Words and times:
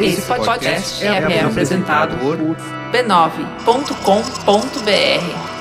Esse 0.00 0.22
podcast 0.22 1.04
é, 1.04 1.06
é 1.06 1.44
apresentado 1.44 2.16
por 2.18 2.36
b9.com.br. 2.92 5.52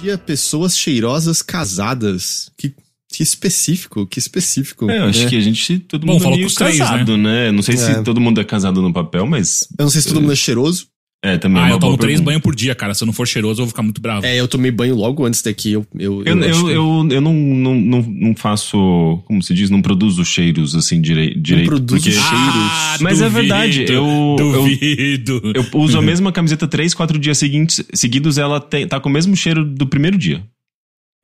Dia 0.00 0.18
pessoas 0.18 0.76
cheirosas 0.76 1.42
casadas. 1.42 2.50
Que, 2.56 2.74
que 3.08 3.22
específico, 3.22 4.06
que 4.06 4.18
específico. 4.18 4.90
É, 4.90 4.98
eu 4.98 5.04
acho 5.04 5.22
né? 5.24 5.30
que 5.30 5.36
a 5.36 5.40
gente, 5.40 5.78
todo 5.80 6.06
Bom, 6.06 6.14
mundo 6.14 6.20
é 6.20 6.24
falou 6.24 6.36
meio 6.36 6.48
os 6.48 6.54
três, 6.54 6.78
casado, 6.78 7.16
né? 7.16 7.50
Não 7.52 7.62
sei 7.62 7.74
É. 7.74 7.78
se 7.78 8.02
todo 8.02 8.20
mundo 8.20 8.40
é 8.40 8.44
casado 8.44 8.82
no 8.82 8.92
papel, 8.92 9.26
mas 9.26 9.66
Eu 9.78 9.84
não 9.84 9.90
sei 9.90 10.00
se 10.02 10.08
todo 10.08 10.20
mundo 10.20 10.32
é 10.32 10.36
cheiroso. 10.36 10.88
É 11.34 11.38
também 11.38 11.58
é 11.60 11.64
Ah, 11.64 11.66
uma 11.68 11.74
eu 11.74 11.78
tomo 11.78 11.96
três 11.96 12.20
banhos 12.20 12.40
por 12.42 12.54
dia, 12.54 12.74
cara. 12.74 12.94
Se 12.94 13.02
eu 13.02 13.06
não 13.06 13.12
for 13.12 13.26
cheiroso, 13.26 13.60
eu 13.60 13.64
vou 13.66 13.70
ficar 13.70 13.82
muito 13.82 14.00
bravo. 14.00 14.24
É, 14.26 14.36
eu 14.38 14.46
tomei 14.48 14.70
banho 14.70 14.94
logo 14.94 15.24
antes 15.24 15.42
daqui. 15.42 15.72
Eu, 15.72 15.86
eu, 15.98 16.22
Eu, 16.24 16.38
eu, 16.42 16.64
que- 16.66 16.72
eu, 16.72 17.08
eu 17.10 17.20
não, 17.20 17.32
não, 17.34 17.74
não, 17.74 18.02
não 18.02 18.34
faço, 18.34 18.76
como 19.26 19.42
se 19.42 19.52
diz, 19.54 19.70
não 19.70 19.82
produzo 19.82 20.24
cheiros 20.24 20.74
assim 20.74 21.00
direi, 21.00 21.34
direito. 21.34 21.66
produzo 21.66 21.96
porque 22.04 22.10
cheiros. 22.10 22.26
Ah, 22.30 22.96
Mas 23.00 23.20
é 23.20 23.28
verdade, 23.28 23.84
eu- 23.88 24.04
eu- 24.04 24.36
Duvido. 24.38 25.40
eu 25.54 25.64
uso 25.80 25.98
a 25.98 26.02
mesma 26.02 26.32
camiseta 26.32 26.66
três, 26.66 26.94
quatro 26.94 27.18
dias 27.18 27.38
seguintes, 27.38 27.82
seguidos, 27.94 28.38
ela 28.38 28.60
tem, 28.60 28.86
tá 28.86 28.98
com 29.00 29.08
o 29.08 29.12
mesmo 29.12 29.34
cheiro 29.36 29.64
do 29.64 29.86
primeiro 29.86 30.16
dia. 30.18 30.42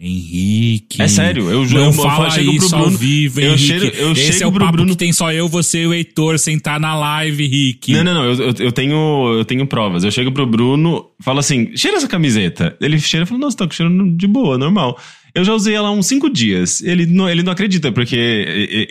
Henrique. 0.04 1.00
É 1.00 1.06
sério, 1.06 1.48
eu 1.48 1.64
ju- 1.64 1.74
Não 1.76 1.82
eu- 1.82 1.86
eu 1.86 1.92
fala 1.92 2.28
chego 2.30 2.56
pro 2.56 2.66
isso 2.66 2.74
ao 2.74 2.82
Bruno, 2.82 2.98
vivo, 2.98 3.40
eu 3.40 3.52
Henrique. 3.52 3.66
chego- 3.66 3.96
eu 3.96 4.12
Esse 4.12 4.32
chego 4.32 4.44
é 4.44 4.46
o 4.48 4.52
papo 4.52 4.72
Bruno- 4.72 4.90
que 4.90 4.96
tem 4.96 5.12
só 5.12 5.32
eu, 5.32 5.46
você 5.48 5.82
e 5.82 5.86
o 5.86 5.94
Heitor 5.94 6.38
sentar 6.40 6.80
na 6.80 6.94
live, 6.96 7.46
Rick. 7.46 7.92
Não, 7.92 8.02
não, 8.02 8.14
não, 8.14 8.24
eu, 8.24 8.34
eu, 8.34 8.54
eu 8.58 8.72
tenho, 8.72 9.34
eu 9.38 9.44
tenho 9.44 9.64
provas. 9.66 10.02
Eu 10.02 10.10
chego 10.10 10.32
pro 10.32 10.44
Bruno, 10.44 11.06
falo 11.20 11.38
assim, 11.38 11.70
cheira 11.76 11.96
essa 11.98 12.08
camiseta. 12.08 12.76
Ele 12.80 12.98
cheira 12.98 13.24
e 13.24 13.28
fala, 13.28 13.40
nossa, 13.40 13.56
tá 13.58 13.66
com 13.66 13.72
cheiro 13.72 14.10
de 14.16 14.26
boa, 14.26 14.58
normal. 14.58 14.98
Eu 15.34 15.44
já 15.44 15.54
usei 15.54 15.74
ela 15.74 15.88
há 15.88 15.92
uns 15.92 16.06
cinco 16.06 16.28
dias. 16.28 16.82
Ele 16.82 17.06
não, 17.06 17.30
ele 17.30 17.42
não 17.44 17.52
acredita, 17.52 17.90
porque 17.92 18.16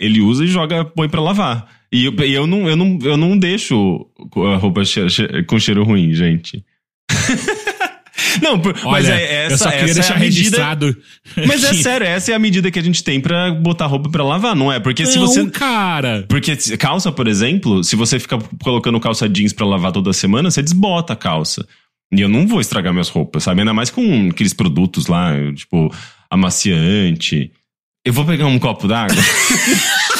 ele 0.00 0.20
usa 0.22 0.44
e 0.44 0.48
joga, 0.48 0.84
põe 0.84 1.08
pra 1.08 1.20
lavar. 1.20 1.68
E 1.92 2.06
eu, 2.06 2.14
e 2.24 2.32
eu, 2.32 2.46
não, 2.46 2.66
eu, 2.68 2.74
não, 2.74 2.98
eu 3.02 3.16
não 3.18 3.38
deixo 3.38 4.06
a 4.50 4.56
roupa 4.56 4.82
che- 4.82 5.10
che- 5.10 5.42
com 5.42 5.58
cheiro 5.58 5.84
ruim, 5.84 6.14
gente. 6.14 6.64
não, 8.42 8.58
por- 8.58 8.74
mas 8.84 9.06
Olha, 9.06 9.14
é 9.14 9.44
essa, 9.46 9.54
eu 9.54 9.58
só 9.58 9.70
queria 9.70 9.84
essa 9.84 9.94
deixar 9.94 10.14
é 10.14 10.16
a 10.16 10.20
medida. 10.20 10.42
registrado. 10.42 10.96
Mas 11.46 11.64
é 11.64 11.70
que- 11.70 11.82
sério, 11.82 12.06
essa 12.06 12.32
é 12.32 12.34
a 12.34 12.38
medida 12.38 12.70
que 12.70 12.78
a 12.78 12.82
gente 12.82 13.02
tem 13.04 13.20
pra 13.20 13.50
botar 13.52 13.86
roupa 13.86 14.10
pra 14.10 14.24
lavar, 14.24 14.54
não 14.56 14.72
é? 14.72 14.78
Porque 14.80 15.04
se 15.06 15.16
Não, 15.18 15.26
você. 15.26 15.46
cara. 15.50 16.24
Porque 16.28 16.54
se- 16.58 16.76
calça, 16.76 17.10
por 17.12 17.26
exemplo, 17.28 17.82
se 17.84 17.96
você 17.96 18.18
ficar 18.18 18.38
colocando 18.62 18.98
calça 19.00 19.28
jeans 19.28 19.52
pra 19.52 19.66
lavar 19.66 19.92
toda 19.92 20.12
semana, 20.12 20.50
você 20.50 20.62
desbota 20.62 21.12
a 21.12 21.16
calça. 21.16 21.66
E 22.14 22.20
eu 22.20 22.28
não 22.28 22.46
vou 22.46 22.60
estragar 22.60 22.92
minhas 22.92 23.08
roupas, 23.08 23.42
sabe? 23.44 23.60
Ainda 23.62 23.72
mais 23.72 23.88
com 23.90 24.28
aqueles 24.30 24.52
produtos 24.52 25.06
lá, 25.06 25.32
tipo, 25.54 25.90
amaciante. 26.30 27.50
Eu 28.04 28.12
vou 28.12 28.24
pegar 28.24 28.46
um 28.46 28.58
copo 28.58 28.86
d'água. 28.88 29.16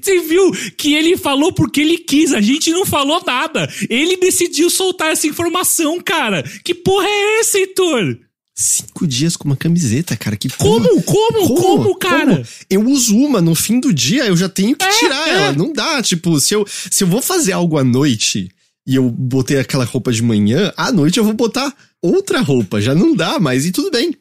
Você 0.00 0.20
viu 0.20 0.50
que 0.76 0.94
ele 0.94 1.16
falou 1.16 1.52
porque 1.52 1.80
ele 1.80 1.98
quis, 1.98 2.32
a 2.32 2.40
gente 2.40 2.70
não 2.70 2.86
falou 2.86 3.22
nada. 3.26 3.68
Ele 3.88 4.16
decidiu 4.16 4.70
soltar 4.70 5.12
essa 5.12 5.26
informação, 5.26 6.00
cara. 6.00 6.42
Que 6.64 6.74
porra 6.74 7.06
é 7.06 7.40
essa, 7.40 7.58
Heitor? 7.58 8.18
Cinco 8.56 9.04
dias 9.06 9.36
com 9.36 9.48
uma 9.48 9.56
camiseta, 9.56 10.16
cara. 10.16 10.36
Que 10.36 10.48
porra. 10.48 10.88
Como? 10.88 11.02
Como? 11.02 11.54
Como, 11.60 11.94
cara? 11.96 12.36
Como? 12.36 12.46
Eu 12.70 12.84
uso 12.88 13.16
uma 13.16 13.40
no 13.40 13.54
fim 13.54 13.80
do 13.80 13.92
dia, 13.92 14.26
eu 14.26 14.36
já 14.36 14.48
tenho 14.48 14.76
que 14.76 14.84
É, 14.84 14.90
tirar 14.98 15.28
é. 15.28 15.32
ela. 15.32 15.52
Não 15.52 15.72
dá, 15.72 16.00
tipo, 16.00 16.38
se 16.38 16.54
eu, 16.54 16.64
se 16.68 17.02
eu 17.02 17.08
vou 17.08 17.20
fazer 17.20 17.50
algo 17.52 17.76
à 17.78 17.82
noite 17.82 18.48
e 18.86 18.94
eu 18.94 19.10
botei 19.10 19.58
aquela 19.58 19.84
roupa 19.84 20.12
de 20.12 20.22
manhã, 20.22 20.72
à 20.76 20.92
noite 20.92 21.18
eu 21.18 21.24
vou 21.24 21.32
botar 21.34 21.74
outra 22.00 22.40
roupa. 22.40 22.80
Já 22.80 22.94
não 22.94 23.16
dá 23.16 23.40
mais 23.40 23.66
e 23.66 23.72
tudo 23.72 23.90
bem. 23.90 24.14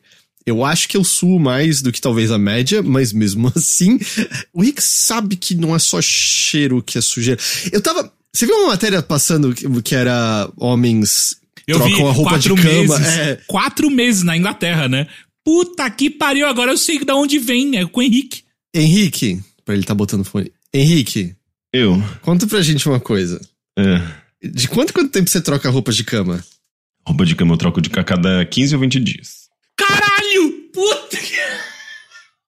Eu 0.46 0.64
acho 0.66 0.90
que 0.90 0.98
eu 0.98 1.04
suo 1.04 1.40
mais 1.40 1.82
do 1.82 1.92
que 1.92 2.02
talvez 2.02 2.32
a 2.32 2.38
média, 2.38 2.82
mas 2.84 3.14
mesmo 3.14 3.52
assim, 3.56 3.98
o 4.54 4.62
Rick 4.62 4.82
sabe 4.82 5.36
que 5.36 5.56
não 5.56 5.76
é 5.76 5.80
só 5.80 6.02
cheiro 6.02 6.82
que 6.84 6.98
é 6.98 7.02
sujeira. 7.02 7.40
Eu 7.72 7.82
tava. 7.82 8.12
Você 8.36 8.46
viu 8.46 8.56
uma 8.58 8.70
matéria 8.70 9.02
passando 9.02 9.54
que, 9.54 9.96
era 9.96 10.50
homens 10.58 11.36
Eu 11.68 11.78
trocam 11.78 11.96
vi 11.96 12.02
a 12.04 12.12
roupa 12.12 12.40
de 12.40 12.50
quatro 12.50 12.56
cama? 12.64 13.00
meses. 13.00 13.08
É, 13.18 13.36
Quatro 13.48 13.90
meses 13.92 14.24
na 14.24 14.36
Inglaterra, 14.36 14.88
né? 14.90 15.08
Puta 15.46 15.90
que 15.92 16.10
pariu, 16.10 16.48
agora 16.48 16.72
eu 16.72 16.78
sei 16.78 17.00
de 17.00 17.12
onde 17.12 17.38
vem, 17.38 17.78
é 17.78 17.86
com 17.86 18.00
o 18.00 18.04
Henrique. 18.04 18.42
Henrique, 18.74 19.40
pra 19.64 19.76
ele 19.76 19.84
tá 19.84 19.94
botando 19.94 20.24
fone. 20.24 20.52
Henrique, 20.74 21.36
eu. 21.72 22.02
conta 22.22 22.48
pra 22.48 22.62
gente 22.62 22.88
uma 22.90 23.00
coisa. 23.00 23.40
É. 23.78 24.02
De 24.44 24.68
quanto 24.68 24.94
quanto 24.94 25.12
tempo 25.12 25.30
você 25.30 25.40
troca 25.40 25.70
roupas 25.70 25.96
de 25.96 26.04
cama? 26.04 26.44
Roupa 27.08 27.26
de 27.26 27.36
cama 27.36 27.54
eu 27.54 27.58
troco 27.58 27.82
de 27.82 27.90
a 27.98 28.04
cada 28.04 28.44
15 28.46 28.74
ou 28.76 28.82
20 28.82 29.00
dias. 29.00 29.43
Caralho! 29.88 30.52
Puta 30.74 31.18
que... 31.18 31.34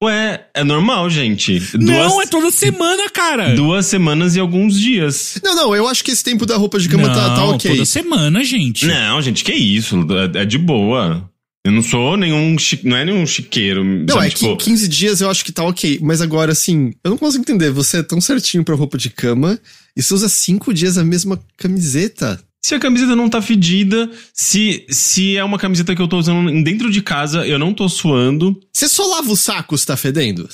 Ué, 0.04 0.46
é 0.54 0.64
normal, 0.64 1.10
gente. 1.10 1.62
Não, 1.78 2.10
duas, 2.10 2.28
é 2.28 2.30
toda 2.30 2.52
semana, 2.52 3.10
cara. 3.10 3.56
duas 3.56 3.86
semanas 3.86 4.36
e 4.36 4.40
alguns 4.40 4.78
dias. 4.80 5.40
Não, 5.44 5.56
não, 5.56 5.76
eu 5.76 5.88
acho 5.88 6.04
que 6.04 6.12
esse 6.12 6.24
tempo 6.24 6.46
da 6.46 6.58
roupa 6.58 6.78
de 6.80 6.90
cama 6.90 7.08
tá, 7.08 7.30
tá 7.30 7.38
Não, 7.38 7.56
ok. 7.56 7.72
toda 7.72 7.86
semana, 7.86 8.44
gente. 8.44 8.86
Não, 8.86 9.22
gente, 9.22 9.44
que 9.44 9.54
isso? 9.54 10.06
É, 10.36 10.42
é 10.42 10.46
de 10.46 10.58
boa. 10.58 11.28
Eu 11.66 11.72
não 11.72 11.82
sou 11.82 12.16
nenhum. 12.18 12.56
chi- 12.60 12.82
Não 12.84 12.96
é 12.96 13.06
nenhum 13.06 13.26
chiqueiro. 13.26 13.84
Não, 13.84 14.16
sabe? 14.16 14.28
é 14.28 14.30
que 14.30 14.36
tipo, 14.36 14.58
15 14.58 14.88
dias 14.88 15.22
eu 15.22 15.30
acho 15.32 15.44
que 15.44 15.52
tá 15.52 15.64
ok. 15.64 15.98
Mas 16.04 16.22
agora, 16.22 16.52
assim, 16.52 16.94
eu 17.04 17.10
não 17.10 17.18
consigo 17.18 17.42
entender. 17.42 17.72
Você 17.72 17.98
é 18.00 18.04
tão 18.04 18.22
certinho 18.22 18.64
pra 18.64 18.76
roupa 18.76 18.98
de 19.00 19.10
cama 19.10 19.58
e 19.98 20.04
você 20.04 20.14
usa 20.14 20.30
cinco 20.30 20.72
dias 20.74 20.98
a 20.98 21.04
mesma 21.04 21.40
camiseta. 21.58 22.40
Se 22.66 22.74
a 22.74 22.80
camiseta 22.80 23.16
não 23.16 23.30
tá 23.30 23.44
fedida, 23.44 24.10
se, 24.34 24.88
se 24.90 25.38
é 25.38 25.44
uma 25.44 25.60
camiseta 25.60 25.96
que 25.96 26.02
eu 26.02 26.08
tô 26.08 26.18
usando 26.18 26.64
dentro 26.64 26.90
de 26.90 27.00
casa, 27.00 27.46
eu 27.46 27.60
não 27.60 27.72
tô 27.72 27.88
suando. 27.88 28.60
Você 28.74 28.90
só 28.90 29.06
lava 29.06 29.32
o 29.32 29.38
saco 29.38 29.78
se 29.78 29.86
tá 29.86 29.96
fedendo? 29.96 30.50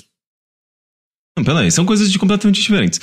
Não, 1.37 1.45
peraí, 1.45 1.71
são 1.71 1.85
coisas 1.85 2.11
de 2.11 2.19
completamente 2.19 2.61
diferentes. 2.61 2.99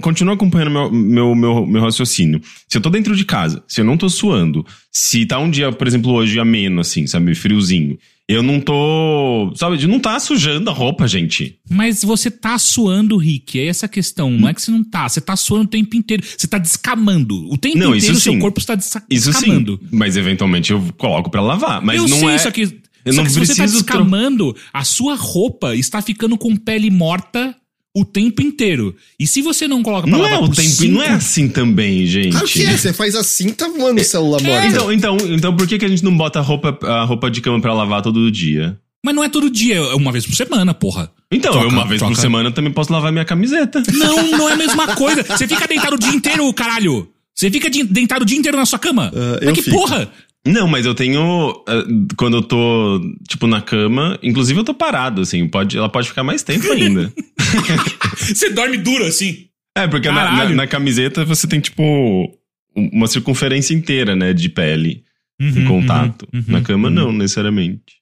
Continua 0.00 0.34
acompanhando 0.34 0.70
meu, 0.70 0.92
meu, 0.92 1.34
meu, 1.34 1.66
meu 1.66 1.82
raciocínio. 1.82 2.40
Se 2.68 2.78
eu 2.78 2.80
tô 2.80 2.88
dentro 2.88 3.16
de 3.16 3.24
casa, 3.24 3.64
se 3.66 3.80
eu 3.80 3.84
não 3.84 3.96
tô 3.96 4.08
suando, 4.08 4.64
se 4.92 5.26
tá 5.26 5.36
um 5.40 5.50
dia, 5.50 5.72
por 5.72 5.88
exemplo, 5.88 6.12
hoje 6.12 6.38
ameno, 6.38 6.82
assim, 6.82 7.08
sabe, 7.08 7.34
friozinho, 7.34 7.98
eu 8.30 8.44
não 8.44 8.60
tô. 8.60 9.52
Sabe, 9.56 9.76
de 9.76 9.88
não 9.88 9.98
tá 9.98 10.18
sujando 10.20 10.70
a 10.70 10.72
roupa, 10.72 11.08
gente. 11.08 11.58
Mas 11.68 12.04
você 12.04 12.30
tá 12.30 12.56
suando, 12.58 13.16
Rick. 13.16 13.58
É 13.58 13.66
essa 13.66 13.86
a 13.86 13.88
questão. 13.88 14.30
Não 14.30 14.48
é 14.48 14.54
que 14.54 14.62
você 14.62 14.70
não 14.70 14.84
tá. 14.84 15.08
Você 15.08 15.20
tá 15.20 15.34
suando 15.34 15.64
o 15.64 15.68
tempo 15.68 15.96
inteiro. 15.96 16.22
Você 16.24 16.46
tá 16.46 16.56
descamando. 16.56 17.50
O 17.50 17.58
tempo 17.58 17.76
Não, 17.76 17.94
inteiro 17.94 18.14
isso 18.14 18.22
seu 18.22 18.38
corpo 18.38 18.60
está 18.60 18.76
des 18.76 18.86
Isso 19.10 19.32
descamando. 19.32 19.80
sim. 19.82 19.88
Mas 19.90 20.16
eventualmente 20.16 20.72
eu 20.72 20.80
coloco 20.96 21.28
pra 21.28 21.40
lavar. 21.40 21.82
Mas 21.82 21.96
eu 21.96 22.06
não 22.06 22.18
sei, 22.18 22.28
é. 22.28 22.38
só 22.38 22.50
que, 22.52 22.62
eu 23.04 23.12
só 23.12 23.16
não 23.16 23.24
que 23.24 23.30
se 23.30 23.38
você 23.40 23.54
tá 23.56 23.66
descamando, 23.66 24.54
a 24.72 24.84
sua 24.84 25.16
roupa 25.16 25.74
está 25.74 26.00
ficando 26.00 26.38
com 26.38 26.54
pele 26.56 26.90
morta 26.90 27.56
o 27.96 28.04
tempo 28.04 28.40
inteiro. 28.42 28.94
E 29.18 29.26
se 29.26 29.42
você 29.42 29.66
não 29.66 29.82
coloca 29.82 30.02
pra 30.06 30.10
Não 30.16 30.20
lavar 30.22 30.38
é 30.40 30.42
o 30.42 30.46
por 30.46 30.54
tempo, 30.56 30.68
cinco- 30.68 30.92
não 30.94 31.02
é 31.02 31.08
assim 31.10 31.48
também, 31.48 32.06
gente. 32.06 32.30
Claro 32.30 32.46
que 32.46 32.62
é, 32.64 32.76
você 32.76 32.92
faz 32.92 33.14
assim, 33.16 33.50
tá 33.52 33.68
voando 33.68 34.02
célula 34.04 34.40
morta. 34.40 34.66
Então, 34.66 34.92
então, 34.92 35.16
então 35.28 35.56
por 35.56 35.66
que, 35.66 35.78
que 35.78 35.84
a 35.84 35.88
gente 35.88 36.04
não 36.04 36.16
bota 36.16 36.38
a 36.38 36.42
roupa, 36.42 36.78
a 36.86 37.04
roupa 37.04 37.30
de 37.30 37.40
cama 37.40 37.60
pra 37.60 37.74
lavar 37.74 38.02
todo 38.02 38.30
dia? 38.30 38.78
Mas 39.04 39.14
não 39.14 39.24
é 39.24 39.28
todo 39.28 39.48
dia, 39.50 39.76
é 39.76 39.94
uma 39.94 40.12
vez 40.12 40.26
por 40.26 40.34
semana, 40.36 40.74
porra. 40.74 41.10
Então, 41.32 41.52
Troca, 41.52 41.66
eu 41.66 41.70
uma 41.72 41.86
vez 41.86 41.98
troca. 42.00 42.14
por 42.14 42.20
semana 42.20 42.50
também 42.52 42.72
posso 42.72 42.92
lavar 42.92 43.10
minha 43.10 43.24
camiseta. 43.24 43.82
Não, 43.92 44.30
não 44.32 44.48
é 44.48 44.52
a 44.52 44.56
mesma 44.56 44.94
coisa. 44.94 45.22
Você 45.24 45.48
fica 45.48 45.66
deitado 45.66 45.94
o 45.96 45.98
dia 45.98 46.10
inteiro, 46.12 46.52
caralho. 46.52 47.08
Você 47.34 47.50
fica 47.50 47.70
de- 47.70 47.84
deitado 47.84 48.22
o 48.22 48.26
dia 48.26 48.36
inteiro 48.36 48.58
na 48.58 48.66
sua 48.66 48.78
cama. 48.78 49.10
Ah, 49.14 49.36
Mas 49.40 49.48
eu 49.48 49.52
que 49.54 49.62
fico. 49.62 49.76
porra? 49.78 50.10
Não, 50.46 50.66
mas 50.66 50.86
eu 50.86 50.94
tenho. 50.94 51.62
eh, 51.68 51.84
Quando 52.16 52.38
eu 52.38 52.42
tô, 52.42 53.00
tipo, 53.28 53.46
na 53.46 53.60
cama, 53.60 54.18
inclusive 54.22 54.58
eu 54.58 54.64
tô 54.64 54.72
parado, 54.72 55.20
assim, 55.20 55.46
pode, 55.46 55.76
ela 55.76 55.88
pode 55.88 56.08
ficar 56.08 56.24
mais 56.24 56.42
tempo 56.42 56.70
ainda. 56.72 57.12
Você 58.16 58.50
dorme 58.50 58.76
duro 58.78 59.04
assim. 59.04 59.46
é, 59.76 59.86
porque 59.86 60.10
na, 60.10 60.32
na, 60.32 60.48
na 60.50 60.66
camiseta 60.66 61.24
você 61.24 61.46
tem, 61.46 61.60
tipo, 61.60 61.82
um- 61.82 62.90
uma 62.92 63.06
circunferência 63.06 63.74
inteira, 63.74 64.14
né, 64.16 64.32
de 64.32 64.48
pele 64.48 65.04
em 65.40 65.64
contato. 65.64 66.26
uhum, 66.32 66.44
na 66.48 66.60
cama, 66.60 66.88
uhum. 66.88 66.94
não, 66.94 67.12
necessariamente. 67.12 68.00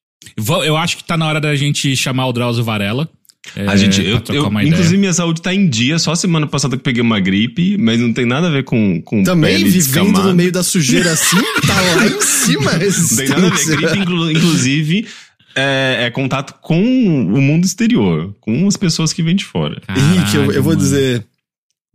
Eu 0.64 0.76
acho 0.76 0.96
que 0.96 1.04
tá 1.04 1.16
na 1.16 1.26
hora 1.26 1.40
da 1.40 1.54
gente 1.54 1.94
chamar 1.96 2.26
o 2.26 2.32
Drauzio 2.32 2.64
Varela. 2.64 3.08
É, 3.56 3.66
a 3.66 3.76
gente, 3.76 4.02
pra 4.20 4.34
eu, 4.34 4.42
eu- 4.42 4.48
uma 4.48 4.62
ideia. 4.62 4.74
inclusive, 4.74 4.98
minha 4.98 5.12
saúde 5.12 5.40
tá 5.40 5.54
em 5.54 5.68
dia. 5.68 5.98
Só 5.98 6.14
semana 6.14 6.46
passada 6.46 6.76
que 6.76 6.80
eu 6.80 6.84
peguei 6.84 7.02
uma 7.02 7.18
gripe, 7.20 7.76
mas 7.78 7.98
não 7.98 8.12
tem 8.12 8.26
nada 8.26 8.48
a 8.48 8.50
ver 8.50 8.64
com, 8.64 9.00
com 9.02 9.22
Também 9.22 9.52
pele 9.56 9.64
vivendo 9.70 9.84
descamada. 9.84 10.28
no 10.28 10.34
meio 10.34 10.52
da 10.52 10.62
sujeira 10.62 11.12
assim, 11.12 11.36
tá 11.66 11.80
lá 11.80 12.06
em 12.06 12.20
cima. 12.20 12.72
Não 12.72 13.16
tem 13.16 13.28
nada 13.28 13.46
a 13.46 13.50
ver. 13.50 13.76
Gripe, 13.76 13.98
inclu- 14.00 14.30
inclusive, 14.30 15.06
é, 15.54 16.04
é 16.06 16.10
contato 16.10 16.54
com 16.60 16.80
o 16.82 17.40
mundo 17.40 17.64
exterior, 17.64 18.34
com 18.40 18.66
as 18.68 18.76
pessoas 18.76 19.12
que 19.12 19.22
vêm 19.22 19.34
de 19.36 19.44
fora. 19.44 19.80
Henrique, 19.88 20.36
eu, 20.36 20.52
eu 20.52 20.62
vou 20.62 20.72
Caralho, 20.74 20.76
dizer, 20.78 21.24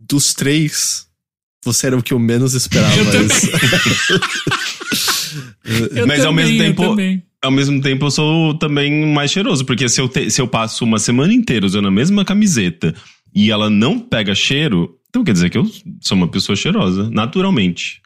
dos 0.00 0.34
três, 0.34 1.06
você 1.64 1.86
era 1.86 1.96
o 1.96 2.02
que 2.02 2.12
eu 2.12 2.18
menos 2.18 2.54
esperava. 2.54 2.94
Eu 2.96 3.04
também. 3.06 3.28
Eu 5.94 6.06
Mas 6.06 6.20
ao 6.20 6.26
também, 6.26 6.44
mesmo 6.46 6.62
eu 6.62 6.66
tempo- 6.66 6.88
também. 6.90 7.22
Ao 7.44 7.50
mesmo 7.50 7.80
tempo, 7.80 8.06
eu 8.06 8.10
sou 8.10 8.54
também 8.58 9.06
mais 9.12 9.30
cheiroso, 9.30 9.64
porque 9.66 9.88
se 9.88 10.00
eu, 10.00 10.08
te- 10.08 10.30
se 10.30 10.40
eu 10.40 10.48
passo 10.48 10.82
uma 10.84 10.98
semana 10.98 11.32
inteira 11.32 11.66
usando 11.66 11.88
a 11.88 11.90
mesma 11.90 12.24
camiseta 12.24 12.94
e 13.34 13.50
ela 13.50 13.68
não 13.68 13.98
pega 14.00 14.34
cheiro, 14.34 14.98
então 15.10 15.22
quer 15.22 15.32
dizer 15.34 15.50
que 15.50 15.58
eu 15.58 15.70
sou 16.00 16.16
uma 16.16 16.28
pessoa 16.28 16.56
cheirosa, 16.56 17.10
naturalmente. 17.10 18.00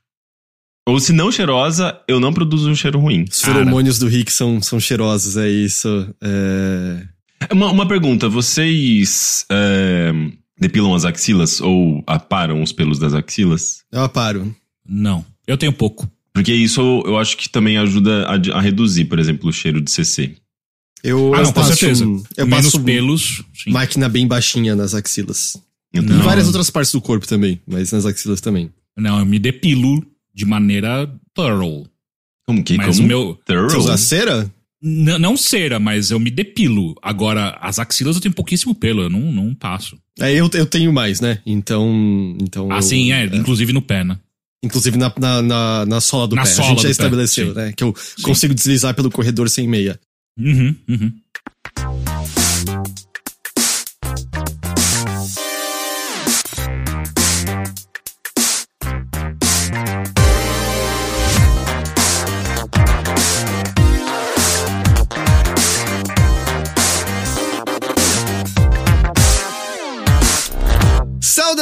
Ou 0.89 0.99
se 0.99 1.13
não 1.13 1.31
cheirosa, 1.31 2.01
eu 2.09 2.19
não 2.19 2.33
produzo 2.33 2.69
um 2.71 2.75
cheiro 2.75 2.99
ruim. 2.99 3.25
Os 3.31 3.43
Cara. 3.43 3.59
feromônios 3.59 3.99
do 3.99 4.09
Rick 4.09 4.33
são, 4.33 4.61
são 4.61 4.81
cheirosos, 4.81 5.37
é 5.37 5.49
isso. 5.49 6.13
É... 6.23 7.07
Uma, 7.53 7.71
uma 7.71 7.87
pergunta, 7.87 8.29
vocês 8.29 9.45
é, 9.51 10.13
depilam 10.59 10.95
as 10.95 11.05
axilas 11.05 11.61
ou 11.61 12.03
aparam 12.07 12.63
os 12.63 12.73
pelos 12.73 12.99
das 12.99 13.15
axilas? 13.15 13.85
Eu 13.93 14.03
aparo. 14.03 14.53
Não. 14.89 15.25
Eu 15.47 15.57
tenho 15.57 15.73
pouco. 15.73 16.11
Porque 16.39 16.55
isso 16.55 16.81
eu 17.07 17.19
acho 17.19 17.37
que 17.37 17.49
também 17.49 17.77
ajuda 17.79 18.27
a, 18.27 18.59
a 18.59 18.61
reduzir, 18.61 19.05
por 19.07 19.19
exemplo, 19.19 19.49
o 19.49 19.53
cheiro 19.53 19.81
de 19.81 19.91
CC. 19.91 20.35
Eu, 21.03 21.33
Ah, 21.35 21.39
eu 21.39 21.43
não, 21.45 21.53
com 21.53 21.61
passo, 21.61 21.77
certeza. 21.77 22.05
Eu 22.37 22.47
Menos 22.47 22.65
passo 22.67 22.81
pelos. 22.83 23.43
Sim. 23.55 23.71
máquina 23.71 24.09
bem 24.09 24.27
baixinha 24.27 24.75
nas 24.75 24.95
axilas. 24.95 25.57
Eu 25.93 26.03
Em 26.03 26.07
várias 26.19 26.47
outras 26.47 26.69
partes 26.71 26.93
do 26.93 27.01
corpo 27.01 27.27
também, 27.27 27.61
mas 27.67 27.93
nas 27.93 28.05
axilas 28.05 28.41
também. 28.41 28.71
Não, 28.97 29.19
eu 29.21 29.25
me 29.27 29.39
depilo 29.39 30.05
de 30.35 30.45
maneira 30.45 31.11
thorough. 31.35 31.87
Como 32.47 32.63
que? 32.65 32.77
Mas 32.77 32.97
como? 32.97 33.03
o 33.05 33.07
meu. 33.09 33.39
Thorough? 33.45 33.71
Você 33.71 33.77
usa 33.77 33.97
cera? 33.97 34.53
N- 34.83 35.19
não 35.19 35.37
cera, 35.37 35.79
mas 35.79 36.11
eu 36.11 36.19
me 36.21 36.31
depilo. 36.31 36.95
Agora, 37.03 37.57
as 37.61 37.79
axilas 37.79 38.17
eu 38.17 38.23
tenho 38.23 38.35
pouquíssimo 38.35 38.75
pelo, 38.75 39.03
eu 39.03 39.11
não, 39.11 39.33
não 39.33 39.55
passo. 39.55 39.97
É, 40.21 40.33
eu, 40.35 40.49
eu 40.55 40.67
tenho 40.67 40.93
mais, 40.93 41.21
né? 41.21 41.41
Então. 41.47 42.37
então 42.41 42.67
eu- 42.71 42.73
Assim, 42.73 43.13
é, 43.13 43.25
inclusive 43.27 43.73
no 43.73 43.83
pé, 43.83 44.03
né? 44.05 44.19
Inclusive 44.63 44.97
na, 44.99 45.13
na, 45.19 45.43
na, 45.43 45.87
na 45.87 46.01
sola 46.01 46.27
do 46.27 46.35
Na 46.35 46.43
pé. 46.43 46.49
sola 46.49 46.67
a 46.67 46.71
gente 46.71 46.79
já 46.83 46.89
pé, 46.89 46.91
estabeleceu, 46.91 47.49
sim. 47.49 47.55
né? 47.55 47.73
Que 47.73 47.85
eu 47.85 47.95
consigo 48.23 48.55
deslizar 48.55 48.95
pelo 48.95 49.11
corredor 49.11 49.49
sem 49.49 49.69
meia. 49.69 49.99
Uhum, 50.39 50.75
uhum. 50.89 51.13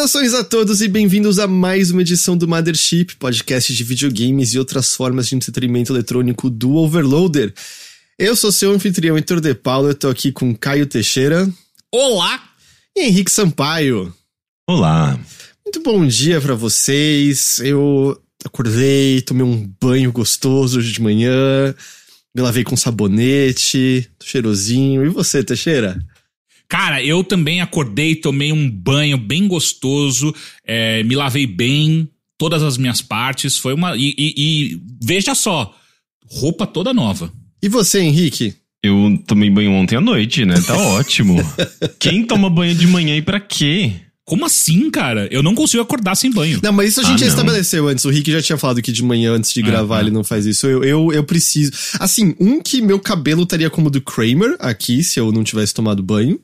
Saudações 0.07 0.35
a 0.35 0.45
todos 0.45 0.83
e 0.83 0.89
bem-vindos 0.89 1.41
a 1.41 1.49
mais 1.49 1.91
uma 1.91 2.01
edição 2.01 2.37
do 2.37 2.47
Mothership, 2.47 3.17
podcast 3.17 3.75
de 3.75 3.83
videogames 3.83 4.55
e 4.55 4.59
outras 4.59 4.95
formas 4.95 5.27
de 5.27 5.35
entretenimento 5.35 5.93
eletrônico 5.93 6.49
do 6.49 6.75
Overloader. 6.75 7.53
Eu 8.17 8.37
sou 8.37 8.53
seu 8.53 8.71
anfitrião 8.71 9.17
Heitor 9.17 9.41
De 9.41 9.53
Paulo, 9.53 9.89
eu 9.89 9.97
tô 9.97 10.09
aqui 10.09 10.31
com 10.31 10.55
Caio 10.55 10.87
Teixeira 10.87 11.51
Olá! 11.91 12.41
e 12.97 13.03
Henrique 13.03 13.33
Sampaio. 13.33 14.15
Olá. 14.69 15.19
Muito 15.65 15.83
bom 15.83 16.07
dia 16.07 16.41
pra 16.41 16.55
vocês. 16.55 17.59
Eu 17.59 18.17
acordei, 18.45 19.21
tomei 19.23 19.45
um 19.45 19.69
banho 19.81 20.13
gostoso 20.13 20.79
hoje 20.79 20.93
de 20.93 21.03
manhã, 21.03 21.75
me 22.33 22.43
lavei 22.43 22.63
com 22.63 22.77
sabonete, 22.77 24.09
tô 24.21 24.25
cheirosinho. 24.25 25.05
E 25.05 25.09
você, 25.09 25.43
Teixeira? 25.43 25.99
Cara, 26.69 27.03
eu 27.03 27.23
também 27.23 27.61
acordei, 27.61 28.15
tomei 28.17 28.53
um 28.53 28.69
banho 28.71 29.17
bem 29.17 29.47
gostoso, 29.47 30.35
é, 30.65 31.03
me 31.05 31.15
lavei 31.15 31.47
bem, 31.47 32.09
todas 32.37 32.63
as 32.63 32.77
minhas 32.77 33.01
partes. 33.01 33.57
Foi 33.57 33.73
uma. 33.75 33.97
E, 33.97 34.15
e- 34.19 34.35
e 34.37 34.81
veja 35.03 35.35
só, 35.35 35.75
roupa 36.29 36.67
toda 36.67 36.93
nova. 36.93 37.33
E 37.63 37.69
você, 37.69 38.01
Henrique? 38.01 38.55
Eu 38.83 39.21
tomei 39.27 39.51
banho 39.51 39.73
ontem 39.73 39.97
à 39.97 40.01
noite, 40.01 40.45
né? 40.45 40.55
Tá 40.61 40.77
ótimo. 40.77 41.37
Quem 41.99 42.25
toma 42.25 42.49
banho 42.51 42.75
de 42.75 42.87
manhã 42.87 43.17
e 43.17 43.23
pra 43.23 43.41
quê? 43.41 43.93
Como 44.27 44.45
assim, 44.45 44.91
cara? 44.91 45.29
Eu 45.31 45.41
não 45.43 45.55
consigo 45.55 45.81
acordar 45.83 46.17
sem 46.17 46.33
banho. 46.33 46.59
Não, 46.61 46.73
mas 46.73 46.91
isso 46.91 47.01
a 47.01 47.05
gente 47.05 47.15
Ah, 47.15 47.19
já 47.19 47.27
não. 47.27 47.33
estabeleceu 47.33 47.87
antes. 47.87 48.05
O 48.05 48.11
Rick 48.11 48.31
já 48.33 48.43
tinha 48.43 48.59
falado 48.59 48.83
que 48.83 48.91
de 48.91 49.03
manhã, 49.05 49.33
antes 49.33 49.53
de 49.53 49.61
É, 49.61 49.63
gravar, 49.63 49.99
é. 49.99 50.03
ele 50.03 50.11
não 50.11 50.25
faz 50.25 50.45
isso. 50.47 50.67
Eu, 50.67 50.83
eu, 50.83 51.13
eu 51.13 51.23
preciso. 51.23 51.71
Assim, 52.01 52.35
um 52.41 52.61
que 52.61 52.83
meu 52.83 52.99
cabelo 52.99 53.45
estaria 53.45 53.71
como 53.71 53.87
o 53.87 53.91
do 53.91 54.01
Kramer 54.01 54.57
aqui, 54.59 55.05
se 55.05 55.21
eu 55.21 55.31
não 55.31 55.45
tivesse 55.45 55.73
tomado 55.73 56.03
banho. 56.03 56.41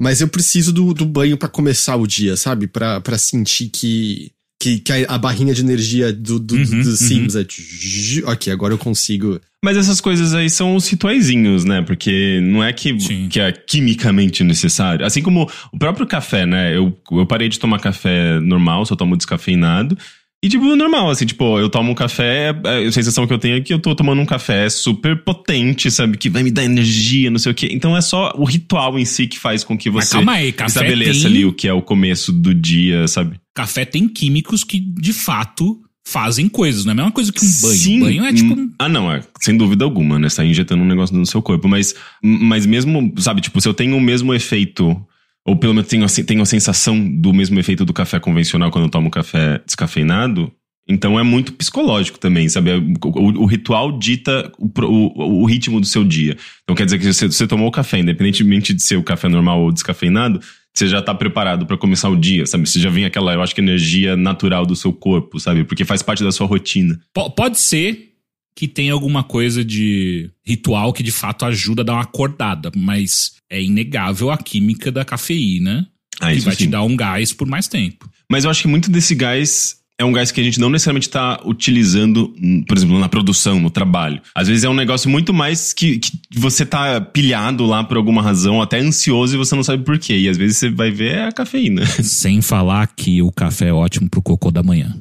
Mas 0.00 0.20
eu 0.22 0.28
preciso 0.28 0.72
do, 0.72 0.92
do 0.94 1.04
banho 1.04 1.36
pra 1.36 1.48
começar 1.48 1.96
o 1.96 2.06
dia, 2.06 2.36
sabe? 2.36 2.66
Pra, 2.66 3.00
pra 3.00 3.18
sentir 3.18 3.68
que. 3.68 4.30
Que, 4.58 4.78
que 4.78 4.90
a, 4.90 5.14
a 5.14 5.18
barrinha 5.18 5.52
de 5.52 5.60
energia 5.60 6.10
do, 6.10 6.38
do, 6.38 6.54
Uhum, 6.54 6.64
do 6.64 6.88
uhum. 6.88 6.96
Sims 6.96 7.36
é. 7.36 7.44
tch- 7.44 8.22
Ok, 8.24 8.50
agora 8.50 8.72
eu 8.72 8.78
consigo. 8.78 9.38
Mas 9.66 9.76
essas 9.76 10.00
coisas 10.00 10.32
aí 10.32 10.48
são 10.48 10.76
os 10.76 10.88
rituaizinhos, 10.88 11.64
né? 11.64 11.82
Porque 11.82 12.38
não 12.40 12.62
é 12.62 12.72
que, 12.72 13.00
Sim. 13.00 13.26
que 13.28 13.40
é 13.40 13.50
quimicamente 13.50 14.44
necessário. 14.44 15.04
Assim 15.04 15.20
como 15.20 15.50
o 15.72 15.76
próprio 15.76 16.06
café, 16.06 16.46
né? 16.46 16.76
Eu, 16.76 16.96
eu 17.10 17.26
parei 17.26 17.48
de 17.48 17.58
tomar 17.58 17.80
café 17.80 18.38
normal, 18.38 18.86
só 18.86 18.94
tomo 18.94 19.16
descafeinado. 19.16 19.98
E, 20.40 20.48
tipo, 20.48 20.76
normal, 20.76 21.10
assim, 21.10 21.26
tipo, 21.26 21.58
eu 21.58 21.68
tomo 21.68 21.90
um 21.90 21.94
café, 21.96 22.50
a 22.50 22.92
sensação 22.92 23.26
que 23.26 23.32
eu 23.32 23.38
tenho 23.40 23.56
é 23.56 23.60
que 23.60 23.74
eu 23.74 23.80
tô 23.80 23.92
tomando 23.92 24.22
um 24.22 24.24
café 24.26 24.68
super 24.68 25.24
potente, 25.24 25.90
sabe? 25.90 26.16
Que 26.16 26.30
vai 26.30 26.44
me 26.44 26.52
dar 26.52 26.62
energia, 26.62 27.28
não 27.28 27.38
sei 27.40 27.50
o 27.50 27.54
quê. 27.56 27.68
Então 27.72 27.96
é 27.96 28.00
só 28.00 28.32
o 28.36 28.44
ritual 28.44 28.96
em 28.96 29.04
si 29.04 29.26
que 29.26 29.36
faz 29.36 29.64
com 29.64 29.76
que 29.76 29.90
você 29.90 30.12
calma 30.12 30.34
aí, 30.34 30.52
café 30.52 30.68
estabeleça 30.68 31.22
tem- 31.22 31.26
ali 31.26 31.44
o 31.44 31.52
que 31.52 31.66
é 31.66 31.72
o 31.72 31.82
começo 31.82 32.32
do 32.32 32.54
dia, 32.54 33.08
sabe? 33.08 33.40
Café 33.52 33.84
tem 33.84 34.06
químicos 34.08 34.62
que, 34.62 34.78
de 34.78 35.12
fato, 35.12 35.80
fazem 36.08 36.48
coisas. 36.48 36.84
Não 36.84 36.90
é 36.90 36.92
a 36.92 36.96
mesma 36.96 37.10
coisa 37.12 37.32
que 37.32 37.44
um 37.44 37.48
banho. 37.62 37.74
Sim. 37.76 38.00
Banho 38.00 38.24
é 38.24 38.32
tipo. 38.32 38.54
Hum, 38.54 38.70
Ah, 38.78 38.88
não, 38.88 39.10
é. 39.12 39.20
Sem 39.40 39.56
dúvida 39.56 39.84
alguma, 39.84 40.18
né? 40.18 40.28
Você 40.28 40.36
tá 40.36 40.44
injetando 40.44 40.82
um 40.82 40.86
negócio 40.86 41.16
no 41.16 41.26
seu 41.26 41.42
corpo. 41.42 41.66
Mas, 41.68 41.94
mas 42.22 42.64
mesmo, 42.64 43.12
sabe, 43.18 43.40
tipo, 43.40 43.60
se 43.60 43.68
eu 43.68 43.74
tenho 43.74 43.96
o 43.96 44.00
mesmo 44.00 44.32
efeito, 44.32 44.96
ou 45.44 45.56
pelo 45.56 45.74
menos 45.74 45.88
tenho, 45.88 46.04
a 46.04 46.08
tenho 46.24 46.42
a 46.42 46.46
sensação 46.46 46.98
do 47.20 47.32
mesmo 47.34 47.58
efeito 47.58 47.84
do 47.84 47.92
café 47.92 48.20
convencional 48.20 48.70
quando 48.70 48.84
eu 48.84 48.90
tomo 48.90 49.10
café 49.10 49.60
descafeinado, 49.66 50.52
então 50.88 51.18
é 51.18 51.22
muito 51.24 51.52
psicológico 51.52 52.16
também, 52.18 52.48
sabe? 52.48 52.70
O, 52.72 53.08
o- 53.08 53.42
o 53.42 53.46
ritual 53.46 53.98
dita 53.98 54.52
o, 54.58 54.70
o- 54.84 55.42
o 55.42 55.44
ritmo 55.44 55.80
do 55.80 55.86
seu 55.86 56.04
dia. 56.04 56.36
Então 56.62 56.76
quer 56.76 56.84
dizer 56.84 56.98
que 57.00 57.12
você, 57.12 57.26
você 57.26 57.46
tomou 57.46 57.66
o 57.66 57.72
café, 57.72 57.98
independentemente 57.98 58.72
de 58.72 58.80
ser 58.82 58.96
o 58.96 59.02
café 59.02 59.28
normal 59.28 59.60
ou 59.62 59.72
descafeinado, 59.72 60.40
você 60.76 60.86
já 60.88 61.00
tá 61.00 61.14
preparado 61.14 61.64
pra 61.66 61.78
começar 61.78 62.08
o 62.10 62.16
dia, 62.16 62.44
sabe? 62.46 62.68
Você 62.68 62.78
já 62.78 62.90
vem 62.90 63.04
aquela, 63.06 63.32
eu 63.32 63.42
acho 63.42 63.54
que 63.54 63.60
energia 63.60 64.14
natural 64.16 64.66
do 64.66 64.76
seu 64.76 64.92
corpo, 64.92 65.40
sabe? 65.40 65.64
Porque 65.64 65.84
faz 65.84 66.02
parte 66.02 66.22
da 66.22 66.30
sua 66.30 66.46
rotina. 66.46 67.00
Po- 67.14 67.30
Pode 67.30 67.58
ser 67.58 68.10
que 68.54 68.68
tenha 68.68 68.92
alguma 68.92 69.22
coisa 69.24 69.64
de 69.64 70.30
ritual 70.46 70.92
que 70.92 71.02
de 71.02 71.10
fato 71.12 71.44
ajuda 71.46 71.82
a 71.82 71.84
dar 71.84 71.92
uma 71.94 72.02
acordada, 72.02 72.70
mas 72.76 73.32
é 73.50 73.60
inegável 73.62 74.30
a 74.30 74.36
química 74.38 74.90
da 74.92 75.04
cafeína 75.04 75.88
Ah, 76.20 76.32
que 76.32 76.40
vai 76.40 76.54
sim. 76.54 76.64
te 76.64 76.70
dar 76.70 76.82
um 76.82 76.96
gás 76.96 77.32
por 77.32 77.46
mais 77.46 77.68
tempo. 77.68 78.08
Mas 78.30 78.44
eu 78.44 78.50
acho 78.50 78.62
que 78.62 78.68
muito 78.68 78.90
desse 78.90 79.14
gás 79.14 79.76
é 79.98 80.04
um 80.04 80.12
gás 80.12 80.30
que 80.30 80.40
a 80.40 80.44
gente 80.44 80.60
não 80.60 80.68
necessariamente 80.68 81.08
está 81.08 81.40
utilizando, 81.44 82.34
hum, 82.42 82.62
por 82.66 82.76
exemplo, 82.76 82.98
na 82.98 83.08
produção, 83.08 83.58
no 83.58 83.70
trabalho. 83.70 84.20
Às 84.34 84.48
vezes 84.48 84.64
é 84.64 84.68
um 84.68 84.74
negócio 84.74 85.08
muito 85.08 85.32
mais 85.32 85.72
que, 85.72 85.98
que 85.98 86.12
você 86.34 86.66
tá 86.66 87.00
pilhado 87.00 87.64
lá 87.64 87.82
por 87.82 87.96
alguma 87.96 88.22
razão, 88.22 88.60
até 88.60 88.78
ansioso 88.78 89.34
e 89.34 89.38
você 89.38 89.54
não 89.54 89.64
sabe 89.64 89.84
por 89.84 89.98
quê. 89.98 90.18
E 90.18 90.28
às 90.28 90.36
vezes 90.36 90.58
você 90.58 90.70
vai 90.70 90.90
ver 90.90 91.14
é 91.14 91.24
a 91.24 91.32
cafeína. 91.32 91.86
Sem 91.86 92.42
falar 92.42 92.86
que 92.88 93.22
o 93.22 93.32
café 93.32 93.68
é 93.68 93.72
ótimo 93.72 94.08
pro 94.10 94.20
cocô 94.20 94.50
da 94.50 94.62
manhã. 94.62 94.94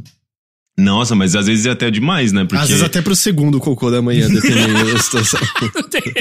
Nossa, 0.78 1.16
mas 1.16 1.36
às 1.38 1.48
vezes 1.48 1.66
é 1.66 1.70
até 1.72 1.90
demais, 1.90 2.34
né? 2.34 2.44
Porque... 2.44 2.58
Às 2.62 2.68
vezes 2.68 2.84
até 2.84 3.02
pro 3.02 3.16
segundo 3.16 3.60
cocô 3.62 3.90
da 3.90 4.02
manhã, 4.02 4.28
dependendo 4.28 4.74
da 4.94 5.00
situação. 5.00 5.40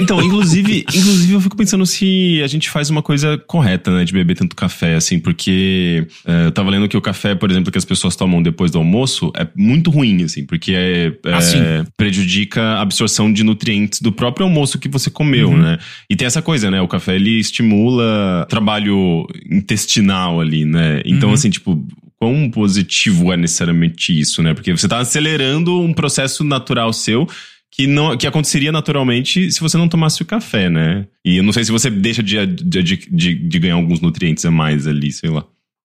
Então, 0.00 0.22
inclusive, 0.22 0.84
inclusive 0.94 1.32
eu 1.32 1.40
fico 1.40 1.56
pensando 1.56 1.84
se 1.84 2.40
a 2.42 2.46
gente 2.46 2.70
faz 2.70 2.88
uma 2.88 3.02
coisa 3.02 3.36
correta, 3.48 3.90
né, 3.90 4.04
de 4.04 4.12
beber 4.12 4.36
tanto 4.36 4.54
café, 4.54 4.94
assim, 4.94 5.18
porque 5.18 6.06
é, 6.24 6.46
eu 6.46 6.52
tava 6.52 6.70
lendo 6.70 6.88
que 6.88 6.96
o 6.96 7.00
café, 7.00 7.34
por 7.34 7.50
exemplo, 7.50 7.72
que 7.72 7.78
as 7.78 7.84
pessoas 7.84 8.14
tomam 8.14 8.40
depois 8.40 8.70
do 8.70 8.78
almoço 8.78 9.32
é 9.36 9.44
muito 9.56 9.90
ruim, 9.90 10.22
assim, 10.22 10.44
porque 10.46 10.72
é, 10.72 11.12
é, 11.26 11.34
Ah, 11.34 11.40
sim. 11.40 11.58
prejudica 11.96 12.62
a 12.62 12.82
absorção 12.82 13.32
de 13.32 13.42
nutrientes 13.42 14.00
do 14.00 14.12
próprio 14.12 14.46
almoço 14.46 14.78
que 14.78 14.88
você 14.88 15.10
comeu, 15.10 15.48
Uhum. 15.48 15.58
né? 15.58 15.78
E 16.08 16.14
tem 16.14 16.26
essa 16.26 16.40
coisa, 16.40 16.70
né, 16.70 16.80
o 16.80 16.86
café 16.86 17.16
ele 17.16 17.40
estimula 17.40 18.46
trabalho 18.48 19.26
intestinal 19.50 20.40
ali, 20.40 20.64
né? 20.64 21.02
Então, 21.04 21.30
Uhum. 21.30 21.34
assim, 21.34 21.50
tipo, 21.50 21.84
quão 22.24 22.48
positivo 22.50 23.34
é 23.34 23.36
necessariamente 23.36 24.18
isso, 24.18 24.42
né? 24.42 24.54
Porque 24.54 24.72
você 24.72 24.88
tá 24.88 24.98
acelerando 24.98 25.78
um 25.78 25.92
processo 25.92 26.42
natural 26.42 26.90
seu 26.90 27.28
que 27.70 27.86
não 27.86 28.16
que 28.16 28.26
aconteceria 28.26 28.72
naturalmente 28.72 29.52
se 29.52 29.60
você 29.60 29.76
não 29.76 29.88
tomasse 29.88 30.22
o 30.22 30.24
café, 30.24 30.70
né? 30.70 31.06
E 31.22 31.36
eu 31.36 31.42
não 31.42 31.52
sei 31.52 31.64
se 31.64 31.70
você 31.70 31.90
deixa 31.90 32.22
de, 32.22 32.46
de, 32.46 32.82
de, 32.82 33.34
de 33.34 33.58
ganhar 33.58 33.74
alguns 33.74 34.00
nutrientes 34.00 34.42
a 34.46 34.50
mais 34.50 34.86
ali, 34.86 35.12
sei 35.12 35.28
lá. 35.28 35.44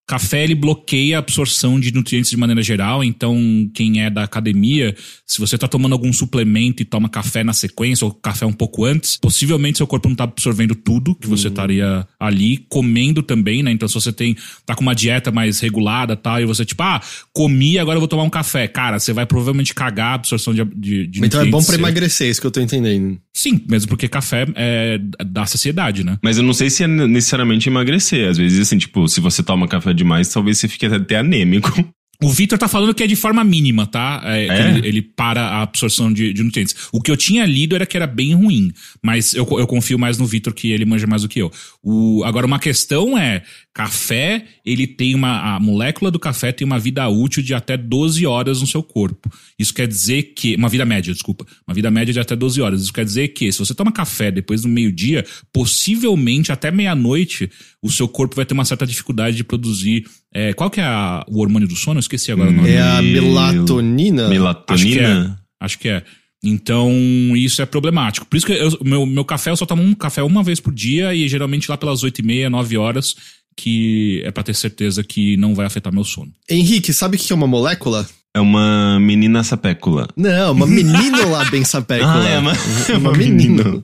Café 0.10 0.44
ele 0.44 0.56
bloqueia 0.56 1.18
a 1.18 1.20
absorção 1.20 1.80
de 1.80 1.94
nutrientes 1.94 2.32
de 2.32 2.36
maneira 2.36 2.64
geral, 2.64 3.04
então 3.04 3.38
quem 3.76 4.02
é 4.02 4.10
da 4.10 4.24
academia, 4.24 4.96
se 5.24 5.40
você 5.40 5.56
tá 5.56 5.68
tomando 5.68 5.94
algum 5.94 6.12
suplemento 6.12 6.82
e 6.82 6.86
toma 6.86 7.08
café 7.08 7.44
na 7.44 7.54
sequência 7.54 8.06
ou 8.06 8.12
café 8.12 8.44
um 8.44 8.52
pouco 8.52 8.86
antes, 8.86 9.18
possivelmente 9.18 9.78
seu 9.78 9.86
corpo 9.86 10.10
não 10.10 10.16
tá 10.16 10.24
absorvendo 10.24 10.74
tudo 10.74 11.14
que 11.14 11.28
você 11.28 11.50
estaria 11.50 12.08
ali 12.20 12.66
comendo 12.70 13.22
também, 13.22 13.62
né? 13.62 13.72
Então 13.72 13.88
se 13.88 13.94
você 13.94 14.12
tem 14.12 14.36
tá 14.66 14.74
com 14.74 14.82
uma 14.82 14.96
dieta 14.96 15.32
mais 15.32 15.60
regulada, 15.60 16.16
tal, 16.16 16.42
e 16.42 16.46
você 16.46 16.66
tipo, 16.66 16.82
ah, 16.82 17.00
comi, 17.32 17.78
agora 17.78 17.98
eu 17.98 18.02
vou 18.02 18.08
tomar 18.08 18.24
um 18.24 18.32
café. 18.32 18.68
Cara, 18.68 18.98
você 18.98 19.14
vai 19.14 19.28
provavelmente 19.28 19.76
cagar 19.76 20.14
a 20.14 20.14
absorção 20.16 20.56
de, 20.56 20.66
de, 20.76 21.06
de 21.06 21.24
então 21.24 21.40
é 21.40 21.46
bom 21.46 21.62
seu. 21.62 21.76
emagrecer, 21.76 22.26
é 22.26 22.32
isso 22.32 22.42
que 22.42 22.48
eu 22.48 22.52
tô 22.52 22.60
entendendo. 22.60 23.20
Sim, 23.32 23.62
mesmo 23.70 23.88
porque 23.88 24.08
café 24.08 24.48
é 24.56 25.00
da 25.24 25.46
saciedade, 25.46 26.04
né? 26.04 26.18
Mas 26.22 26.38
eu 26.38 26.44
não 26.44 26.54
sei 26.54 26.70
se 26.72 26.84
é 26.84 26.88
necessariamente 26.88 27.70
emagrecer. 27.70 28.28
Às 28.28 28.38
vezes, 28.38 28.60
assim, 28.60 28.78
tipo, 28.78 29.08
se 29.08 29.22
você 29.22 29.44
toma 29.44 29.68
café 29.68 29.94
demais, 30.00 30.28
talvez 30.30 30.58
você 30.58 30.68
fique 30.68 30.86
até 30.86 31.18
anêmico. 31.18 31.72
O 32.22 32.30
Victor 32.30 32.60
tá 32.60 32.68
falando 32.68 32.94
que 32.94 33.02
é 33.02 33.08
de 33.08 33.16
forma 33.16 33.42
mínima, 33.46 33.88
tá? 33.88 34.22
É, 34.26 34.46
É? 34.48 34.78
Ele, 34.78 34.88
ele 34.90 35.02
para 35.02 35.42
a 35.42 35.62
absorção 35.62 36.12
de, 36.12 36.34
de 36.34 36.44
nutrientes. 36.44 36.76
O 36.92 37.02
que 37.02 37.10
eu 37.10 37.16
tinha 37.16 37.46
lido 37.46 37.76
era 37.76 37.86
que 37.86 37.96
era 37.96 38.06
bem 38.06 38.36
ruim, 38.36 38.74
mas 39.02 39.34
eu, 39.34 39.48
eu 39.52 39.66
confio 39.66 39.98
mais 39.98 40.18
no 40.18 40.26
Victor, 40.26 40.54
que 40.54 40.70
ele 40.70 40.84
manja 40.84 41.08
mais 41.08 41.22
do 41.22 41.30
que 41.30 41.40
eu. 41.40 41.50
O, 41.82 42.22
agora, 42.26 42.46
uma 42.46 42.60
questão 42.60 43.18
é: 43.18 43.42
café, 43.84 44.44
ele 44.66 44.86
tem 44.86 45.16
uma. 45.16 45.56
A 45.56 45.60
molécula 45.60 46.12
do 46.12 46.20
café 46.20 46.52
tem 46.52 46.66
uma 46.66 46.78
vida 46.78 47.08
útil 47.08 47.42
de 47.42 47.54
até 47.54 47.78
12 47.78 48.26
horas 48.26 48.60
no 48.60 48.68
seu 48.68 48.84
corpo. 48.84 49.32
Isso 49.58 49.74
quer 49.74 49.88
dizer 49.88 50.34
que. 50.36 50.56
Uma 50.56 50.68
vida 50.68 50.86
média, 50.86 51.14
desculpa. 51.14 51.46
Uma 51.68 51.74
vida 51.74 51.90
média 51.90 52.14
de 52.14 52.20
até 52.20 52.36
12 52.36 52.62
horas. 52.62 52.82
Isso 52.82 52.92
quer 52.94 53.06
dizer 53.06 53.30
que, 53.30 53.50
se 53.52 53.58
você 53.58 53.74
toma 53.74 53.92
café 53.92 54.32
depois 54.32 54.62
do 54.64 54.68
meio-dia, 54.68 55.26
possivelmente 55.54 56.52
até 56.52 56.70
meia-noite, 56.72 57.50
o 57.82 57.90
seu 57.90 58.08
corpo 58.08 58.36
vai 58.36 58.46
ter 58.46 58.54
uma 58.54 58.66
certa 58.66 58.86
dificuldade 58.86 59.36
de 59.38 59.44
produzir. 59.44 60.06
é, 60.32 60.54
qual 60.54 60.70
que 60.70 60.80
é 60.80 60.84
a- 60.84 61.26
o 61.28 61.40
hormônio 61.40 61.68
do 61.68 61.76
sono? 61.76 61.98
Eu 61.98 62.02
esqueci 62.02 62.32
agora 62.32 62.52
o 62.52 62.54
nome. 62.54 62.70
É 62.70 62.80
a 62.82 63.02
Mel- 63.02 63.24
melatonina. 63.24 64.28
Acho 64.68 64.86
que 64.86 65.00
é. 65.00 65.02
Melatonina? 65.08 65.40
Acho 65.60 65.80
que 65.80 65.90
é. 65.90 66.04
Então, 66.44 66.92
isso 67.36 67.62
é 67.62 67.66
problemático. 67.66 68.26
Por 68.28 68.38
isso 68.38 68.46
que 68.46 68.54
eu- 68.54 68.78
meu, 68.84 69.06
meu 69.06 69.26
café, 69.26 69.50
eu 69.50 69.58
só 69.58 69.66
tomo 69.66 69.82
um 69.84 69.94
café 69.94 70.22
uma 70.24 70.42
vez 70.44 70.60
por 70.60 70.74
dia 70.74 71.14
e 71.16 71.28
geralmente 71.28 71.70
lá 71.70 71.76
pelas 71.78 72.04
8 72.04 72.20
e 72.20 72.24
meia, 72.24 72.50
9 72.50 72.78
horas, 72.78 73.16
que 73.56 74.22
é 74.26 74.32
pra 74.32 74.44
ter 74.44 74.56
certeza 74.56 75.04
que 75.04 75.36
não 75.38 75.54
vai 75.56 75.66
afetar 75.66 75.94
meu 75.94 76.04
sono. 76.04 76.32
Henrique, 76.50 76.94
sabe 76.94 77.18
o 77.18 77.20
que 77.20 77.32
é 77.32 77.36
uma 77.36 77.48
molécula? 77.48 78.08
É 78.32 78.40
uma 78.40 79.00
menina 79.00 79.44
sapécula. 79.44 80.08
Não, 80.16 80.52
uma 80.52 80.68
menina 80.68 81.26
lá 81.26 81.44
bem 81.46 81.66
sapécula. 81.66 82.24
Ah, 82.24 82.30
é 82.30 82.38
uma- 82.38 82.54
uma 82.98 83.10
uma 83.10 83.18
menina. 83.18 83.64
menina. 83.64 83.84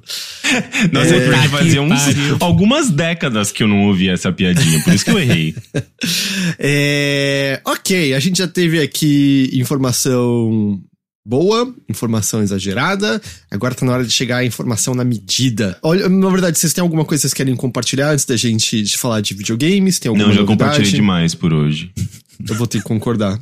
Nossa, 0.93 1.15
É, 1.15 1.25
porque 1.25 1.41
que 1.41 1.47
fazia 1.49 1.81
uns, 1.81 2.03
pariu. 2.03 2.37
algumas 2.39 2.89
décadas 2.91 3.51
que 3.51 3.63
eu 3.63 3.67
não 3.67 3.87
ouvia 3.87 4.11
essa 4.13 4.31
piadinha, 4.31 4.81
por 4.83 4.93
isso 4.93 5.03
que 5.03 5.11
eu 5.11 5.19
errei. 5.19 5.55
É, 6.59 7.59
ok, 7.65 8.13
a 8.13 8.19
gente 8.19 8.37
já 8.37 8.47
teve 8.47 8.79
aqui 8.81 9.49
informação 9.53 10.79
boa, 11.25 11.73
informação 11.89 12.41
exagerada. 12.43 13.21
Agora 13.49 13.73
tá 13.73 13.85
na 13.85 13.93
hora 13.93 14.05
de 14.05 14.11
chegar 14.11 14.37
a 14.37 14.45
informação 14.45 14.93
na 14.93 15.03
medida. 15.03 15.77
Olha, 15.81 16.07
na 16.07 16.29
verdade, 16.29 16.57
vocês 16.59 16.73
têm 16.73 16.81
alguma 16.81 17.03
coisa 17.03 17.21
que 17.21 17.27
vocês 17.27 17.33
querem 17.33 17.55
compartilhar 17.55 18.11
antes 18.11 18.25
da 18.25 18.37
gente 18.37 18.83
de 18.83 18.97
falar 18.97 19.21
de 19.21 19.33
videogames? 19.33 19.97
Tem 19.99 20.09
alguma 20.09 20.27
Não, 20.27 20.33
já 20.33 20.41
novidade? 20.41 20.59
compartilhei 20.59 20.91
demais 20.91 21.33
por 21.33 21.53
hoje. 21.53 21.91
Eu 22.47 22.55
vou 22.55 22.67
ter 22.67 22.79
que 22.79 22.83
concordar. 22.83 23.39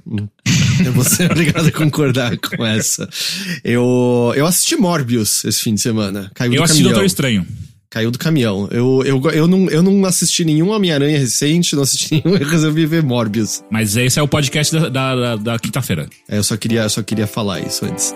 Eu 0.85 0.93
vou 0.93 1.03
ser 1.03 1.25
obrigado 1.31 1.65
a 1.67 1.71
concordar 1.71 2.37
com 2.37 2.63
essa. 2.63 3.09
Eu, 3.63 4.31
eu 4.35 4.45
assisti 4.45 4.75
Morbius 4.75 5.43
esse 5.45 5.61
fim 5.61 5.73
de 5.73 5.81
semana. 5.81 6.31
Caiu 6.35 6.53
Eu 6.53 6.57
do 6.57 6.63
assisti. 6.63 6.83
Doutor 6.83 7.03
Estranho. 7.03 7.45
Caiu 7.93 8.09
do 8.09 8.17
caminhão. 8.17 8.67
Eu, 8.71 9.03
eu, 9.05 9.21
eu, 9.31 9.47
não, 9.47 9.69
eu 9.69 9.83
não 9.83 10.03
assisti 10.05 10.43
nenhum 10.43 10.69
Homem-Aranha 10.71 11.19
recente, 11.19 11.75
não 11.75 11.83
assisti 11.83 12.15
nenhum, 12.25 12.35
eu 12.37 12.47
resolvi 12.47 12.87
ver 12.87 13.03
Morbius. 13.03 13.63
Mas 13.69 13.95
esse 13.95 14.17
é 14.19 14.23
o 14.23 14.27
podcast 14.27 14.73
da, 14.73 14.89
da, 14.89 15.15
da- 15.15 15.35
da 15.35 15.59
quinta-feira. 15.59 16.09
É, 16.27 16.39
eu 16.39 16.43
só 16.43 16.57
queria, 16.57 16.81
eu 16.81 16.89
só 16.89 17.03
queria 17.03 17.27
falar 17.27 17.59
isso 17.59 17.85
antes. 17.85 18.11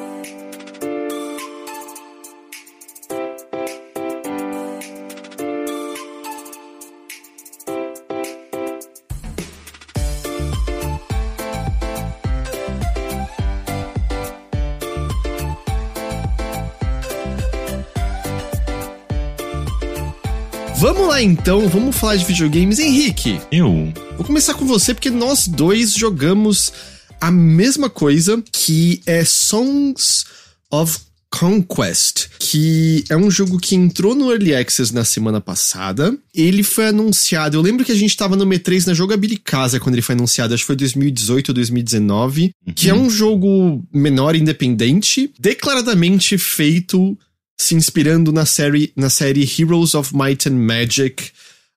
Vamos 21.07 21.21
lá 21.21 21.23
então, 21.23 21.69
vamos 21.69 21.95
falar 21.95 22.17
de 22.17 22.25
videogames. 22.25 22.79
Henrique, 22.79 23.39
Eu? 23.49 23.93
Vou 24.17 24.25
começar 24.25 24.53
com 24.55 24.65
você 24.65 24.93
porque 24.93 25.09
nós 25.09 25.47
dois 25.47 25.93
jogamos 25.93 26.73
a 27.21 27.31
mesma 27.31 27.89
coisa 27.89 28.43
que 28.51 29.01
é 29.05 29.23
Songs 29.23 30.25
of 30.69 30.99
Conquest, 31.29 32.27
que 32.37 33.05
é 33.09 33.15
um 33.15 33.31
jogo 33.31 33.57
que 33.57 33.73
entrou 33.73 34.15
no 34.15 34.29
Early 34.29 34.53
Access 34.53 34.93
na 34.93 35.05
semana 35.05 35.39
passada. 35.39 36.13
Ele 36.35 36.61
foi 36.61 36.87
anunciado. 36.87 37.55
Eu 37.55 37.61
lembro 37.61 37.85
que 37.85 37.91
a 37.93 37.95
gente 37.95 38.17
tava 38.17 38.35
no 38.35 38.45
M3 38.45 38.87
na 38.87 38.93
Jogabilicasa 38.93 39.79
quando 39.79 39.95
ele 39.95 40.01
foi 40.01 40.13
anunciado, 40.13 40.53
acho 40.53 40.63
que 40.63 40.67
foi 40.67 40.75
2018 40.75 41.49
ou 41.49 41.55
2019, 41.55 42.51
que 42.75 42.89
é 42.89 42.93
um 42.93 43.09
jogo 43.09 43.81
menor 43.93 44.35
independente, 44.35 45.31
declaradamente 45.39 46.37
feito 46.37 47.17
se 47.57 47.75
inspirando 47.75 48.31
na 48.31 48.45
série, 48.45 48.91
na 48.95 49.09
série 49.09 49.41
Heroes 49.41 49.95
of 49.95 50.15
Might 50.15 50.47
and 50.47 50.55
Magic, 50.55 51.31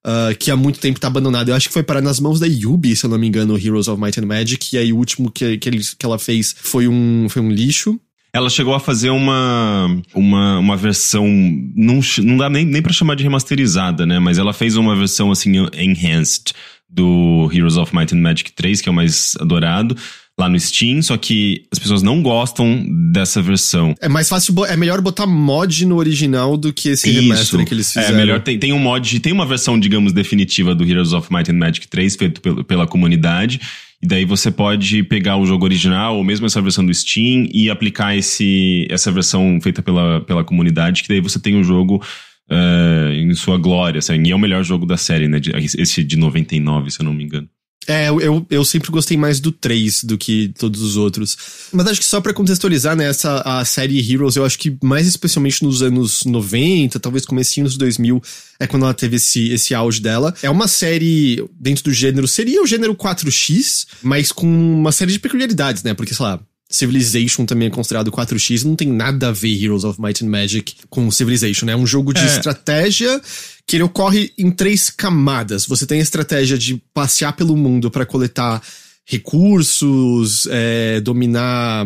uh, 0.07 0.37
que 0.39 0.51
há 0.51 0.57
muito 0.57 0.79
tempo 0.79 1.01
tá 1.01 1.07
abandonada. 1.07 1.51
Eu 1.51 1.55
acho 1.55 1.69
que 1.69 1.73
foi 1.73 1.83
parar 1.83 2.03
nas 2.03 2.21
mãos 2.21 2.39
da 2.39 2.47
Yubi, 2.47 2.95
se 2.95 3.05
eu 3.05 3.11
não 3.11 3.19
me 3.19 3.27
engano, 3.27 3.59
Heroes 3.59 3.89
of 3.89 4.01
Might 4.01 4.21
and 4.21 4.27
Magic, 4.27 4.77
e 4.77 4.79
aí 4.79 4.93
o 4.93 4.97
último 4.97 5.31
que, 5.31 5.57
que, 5.57 5.69
ele, 5.69 5.83
que 5.99 6.05
ela 6.05 6.19
fez 6.19 6.55
foi 6.57 6.87
um, 6.87 7.27
foi 7.29 7.41
um 7.41 7.51
lixo. 7.51 7.99
Ela 8.33 8.49
chegou 8.49 8.75
a 8.75 8.81
fazer 8.81 9.11
uma, 9.11 9.89
uma, 10.15 10.59
uma 10.59 10.77
versão. 10.77 11.27
Não, 11.75 11.99
não 12.19 12.37
dá 12.37 12.49
nem, 12.49 12.65
nem 12.65 12.81
pra 12.81 12.93
chamar 12.93 13.17
de 13.17 13.25
remasterizada, 13.25 14.07
né? 14.07 14.21
Mas 14.21 14.39
ela 14.39 14.53
fez 14.53 14.77
uma 14.77 14.95
versão 14.95 15.33
assim, 15.33 15.51
enhanced 15.75 16.53
do 16.89 17.51
Heroes 17.53 17.77
of 17.77 17.95
Might 17.95 18.15
and 18.15 18.21
Magic 18.21 18.53
3, 18.53 18.81
que 18.81 18.89
é 18.89 18.93
o 18.93 18.95
mais 18.95 19.35
adorado, 19.41 19.97
lá 20.39 20.49
no 20.49 20.59
Steam. 20.59 21.03
Só 21.03 21.17
que 21.17 21.65
as 21.73 21.79
pessoas 21.79 22.03
não 22.03 22.23
gostam 22.23 22.85
dessa 23.13 23.41
versão. 23.43 23.95
É 24.01 24.09
mais 24.09 24.29
fácil, 24.29 24.55
é 24.67 24.77
melhor 24.77 25.01
botar 25.01 25.27
mod 25.27 25.85
no 25.87 25.97
original 25.97 26.57
do 26.57 26.73
que 26.73 26.91
esse 26.91 27.11
remaster 27.11 27.65
que 27.67 27.75
eles 27.75 27.89
fizeram. 27.93 28.15
É 28.15 28.17
melhor. 28.17 28.41
Tem, 28.41 28.59
tem 28.59 28.73
um 28.73 28.79
mod, 28.79 29.21
tem 29.21 29.33
uma 29.33 29.47
versão, 29.47 29.79
digamos, 29.79 30.13
definitiva 30.13 30.75
do 30.75 30.85
Heroes 30.85 31.13
of 31.13 31.33
Might 31.33 31.51
and 31.51 31.55
Magic 31.57 31.87
3 31.89 32.17
feito 32.17 32.41
pelo, 32.41 32.65
pela 32.65 32.87
comunidade. 32.87 33.61
E 34.03 34.07
daí 34.07 34.25
você 34.25 34.51
pode 34.51 35.03
pegar 35.03 35.37
o 35.37 35.45
jogo 35.45 35.63
original, 35.67 36.17
ou 36.17 36.25
mesmo 36.25 36.47
essa 36.47 36.63
versão 36.63 36.87
do 36.87 36.95
Steam, 36.95 37.47
e 37.53 37.69
aplicar 37.69 38.17
esse, 38.17 38.87
essa 38.89 39.13
versão 39.13 39.59
feita 39.63 39.83
pela, 39.83 40.23
pela 40.23 40.43
comunidade, 40.43 41.03
que 41.03 41.09
daí 41.11 41.21
você 41.21 41.39
tem 41.39 41.61
o 41.61 41.63
jogo 41.63 42.03
eh, 42.51 43.13
em 43.17 43.35
sua 43.35 43.59
glória. 43.59 43.99
Assim, 43.99 44.23
e 44.25 44.31
é 44.31 44.35
o 44.35 44.39
melhor 44.39 44.65
jogo 44.65 44.87
da 44.87 44.97
série, 44.97 45.29
né? 45.29 45.39
de- 45.39 45.53
Esse 45.55 46.03
de 46.03 46.17
99, 46.17 46.91
se 46.91 47.01
eu 47.01 47.05
não 47.05 47.13
me 47.13 47.25
engano. 47.25 47.47
É, 47.87 48.09
eu, 48.09 48.47
eu, 48.51 48.65
sempre 48.65 48.91
gostei 48.91 49.17
mais 49.17 49.41
do 49.41 49.51
3 49.51 50.05
do 50.05 50.19
que 50.19 50.53
todos 50.59 50.83
os 50.83 50.97
outros. 50.97 51.37
Mas 51.73 51.87
acho 51.87 52.01
que 52.01 52.07
só 52.07 52.21
pra 52.21 52.35
contextualizar, 52.35 52.95
né, 52.95 53.09
essa, 53.09 53.41
a 53.41 53.65
série 53.65 53.99
Heroes, 53.99 54.37
eu 54.37 54.45
acho 54.45 54.59
que 54.59 54.77
mais 54.83 55.07
especialmente 55.07 55.65
nos 55.65 55.83
anos 55.83 56.25
90, 56.25 57.01
talvez 57.01 57.25
comecinho 57.25 57.67
dos 57.67 57.79
2000, 57.79 58.23
é 58.61 58.67
quando 58.67 58.85
ela 58.85 58.95
teve 58.95 59.17
esse, 59.17 59.49
esse 59.51 59.75
auge 59.75 60.01
dela. 60.01 60.35
É 60.43 60.51
uma 60.51 60.69
série 60.69 61.43
dentro 61.59 61.85
do 61.85 61.93
gênero, 61.93 62.29
seria 62.29 62.63
o 62.63 62.67
gênero 62.67 62.95
4X, 62.95 63.87
mas 64.03 64.31
com 64.31 64.47
uma 64.47 64.93
série 64.93 65.13
de 65.13 65.19
peculiaridades, 65.19 65.83
né, 65.83 65.95
porque, 65.95 66.15
sei 66.15 66.27
lá, 66.27 66.41
Civilization 66.71 67.45
também 67.45 67.67
é 67.67 67.71
considerado 67.71 68.13
4X, 68.13 68.65
não 68.65 68.77
tem 68.77 68.89
nada 68.89 69.29
a 69.29 69.33
ver 69.33 69.61
Heroes 69.63 69.83
of 69.83 70.01
Might 70.01 70.25
and 70.25 70.29
Magic 70.29 70.75
com 70.89 71.11
Civilization, 71.11 71.67
né? 71.67 71.73
É 71.73 71.77
um 71.77 71.87
jogo 71.87 72.15
de 72.15 72.21
É. 72.21 72.27
estratégia 72.27 73.21
que 73.67 73.77
ele 73.77 73.83
ocorre 73.83 74.33
em 74.39 74.51
três 74.51 74.89
camadas. 74.89 75.67
Você 75.67 75.85
tem 75.85 75.99
a 75.99 76.03
estratégia 76.03 76.57
de 76.57 76.81
passear 76.95 77.33
pelo 77.35 77.57
mundo 77.57 77.91
para 77.91 78.07
coletar 78.07 78.63
recursos, 79.05 80.47
é, 80.51 81.01
dominar 81.01 81.85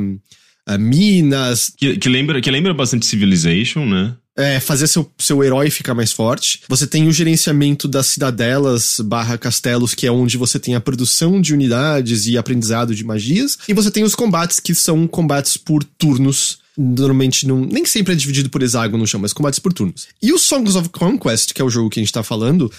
ah, 0.67 0.79
minas, 0.79 1.73
Que, 1.77 1.97
que, 1.97 2.09
lembra, 2.09 2.41
que 2.41 2.51
lembra 2.51 2.75
bastante 2.75 3.07
Civilization, 3.07 3.87
né? 3.87 4.15
É, 4.37 4.59
fazer 4.59 4.87
seu, 4.87 5.11
seu 5.19 5.43
herói 5.45 5.71
ficar 5.71 5.95
mais 5.95 6.13
forte. 6.13 6.63
Você 6.69 6.87
tem 6.87 7.07
o 7.07 7.13
gerenciamento 7.13 7.87
das 7.87 8.07
cidadelas 8.07 9.01
barra 9.01 9.39
castelos, 9.39 9.95
que 9.95 10.07
é 10.07 10.11
onde 10.11 10.37
você 10.37 10.59
tem 10.59 10.75
a 10.75 10.81
produção 10.81 11.41
de 11.41 11.55
unidades 11.55 12.27
e 12.27 12.37
aprendizado 12.37 12.95
de 12.95 13.05
magias. 13.05 13.57
E 13.69 13.75
você 13.75 13.91
tem 13.91 14.03
os 14.03 14.15
combates, 14.15 14.59
que 14.59 14.75
são 14.75 15.07
combates 15.07 15.57
por 15.57 15.85
turnos. 15.85 16.59
Normalmente, 16.77 17.47
não, 17.47 17.61
nem 17.61 17.87
sempre 17.87 18.13
é 18.13 18.17
dividido 18.17 18.51
por 18.51 18.63
hexágono 18.63 18.99
no 18.99 19.07
chão, 19.07 19.21
mas 19.21 19.33
combates 19.33 19.61
por 19.61 19.73
turnos. 19.73 20.09
E 20.21 20.33
o 20.33 20.39
Songs 20.39 20.75
of 20.75 20.89
Conquest, 20.89 21.53
que 21.53 21.63
é 21.63 21.65
o 21.65 21.71
jogo 21.71 21.89
que 21.89 22.01
a 22.01 22.03
gente 22.03 22.13
tá 22.13 22.25
falando, 22.25 22.71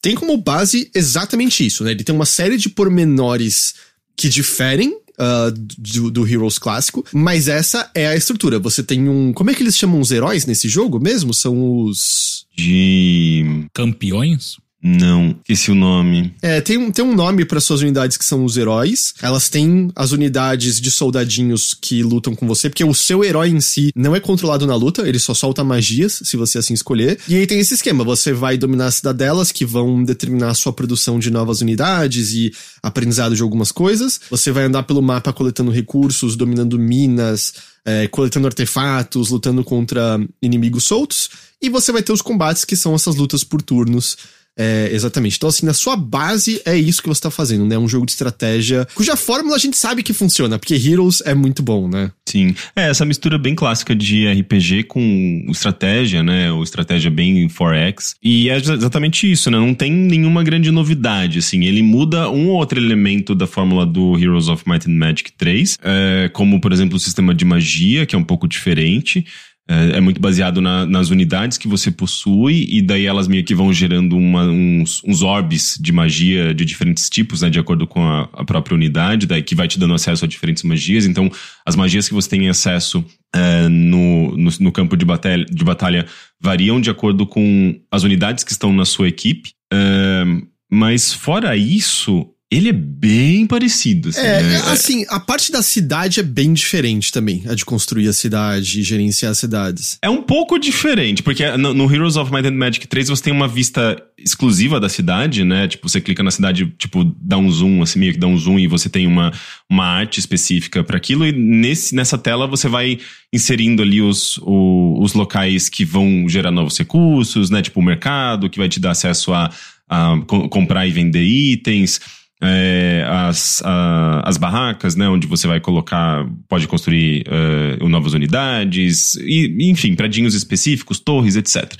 tem 0.00 0.14
como 0.14 0.36
base 0.38 0.90
exatamente 0.94 1.64
isso, 1.66 1.84
né? 1.84 1.90
Ele 1.90 2.02
tem 2.02 2.14
uma 2.14 2.24
série 2.24 2.56
de 2.56 2.70
pormenores 2.70 3.74
que 4.16 4.28
diferem 4.28 4.96
ah, 5.18 5.52
do, 5.54 6.10
do 6.10 6.26
Heroes 6.26 6.58
clássico, 6.58 7.04
mas 7.12 7.48
essa 7.48 7.90
é 7.94 8.06
a 8.06 8.16
estrutura. 8.16 8.58
Você 8.58 8.82
tem 8.82 9.08
um. 9.08 9.32
Como 9.32 9.50
é 9.50 9.54
que 9.54 9.62
eles 9.62 9.76
chamam 9.76 10.00
os 10.00 10.10
heróis 10.10 10.46
nesse 10.46 10.68
jogo 10.68 10.98
mesmo? 10.98 11.34
São 11.34 11.84
os. 11.84 12.46
De. 12.56 13.66
Campeões? 13.74 14.56
Não, 14.82 15.36
esqueci 15.42 15.70
o 15.70 15.76
nome. 15.76 16.34
É, 16.42 16.60
tem 16.60 16.90
tem 16.90 17.04
um 17.04 17.14
nome 17.14 17.44
para 17.44 17.60
suas 17.60 17.82
unidades 17.82 18.16
que 18.16 18.24
são 18.24 18.44
os 18.44 18.56
heróis. 18.56 19.14
Elas 19.22 19.48
têm 19.48 19.92
as 19.94 20.10
unidades 20.10 20.80
de 20.80 20.90
soldadinhos 20.90 21.72
que 21.72 22.02
lutam 22.02 22.34
com 22.34 22.48
você, 22.48 22.68
porque 22.68 22.82
o 22.82 22.92
seu 22.92 23.22
herói 23.22 23.50
em 23.50 23.60
si 23.60 23.92
não 23.94 24.16
é 24.16 24.18
controlado 24.18 24.66
na 24.66 24.74
luta, 24.74 25.08
ele 25.08 25.20
só 25.20 25.34
solta 25.34 25.62
magias, 25.62 26.20
se 26.24 26.36
você 26.36 26.58
assim 26.58 26.74
escolher. 26.74 27.18
E 27.28 27.36
aí 27.36 27.46
tem 27.46 27.60
esse 27.60 27.74
esquema: 27.74 28.02
você 28.02 28.32
vai 28.32 28.58
dominar 28.58 28.86
as 28.86 28.96
cidadelas 28.96 29.52
que 29.52 29.64
vão 29.64 30.02
determinar 30.02 30.50
a 30.50 30.54
sua 30.54 30.72
produção 30.72 31.20
de 31.20 31.30
novas 31.30 31.60
unidades 31.60 32.32
e 32.32 32.52
aprendizado 32.82 33.36
de 33.36 33.42
algumas 33.42 33.70
coisas. 33.70 34.20
Você 34.30 34.50
vai 34.50 34.64
andar 34.64 34.82
pelo 34.82 35.00
mapa 35.00 35.32
coletando 35.32 35.70
recursos, 35.70 36.34
dominando 36.34 36.76
minas, 36.76 37.54
é, 37.84 38.08
coletando 38.08 38.48
artefatos, 38.48 39.30
lutando 39.30 39.62
contra 39.62 40.18
inimigos 40.42 40.84
soltos. 40.84 41.30
E 41.60 41.68
você 41.68 41.92
vai 41.92 42.02
ter 42.02 42.12
os 42.12 42.20
combates, 42.20 42.64
que 42.64 42.74
são 42.74 42.94
essas 42.96 43.14
lutas 43.14 43.44
por 43.44 43.62
turnos 43.62 44.16
É, 44.56 44.90
exatamente. 44.92 45.36
Então, 45.36 45.48
assim, 45.48 45.64
na 45.64 45.72
sua 45.72 45.96
base 45.96 46.60
é 46.64 46.76
isso 46.76 47.02
que 47.02 47.08
você 47.08 47.20
tá 47.20 47.30
fazendo, 47.30 47.64
né? 47.64 47.78
Um 47.78 47.88
jogo 47.88 48.04
de 48.04 48.12
estratégia 48.12 48.86
cuja 48.94 49.16
fórmula 49.16 49.56
a 49.56 49.58
gente 49.58 49.76
sabe 49.76 50.02
que 50.02 50.12
funciona, 50.12 50.58
porque 50.58 50.74
Heroes 50.74 51.22
é 51.24 51.34
muito 51.34 51.62
bom, 51.62 51.88
né? 51.88 52.10
Sim. 52.26 52.54
É, 52.76 52.88
essa 52.88 53.04
mistura 53.04 53.38
bem 53.38 53.54
clássica 53.54 53.94
de 53.94 54.26
RPG 54.26 54.84
com 54.84 55.46
estratégia, 55.48 56.22
né? 56.22 56.52
Ou 56.52 56.62
estratégia 56.62 57.10
bem 57.10 57.46
4X. 57.48 58.14
E 58.22 58.50
é 58.50 58.56
exatamente 58.56 59.30
isso, 59.30 59.50
né? 59.50 59.58
Não 59.58 59.74
tem 59.74 59.90
nenhuma 59.92 60.42
grande 60.42 60.70
novidade, 60.70 61.38
assim. 61.38 61.64
Ele 61.64 61.82
muda 61.82 62.30
um 62.30 62.48
ou 62.48 62.56
outro 62.56 62.78
elemento 62.78 63.34
da 63.34 63.46
fórmula 63.46 63.86
do 63.86 64.18
Heroes 64.18 64.48
of 64.48 64.64
Might 64.66 64.88
and 64.88 64.94
Magic 64.94 65.32
3, 65.32 65.78
é, 65.82 66.30
como, 66.32 66.60
por 66.60 66.72
exemplo, 66.72 66.96
o 66.96 67.00
sistema 67.00 67.34
de 67.34 67.44
magia, 67.44 68.06
que 68.06 68.14
é 68.14 68.18
um 68.18 68.24
pouco 68.24 68.46
diferente. 68.46 69.24
É, 69.68 69.98
é 69.98 70.00
muito 70.00 70.20
baseado 70.20 70.60
na, 70.60 70.84
nas 70.84 71.10
unidades 71.10 71.56
que 71.56 71.68
você 71.68 71.90
possui, 71.90 72.66
e 72.68 72.82
daí 72.82 73.06
elas 73.06 73.28
meio 73.28 73.44
que 73.44 73.54
vão 73.54 73.72
gerando 73.72 74.16
uma, 74.16 74.44
uns, 74.44 75.00
uns 75.04 75.22
orbes 75.22 75.78
de 75.80 75.92
magia 75.92 76.52
de 76.52 76.64
diferentes 76.64 77.08
tipos, 77.08 77.42
né? 77.42 77.48
De 77.48 77.60
acordo 77.60 77.86
com 77.86 78.02
a, 78.02 78.28
a, 78.32 78.44
própria 78.44 78.74
unidade, 78.74 79.26
daí 79.26 79.42
que 79.42 79.54
vai 79.54 79.68
te 79.68 79.78
dando 79.78 79.94
acesso 79.94 80.24
a 80.24 80.28
diferentes 80.28 80.64
magias. 80.64 81.06
Então, 81.06 81.30
as 81.64 81.76
magias 81.76 82.08
que 82.08 82.14
você 82.14 82.28
tem 82.28 82.48
acesso 82.48 83.04
é, 83.34 83.68
no, 83.68 84.36
no, 84.36 84.50
no, 84.58 84.72
campo 84.72 84.96
de 84.96 85.04
batalha, 85.04 85.44
de 85.44 85.64
batalha 85.64 86.06
variam 86.40 86.80
de 86.80 86.90
acordo 86.90 87.24
com 87.24 87.80
as 87.90 88.02
unidades 88.02 88.42
que 88.42 88.52
estão 88.52 88.72
na 88.72 88.84
sua 88.84 89.06
equipe. 89.06 89.52
É, 89.72 90.24
mas 90.70 91.12
fora 91.12 91.56
isso, 91.56 92.31
ele 92.52 92.68
é 92.68 92.72
bem 92.72 93.46
parecido. 93.46 94.10
Assim, 94.10 94.20
é, 94.20 94.42
né? 94.42 94.56
assim, 94.66 95.06
a 95.08 95.18
parte 95.18 95.50
da 95.50 95.62
cidade 95.62 96.20
é 96.20 96.22
bem 96.22 96.52
diferente 96.52 97.10
também. 97.10 97.42
A 97.48 97.54
de 97.54 97.64
construir 97.64 98.06
a 98.08 98.12
cidade 98.12 98.80
e 98.80 98.82
gerenciar 98.82 99.32
as 99.32 99.38
cidades. 99.38 99.98
É 100.02 100.10
um 100.10 100.22
pouco 100.22 100.58
diferente, 100.58 101.22
porque 101.22 101.50
no, 101.56 101.72
no, 101.72 101.90
Heroes 101.90 102.16
of 102.16 102.30
Might 102.30 102.46
and 102.46 102.52
Magic 102.52 102.86
3 102.86 103.08
você 103.08 103.22
tem 103.22 103.32
uma 103.32 103.48
vista 103.48 103.96
exclusiva 104.18 104.78
da 104.78 104.90
cidade, 104.90 105.44
né? 105.44 105.66
Tipo, 105.66 105.88
você 105.88 105.98
clica 105.98 106.22
na 106.22 106.30
cidade, 106.30 106.66
tipo, 106.76 107.04
dá 107.18 107.38
um 107.38 107.50
zoom, 107.50 107.80
assim, 107.80 107.98
meio 107.98 108.12
que 108.12 108.18
dá 108.18 108.26
um 108.26 108.36
zoom 108.36 108.58
e 108.58 108.66
você 108.66 108.90
tem 108.90 109.06
uma, 109.06 109.32
uma 109.68 109.86
arte 109.86 110.20
específica 110.20 110.84
para 110.84 110.98
aquilo. 110.98 111.26
E 111.26 111.32
nesse, 111.32 111.94
nessa 111.94 112.18
tela 112.18 112.46
você 112.46 112.68
vai 112.68 112.98
inserindo 113.32 113.80
ali 113.80 114.02
os, 114.02 114.36
os, 114.36 115.04
os 115.04 115.14
locais 115.14 115.70
que 115.70 115.86
vão 115.86 116.28
gerar 116.28 116.50
novos 116.50 116.76
recursos, 116.76 117.48
né? 117.48 117.62
Tipo, 117.62 117.80
o 117.80 117.82
mercado, 117.82 118.50
que 118.50 118.58
vai 118.58 118.68
te 118.68 118.78
dar 118.78 118.90
acesso 118.90 119.32
a, 119.32 119.50
a 119.88 120.20
comprar 120.50 120.86
e 120.86 120.90
vender 120.90 121.22
itens 121.22 121.98
é, 122.44 123.06
as, 123.08 123.62
a, 123.64 124.28
as 124.28 124.36
barracas, 124.36 124.96
né, 124.96 125.08
onde 125.08 125.28
você 125.28 125.46
vai 125.46 125.60
colocar, 125.60 126.26
pode 126.48 126.66
construir 126.66 127.24
uh, 127.28 127.88
novas 127.88 128.14
unidades, 128.14 129.14
e, 129.14 129.70
enfim, 129.70 129.94
predinhos 129.94 130.34
específicos, 130.34 130.98
torres, 130.98 131.36
etc. 131.36 131.72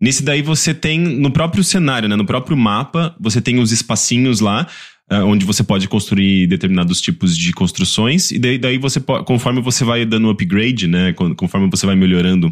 Nesse 0.00 0.22
daí 0.22 0.40
você 0.40 0.72
tem, 0.72 0.98
no 0.98 1.30
próprio 1.30 1.62
cenário, 1.62 2.08
né, 2.08 2.16
no 2.16 2.24
próprio 2.24 2.56
mapa, 2.56 3.14
você 3.20 3.42
tem 3.42 3.58
os 3.58 3.72
espacinhos 3.72 4.40
lá, 4.40 4.66
uh, 5.12 5.24
onde 5.26 5.44
você 5.44 5.62
pode 5.62 5.86
construir 5.86 6.46
determinados 6.46 6.98
tipos 7.02 7.36
de 7.36 7.52
construções, 7.52 8.30
e 8.30 8.38
daí, 8.38 8.56
daí 8.56 8.78
você, 8.78 8.98
conforme 9.26 9.60
você 9.60 9.84
vai 9.84 10.06
dando 10.06 10.30
upgrade, 10.30 10.86
né, 10.86 11.12
conforme 11.36 11.68
você 11.70 11.84
vai 11.84 11.94
melhorando 11.94 12.50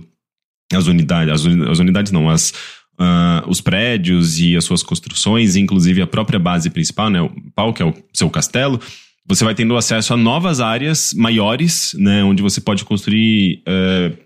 as 0.71 0.87
unidades, 0.87 1.33
as 1.33 1.79
unidades 1.79 2.13
não, 2.13 2.29
as 2.29 2.53
uh, 2.99 3.49
os 3.49 3.61
prédios 3.61 4.39
e 4.39 4.57
as 4.57 4.65
suas 4.65 4.83
construções, 4.83 5.57
inclusive 5.57 6.03
a 6.03 6.07
própria 6.07 6.39
base 6.39 6.71
principal, 6.71 7.11
né, 7.11 7.21
o 7.21 7.31
pau, 7.55 7.73
que 7.73 7.83
é 7.83 7.87
o 7.87 7.95
seu 8.13 8.31
castelo, 8.31 8.81
você 9.27 9.45
vai 9.45 9.55
tendo 9.55 9.77
acesso 9.77 10.13
a 10.13 10.17
novas 10.17 10.61
áreas 10.61 11.15
maiores, 11.15 11.95
né, 11.99 12.23
onde 12.23 12.43
você 12.43 12.61
pode 12.61 12.85
construir 12.85 13.63
uh, 13.67 14.17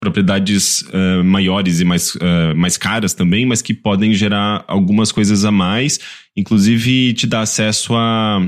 propriedades 0.00 0.82
uh, 0.82 1.22
maiores 1.24 1.78
e 1.80 1.84
mais, 1.84 2.16
uh, 2.16 2.56
mais 2.56 2.76
caras 2.76 3.14
também, 3.14 3.46
mas 3.46 3.62
que 3.62 3.72
podem 3.72 4.12
gerar 4.12 4.64
algumas 4.66 5.12
coisas 5.12 5.44
a 5.44 5.52
mais, 5.52 6.00
inclusive 6.36 7.12
te 7.12 7.24
dá 7.24 7.42
acesso 7.42 7.94
a 7.94 8.44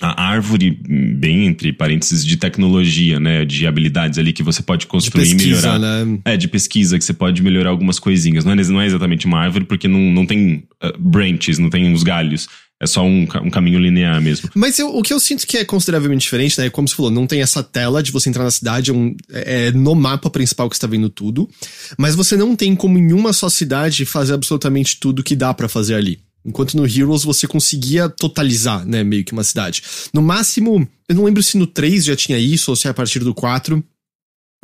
a 0.00 0.22
árvore, 0.22 0.78
bem 1.16 1.46
entre 1.46 1.72
parênteses, 1.72 2.24
de 2.24 2.36
tecnologia, 2.36 3.18
né? 3.18 3.44
De 3.44 3.66
habilidades 3.66 4.18
ali 4.18 4.32
que 4.32 4.42
você 4.42 4.62
pode 4.62 4.86
construir 4.86 5.30
pesquisa, 5.30 5.68
e 5.68 5.72
melhorar. 5.72 6.04
Né? 6.04 6.18
É, 6.24 6.36
de 6.36 6.48
pesquisa, 6.48 6.98
que 6.98 7.04
você 7.04 7.14
pode 7.14 7.42
melhorar 7.42 7.70
algumas 7.70 7.98
coisinhas. 7.98 8.44
Não 8.44 8.52
é, 8.52 8.56
não 8.56 8.80
é 8.80 8.86
exatamente 8.86 9.26
uma 9.26 9.38
árvore, 9.38 9.64
porque 9.64 9.88
não, 9.88 9.98
não 9.98 10.26
tem 10.26 10.64
uh, 10.84 10.98
branches, 10.98 11.58
não 11.58 11.70
tem 11.70 11.92
os 11.92 12.02
galhos. 12.02 12.46
É 12.78 12.86
só 12.86 13.02
um, 13.02 13.22
um 13.42 13.50
caminho 13.50 13.78
linear 13.78 14.20
mesmo. 14.20 14.50
Mas 14.54 14.78
eu, 14.78 14.94
o 14.94 15.02
que 15.02 15.14
eu 15.14 15.18
sinto 15.18 15.46
que 15.46 15.56
é 15.56 15.64
consideravelmente 15.64 16.24
diferente, 16.24 16.60
né? 16.60 16.68
Como 16.68 16.86
você 16.86 16.94
falou, 16.94 17.10
não 17.10 17.26
tem 17.26 17.40
essa 17.40 17.62
tela 17.62 18.02
de 18.02 18.12
você 18.12 18.28
entrar 18.28 18.44
na 18.44 18.50
cidade, 18.50 18.90
é, 18.90 18.94
um, 18.94 19.16
é, 19.32 19.68
é 19.68 19.72
no 19.72 19.94
mapa 19.94 20.28
principal 20.28 20.68
que 20.68 20.76
você 20.76 20.82
tá 20.82 20.86
vendo 20.86 21.08
tudo. 21.08 21.48
Mas 21.96 22.14
você 22.14 22.36
não 22.36 22.54
tem 22.54 22.76
como 22.76 22.98
em 22.98 23.14
uma 23.14 23.32
só 23.32 23.48
cidade 23.48 24.04
fazer 24.04 24.34
absolutamente 24.34 25.00
tudo 25.00 25.22
que 25.22 25.34
dá 25.34 25.54
para 25.54 25.70
fazer 25.70 25.94
ali. 25.94 26.18
Enquanto 26.46 26.76
no 26.76 26.86
Heroes 26.86 27.24
você 27.24 27.46
conseguia 27.46 28.08
totalizar, 28.08 28.86
né, 28.86 29.02
meio 29.02 29.24
que 29.24 29.32
uma 29.32 29.42
cidade. 29.42 29.82
No 30.14 30.22
máximo, 30.22 30.88
eu 31.08 31.14
não 31.16 31.24
lembro 31.24 31.42
se 31.42 31.58
no 31.58 31.66
3 31.66 32.04
já 32.04 32.14
tinha 32.14 32.38
isso 32.38 32.70
ou 32.70 32.76
se 32.76 32.86
é 32.86 32.90
a 32.90 32.94
partir 32.94 33.18
do 33.18 33.34
4. 33.34 33.82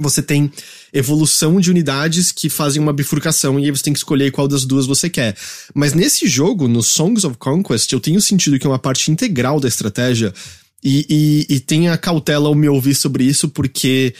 Você 0.01 0.23
tem 0.23 0.51
evolução 0.93 1.61
de 1.61 1.71
unidades 1.71 2.33
que 2.33 2.49
fazem 2.49 2.81
uma 2.81 2.93
bifurcação 2.93 3.59
e 3.59 3.65
aí 3.65 3.71
você 3.71 3.83
tem 3.83 3.93
que 3.93 3.99
escolher 3.99 4.31
qual 4.31 4.47
das 4.47 4.65
duas 4.65 4.87
você 4.87 5.11
quer. 5.11 5.37
Mas 5.75 5.93
nesse 5.93 6.29
jogo, 6.29 6.69
no 6.69 6.83
Songs 6.83 7.25
of 7.25 7.37
Conquest, 7.37 7.93
eu 7.93 8.01
tenho 8.01 8.21
sentido 8.21 8.59
que 8.59 8.67
é 8.67 8.71
uma 8.71 8.79
parte 8.79 9.11
integral 9.11 9.61
da 9.61 9.69
estratégia 9.69 10.33
e, 10.83 11.07
e, 11.49 11.57
e 11.57 11.61
tenha 11.61 11.97
cautela 11.99 12.49
ao 12.49 12.55
me 12.55 12.69
ouvir 12.69 12.95
sobre 12.95 13.25
isso, 13.25 13.49
porque 13.49 14.15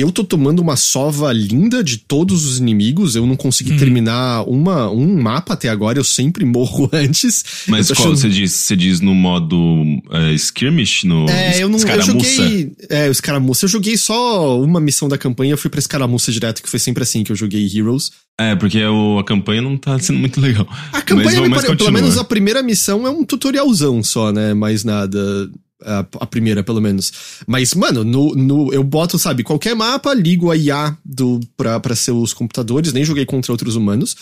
eu 0.00 0.10
tô 0.10 0.24
tomando 0.24 0.60
uma 0.60 0.76
sova 0.76 1.32
linda 1.32 1.82
de 1.82 1.98
todos 1.98 2.44
os 2.44 2.58
inimigos. 2.58 3.14
Eu 3.14 3.26
não 3.26 3.36
consegui 3.36 3.72
uhum. 3.72 3.78
terminar 3.78 4.42
uma, 4.48 4.90
um 4.90 5.22
mapa 5.22 5.54
até 5.54 5.68
agora. 5.68 5.98
Eu 5.98 6.04
sempre 6.04 6.44
morro 6.44 6.90
antes. 6.92 7.44
Mas 7.68 7.88
qual 7.88 7.98
achando... 7.98 8.16
você 8.16 8.28
diz? 8.28 8.52
Você 8.52 8.76
diz 8.76 9.00
no 9.00 9.14
modo 9.14 9.56
uh, 9.56 10.34
skirmish? 10.34 11.04
No 11.04 11.28
é, 11.28 11.62
eu 11.62 11.68
não 11.68 11.78
eu 11.78 12.02
joguei. 12.02 12.72
É, 12.88 13.08
o 13.08 13.12
escaramuça. 13.12 13.64
Eu 13.64 13.68
joguei 13.68 13.96
só 13.96 14.60
uma 14.60 14.80
missão 14.80 15.08
da 15.08 15.16
campanha. 15.16 15.52
Eu 15.52 15.58
fui 15.58 15.70
pra 15.70 15.78
escaramuça 15.78 16.32
direto, 16.32 16.62
que 16.62 16.68
foi 16.68 16.80
sempre 16.80 17.02
assim 17.02 17.22
que 17.22 17.30
eu 17.30 17.36
joguei 17.36 17.64
Heroes. 17.64 18.10
É, 18.38 18.56
porque 18.56 18.84
o, 18.84 19.20
a 19.20 19.24
campanha 19.24 19.62
não 19.62 19.76
tá 19.76 19.96
sendo 20.00 20.18
muito 20.18 20.40
legal. 20.40 20.66
A 20.92 21.00
campanha, 21.02 21.40
mas, 21.42 21.50
mas 21.50 21.64
pare... 21.64 21.76
pelo 21.76 21.92
menos 21.92 22.18
a 22.18 22.24
primeira 22.24 22.64
missão 22.64 23.06
é 23.06 23.10
um 23.10 23.24
tutorialzão 23.24 24.02
só, 24.02 24.32
né? 24.32 24.54
Mais 24.54 24.82
nada 24.82 25.48
a, 25.82 26.00
a, 26.20 26.26
primeira, 26.26 26.62
pelo 26.62 26.80
menos. 26.80 27.12
Mas, 27.46 27.74
mano, 27.74 28.04
no, 28.04 28.34
no, 28.34 28.72
eu 28.72 28.82
boto, 28.82 29.18
sabe, 29.18 29.42
qualquer 29.42 29.74
mapa, 29.74 30.14
ligo 30.14 30.50
a 30.50 30.56
IA 30.56 30.96
do, 31.04 31.40
pra, 31.56 31.80
pra 31.80 31.94
seus 31.94 32.32
computadores, 32.32 32.92
nem 32.92 33.04
joguei 33.04 33.26
contra 33.26 33.52
outros 33.52 33.76
humanos. 33.76 34.16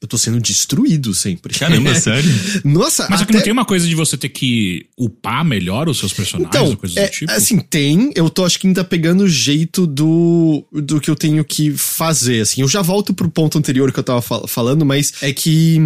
Eu 0.00 0.08
tô 0.08 0.18
sendo 0.18 0.40
destruído 0.40 1.14
sempre. 1.14 1.56
Caramba, 1.56 1.94
sério? 1.94 2.28
Nossa, 2.64 3.06
Mas 3.08 3.22
até... 3.22 3.34
não 3.34 3.40
tem 3.40 3.52
uma 3.52 3.64
coisa 3.64 3.86
de 3.86 3.94
você 3.94 4.16
ter 4.16 4.30
que 4.30 4.86
upar 4.98 5.44
melhor 5.44 5.88
os 5.88 6.00
seus 6.00 6.12
personagens 6.12 6.52
então, 6.52 6.74
coisas 6.74 6.96
é, 6.96 7.06
do 7.06 7.12
tipo? 7.12 7.30
Assim, 7.30 7.60
tem. 7.60 8.10
Eu 8.16 8.28
tô 8.28 8.44
acho 8.44 8.58
que 8.58 8.66
ainda 8.66 8.82
pegando 8.82 9.22
o 9.22 9.28
jeito 9.28 9.86
do, 9.86 10.66
do 10.72 11.00
que 11.00 11.08
eu 11.08 11.14
tenho 11.14 11.44
que 11.44 11.70
fazer. 11.70 12.40
Assim, 12.40 12.62
eu 12.62 12.68
já 12.68 12.82
volto 12.82 13.14
pro 13.14 13.30
ponto 13.30 13.56
anterior 13.56 13.92
que 13.92 14.00
eu 14.00 14.02
tava 14.02 14.20
fal 14.20 14.44
falando, 14.48 14.84
mas 14.84 15.12
é 15.22 15.32
que 15.32 15.78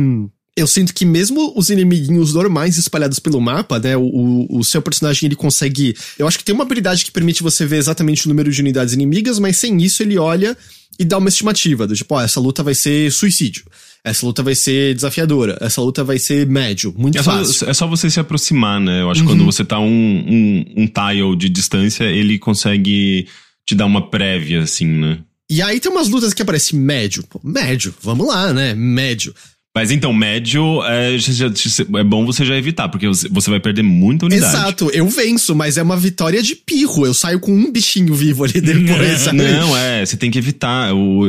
eu 0.57 0.66
sinto 0.66 0.95
que 0.95 1.05
mesmo 1.05 1.53
os 1.55 1.69
inimiguinhos 1.69 2.33
normais 2.33 2.79
espalhados 2.79 3.19
pelo 3.19 3.40
mapa, 3.40 3.79
né, 3.79 3.97
o, 3.97 4.47
o 4.49 4.64
seu 4.64 4.81
personagem 4.81 5.27
ele 5.27 5.37
consegue, 5.37 5.95
eu 6.19 6.27
acho 6.27 6.38
que 6.38 6.45
tem 6.45 6.55
uma 6.55 6.64
habilidade 6.64 7.05
que 7.05 7.11
permite 7.11 7.42
você 7.42 7.66
ver 7.66 7.77
exatamente 7.77 8.27
o 8.27 8.29
número 8.31 8.51
de 8.51 8.61
unidades 8.61 8.95
inimigas, 8.95 9.38
mas 9.38 9.59
sem 9.59 9.77
isso 9.83 10.03
ele 10.03 10.16
olha 10.19 10.57
e 10.99 11.05
dá 11.05 11.19
uma 11.19 11.29
estimativa 11.29 11.87
do 11.87 11.95
tipo, 11.95 12.14
ó, 12.14 12.23
essa 12.23 12.40
luta 12.40 12.62
vai 12.62 12.75
ser 12.75 13.12
suicídio. 13.12 13.64
Essa 14.03 14.25
luta 14.25 14.42
vai 14.42 14.55
ser 14.55 14.95
desafiadora. 14.95 15.59
Essa 15.61 15.81
luta 15.81 16.05
vai 16.05 16.19
ser 16.19 16.47
médio. 16.47 16.95
Muito 16.97 17.19
é 17.19 17.23
fácil. 17.23 17.53
Só, 17.53 17.66
é 17.66 17.75
só 17.75 17.87
você 17.88 18.09
se 18.09 18.21
aproximar, 18.21 18.81
né? 18.81 19.03
Eu 19.03 19.11
acho 19.11 19.21
uhum. 19.21 19.27
que 19.27 19.33
quando 19.33 19.45
você 19.45 19.64
tá 19.64 19.81
um, 19.81 19.85
um, 19.85 20.64
um 20.77 20.87
tile 20.87 21.37
de 21.37 21.49
distância, 21.49 22.05
ele 22.05 22.38
consegue 22.38 23.27
te 23.66 23.75
dar 23.75 23.85
uma 23.85 24.09
prévia, 24.09 24.62
assim, 24.62 24.87
né? 24.87 25.19
E 25.51 25.61
aí 25.61 25.81
tem 25.81 25.90
umas 25.90 26.09
lutas 26.09 26.33
que 26.33 26.40
aparecem 26.40 26.79
médio. 26.79 27.25
Pô, 27.29 27.40
médio, 27.42 27.92
vamos 28.01 28.29
lá, 28.29 28.53
né? 28.53 28.75
Médio. 28.75 29.35
Mas 29.76 29.90
então, 29.90 30.10
médio 30.10 30.82
é, 30.84 31.16
é, 31.16 32.02
bom 32.02 32.24
você 32.24 32.46
já 32.46 32.56
evitar, 32.56 32.88
porque 32.88 33.06
você 33.06 33.50
vai 33.50 33.60
perder 33.60 33.82
muita 33.82 34.24
unidade. 34.24 34.56
Exato, 34.56 34.90
eu 34.90 35.06
venço, 35.06 35.54
mas 35.54 35.76
é 35.76 35.82
uma 35.82 35.98
vitória 35.98 36.42
de 36.42 36.56
pirro. 36.56 37.04
Eu 37.04 37.12
saio 37.12 37.38
com 37.38 37.52
um 37.52 37.70
bichinho 37.70 38.14
vivo 38.14 38.44
ali 38.44 38.58
depois. 38.58 39.26
Não, 39.34 39.76
é, 39.76 40.06
você 40.06 40.16
tem 40.16 40.30
que 40.30 40.38
evitar. 40.38 40.88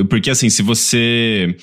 Porque 0.10 0.30
assim, 0.30 0.50
se 0.50 0.62
você 0.62 1.58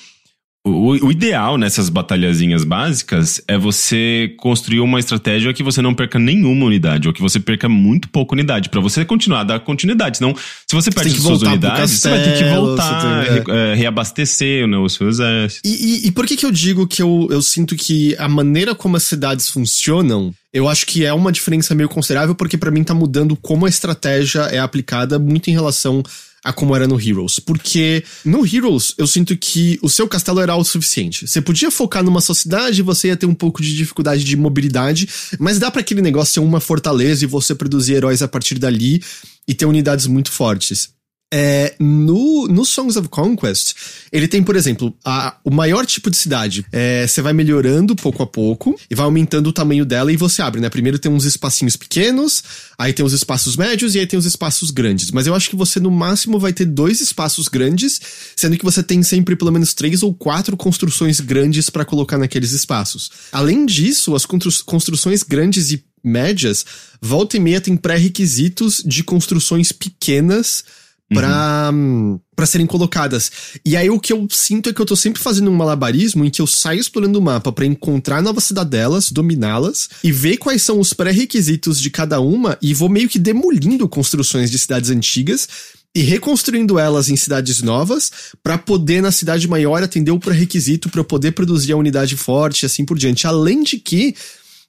o, 0.65 1.05
o, 1.05 1.11
ideal 1.11 1.59
nessas 1.59 1.89
batalhazinhas 1.89 2.63
básicas 2.63 3.39
é 3.47 3.55
você 3.55 4.33
construir 4.37 4.79
uma 4.79 4.99
estratégia 4.99 5.53
que 5.53 5.61
você 5.61 5.79
não 5.79 5.93
perca 5.93 6.17
nenhuma 6.17 6.65
unidade, 6.65 7.07
ou 7.07 7.13
que 7.13 7.21
você 7.21 7.39
perca 7.39 7.69
muito 7.69 8.09
pouca 8.09 8.33
unidade, 8.33 8.69
para 8.69 8.81
você 8.81 9.05
continuar 9.05 9.41
a 9.41 9.43
dar 9.43 9.59
continuidade. 9.59 10.17
Senão, 10.17 10.35
se 10.35 10.75
você 10.75 10.89
perde 10.89 11.11
você 11.11 11.21
suas 11.21 11.43
unidades, 11.43 12.01
castelo, 12.01 12.15
você 12.15 12.23
vai 12.23 12.37
ter 12.37 12.43
que 12.43 12.55
voltar, 12.55 13.25
tem, 13.25 13.55
é. 13.55 13.71
É, 13.71 13.75
reabastecer 13.75 14.67
né, 14.67 14.77
o 14.77 14.89
seu 14.89 15.07
exército. 15.07 15.61
E, 15.63 15.69
e, 15.69 16.07
e, 16.07 16.11
por 16.11 16.25
que 16.25 16.35
que 16.35 16.45
eu 16.47 16.51
digo 16.51 16.87
que 16.87 17.01
eu, 17.01 17.27
eu 17.29 17.43
sinto 17.43 17.75
que 17.75 18.15
a 18.17 18.27
maneira 18.27 18.73
como 18.73 18.97
as 18.97 19.03
cidades 19.03 19.47
funcionam, 19.47 20.33
eu 20.51 20.67
acho 20.67 20.87
que 20.87 21.05
é 21.05 21.13
uma 21.13 21.31
diferença 21.31 21.75
meio 21.75 21.89
considerável, 21.89 22.33
porque 22.33 22.57
para 22.57 22.71
mim 22.71 22.83
tá 22.83 22.93
mudando 22.95 23.35
como 23.35 23.67
a 23.67 23.69
estratégia 23.69 24.41
é 24.43 24.57
aplicada 24.57 25.19
muito 25.19 25.47
em 25.47 25.53
relação 25.53 26.01
a 26.45 26.53
como 26.53 26.75
era 26.75 26.87
no 26.87 27.01
Heroes. 27.01 27.39
Porque 27.39 28.03
no 28.23 28.45
Heroes, 28.45 28.93
eu 28.99 29.07
sinto 29.07 29.35
que 29.35 29.79
o 29.81 29.89
seu 29.89 30.07
castelo 30.07 30.39
era 30.39 30.53
autossuficiente. 30.53 31.27
Você 31.27 31.41
podia 31.41 31.71
focar 31.71 32.03
numa 32.03 32.21
só 32.21 32.35
cidade, 32.35 32.83
você 32.83 33.07
ia 33.07 33.17
ter 33.17 33.25
um 33.25 33.33
pouco 33.33 33.63
de 33.63 33.75
dificuldade 33.75 34.23
de 34.23 34.37
mobilidade, 34.37 35.09
mas 35.39 35.57
dá 35.57 35.71
para 35.71 35.81
aquele 35.81 36.03
negócio 36.03 36.35
ser 36.35 36.39
uma 36.41 36.59
fortaleza 36.59 37.23
e 37.23 37.27
você 37.27 37.55
produzir 37.55 37.95
heróis 37.95 38.21
a 38.21 38.27
partir 38.27 38.59
dali 38.59 39.01
e 39.47 39.55
ter 39.55 39.65
unidades 39.65 40.05
muito 40.05 40.31
fortes. 40.31 40.94
É, 41.33 41.75
no, 41.79 42.47
no 42.47 42.63
Songs 42.63 42.95
of 42.95 43.09
Conquest, 43.09 43.73
ele 44.11 44.27
tem, 44.27 44.43
por 44.43 44.55
exemplo, 44.55 44.95
a, 45.03 45.35
o 45.43 45.51
maior 45.51 45.85
tipo 45.85 46.09
de 46.09 46.17
cidade. 46.17 46.65
É, 46.71 47.05
você 47.05 47.21
vai 47.21 47.33
melhorando 47.33 47.95
pouco 47.95 48.21
a 48.21 48.27
pouco 48.27 48.79
e 48.89 48.95
vai 48.95 49.05
aumentando 49.05 49.47
o 49.47 49.53
tamanho 49.53 49.85
dela 49.85 50.11
e 50.11 50.17
você 50.17 50.41
abre, 50.41 50.61
né? 50.61 50.69
Primeiro 50.69 50.99
tem 50.99 51.11
uns 51.11 51.25
espacinhos 51.25 51.75
pequenos, 51.75 52.43
aí 52.77 52.93
tem 52.93 53.05
os 53.05 53.11
espaços 53.11 53.57
médios 53.57 53.95
e 53.95 53.99
aí 53.99 54.07
tem 54.07 54.19
os 54.19 54.25
espaços 54.25 54.71
grandes. 54.71 55.11
Mas 55.11 55.25
eu 55.27 55.33
acho 55.33 55.49
que 55.49 55.55
você 55.55 55.79
no 55.79 55.91
máximo 55.91 56.39
vai 56.39 56.53
ter 56.53 56.65
dois 56.65 57.01
espaços 57.01 57.47
grandes, 57.47 57.99
sendo 58.35 58.57
que 58.57 58.63
você 58.63 58.83
tem 58.83 59.01
sempre 59.01 59.35
pelo 59.35 59.51
menos 59.51 59.73
três 59.73 60.03
ou 60.03 60.13
quatro 60.13 60.55
construções 60.55 61.19
grandes 61.19 61.69
para 61.69 61.83
colocar 61.83 62.17
naqueles 62.17 62.51
espaços. 62.51 63.09
Além 63.31 63.65
disso, 63.65 64.15
as 64.15 64.25
constru 64.25 64.63
construções 64.63 65.23
grandes 65.23 65.71
e 65.71 65.83
médias, 66.03 66.63
volta 67.01 67.35
e 67.35 67.39
meia 67.39 67.59
tem 67.59 67.75
pré-requisitos 67.75 68.83
de 68.85 69.03
construções 69.03 69.71
pequenas 69.71 70.63
para 71.13 71.69
uhum. 71.71 72.19
para 72.35 72.45
serem 72.45 72.65
colocadas. 72.65 73.31
E 73.63 73.77
aí 73.77 73.89
o 73.89 73.99
que 73.99 74.11
eu 74.11 74.27
sinto 74.29 74.69
é 74.69 74.73
que 74.73 74.81
eu 74.81 74.85
tô 74.85 74.95
sempre 74.95 75.21
fazendo 75.21 75.49
um 75.49 75.55
malabarismo 75.55 76.25
em 76.25 76.29
que 76.29 76.41
eu 76.41 76.47
saio 76.47 76.79
explorando 76.79 77.19
o 77.19 77.21
mapa 77.21 77.51
para 77.51 77.65
encontrar 77.65 78.21
novas 78.21 78.45
cidadelas, 78.45 79.11
dominá-las 79.11 79.89
e 80.03 80.11
ver 80.11 80.37
quais 80.37 80.63
são 80.63 80.79
os 80.79 80.93
pré-requisitos 80.93 81.79
de 81.79 81.89
cada 81.89 82.19
uma 82.19 82.57
e 82.61 82.73
vou 82.73 82.89
meio 82.89 83.07
que 83.07 83.19
demolindo 83.19 83.87
construções 83.87 84.49
de 84.49 84.57
cidades 84.57 84.89
antigas 84.89 85.47
e 85.93 86.01
reconstruindo 86.01 86.77
elas 86.77 87.07
em 87.07 87.15
cidades 87.15 87.61
novas 87.61 88.11
para 88.43 88.57
poder 88.57 89.01
na 89.01 89.11
cidade 89.11 89.47
maior 89.47 89.81
atender 89.81 90.11
o 90.11 90.19
pré-requisito 90.19 90.89
para 90.89 91.03
poder 91.03 91.31
produzir 91.31 91.71
a 91.71 91.77
unidade 91.77 92.17
forte 92.17 92.63
e 92.63 92.65
assim 92.65 92.83
por 92.83 92.97
diante. 92.97 93.25
Além 93.25 93.63
de 93.63 93.77
que 93.77 94.13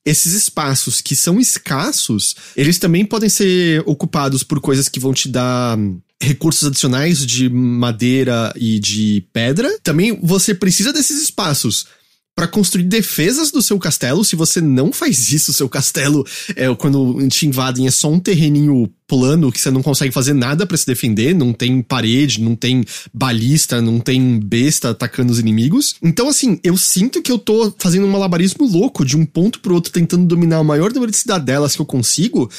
esses 0.05 0.35
espaços 0.35 1.01
que 1.01 1.17
são 1.17 1.41
escassos, 1.41 2.37
eles 2.57 2.79
também 2.79 3.05
podem 3.05 3.29
ser 3.29 3.83
ocupados 3.87 4.45
por 4.45 4.61
coisas 4.61 4.89
que 4.89 5.01
vão 5.01 5.13
te 5.13 5.29
dar 5.29 5.77
recursos 6.23 6.67
adicionais 6.69 7.25
de 7.25 7.49
madeira 7.49 8.53
e 8.57 8.79
de 8.79 9.25
pedra. 9.33 9.79
Também 9.83 10.19
você 10.23 10.55
precisa 10.55 10.93
desses 10.93 11.23
espaços 11.23 11.87
para 12.37 12.47
construir 12.47 12.85
defesas 12.85 13.51
do 13.51 13.63
seu 13.63 13.79
castelo. 13.79 14.23
Se 14.23 14.37
você 14.37 14.61
não 14.61 14.93
faz 14.93 15.33
isso, 15.33 15.55
seu 15.55 15.71
castelo, 15.71 16.23
é, 16.55 16.73
quando 16.75 17.27
te 17.29 17.47
invadem, 17.47 17.87
é 17.87 17.91
só 17.91 18.13
um 18.13 18.21
terreninho 18.21 18.93
plano 19.09 19.51
que 19.51 19.59
você 19.59 19.71
não 19.71 19.83
consegue 19.83 20.13
fazer 20.13 20.35
nada 20.35 20.67
para 20.67 20.77
se 20.77 20.87
defender. 20.87 21.35
Não 21.35 21.55
tem 21.55 21.81
parede, 21.81 22.43
não 22.43 22.55
tem 22.55 22.85
balista, 23.13 23.81
não 23.81 23.99
tem 23.99 24.39
besta 24.39 24.91
atacando 24.91 25.33
os 25.33 25.39
inimigos. 25.39 25.95
Então, 26.03 26.29
assim, 26.29 26.61
eu 26.63 26.77
sinto 26.77 27.23
que 27.23 27.33
eu 27.33 27.39
tô 27.39 27.75
fazendo 27.79 28.07
um 28.07 28.11
malabarismo 28.11 28.69
louco 28.69 29.03
de 29.03 29.17
um 29.17 29.25
ponto 29.25 29.61
pro 29.61 29.75
outro, 29.75 29.91
tentando 29.91 30.27
dominar 30.27 30.61
o 30.61 30.65
maior 30.65 30.93
número 30.93 31.11
de 31.11 31.17
cidadelas 31.17 31.75
que 31.75 31.81
eu 31.81 31.87
consigo 31.87 32.51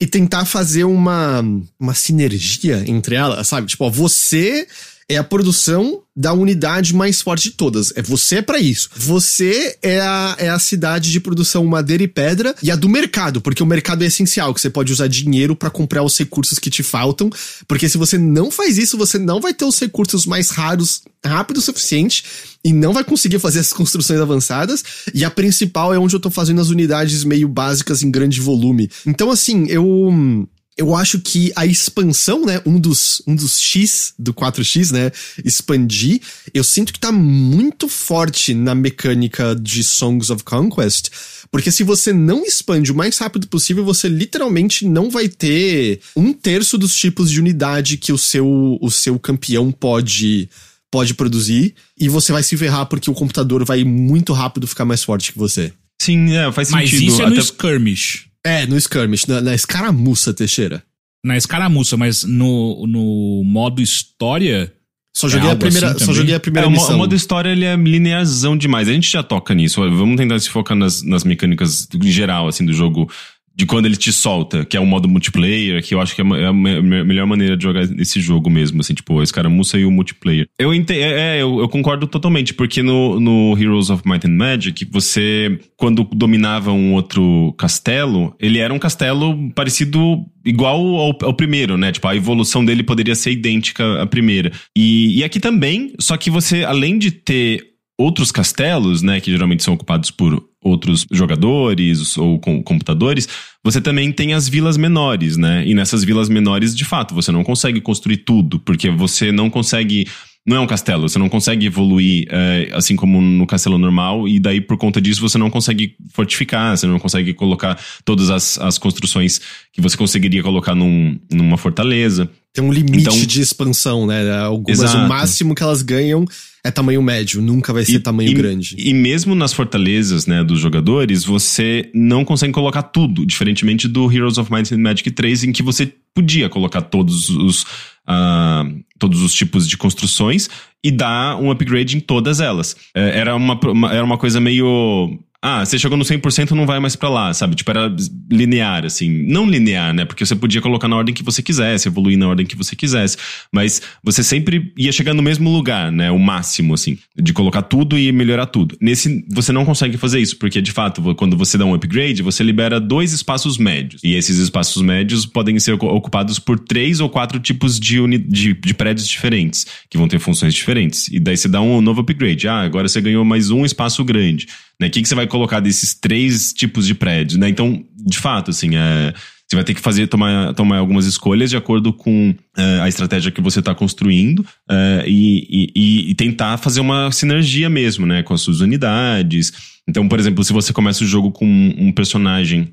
e 0.00 0.06
tentar 0.06 0.44
fazer 0.44 0.84
uma, 0.84 1.42
uma 1.78 1.94
sinergia 1.94 2.82
entre 2.86 3.14
elas, 3.14 3.46
sabe? 3.46 3.66
Tipo, 3.68 3.84
ó, 3.84 3.90
você 3.90 4.66
é 5.08 5.16
a 5.16 5.24
produção 5.24 6.02
da 6.16 6.32
unidade 6.32 6.94
mais 6.94 7.20
forte 7.20 7.50
de 7.50 7.56
todas. 7.56 7.92
É 7.96 8.02
você 8.02 8.40
para 8.40 8.58
isso. 8.58 8.88
Você 8.96 9.76
é 9.82 10.00
a, 10.00 10.36
é 10.38 10.48
a 10.48 10.58
cidade 10.58 11.10
de 11.10 11.20
produção 11.20 11.64
madeira 11.66 12.02
e 12.02 12.08
pedra 12.08 12.54
e 12.62 12.70
a 12.70 12.76
do 12.76 12.88
mercado, 12.88 13.40
porque 13.40 13.62
o 13.62 13.66
mercado 13.66 14.02
é 14.02 14.06
essencial, 14.06 14.54
que 14.54 14.60
você 14.60 14.70
pode 14.70 14.92
usar 14.92 15.08
dinheiro 15.08 15.54
para 15.54 15.70
comprar 15.70 16.02
os 16.02 16.18
recursos 16.18 16.58
que 16.58 16.70
te 16.70 16.82
faltam, 16.82 17.30
porque 17.66 17.88
se 17.88 17.98
você 17.98 18.16
não 18.16 18.50
faz 18.50 18.78
isso, 18.78 18.96
você 18.96 19.18
não 19.18 19.40
vai 19.40 19.52
ter 19.52 19.64
os 19.64 19.78
recursos 19.78 20.24
mais 20.24 20.50
raros 20.50 21.02
rápido 21.24 21.58
o 21.58 21.62
suficiente 21.62 22.24
e 22.64 22.72
não 22.72 22.92
vai 22.92 23.04
conseguir 23.04 23.38
fazer 23.38 23.60
as 23.60 23.72
construções 23.72 24.20
avançadas. 24.20 24.82
E 25.12 25.24
a 25.24 25.30
principal 25.30 25.92
é 25.92 25.98
onde 25.98 26.16
eu 26.16 26.20
tô 26.20 26.30
fazendo 26.30 26.60
as 26.60 26.70
unidades 26.70 27.22
meio 27.22 27.46
básicas 27.46 28.02
em 28.02 28.10
grande 28.10 28.40
volume. 28.40 28.90
Então, 29.06 29.30
assim, 29.30 29.66
eu 29.68 30.46
eu 30.76 30.94
acho 30.94 31.20
que 31.20 31.52
a 31.54 31.64
expansão, 31.64 32.44
né, 32.44 32.60
um 32.66 32.80
dos, 32.80 33.22
um 33.26 33.34
dos 33.34 33.60
X 33.60 34.12
do 34.18 34.34
4X, 34.34 34.90
né, 34.90 35.12
expandir, 35.44 36.20
eu 36.52 36.64
sinto 36.64 36.92
que 36.92 36.98
tá 36.98 37.12
muito 37.12 37.88
forte 37.88 38.52
na 38.54 38.74
mecânica 38.74 39.54
de 39.54 39.84
Songs 39.84 40.30
of 40.30 40.42
Conquest, 40.42 41.10
porque 41.50 41.70
se 41.70 41.84
você 41.84 42.12
não 42.12 42.44
expande 42.44 42.90
o 42.90 42.94
mais 42.94 43.16
rápido 43.18 43.46
possível, 43.46 43.84
você 43.84 44.08
literalmente 44.08 44.84
não 44.84 45.08
vai 45.08 45.28
ter 45.28 46.00
um 46.16 46.32
terço 46.32 46.76
dos 46.76 46.96
tipos 46.96 47.30
de 47.30 47.38
unidade 47.38 47.96
que 47.96 48.12
o 48.12 48.18
seu, 48.18 48.76
o 48.80 48.90
seu 48.90 49.16
campeão 49.16 49.70
pode 49.70 50.48
pode 50.94 51.12
produzir, 51.14 51.74
e 51.98 52.08
você 52.08 52.30
vai 52.30 52.40
se 52.44 52.56
ferrar 52.56 52.86
porque 52.86 53.10
o 53.10 53.14
computador 53.14 53.64
vai 53.64 53.82
muito 53.82 54.32
rápido 54.32 54.64
ficar 54.64 54.84
mais 54.84 55.02
forte 55.02 55.32
que 55.32 55.38
você. 55.38 55.72
Sim, 56.00 56.32
é, 56.36 56.52
faz 56.52 56.70
Mas 56.70 56.88
sentido. 56.90 57.08
isso 57.08 57.20
é 57.20 57.26
no 57.26 57.32
até- 57.32 57.40
skirmish. 57.40 58.26
É, 58.46 58.64
no 58.64 58.76
skirmish, 58.76 59.26
na, 59.26 59.40
na 59.40 59.54
escaramuça, 59.56 60.32
Teixeira. 60.32 60.84
Na 61.26 61.36
escaramuça, 61.36 61.96
mas 61.96 62.22
no, 62.22 62.86
no 62.86 63.42
modo 63.44 63.82
história. 63.82 64.72
Só 65.16 65.28
joguei, 65.28 65.48
a 65.48 65.50
algo 65.52 65.60
primeira, 65.64 65.90
assim 65.92 66.04
só 66.04 66.12
joguei 66.12 66.34
a 66.34 66.36
É, 66.36 66.38
primeira 66.38 66.68
o, 66.68 66.70
mo- 66.70 66.76
missão. 66.76 66.94
o 66.94 66.98
modo 66.98 67.14
história 67.14 67.48
ele 67.50 67.64
é 67.64 67.74
linearzão 67.74 68.56
demais. 68.56 68.88
A 68.88 68.92
gente 68.92 69.10
já 69.10 69.22
toca 69.22 69.52
nisso. 69.52 69.80
Vamos 69.80 70.16
tentar 70.16 70.38
se 70.38 70.48
focar 70.48 70.76
nas, 70.76 71.02
nas 71.02 71.24
mecânicas 71.24 71.88
em 71.92 72.10
geral, 72.10 72.46
assim, 72.46 72.64
do 72.64 72.72
jogo. 72.72 73.10
De 73.56 73.66
quando 73.66 73.86
ele 73.86 73.96
te 73.96 74.12
solta, 74.12 74.64
que 74.64 74.76
é 74.76 74.80
o 74.80 74.86
modo 74.86 75.08
multiplayer, 75.08 75.82
que 75.82 75.94
eu 75.94 76.00
acho 76.00 76.14
que 76.14 76.22
é 76.22 76.24
a, 76.24 76.48
é 76.48 76.52
melhor 76.52 77.26
maneira 77.26 77.56
de 77.56 77.62
jogar 77.62 77.82
esse 78.00 78.20
jogo 78.20 78.50
mesmo, 78.50 78.80
assim, 78.80 78.94
tipo, 78.94 79.20
a 79.20 79.22
escaramuça 79.22 79.78
e 79.78 79.84
o 79.84 79.90
multiplayer. 79.90 80.46
Eu 80.58 80.74
ente, 80.74 80.92
é, 80.92 81.36
é, 81.36 81.42
eu, 81.42 81.60
eu 81.60 81.68
concordo 81.68 82.06
totalmente, 82.06 82.52
porque 82.52 82.82
no, 82.82 83.20
no 83.20 83.56
Heroes 83.58 83.90
of 83.90 84.02
Might 84.04 84.26
and 84.26 84.32
Magic, 84.32 84.84
você, 84.90 85.58
quando 85.76 86.04
dominava 86.12 86.72
um 86.72 86.94
outro 86.94 87.54
castelo, 87.56 88.34
ele 88.40 88.58
era 88.58 88.74
um 88.74 88.78
castelo 88.78 89.50
parecido, 89.54 90.24
igual 90.44 90.80
ao, 90.96 91.16
ao 91.22 91.34
primeiro, 91.34 91.76
né? 91.76 91.92
Tipo, 91.92 92.08
a 92.08 92.16
evolução 92.16 92.64
dele 92.64 92.82
poderia 92.82 93.14
ser 93.14 93.30
idêntica 93.30 94.02
à 94.02 94.06
primeira. 94.06 94.50
E, 94.76 95.18
e 95.18 95.24
aqui 95.24 95.38
também, 95.38 95.92
só 96.00 96.16
que 96.16 96.30
você, 96.30 96.64
além 96.64 96.98
de 96.98 97.10
ter 97.10 97.73
outros 97.98 98.32
castelos, 98.32 99.02
né, 99.02 99.20
que 99.20 99.30
geralmente 99.30 99.62
são 99.62 99.74
ocupados 99.74 100.10
por 100.10 100.42
outros 100.62 101.06
jogadores 101.12 102.16
ou 102.16 102.38
com 102.38 102.62
computadores, 102.62 103.28
você 103.62 103.80
também 103.80 104.10
tem 104.10 104.32
as 104.34 104.48
vilas 104.48 104.76
menores, 104.76 105.36
né? 105.36 105.62
E 105.66 105.74
nessas 105.74 106.02
vilas 106.02 106.28
menores, 106.28 106.74
de 106.74 106.84
fato, 106.84 107.14
você 107.14 107.30
não 107.30 107.44
consegue 107.44 107.80
construir 107.80 108.18
tudo, 108.18 108.58
porque 108.58 108.90
você 108.90 109.30
não 109.30 109.48
consegue. 109.50 110.06
Não 110.46 110.58
é 110.58 110.60
um 110.60 110.66
castelo, 110.66 111.08
você 111.08 111.18
não 111.18 111.28
consegue 111.30 111.64
evoluir 111.64 112.26
é, 112.30 112.68
assim 112.74 112.94
como 112.96 113.18
no 113.18 113.46
castelo 113.46 113.78
normal, 113.78 114.28
e 114.28 114.38
daí 114.38 114.60
por 114.60 114.76
conta 114.76 115.00
disso 115.00 115.22
você 115.22 115.38
não 115.38 115.48
consegue 115.48 115.96
fortificar, 116.12 116.76
você 116.76 116.86
não 116.86 116.98
consegue 116.98 117.32
colocar 117.32 117.78
todas 118.04 118.28
as, 118.28 118.58
as 118.58 118.76
construções 118.76 119.40
que 119.72 119.80
você 119.80 119.96
conseguiria 119.96 120.42
colocar 120.42 120.74
num, 120.74 121.18
numa 121.32 121.56
fortaleza. 121.56 122.28
Tem 122.52 122.62
um 122.62 122.70
limite 122.70 123.00
Então- 123.00 123.16
de 123.16 123.40
expansão, 123.40 124.06
né? 124.06 124.30
Algumas, 124.38 124.80
o 124.80 124.84
Exato. 124.84 125.08
máximo 125.08 125.54
que 125.54 125.62
elas 125.62 125.80
ganham 125.80 126.26
é 126.64 126.70
tamanho 126.70 127.02
médio, 127.02 127.42
nunca 127.42 127.72
vai 127.74 127.84
ser 127.84 128.00
tamanho 128.00 128.30
e, 128.30 128.34
grande. 128.34 128.74
E 128.78 128.94
mesmo 128.94 129.34
nas 129.34 129.52
fortalezas, 129.52 130.26
né, 130.26 130.42
dos 130.42 130.58
jogadores, 130.58 131.22
você 131.24 131.90
não 131.94 132.24
consegue 132.24 132.52
colocar 132.54 132.82
tudo, 132.82 133.26
diferentemente 133.26 133.86
do 133.86 134.10
Heroes 134.10 134.38
of 134.38 134.50
Might 134.50 134.74
and 134.74 134.78
Magic 134.78 135.10
3, 135.10 135.44
em 135.44 135.52
que 135.52 135.62
você 135.62 135.92
podia 136.14 136.48
colocar 136.48 136.80
todos 136.80 137.28
os 137.28 137.66
ah, 138.06 138.64
todos 138.98 139.20
os 139.22 139.34
tipos 139.34 139.68
de 139.68 139.76
construções 139.76 140.48
e 140.82 140.90
dar 140.90 141.36
um 141.36 141.50
upgrade 141.50 141.96
em 141.96 142.00
todas 142.00 142.40
elas. 142.40 142.76
É, 142.94 143.18
era, 143.18 143.34
uma, 143.36 143.58
uma- 143.70 143.92
era 143.92 144.04
uma 144.04 144.16
coisa 144.18 144.40
meio 144.40 145.18
ah, 145.46 145.62
você 145.62 145.78
chegou 145.78 145.98
no 145.98 146.04
100% 146.04 146.52
não 146.52 146.64
vai 146.64 146.80
mais 146.80 146.96
pra 146.96 147.10
lá, 147.10 147.34
sabe? 147.34 147.54
Tipo, 147.54 147.70
era 147.70 147.94
linear, 148.32 148.86
assim. 148.86 149.26
Não 149.28 149.46
linear, 149.46 149.92
né? 149.92 150.06
Porque 150.06 150.24
você 150.24 150.34
podia 150.34 150.62
colocar 150.62 150.88
na 150.88 150.96
ordem 150.96 151.14
que 151.14 151.22
você 151.22 151.42
quisesse, 151.42 151.86
evoluir 151.86 152.16
na 152.16 152.26
ordem 152.26 152.46
que 152.46 152.56
você 152.56 152.74
quisesse. 152.74 153.18
Mas 153.52 153.82
você 154.02 154.24
sempre 154.24 154.72
ia 154.74 154.90
chegar 154.90 155.12
no 155.12 155.22
mesmo 155.22 155.50
lugar, 155.50 155.92
né? 155.92 156.10
O 156.10 156.18
máximo, 156.18 156.72
assim. 156.72 156.96
De 157.14 157.34
colocar 157.34 157.60
tudo 157.60 157.98
e 157.98 158.10
melhorar 158.10 158.46
tudo. 158.46 158.74
Nesse, 158.80 159.22
você 159.28 159.52
não 159.52 159.66
consegue 159.66 159.98
fazer 159.98 160.18
isso, 160.18 160.38
porque, 160.38 160.62
de 160.62 160.72
fato, 160.72 161.14
quando 161.14 161.36
você 161.36 161.58
dá 161.58 161.66
um 161.66 161.74
upgrade, 161.74 162.22
você 162.22 162.42
libera 162.42 162.80
dois 162.80 163.12
espaços 163.12 163.58
médios. 163.58 164.02
E 164.02 164.14
esses 164.14 164.38
espaços 164.38 164.80
médios 164.80 165.26
podem 165.26 165.58
ser 165.58 165.72
ocu- 165.72 165.88
ocupados 165.88 166.38
por 166.38 166.58
três 166.58 167.00
ou 167.00 167.10
quatro 167.10 167.38
tipos 167.38 167.78
de, 167.78 168.00
uni, 168.00 168.16
de, 168.16 168.54
de 168.54 168.72
prédios 168.72 169.06
diferentes, 169.06 169.66
que 169.90 169.98
vão 169.98 170.08
ter 170.08 170.18
funções 170.20 170.54
diferentes. 170.54 171.08
E 171.08 171.20
daí 171.20 171.36
você 171.36 171.48
dá 171.48 171.60
um 171.60 171.82
novo 171.82 172.00
upgrade. 172.00 172.48
Ah, 172.48 172.62
agora 172.62 172.88
você 172.88 172.98
ganhou 172.98 173.26
mais 173.26 173.50
um 173.50 173.62
espaço 173.62 174.02
grande 174.02 174.46
né? 174.78 174.88
O 174.88 174.90
que, 174.90 175.02
que 175.02 175.08
você 175.08 175.14
vai 175.14 175.26
colocar 175.34 175.58
desses 175.58 175.94
três 175.94 176.52
tipos 176.52 176.86
de 176.86 176.94
prédios, 176.94 177.36
né? 177.36 177.48
Então, 177.48 177.84
de 178.06 178.18
fato, 178.18 178.52
assim, 178.52 178.76
é, 178.76 179.12
você 179.44 179.56
vai 179.56 179.64
ter 179.64 179.74
que 179.74 179.80
fazer, 179.80 180.06
tomar, 180.06 180.54
tomar 180.54 180.78
algumas 180.78 181.06
escolhas 181.06 181.50
de 181.50 181.56
acordo 181.56 181.92
com 181.92 182.32
é, 182.56 182.80
a 182.80 182.88
estratégia 182.88 183.32
que 183.32 183.40
você 183.40 183.58
está 183.58 183.74
construindo 183.74 184.46
é, 184.70 185.04
e, 185.08 185.72
e, 185.74 186.10
e 186.10 186.14
tentar 186.14 186.56
fazer 186.58 186.78
uma 186.78 187.10
sinergia 187.10 187.68
mesmo, 187.68 188.06
né? 188.06 188.22
Com 188.22 188.32
as 188.32 188.42
suas 188.42 188.60
unidades. 188.60 189.52
Então, 189.88 190.08
por 190.08 190.20
exemplo, 190.20 190.44
se 190.44 190.52
você 190.52 190.72
começa 190.72 191.02
o 191.02 191.06
jogo 191.06 191.32
com 191.32 191.46
um 191.46 191.90
personagem 191.90 192.72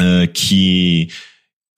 é, 0.00 0.28
que 0.28 1.08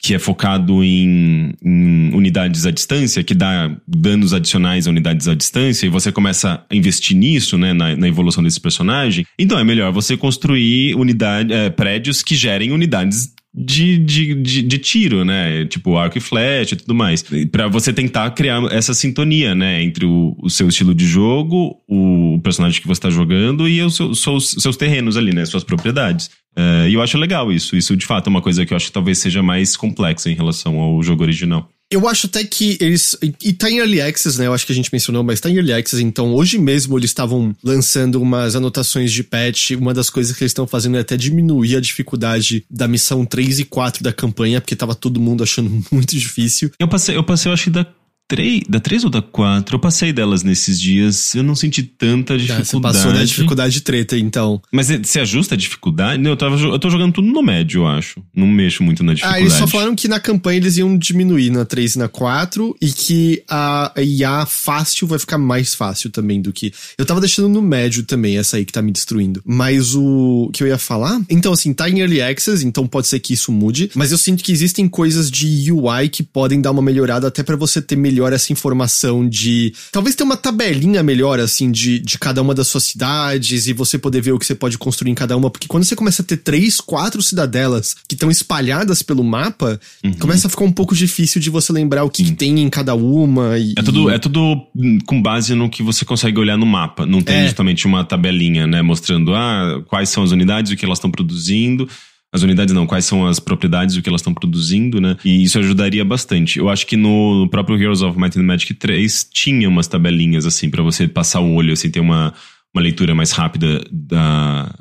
que 0.01 0.15
é 0.15 0.19
focado 0.19 0.83
em, 0.83 1.53
em, 1.63 2.11
unidades 2.15 2.65
à 2.65 2.71
distância, 2.71 3.23
que 3.23 3.35
dá 3.35 3.71
danos 3.87 4.33
adicionais 4.33 4.87
a 4.87 4.91
unidades 4.91 5.29
à 5.29 5.35
distância, 5.35 5.87
e 5.87 5.91
você 5.91 6.11
começa 6.11 6.65
a 6.69 6.75
investir 6.75 7.17
nisso, 7.17 7.59
né, 7.59 7.75
na, 7.75 7.95
na 7.95 8.09
evolução 8.09 8.43
desse 8.43 8.61
personagem, 8.61 9.27
então 9.39 9.59
é 9.59 9.65
melhor 9.65 9.93
você 9.93 10.17
construir 10.17 10.95
unidade, 10.95 11.53
é, 11.53 11.69
prédios 11.69 12.23
que 12.23 12.35
gerem 12.35 12.73
unidades 12.73 13.35
de, 13.53 13.99
de, 13.99 14.35
de, 14.35 14.63
de, 14.63 14.79
tiro, 14.79 15.25
né? 15.25 15.67
Tipo 15.67 15.97
arco 15.97 16.17
e 16.17 16.21
flecha 16.21 16.75
e 16.75 16.79
tudo 16.79 16.95
mais. 16.95 17.25
para 17.51 17.67
você 17.67 17.93
tentar 17.93 18.31
criar 18.31 18.63
essa 18.71 18.95
sintonia, 18.95 19.55
né? 19.55 19.83
Entre 19.83 20.07
o, 20.07 20.37
o 20.41 20.49
seu 20.49 20.69
estilo 20.69 20.95
de 20.95 21.05
jogo, 21.07 21.77
o 21.89 22.41
personagem 22.45 22.81
que 22.81 22.87
você 22.87 23.01
tá 23.01 23.11
jogando 23.11 23.69
e 23.69 23.83
os 23.83 23.97
seus, 23.97 24.23
seus, 24.23 24.51
seus 24.51 24.77
terrenos 24.77 25.17
ali, 25.17 25.35
né? 25.35 25.45
Suas 25.45 25.65
propriedades. 25.65 26.31
É, 26.57 26.89
e 26.89 26.95
eu 26.95 27.03
acho 27.03 27.17
legal 27.19 27.53
isso. 27.53 27.77
Isso, 27.77 27.97
de 27.97 28.07
fato, 28.07 28.27
é 28.27 28.31
uma 28.31 28.43
coisa 28.43 28.65
que 28.67 28.73
eu 28.73 28.77
acho 28.77 28.87
que 28.87 28.93
talvez 28.93 29.19
seja 29.19 29.43
mais 29.43 29.77
complexa 29.77 30.31
em 30.31 30.35
relação 30.35 30.79
ao 30.79 31.03
jogo 31.03 31.23
original. 31.23 31.69
Eu 31.93 32.09
acho 32.09 32.29
até 32.29 32.45
que 32.45 32.79
eles. 32.81 33.17
E 33.43 33.53
tá 33.53 33.69
em 33.69 33.79
Early 33.79 34.01
Access, 34.01 34.39
né? 34.39 34.47
Eu 34.47 34.55
acho 34.55 34.65
que 34.65 34.71
a 34.71 34.75
gente 34.75 34.91
mencionou, 34.93 35.25
mas 35.25 35.41
tá 35.41 35.51
em 35.51 35.57
Early 35.57 35.73
Access. 35.73 36.01
Então, 36.01 36.33
hoje 36.33 36.57
mesmo 36.57 36.97
eles 36.97 37.11
estavam 37.11 37.53
lançando 37.65 38.23
umas 38.23 38.55
anotações 38.55 39.13
de 39.13 39.25
patch. 39.25 39.73
Uma 39.73 39.93
das 39.93 40.09
coisas 40.09 40.37
que 40.37 40.45
eles 40.45 40.51
estão 40.51 40.69
fazendo 40.69 40.97
é 40.97 41.01
até 41.01 41.17
diminuir 41.17 41.77
a 41.77 41.81
dificuldade 41.81 42.65
da 42.71 42.87
missão 42.87 43.25
3 43.25 43.59
e 43.59 43.65
4 43.65 44.05
da 44.05 44.13
campanha, 44.13 44.61
porque 44.61 44.77
tava 44.77 44.95
todo 44.95 45.21
mundo 45.21 45.43
achando 45.43 45.69
muito 45.91 46.17
difícil. 46.17 46.71
Eu 46.79 46.87
passei, 46.87 47.17
eu 47.17 47.25
passei, 47.25 47.51
eu 47.51 47.55
acho 47.55 47.65
que 47.65 47.71
da 47.71 47.85
3, 48.31 48.63
da 48.69 48.79
3 48.79 49.05
ou 49.05 49.11
da 49.11 49.21
4? 49.21 49.75
Eu 49.75 49.81
passei 49.81 50.13
delas 50.13 50.45
nesses 50.45 50.81
dias, 50.81 51.35
eu 51.35 51.43
não 51.43 51.57
senti 51.57 51.83
tanta 51.83 52.39
dificuldade. 52.39 52.69
Você 52.69 52.81
passou 52.81 53.13
da 53.13 53.25
dificuldade 53.25 53.81
treta, 53.81 54.17
então. 54.17 54.63
Mas 54.71 54.87
você 54.87 55.19
ajusta 55.19 55.57
a 55.57 55.59
dificuldade? 55.59 56.23
Não, 56.23 56.31
eu, 56.31 56.37
tava, 56.37 56.57
eu 56.57 56.79
tô 56.79 56.89
jogando 56.89 57.13
tudo 57.13 57.27
no 57.27 57.43
médio, 57.43 57.81
eu 57.81 57.89
acho. 57.89 58.23
Não 58.33 58.47
mexo 58.47 58.85
muito 58.85 59.03
na 59.03 59.15
dificuldade. 59.15 59.43
Ah, 59.43 59.45
eles 59.45 59.55
só 59.55 59.67
falaram 59.67 59.97
que 59.97 60.07
na 60.07 60.21
campanha 60.21 60.59
eles 60.59 60.77
iam 60.77 60.97
diminuir 60.97 61.51
na 61.51 61.65
3 61.65 61.97
e 61.97 61.99
na 61.99 62.09
4 62.09 62.77
e 62.81 62.93
que 62.93 63.43
a 63.49 63.93
IA 63.99 64.47
fácil 64.47 65.09
vai 65.09 65.19
ficar 65.19 65.37
mais 65.37 65.75
fácil 65.75 66.09
também 66.09 66.41
do 66.41 66.53
que. 66.53 66.73
Eu 66.97 67.05
tava 67.05 67.21
deixando 67.21 67.49
no 67.49 67.61
médio 67.61 68.05
também, 68.05 68.39
essa 68.39 68.59
aí 68.59 68.65
que 68.65 68.73
tá 68.73 68.81
me 68.81 68.93
destruindo. 68.93 69.43
Mas 69.45 69.97
o 69.97 70.51
que 70.53 70.63
eu 70.63 70.69
ia 70.69 70.79
falar? 70.79 71.21
Então, 71.29 71.53
assim, 71.53 71.75
tá 71.75 71.91
em 71.91 71.99
Early 71.99 72.23
Access, 72.23 72.65
então 72.65 72.87
pode 72.87 73.09
ser 73.09 73.19
que 73.19 73.35
isso 73.35 73.51
mude. 73.51 73.91
Mas 73.97 74.13
eu 74.13 74.19
sinto 74.19 74.45
que 74.45 74.53
existem 74.53 74.89
coisas 74.89 75.29
de 75.29 75.73
UI 75.73 76.09
que 76.09 76.23
podem 76.23 76.61
dar 76.61 76.71
uma 76.71 76.83
melhorada 76.83 77.27
até 77.27 77.43
para 77.43 77.57
você 77.57 77.83
ter 77.83 77.97
melhor 77.97 78.20
melhor 78.21 78.33
essa 78.33 78.53
informação 78.53 79.27
de. 79.27 79.73
Talvez 79.91 80.15
ter 80.15 80.23
uma 80.23 80.37
tabelinha 80.37 81.03
melhor, 81.03 81.41
assim, 81.41 81.71
de, 81.71 81.99
de 81.99 82.19
cada 82.19 82.43
uma 82.43 82.55
das 82.55 82.69
suas 82.69 82.85
cidades 82.85 83.67
e 83.67 83.73
você 83.73 83.99
poder 83.99 84.21
ver 84.21 84.33
o 84.33 84.39
que 84.39 84.45
você 84.45 84.55
pode 84.55 84.77
construir 84.77 85.11
em 85.11 85.15
cada 85.15 85.37
uma. 85.37 85.51
Porque 85.51 85.67
quando 85.67 85.85
você 85.85 85.97
começa 85.97 86.23
a 86.23 86.25
ter 86.25 86.37
três, 86.37 86.81
quatro 86.81 87.23
cidadelas 87.23 87.97
que 88.07 88.15
estão 88.15 88.31
espalhadas 88.31 89.03
pelo 89.03 89.25
mapa, 89.25 89.81
uhum. 90.05 90.13
começa 90.15 90.47
a 90.47 90.51
ficar 90.51 90.65
um 90.65 90.73
pouco 90.73 90.95
difícil 90.95 91.41
de 91.41 91.49
você 91.49 91.73
lembrar 91.73 92.05
o 92.05 92.11
que, 92.11 92.23
que 92.23 92.33
tem 92.33 92.61
em 92.61 92.69
cada 92.69 92.95
uma. 92.95 93.59
E, 93.59 93.75
é, 93.77 93.83
tudo, 93.83 94.11
é 94.11 94.19
tudo 94.19 94.67
com 95.07 95.21
base 95.21 95.55
no 95.55 95.71
que 95.71 95.83
você 95.83 96.05
consegue 96.05 96.39
olhar 96.39 96.59
no 96.59 96.67
mapa. 96.67 97.07
Não 97.07 97.23
tem 97.23 97.37
é. 97.37 97.45
justamente 97.45 97.87
uma 97.87 98.05
tabelinha, 98.05 98.67
né? 98.67 98.83
Mostrando 98.83 99.35
ah, 99.35 99.83
quais 99.87 100.11
são 100.11 100.23
as 100.23 100.31
unidades, 100.31 100.71
o 100.71 100.77
que 100.77 100.85
elas 100.85 100.99
estão 100.99 101.11
produzindo 101.11 101.89
as 102.33 102.43
unidades 102.43 102.73
não, 102.73 102.87
quais 102.87 103.05
são 103.05 103.27
as 103.27 103.41
propriedades, 103.41 103.97
o 103.97 104.03
que 104.03 104.09
elas 104.09 104.21
estão 104.21 104.33
produzindo, 104.33 105.01
né? 105.01 105.17
E 105.25 105.43
isso 105.43 105.59
ajudaria 105.59 106.05
bastante. 106.05 106.59
Eu 106.59 106.69
acho 106.69 106.87
que 106.87 106.97
no 106.97 107.49
próprio 107.51 107.81
Heroes 107.81 108.03
of 108.03 108.19
Might 108.19 108.39
and 108.39 108.45
Magic 108.45 108.73
3 108.75 109.29
tinha 109.33 109.69
umas 109.69 109.89
tabelinhas, 109.89 110.47
assim, 110.47 110.71
para 110.71 110.83
você 110.83 111.09
passar 111.09 111.41
o 111.41 111.55
olho, 111.55 111.73
assim, 111.73 111.91
ter 111.91 111.99
uma, 111.99 112.33
uma 112.73 112.83
leitura 112.83 113.15
mais 113.15 113.33
rápida 113.33 113.85
da, 113.91 114.73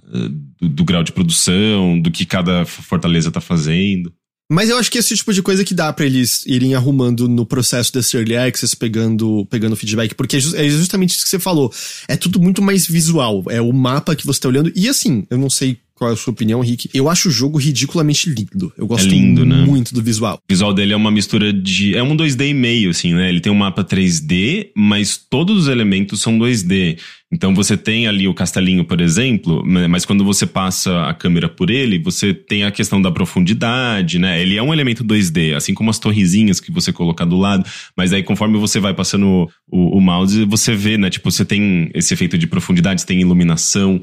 do, 0.62 0.70
do, 0.70 0.84
grau 0.84 1.04
de 1.04 1.12
produção, 1.12 2.00
do 2.00 2.12
que 2.12 2.24
cada 2.24 2.66
fortaleza 2.66 3.32
tá 3.32 3.42
fazendo. 3.42 4.14
Mas 4.52 4.70
eu 4.70 4.78
acho 4.78 4.90
que 4.90 4.98
esse 4.98 5.16
tipo 5.16 5.32
de 5.32 5.44
coisa 5.44 5.64
que 5.64 5.76
dá 5.76 5.94
para 5.94 6.06
eles 6.06 6.44
irem 6.48 6.74
arrumando 6.74 7.28
no 7.28 7.46
processo 7.46 7.94
desse 7.94 8.18
early 8.18 8.36
access, 8.36 8.76
pegando, 8.76 9.46
pegando 9.46 9.76
feedback, 9.76 10.16
porque 10.16 10.38
é, 10.38 10.40
é 10.40 10.70
justamente 10.70 11.12
isso 11.12 11.24
que 11.24 11.30
você 11.30 11.38
falou. 11.38 11.72
É 12.08 12.16
tudo 12.18 12.40
muito 12.40 12.60
mais 12.60 12.88
visual. 12.88 13.44
É 13.50 13.62
o 13.62 13.72
mapa 13.72 14.16
que 14.16 14.26
você 14.26 14.40
tá 14.40 14.48
olhando. 14.48 14.72
E 14.76 14.90
assim, 14.90 15.26
eu 15.30 15.38
não 15.38 15.52
sei 15.52 15.78
qual 16.00 16.10
é 16.10 16.14
a 16.14 16.18
sua 16.18 16.32
opinião, 16.32 16.62
Rick? 16.62 16.90
Eu 16.94 17.10
acho 17.10 17.28
o 17.28 17.32
jogo 17.32 17.58
ridiculamente 17.58 18.30
lindo. 18.30 18.72
Eu 18.78 18.88
gosto 18.88 19.06
é 19.06 19.10
lindo, 19.10 19.46
né? 19.46 19.66
muito 19.66 19.94
do 19.94 20.02
visual. 20.02 20.38
O 20.38 20.42
visual 20.50 20.74
dele 20.74 20.94
é 20.94 20.96
uma 20.96 21.12
mistura 21.12 21.52
de. 21.52 21.94
É 21.94 22.02
um 22.02 22.16
2D 22.16 22.50
e 22.50 22.54
meio, 22.54 22.90
assim, 22.92 23.14
né? 23.14 23.28
Ele 23.28 23.42
tem 23.42 23.52
um 23.52 23.56
mapa 23.56 23.84
3D, 23.84 24.70
mas 24.74 25.18
todos 25.18 25.64
os 25.64 25.68
elementos 25.68 26.22
são 26.22 26.40
2D. 26.40 26.98
Então 27.32 27.54
você 27.54 27.78
tem 27.78 28.08
ali 28.08 28.28
o 28.28 28.34
castelinho, 28.34 28.84
por 28.84 29.00
exemplo, 29.00 29.64
né? 29.64 29.88
mas 29.88 30.04
quando 30.04 30.24
você 30.24 30.48
passa 30.48 31.04
a 31.04 31.14
câmera 31.14 31.48
por 31.48 31.70
ele, 31.70 32.00
você 32.00 32.34
tem 32.34 32.64
a 32.64 32.72
questão 32.72 33.00
da 33.00 33.12
profundidade, 33.12 34.18
né? 34.18 34.42
Ele 34.42 34.58
é 34.58 34.64
um 34.64 34.74
elemento 34.74 35.04
2D, 35.04 35.56
assim 35.56 35.76
como 35.76 35.92
as 35.92 36.00
torrezinhas 36.00 36.60
que 36.60 36.72
você 36.72 36.92
coloca 36.92 37.24
do 37.28 37.38
lado, 37.38 37.64
mas 37.96 38.14
aí 38.14 38.24
conforme 38.24 38.58
você 38.58 38.80
vai 38.80 38.96
passando 38.96 39.48
o, 39.68 39.98
o 39.98 40.02
mouse, 40.02 40.44
você 40.46 40.74
vê, 40.74 40.98
né? 40.98 41.12
Tipo, 41.12 41.30
você 41.30 41.46
tem 41.46 41.92
esse 41.94 42.12
efeito 42.16 42.36
de 42.36 42.48
profundidade, 42.48 43.02
você 43.02 43.08
tem 43.08 43.22
iluminação. 43.22 44.02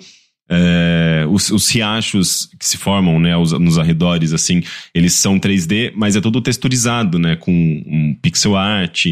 É, 0.49 1.27
os, 1.29 1.51
os, 1.51 1.69
riachos 1.69 2.49
que 2.59 2.67
se 2.67 2.77
formam, 2.77 3.19
né, 3.19 3.37
os, 3.37 3.53
nos 3.53 3.79
arredores, 3.79 4.33
assim, 4.33 4.63
eles 4.95 5.15
são 5.15 5.39
3D, 5.41 5.93
mas 5.95 6.15
é 6.15 6.21
todo 6.21 6.41
texturizado, 6.41 7.19
né, 7.19 7.37
com 7.37 7.53
um 7.53 8.15
pixel 8.23 8.55
art. 8.55 9.07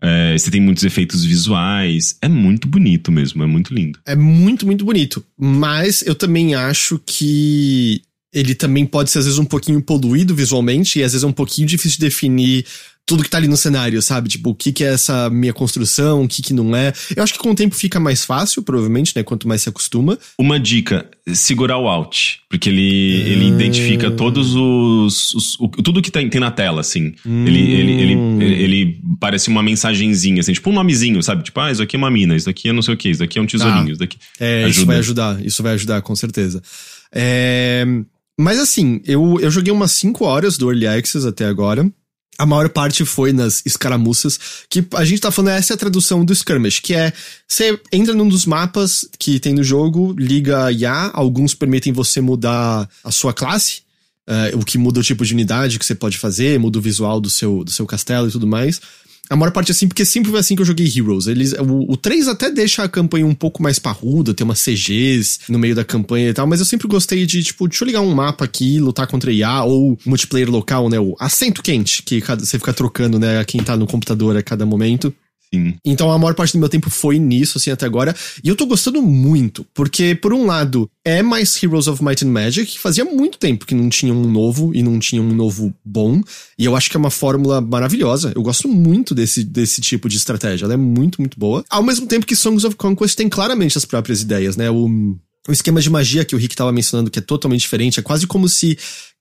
É, 0.00 0.38
você 0.38 0.50
tem 0.50 0.60
muitos 0.60 0.84
efeitos 0.84 1.24
visuais. 1.24 2.16
É 2.22 2.28
muito 2.28 2.68
bonito 2.68 3.10
mesmo, 3.10 3.42
é 3.42 3.46
muito 3.46 3.74
lindo. 3.74 3.98
É 4.06 4.16
muito, 4.16 4.64
muito 4.64 4.84
bonito. 4.84 5.24
Mas 5.36 6.02
eu 6.02 6.14
também 6.14 6.54
acho 6.54 7.00
que 7.04 8.00
ele 8.32 8.54
também 8.54 8.86
pode 8.86 9.10
ser, 9.10 9.18
às 9.18 9.24
vezes, 9.24 9.38
um 9.38 9.44
pouquinho 9.44 9.82
poluído 9.82 10.34
visualmente, 10.34 10.98
e 10.98 11.02
às 11.02 11.12
vezes 11.12 11.24
é 11.24 11.26
um 11.26 11.32
pouquinho 11.32 11.66
difícil 11.66 11.98
de 11.98 12.06
definir 12.06 12.64
tudo 13.08 13.24
que 13.24 13.30
tá 13.30 13.38
ali 13.38 13.48
no 13.48 13.56
cenário, 13.56 14.00
sabe? 14.02 14.28
Tipo, 14.28 14.50
o 14.50 14.54
que 14.54 14.70
que 14.70 14.84
é 14.84 14.92
essa 14.92 15.30
minha 15.30 15.54
construção, 15.54 16.24
o 16.24 16.28
que 16.28 16.42
que 16.42 16.52
não 16.52 16.76
é. 16.76 16.92
Eu 17.16 17.22
acho 17.22 17.32
que 17.32 17.38
com 17.38 17.50
o 17.50 17.54
tempo 17.54 17.74
fica 17.74 17.98
mais 17.98 18.22
fácil, 18.22 18.62
provavelmente, 18.62 19.16
né? 19.16 19.22
Quanto 19.22 19.48
mais 19.48 19.62
se 19.62 19.68
acostuma. 19.70 20.18
Uma 20.38 20.60
dica, 20.60 21.08
segurar 21.32 21.78
o 21.78 21.88
Alt. 21.88 22.36
Porque 22.50 22.68
ele, 22.68 22.82
ele 22.82 23.44
ah. 23.46 23.48
identifica 23.48 24.10
todos 24.10 24.54
os, 24.54 25.34
os 25.34 25.58
o, 25.58 25.68
tudo 25.68 26.02
que 26.02 26.10
tem, 26.10 26.28
tem 26.28 26.38
na 26.38 26.50
tela, 26.50 26.82
assim. 26.82 27.14
Hum. 27.24 27.46
Ele, 27.46 27.58
ele, 27.58 27.92
ele, 27.92 28.12
ele, 28.12 28.62
ele, 28.62 29.00
parece 29.18 29.48
uma 29.48 29.62
mensagenzinha, 29.62 30.40
assim, 30.40 30.52
tipo 30.52 30.68
um 30.68 30.74
nomezinho, 30.74 31.22
sabe? 31.22 31.42
Tipo, 31.42 31.60
ah, 31.60 31.72
isso 31.72 31.82
aqui 31.82 31.96
é 31.96 31.98
uma 31.98 32.10
mina, 32.10 32.36
isso 32.36 32.50
aqui 32.50 32.68
é 32.68 32.72
não 32.74 32.82
sei 32.82 32.92
o 32.92 32.96
que, 32.96 33.08
isso 33.08 33.20
daqui 33.20 33.38
é 33.38 33.42
um 33.42 33.46
tesourinho, 33.46 33.88
ah. 33.88 33.90
isso 33.90 33.98
daqui. 33.98 34.18
É, 34.38 34.64
ajuda. 34.64 34.70
isso 34.70 34.86
vai 34.86 34.96
ajudar, 34.98 35.46
isso 35.46 35.62
vai 35.62 35.72
ajudar, 35.72 36.02
com 36.02 36.14
certeza. 36.14 36.62
É... 37.10 37.86
Mas 38.38 38.58
assim, 38.58 39.00
eu, 39.06 39.38
eu 39.40 39.50
joguei 39.50 39.72
umas 39.72 39.92
5 39.92 40.24
horas 40.24 40.58
do 40.58 40.70
Early 40.70 40.86
Access 40.86 41.26
até 41.26 41.46
agora 41.46 41.90
a 42.38 42.46
maior 42.46 42.68
parte 42.68 43.04
foi 43.04 43.32
nas 43.32 43.62
escaramuças, 43.66 44.38
que 44.70 44.86
a 44.94 45.04
gente 45.04 45.20
tá 45.20 45.30
falando, 45.32 45.56
essa 45.56 45.72
é 45.72 45.74
a 45.74 45.78
tradução 45.78 46.24
do 46.24 46.32
skirmish, 46.32 46.78
que 46.80 46.94
é, 46.94 47.12
você 47.46 47.78
entra 47.92 48.14
num 48.14 48.28
dos 48.28 48.46
mapas 48.46 49.04
que 49.18 49.40
tem 49.40 49.52
no 49.52 49.64
jogo, 49.64 50.14
liga 50.16 50.70
IA, 50.70 51.10
alguns 51.12 51.52
permitem 51.52 51.92
você 51.92 52.20
mudar 52.20 52.88
a 53.02 53.10
sua 53.10 53.34
classe, 53.34 53.80
uh, 54.28 54.56
o 54.56 54.64
que 54.64 54.78
muda 54.78 55.00
o 55.00 55.02
tipo 55.02 55.24
de 55.24 55.34
unidade 55.34 55.80
que 55.80 55.84
você 55.84 55.96
pode 55.96 56.16
fazer, 56.16 56.60
muda 56.60 56.78
o 56.78 56.82
visual 56.82 57.20
do 57.20 57.28
seu, 57.28 57.64
do 57.64 57.72
seu 57.72 57.84
castelo 57.84 58.28
e 58.28 58.30
tudo 58.30 58.46
mais. 58.46 58.80
A 59.30 59.36
maior 59.36 59.52
parte 59.52 59.70
é 59.70 59.72
assim, 59.72 59.86
porque 59.86 60.04
sempre 60.04 60.30
foi 60.30 60.40
assim 60.40 60.56
que 60.56 60.62
eu 60.62 60.66
joguei 60.66 60.86
Heroes. 60.86 61.26
Eles, 61.26 61.52
o, 61.52 61.92
o 61.92 61.96
3 61.96 62.28
até 62.28 62.50
deixa 62.50 62.82
a 62.82 62.88
campanha 62.88 63.26
um 63.26 63.34
pouco 63.34 63.62
mais 63.62 63.78
parruda, 63.78 64.32
tem 64.32 64.44
umas 64.44 64.62
CGs 64.62 65.40
no 65.48 65.58
meio 65.58 65.74
da 65.74 65.84
campanha 65.84 66.30
e 66.30 66.34
tal, 66.34 66.46
mas 66.46 66.60
eu 66.60 66.66
sempre 66.66 66.88
gostei 66.88 67.26
de, 67.26 67.42
tipo, 67.42 67.68
deixa 67.68 67.84
eu 67.84 67.86
ligar 67.86 68.00
um 68.00 68.14
mapa 68.14 68.44
aqui, 68.44 68.78
lutar 68.78 69.06
contra 69.06 69.30
IA, 69.30 69.64
ou 69.64 69.98
multiplayer 70.06 70.50
local, 70.50 70.88
né? 70.88 70.98
O 70.98 71.14
assento 71.20 71.62
quente, 71.62 72.02
que 72.02 72.20
você 72.20 72.58
fica 72.58 72.72
trocando, 72.72 73.18
né? 73.18 73.44
Quem 73.44 73.62
tá 73.62 73.76
no 73.76 73.86
computador 73.86 74.36
a 74.36 74.42
cada 74.42 74.64
momento. 74.64 75.14
Sim. 75.52 75.74
Então 75.84 76.10
a 76.10 76.18
maior 76.18 76.34
parte 76.34 76.52
do 76.52 76.58
meu 76.58 76.68
tempo 76.68 76.90
foi 76.90 77.18
nisso, 77.18 77.58
assim, 77.58 77.70
até 77.70 77.86
agora. 77.86 78.14
E 78.42 78.48
eu 78.48 78.56
tô 78.56 78.66
gostando 78.66 79.00
muito, 79.00 79.64
porque, 79.74 80.14
por 80.14 80.32
um 80.32 80.46
lado, 80.46 80.90
é 81.04 81.22
mais 81.22 81.60
Heroes 81.62 81.86
of 81.86 82.04
Might 82.04 82.24
and 82.24 82.30
Magic, 82.30 82.72
que 82.72 82.78
fazia 82.78 83.04
muito 83.04 83.38
tempo 83.38 83.64
que 83.64 83.74
não 83.74 83.88
tinha 83.88 84.12
um 84.12 84.30
novo 84.30 84.74
e 84.74 84.82
não 84.82 84.98
tinha 84.98 85.22
um 85.22 85.32
novo 85.32 85.74
bom. 85.84 86.20
E 86.58 86.64
eu 86.64 86.76
acho 86.76 86.90
que 86.90 86.96
é 86.96 87.00
uma 87.00 87.10
fórmula 87.10 87.60
maravilhosa. 87.60 88.32
Eu 88.34 88.42
gosto 88.42 88.68
muito 88.68 89.14
desse, 89.14 89.42
desse 89.42 89.80
tipo 89.80 90.08
de 90.08 90.16
estratégia. 90.16 90.66
Ela 90.66 90.74
é 90.74 90.78
muito, 90.78 91.20
muito 91.20 91.38
boa. 91.38 91.64
Ao 91.70 91.82
mesmo 91.82 92.06
tempo 92.06 92.26
que 92.26 92.36
Songs 92.36 92.64
of 92.64 92.76
Conquest 92.76 93.16
tem 93.16 93.28
claramente 93.28 93.78
as 93.78 93.84
próprias 93.84 94.20
ideias, 94.20 94.56
né? 94.56 94.70
O, 94.70 95.16
o 95.48 95.52
esquema 95.52 95.80
de 95.80 95.88
magia 95.88 96.24
que 96.24 96.34
o 96.34 96.38
Rick 96.38 96.54
tava 96.54 96.72
mencionando, 96.72 97.10
que 97.10 97.18
é 97.18 97.22
totalmente 97.22 97.60
diferente. 97.60 97.98
É 97.98 98.02
quase 98.02 98.26
como 98.26 98.48
se 98.48 98.78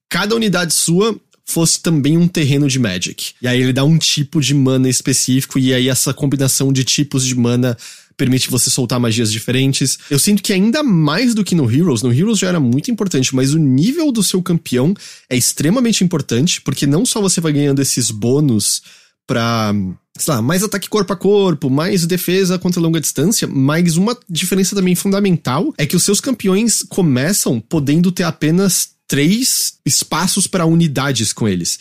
cada 0.10 0.36
unidade 0.36 0.74
sua 0.74 1.18
fosse 1.48 1.82
também 1.82 2.18
um 2.18 2.28
terreno 2.28 2.68
de 2.68 2.78
Magic. 2.78 3.34
E 3.42 3.48
aí 3.48 3.62
ele 3.62 3.74
dá 3.74 3.84
um 3.84 3.98
tipo 3.98 4.42
de 4.42 4.54
mana 4.54 4.90
específico, 4.90 5.58
e 5.58 5.74
aí 5.74 5.88
essa 5.88 6.14
combinação 6.14 6.74
de 6.74 6.84
tipos 6.84 7.26
de 7.26 7.34
mana 7.34 7.78
permite 8.18 8.50
você 8.50 8.70
soltar 8.70 9.00
magias 9.00 9.32
diferentes. 9.32 9.98
Eu 10.10 10.20
sinto 10.20 10.44
que 10.44 10.52
ainda 10.52 10.84
mais 10.84 11.34
do 11.34 11.44
que 11.44 11.56
no 11.56 11.72
Heroes, 11.72 12.02
no 12.02 12.12
Heroes 12.12 12.40
já 12.40 12.50
era 12.50 12.60
muito 12.60 12.92
importante, 12.92 13.34
mas 13.34 13.54
o 13.54 13.60
nível 13.60 14.12
do 14.12 14.24
seu 14.24 14.42
campeão 14.42 14.94
é 15.30 15.38
extremamente 15.38 16.04
importante, 16.04 16.60
porque 16.62 16.86
não 16.86 17.06
só 17.06 17.22
você 17.22 17.40
vai 17.40 17.54
ganhando 17.54 17.82
esses 17.82 18.12
bônus 18.12 18.82
pra, 19.26 19.74
sei 20.18 20.34
lá, 20.34 20.42
mais 20.42 20.64
ataque 20.64 20.90
corpo 20.90 21.14
a 21.14 21.16
corpo, 21.16 21.70
mais 21.70 22.06
defesa 22.06 22.58
contra 22.58 22.82
longa 22.82 23.00
distância, 23.00 23.48
mas 23.48 23.96
uma 23.96 24.18
diferença 24.28 24.76
também 24.76 24.96
fundamental 24.96 25.74
é 25.78 25.86
que 25.86 25.96
os 25.96 26.04
seus 26.04 26.20
campeões 26.20 26.82
começam 26.90 27.60
podendo 27.60 28.12
ter 28.12 28.24
apenas 28.24 28.97
três 29.08 29.76
espaços 29.86 30.48
para 30.48 30.66
unidades 30.66 31.32
com 31.32 31.48
eles. 31.48 31.80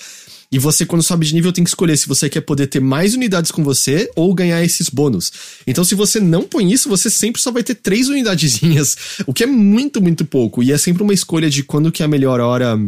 E 0.51 0.59
você, 0.59 0.87
quando 0.87 1.03
sobe 1.03 1.27
de 1.27 1.35
nível, 1.35 1.53
tem 1.53 1.65
que 1.65 1.71
escolher 1.71 1.97
se 1.97 2.07
você 2.07 2.29
quer 2.29 2.41
poder 2.41 2.69
ter 2.69 2.81
mais 2.81 3.15
unidades 3.15 3.51
com 3.51 3.65
você 3.65 4.09
ou 4.15 4.33
ganhar 4.33 4.63
esses 4.63 4.89
bônus. 4.89 5.33
Então, 5.67 5.83
se 5.83 5.95
você 5.95 6.21
não 6.21 6.45
põe 6.45 6.73
isso, 6.73 6.89
você 6.89 7.11
sempre 7.11 7.43
só 7.43 7.51
vai 7.51 7.65
ter 7.65 7.75
três 7.75 8.09
unidadezinhas, 8.09 8.97
o 9.27 9.35
que 9.35 9.43
é 9.43 9.47
muito, 9.47 10.01
muito 10.01 10.25
pouco. 10.25 10.63
E 10.63 10.73
é 10.73 10.79
sempre 10.79 11.03
uma 11.03 11.13
escolha 11.13 11.51
de 11.51 11.63
quando 11.65 11.91
que 11.91 12.03
é 12.03 12.07
a 12.07 12.09
melhor 12.09 12.41
hora 12.41 12.79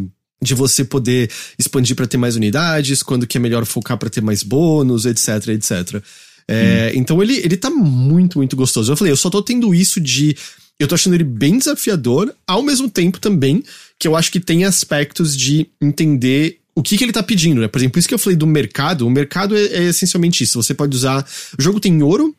de 0.41 0.55
você 0.55 0.85
poder 0.85 1.31
expandir 1.59 1.97
para 1.97 2.07
ter 2.07 2.17
mais 2.17 2.37
unidades, 2.37 3.03
quando 3.03 3.27
que 3.27 3.37
é 3.37 3.41
melhor 3.41 3.67
focar 3.67 3.99
para 3.99 4.09
ter 4.09 4.21
mais 4.21 4.45
bônus, 4.45 5.05
etc, 5.05 5.49
etc. 5.49 6.01
É, 6.47 6.93
hum. 6.95 6.99
Então 6.99 7.23
ele, 7.23 7.39
ele 7.39 7.57
tá 7.57 7.71
muito, 7.71 8.39
muito 8.39 8.55
gostoso. 8.55 8.93
Eu 8.93 8.97
falei, 8.97 9.13
eu 9.13 9.17
só 9.17 9.29
tô 9.29 9.43
tendo 9.43 9.75
isso 9.75 10.01
de. 10.01 10.37
Eu 10.79 10.87
tô 10.87 10.95
achando 10.95 11.15
ele 11.15 11.25
bem 11.25 11.59
desafiador, 11.59 12.33
ao 12.47 12.63
mesmo 12.63 12.89
tempo 12.89 13.19
também 13.19 13.65
que 13.99 14.07
eu 14.07 14.17
acho 14.17 14.31
que 14.31 14.41
tem 14.41 14.65
aspectos 14.65 15.37
de 15.37 15.69
entender 15.81 16.61
o 16.75 16.83
que, 16.83 16.97
que 16.97 17.05
ele 17.05 17.13
tá 17.13 17.23
pedindo, 17.23 17.61
né? 17.61 17.67
Por 17.67 17.79
exemplo, 17.79 17.99
isso 17.99 18.07
que 18.07 18.15
eu 18.15 18.19
falei 18.19 18.37
do 18.37 18.47
mercado, 18.47 19.07
o 19.07 19.11
mercado 19.11 19.57
é, 19.57 19.65
é 19.67 19.83
essencialmente 19.85 20.45
isso. 20.45 20.63
Você 20.63 20.73
pode 20.73 20.97
usar. 20.97 21.27
O 21.59 21.63
jogo 21.63 21.81
tem 21.81 22.01
ouro 22.03 22.35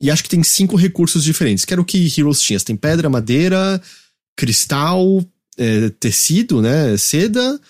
e 0.00 0.10
acho 0.10 0.22
que 0.22 0.28
tem 0.28 0.42
cinco 0.44 0.76
recursos 0.76 1.24
diferentes, 1.24 1.64
que 1.64 1.74
era 1.74 1.80
o 1.80 1.84
que 1.84 2.12
Heroes 2.16 2.40
tinha. 2.40 2.58
Você 2.58 2.66
tem 2.66 2.76
pedra, 2.76 3.10
madeira, 3.10 3.82
cristal, 4.36 5.24
é, 5.58 5.88
tecido, 5.90 6.62
né? 6.62 6.96
Seda 6.96 7.60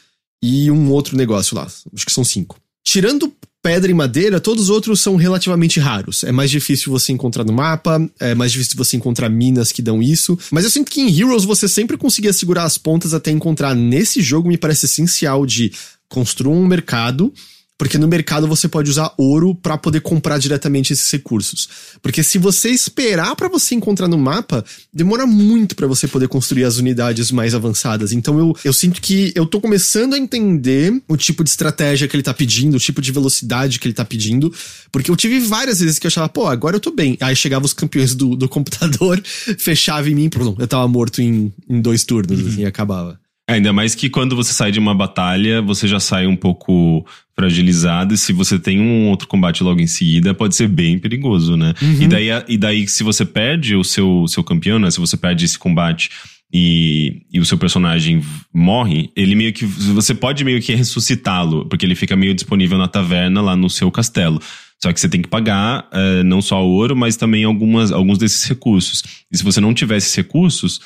e 0.43 0.71
um 0.71 0.91
outro 0.91 1.17
negócio 1.17 1.57
lá. 1.57 1.67
Acho 1.95 2.05
que 2.05 2.13
são 2.13 2.25
cinco. 2.25 2.61
Tirando 2.85 3.35
pedra 3.63 3.91
e 3.91 3.95
madeira, 3.95 4.41
todos 4.41 4.65
os 4.65 4.71
outros 4.71 5.01
são 5.01 5.17
relativamente 5.17 5.79
raros. 5.79 6.25
É 6.25 6.33
mais 6.33 6.51
difícil 6.51 6.91
você 6.91 7.13
encontrar 7.13 7.45
no 7.45 7.53
mapa, 7.53 8.01
é 8.19 8.35
mais 8.35 8.53
difícil 8.53 8.77
você 8.77 8.97
encontrar 8.97 9.29
minas 9.29 9.71
que 9.71 9.83
dão 9.83 10.03
isso. 10.03 10.39
Mas 10.51 10.65
eu 10.65 10.71
sinto 10.71 10.91
que 10.91 11.01
em 11.01 11.21
Heroes 11.21 11.45
você 11.45 11.69
sempre 11.69 11.97
conseguia 11.97 12.33
segurar 12.33 12.65
as 12.65 12.79
pontas 12.79 13.13
até 13.13 13.31
encontrar. 13.31 13.75
Nesse 13.75 14.23
jogo 14.23 14.49
me 14.49 14.57
parece 14.57 14.87
essencial 14.87 15.45
de 15.45 15.73
construir 16.09 16.55
um 16.55 16.67
mercado 16.67 17.33
porque 17.81 17.97
no 17.97 18.07
mercado 18.07 18.47
você 18.47 18.69
pode 18.69 18.91
usar 18.91 19.11
ouro 19.17 19.55
para 19.55 19.79
poder 19.79 20.03
comprar 20.03 20.37
diretamente 20.37 20.93
esses 20.93 21.11
recursos. 21.11 21.67
Porque 22.03 22.23
se 22.23 22.37
você 22.37 22.69
esperar 22.69 23.35
para 23.35 23.49
você 23.49 23.75
encontrar 23.75 24.07
no 24.07 24.19
mapa, 24.19 24.63
demora 24.93 25.27
muito 25.27 25.75
para 25.75 25.87
você 25.87 26.07
poder 26.07 26.29
construir 26.29 26.65
as 26.65 26.77
unidades 26.77 27.31
mais 27.31 27.55
avançadas. 27.55 28.13
Então 28.13 28.39
eu, 28.39 28.55
eu 28.67 28.75
sinto 28.75 29.01
que 29.01 29.33
eu 29.35 29.47
tô 29.47 29.63
começando 29.63 30.13
a 30.13 30.19
entender 30.19 31.03
o 31.09 31.17
tipo 31.17 31.43
de 31.43 31.49
estratégia 31.49 32.07
que 32.07 32.15
ele 32.15 32.23
tá 32.23 32.35
pedindo, 32.35 32.77
o 32.77 32.79
tipo 32.79 33.01
de 33.01 33.11
velocidade 33.13 33.79
que 33.79 33.87
ele 33.89 33.95
tá 33.95 34.05
pedindo. 34.05 34.53
Porque 34.93 35.11
eu 35.11 35.17
tive 35.17 35.41
várias 35.41 35.81
vezes 35.81 35.99
que 35.99 36.07
eu 36.07 36.09
achava, 36.09 36.29
pô, 36.29 36.49
agora 36.49 36.77
eu 36.77 36.81
tô 36.81 36.91
bem. 36.91 37.17
Aí 37.19 37.35
chegava 37.35 37.65
os 37.65 37.73
campeões 37.73 38.15
do, 38.15 38.37
do 38.37 38.47
computador, 38.47 39.23
fechava 39.57 40.11
em 40.11 40.15
mim, 40.15 40.29
pronto, 40.29 40.61
eu 40.61 40.69
tava 40.69 40.87
morto 40.87 41.23
em, 41.23 41.51
em 41.67 41.81
dois 41.81 42.05
turnos, 42.05 42.43
uhum. 42.43 42.47
assim, 42.47 42.61
e 42.61 42.67
acabava. 42.67 43.20
Ainda 43.51 43.73
mais 43.73 43.95
que 43.95 44.09
quando 44.09 44.37
você 44.37 44.53
sai 44.53 44.71
de 44.71 44.79
uma 44.79 44.95
batalha, 44.95 45.61
você 45.61 45.89
já 45.89 45.99
sai 45.99 46.27
um 46.27 46.37
pouco 46.37 47.05
fragilizado, 47.35 48.15
e 48.15 48.19
se 48.19 48.33
você 48.33 48.59
tem 48.59 48.81
um 48.81 49.09
outro 49.09 49.27
combate 49.27 49.63
logo 49.65 49.81
em 49.81 49.87
seguida, 49.87 50.35
pode 50.35 50.55
ser 50.55 50.69
bem 50.69 50.99
perigoso, 50.99 51.57
né? 51.57 51.75
Uhum. 51.81 52.03
E, 52.03 52.07
daí, 52.07 52.29
e 52.49 52.57
daí, 52.59 52.87
se 52.87 53.03
você 53.03 53.25
perde 53.25 53.75
o 53.75 53.83
seu, 53.83 54.27
seu 54.29 54.45
campeão, 54.45 54.79
né? 54.79 54.91
Se 54.91 55.01
você 55.01 55.17
perde 55.17 55.45
esse 55.45 55.59
combate 55.59 56.11
e, 56.53 57.23
e 57.33 57.41
o 57.41 57.45
seu 57.45 57.57
personagem 57.57 58.23
morre, 58.53 59.11
ele 59.17 59.35
meio 59.35 59.53
que. 59.53 59.65
Você 59.65 60.15
pode 60.15 60.45
meio 60.45 60.61
que 60.61 60.75
ressuscitá-lo, 60.75 61.67
porque 61.67 61.87
ele 61.87 61.95
fica 61.95 62.15
meio 62.15 62.35
disponível 62.35 62.79
na 62.79 62.89
taverna 62.89 63.41
lá 63.41 63.57
no 63.57 63.71
seu 63.71 63.91
castelo. 63.91 64.41
Só 64.83 64.93
que 64.93 65.01
você 65.01 65.09
tem 65.09 65.21
que 65.21 65.29
pagar 65.29 65.89
uh, 65.93 66.25
não 66.25 66.41
só 66.41 66.65
o 66.65 66.71
ouro, 66.71 66.97
mas 66.97 67.17
também 67.17 67.45
algumas, 67.45 67.93
alguns 67.93 68.17
desses 68.17 68.45
recursos. 68.45 69.03
E 69.31 69.37
se 69.37 69.45
você 69.45 69.61
não 69.61 69.75
tiver 69.75 69.97
esses 69.97 70.15
recursos 70.15 70.81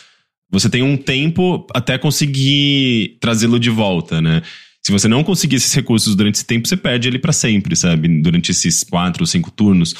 você 0.51 0.69
tem 0.69 0.83
um 0.83 0.97
tempo 0.97 1.67
até 1.75 1.99
conseguir 1.99 3.17
trazê-lo 3.21 3.59
de 3.59 3.71
volta, 3.71 4.21
né? 4.21 4.43
Se 4.83 4.93
você 4.93 5.09
não 5.09 5.25
conseguir 5.25 5.57
esses 5.57 5.73
recursos 5.73 6.15
durante 6.15 6.35
esse 6.35 6.45
tempo, 6.45 6.69
você 6.69 6.77
perde 6.77 7.09
ele 7.09 7.19
para 7.19 7.33
sempre, 7.33 7.75
sabe? 7.75 8.07
Durante 8.21 8.51
esses 8.51 8.85
quatro 8.85 9.23
ou 9.23 9.27
cinco 9.27 9.51
turnos. 9.51 9.95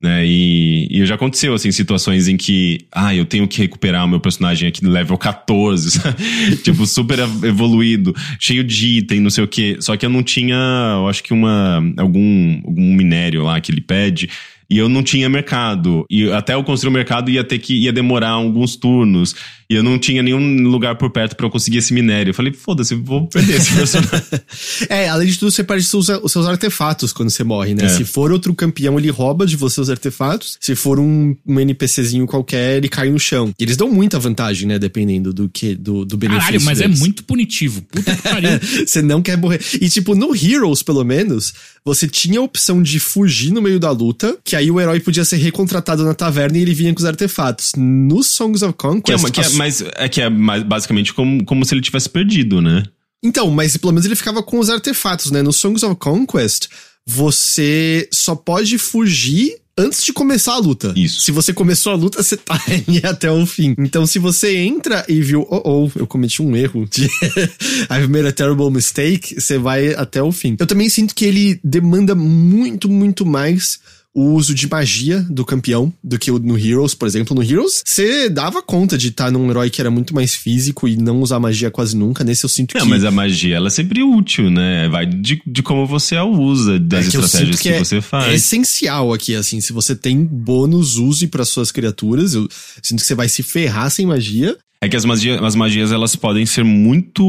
Né? 0.00 0.24
E, 0.24 0.86
e 0.90 1.04
já 1.04 1.16
aconteceu, 1.16 1.54
assim, 1.54 1.72
situações 1.72 2.28
em 2.28 2.36
que, 2.36 2.86
ah, 2.92 3.12
eu 3.12 3.24
tenho 3.24 3.48
que 3.48 3.58
recuperar 3.58 4.04
o 4.04 4.08
meu 4.08 4.20
personagem 4.20 4.68
aqui 4.68 4.84
no 4.84 4.90
level 4.90 5.18
14, 5.18 5.90
sabe? 5.98 6.56
tipo, 6.62 6.86
super 6.86 7.18
evoluído, 7.18 8.14
cheio 8.38 8.62
de 8.62 8.98
item, 8.98 9.18
não 9.20 9.30
sei 9.30 9.42
o 9.42 9.48
quê. 9.48 9.76
Só 9.80 9.96
que 9.96 10.06
eu 10.06 10.10
não 10.10 10.22
tinha, 10.22 10.54
eu 10.98 11.08
acho 11.08 11.22
que 11.24 11.32
uma, 11.32 11.82
algum, 11.96 12.60
algum 12.64 12.94
minério 12.94 13.42
lá 13.42 13.60
que 13.60 13.72
ele 13.72 13.80
pede 13.80 14.30
e 14.70 14.76
eu 14.76 14.88
não 14.88 15.02
tinha 15.02 15.28
mercado. 15.28 16.04
E 16.10 16.30
até 16.30 16.54
eu 16.54 16.62
construir 16.62 16.90
o 16.90 16.92
mercado 16.92 17.30
ia 17.30 17.42
ter 17.42 17.58
que 17.58 17.74
ia 17.74 17.92
demorar 17.92 18.30
alguns 18.30 18.76
turnos. 18.76 19.34
E 19.70 19.74
eu 19.74 19.82
não 19.82 19.98
tinha 19.98 20.22
nenhum 20.22 20.62
lugar 20.62 20.96
por 20.96 21.10
perto 21.10 21.36
para 21.36 21.44
eu 21.44 21.50
conseguir 21.50 21.76
esse 21.76 21.92
minério. 21.92 22.30
Eu 22.30 22.34
falei, 22.34 22.54
foda-se, 22.54 22.94
vou 22.94 23.26
perder 23.26 23.56
esse 23.56 23.74
personagem. 23.74 24.24
é, 24.88 25.08
além 25.10 25.28
de 25.28 25.38
tudo, 25.38 25.50
você 25.50 25.62
perde 25.62 25.84
os, 25.94 26.08
os 26.08 26.32
seus 26.32 26.46
artefatos 26.46 27.12
quando 27.12 27.28
você 27.28 27.44
morre, 27.44 27.74
né? 27.74 27.84
É. 27.84 27.88
Se 27.88 28.02
for 28.02 28.32
outro 28.32 28.54
campeão, 28.54 28.98
ele 28.98 29.10
rouba 29.10 29.46
de 29.46 29.56
você 29.56 29.78
os 29.78 29.90
artefatos. 29.90 30.56
Se 30.58 30.74
for 30.74 30.98
um, 30.98 31.36
um 31.46 31.60
NPCzinho 31.60 32.26
qualquer, 32.26 32.78
ele 32.78 32.88
cai 32.88 33.10
no 33.10 33.18
chão. 33.18 33.52
E 33.58 33.62
eles 33.62 33.76
dão 33.76 33.90
muita 33.90 34.18
vantagem, 34.18 34.66
né? 34.66 34.78
Dependendo 34.78 35.34
do 35.34 35.50
que 35.50 35.74
do, 35.74 36.02
do 36.02 36.16
benefício. 36.16 36.46
Caralho, 36.46 36.64
mas 36.64 36.78
deles. 36.78 36.96
é 36.96 37.00
muito 37.00 37.24
punitivo. 37.24 37.82
Puta 37.82 38.16
que 38.16 38.22
pariu. 38.22 38.50
você 38.86 39.02
não 39.02 39.20
quer 39.20 39.36
morrer. 39.36 39.60
E 39.82 39.90
tipo, 39.90 40.14
no 40.14 40.34
Heroes, 40.34 40.82
pelo 40.82 41.04
menos, 41.04 41.52
você 41.84 42.08
tinha 42.08 42.40
a 42.40 42.42
opção 42.42 42.82
de 42.82 42.98
fugir 42.98 43.52
no 43.52 43.60
meio 43.60 43.78
da 43.78 43.90
luta, 43.90 44.36
que 44.42 44.56
aí 44.58 44.70
o 44.70 44.80
herói 44.80 45.00
podia 45.00 45.24
ser 45.24 45.36
recontratado 45.36 46.04
na 46.04 46.14
taverna 46.14 46.58
e 46.58 46.62
ele 46.62 46.74
vinha 46.74 46.92
com 46.92 47.00
os 47.00 47.04
artefatos. 47.04 47.72
No 47.76 48.22
Songs 48.22 48.62
of 48.62 48.74
Conquest. 48.74 49.04
Que 49.04 49.12
é, 49.12 49.16
uma, 49.16 49.30
que 49.30 49.40
é 49.40 49.48
mas 49.50 49.82
é 49.96 50.08
que 50.08 50.20
é 50.20 50.30
basicamente 50.30 51.14
como, 51.14 51.44
como 51.44 51.64
se 51.64 51.74
ele 51.74 51.80
tivesse 51.80 52.08
perdido, 52.08 52.60
né? 52.60 52.84
Então, 53.22 53.50
mas 53.50 53.76
pelo 53.76 53.92
menos 53.92 54.04
ele 54.04 54.16
ficava 54.16 54.42
com 54.42 54.58
os 54.58 54.70
artefatos, 54.70 55.30
né? 55.30 55.42
No 55.42 55.52
Songs 55.52 55.82
of 55.82 55.96
Conquest, 55.96 56.68
você 57.06 58.08
só 58.12 58.34
pode 58.34 58.78
fugir 58.78 59.56
antes 59.76 60.04
de 60.04 60.12
começar 60.12 60.54
a 60.54 60.58
luta. 60.58 60.92
Isso. 60.96 61.20
Se 61.20 61.30
você 61.30 61.52
começou 61.52 61.92
a 61.92 61.96
luta, 61.96 62.22
você 62.22 62.36
tá 62.36 62.60
aí 62.66 63.00
até 63.04 63.30
o 63.30 63.46
fim. 63.46 63.74
Então, 63.78 64.06
se 64.06 64.18
você 64.18 64.56
entra 64.56 65.04
e 65.08 65.20
viu, 65.20 65.46
oh, 65.48 65.62
oh, 65.64 65.90
eu 65.98 66.06
cometi 66.06 66.42
um 66.42 66.56
erro, 66.56 66.86
de 66.86 67.04
I've 67.90 68.08
made 68.08 68.26
a 68.26 68.32
terrible 68.32 68.70
mistake, 68.70 69.40
você 69.40 69.56
vai 69.56 69.94
até 69.94 70.22
o 70.22 70.32
fim. 70.32 70.56
Eu 70.58 70.66
também 70.66 70.88
sinto 70.88 71.14
que 71.14 71.24
ele 71.24 71.60
demanda 71.62 72.14
muito, 72.14 72.88
muito 72.88 73.24
mais 73.24 73.78
o 74.18 74.34
uso 74.34 74.52
de 74.52 74.68
magia 74.68 75.24
do 75.30 75.44
campeão 75.44 75.92
do 76.02 76.18
que 76.18 76.30
no 76.30 76.58
Heroes, 76.58 76.92
por 76.92 77.06
exemplo. 77.06 77.36
No 77.36 77.42
Heroes, 77.42 77.82
você 77.84 78.28
dava 78.28 78.60
conta 78.60 78.98
de 78.98 79.08
estar 79.08 79.26
tá 79.26 79.30
num 79.30 79.48
herói 79.48 79.70
que 79.70 79.80
era 79.80 79.90
muito 79.90 80.12
mais 80.12 80.34
físico 80.34 80.88
e 80.88 80.96
não 80.96 81.20
usar 81.20 81.38
magia 81.38 81.70
quase 81.70 81.96
nunca. 81.96 82.24
Nesse 82.24 82.44
eu 82.44 82.48
sinto 82.48 82.74
não, 82.74 82.80
que. 82.80 82.88
Não, 82.88 82.96
mas 82.96 83.04
a 83.04 83.12
magia, 83.12 83.54
ela 83.54 83.68
é 83.68 83.70
sempre 83.70 84.02
útil, 84.02 84.50
né? 84.50 84.88
Vai 84.88 85.06
de, 85.06 85.40
de 85.46 85.62
como 85.62 85.86
você 85.86 86.16
a 86.16 86.24
usa, 86.24 86.80
das 86.80 87.06
é 87.06 87.10
que 87.10 87.16
estratégias 87.16 87.56
que, 87.60 87.68
que 87.68 87.74
é, 87.74 87.78
você 87.78 88.00
faz. 88.00 88.26
É 88.26 88.34
essencial 88.34 89.12
aqui, 89.12 89.36
assim. 89.36 89.60
Se 89.60 89.72
você 89.72 89.94
tem 89.94 90.24
bônus, 90.24 90.96
use 90.96 91.28
para 91.28 91.44
suas 91.44 91.70
criaturas. 91.70 92.34
Eu 92.34 92.48
sinto 92.82 93.00
que 93.00 93.06
você 93.06 93.14
vai 93.14 93.28
se 93.28 93.44
ferrar 93.44 93.88
sem 93.88 94.04
magia. 94.04 94.56
É 94.80 94.88
que 94.88 94.96
as 94.96 95.04
magias, 95.04 95.42
as 95.42 95.56
magias, 95.56 95.90
elas 95.90 96.14
podem 96.14 96.46
ser 96.46 96.64
muito. 96.64 97.22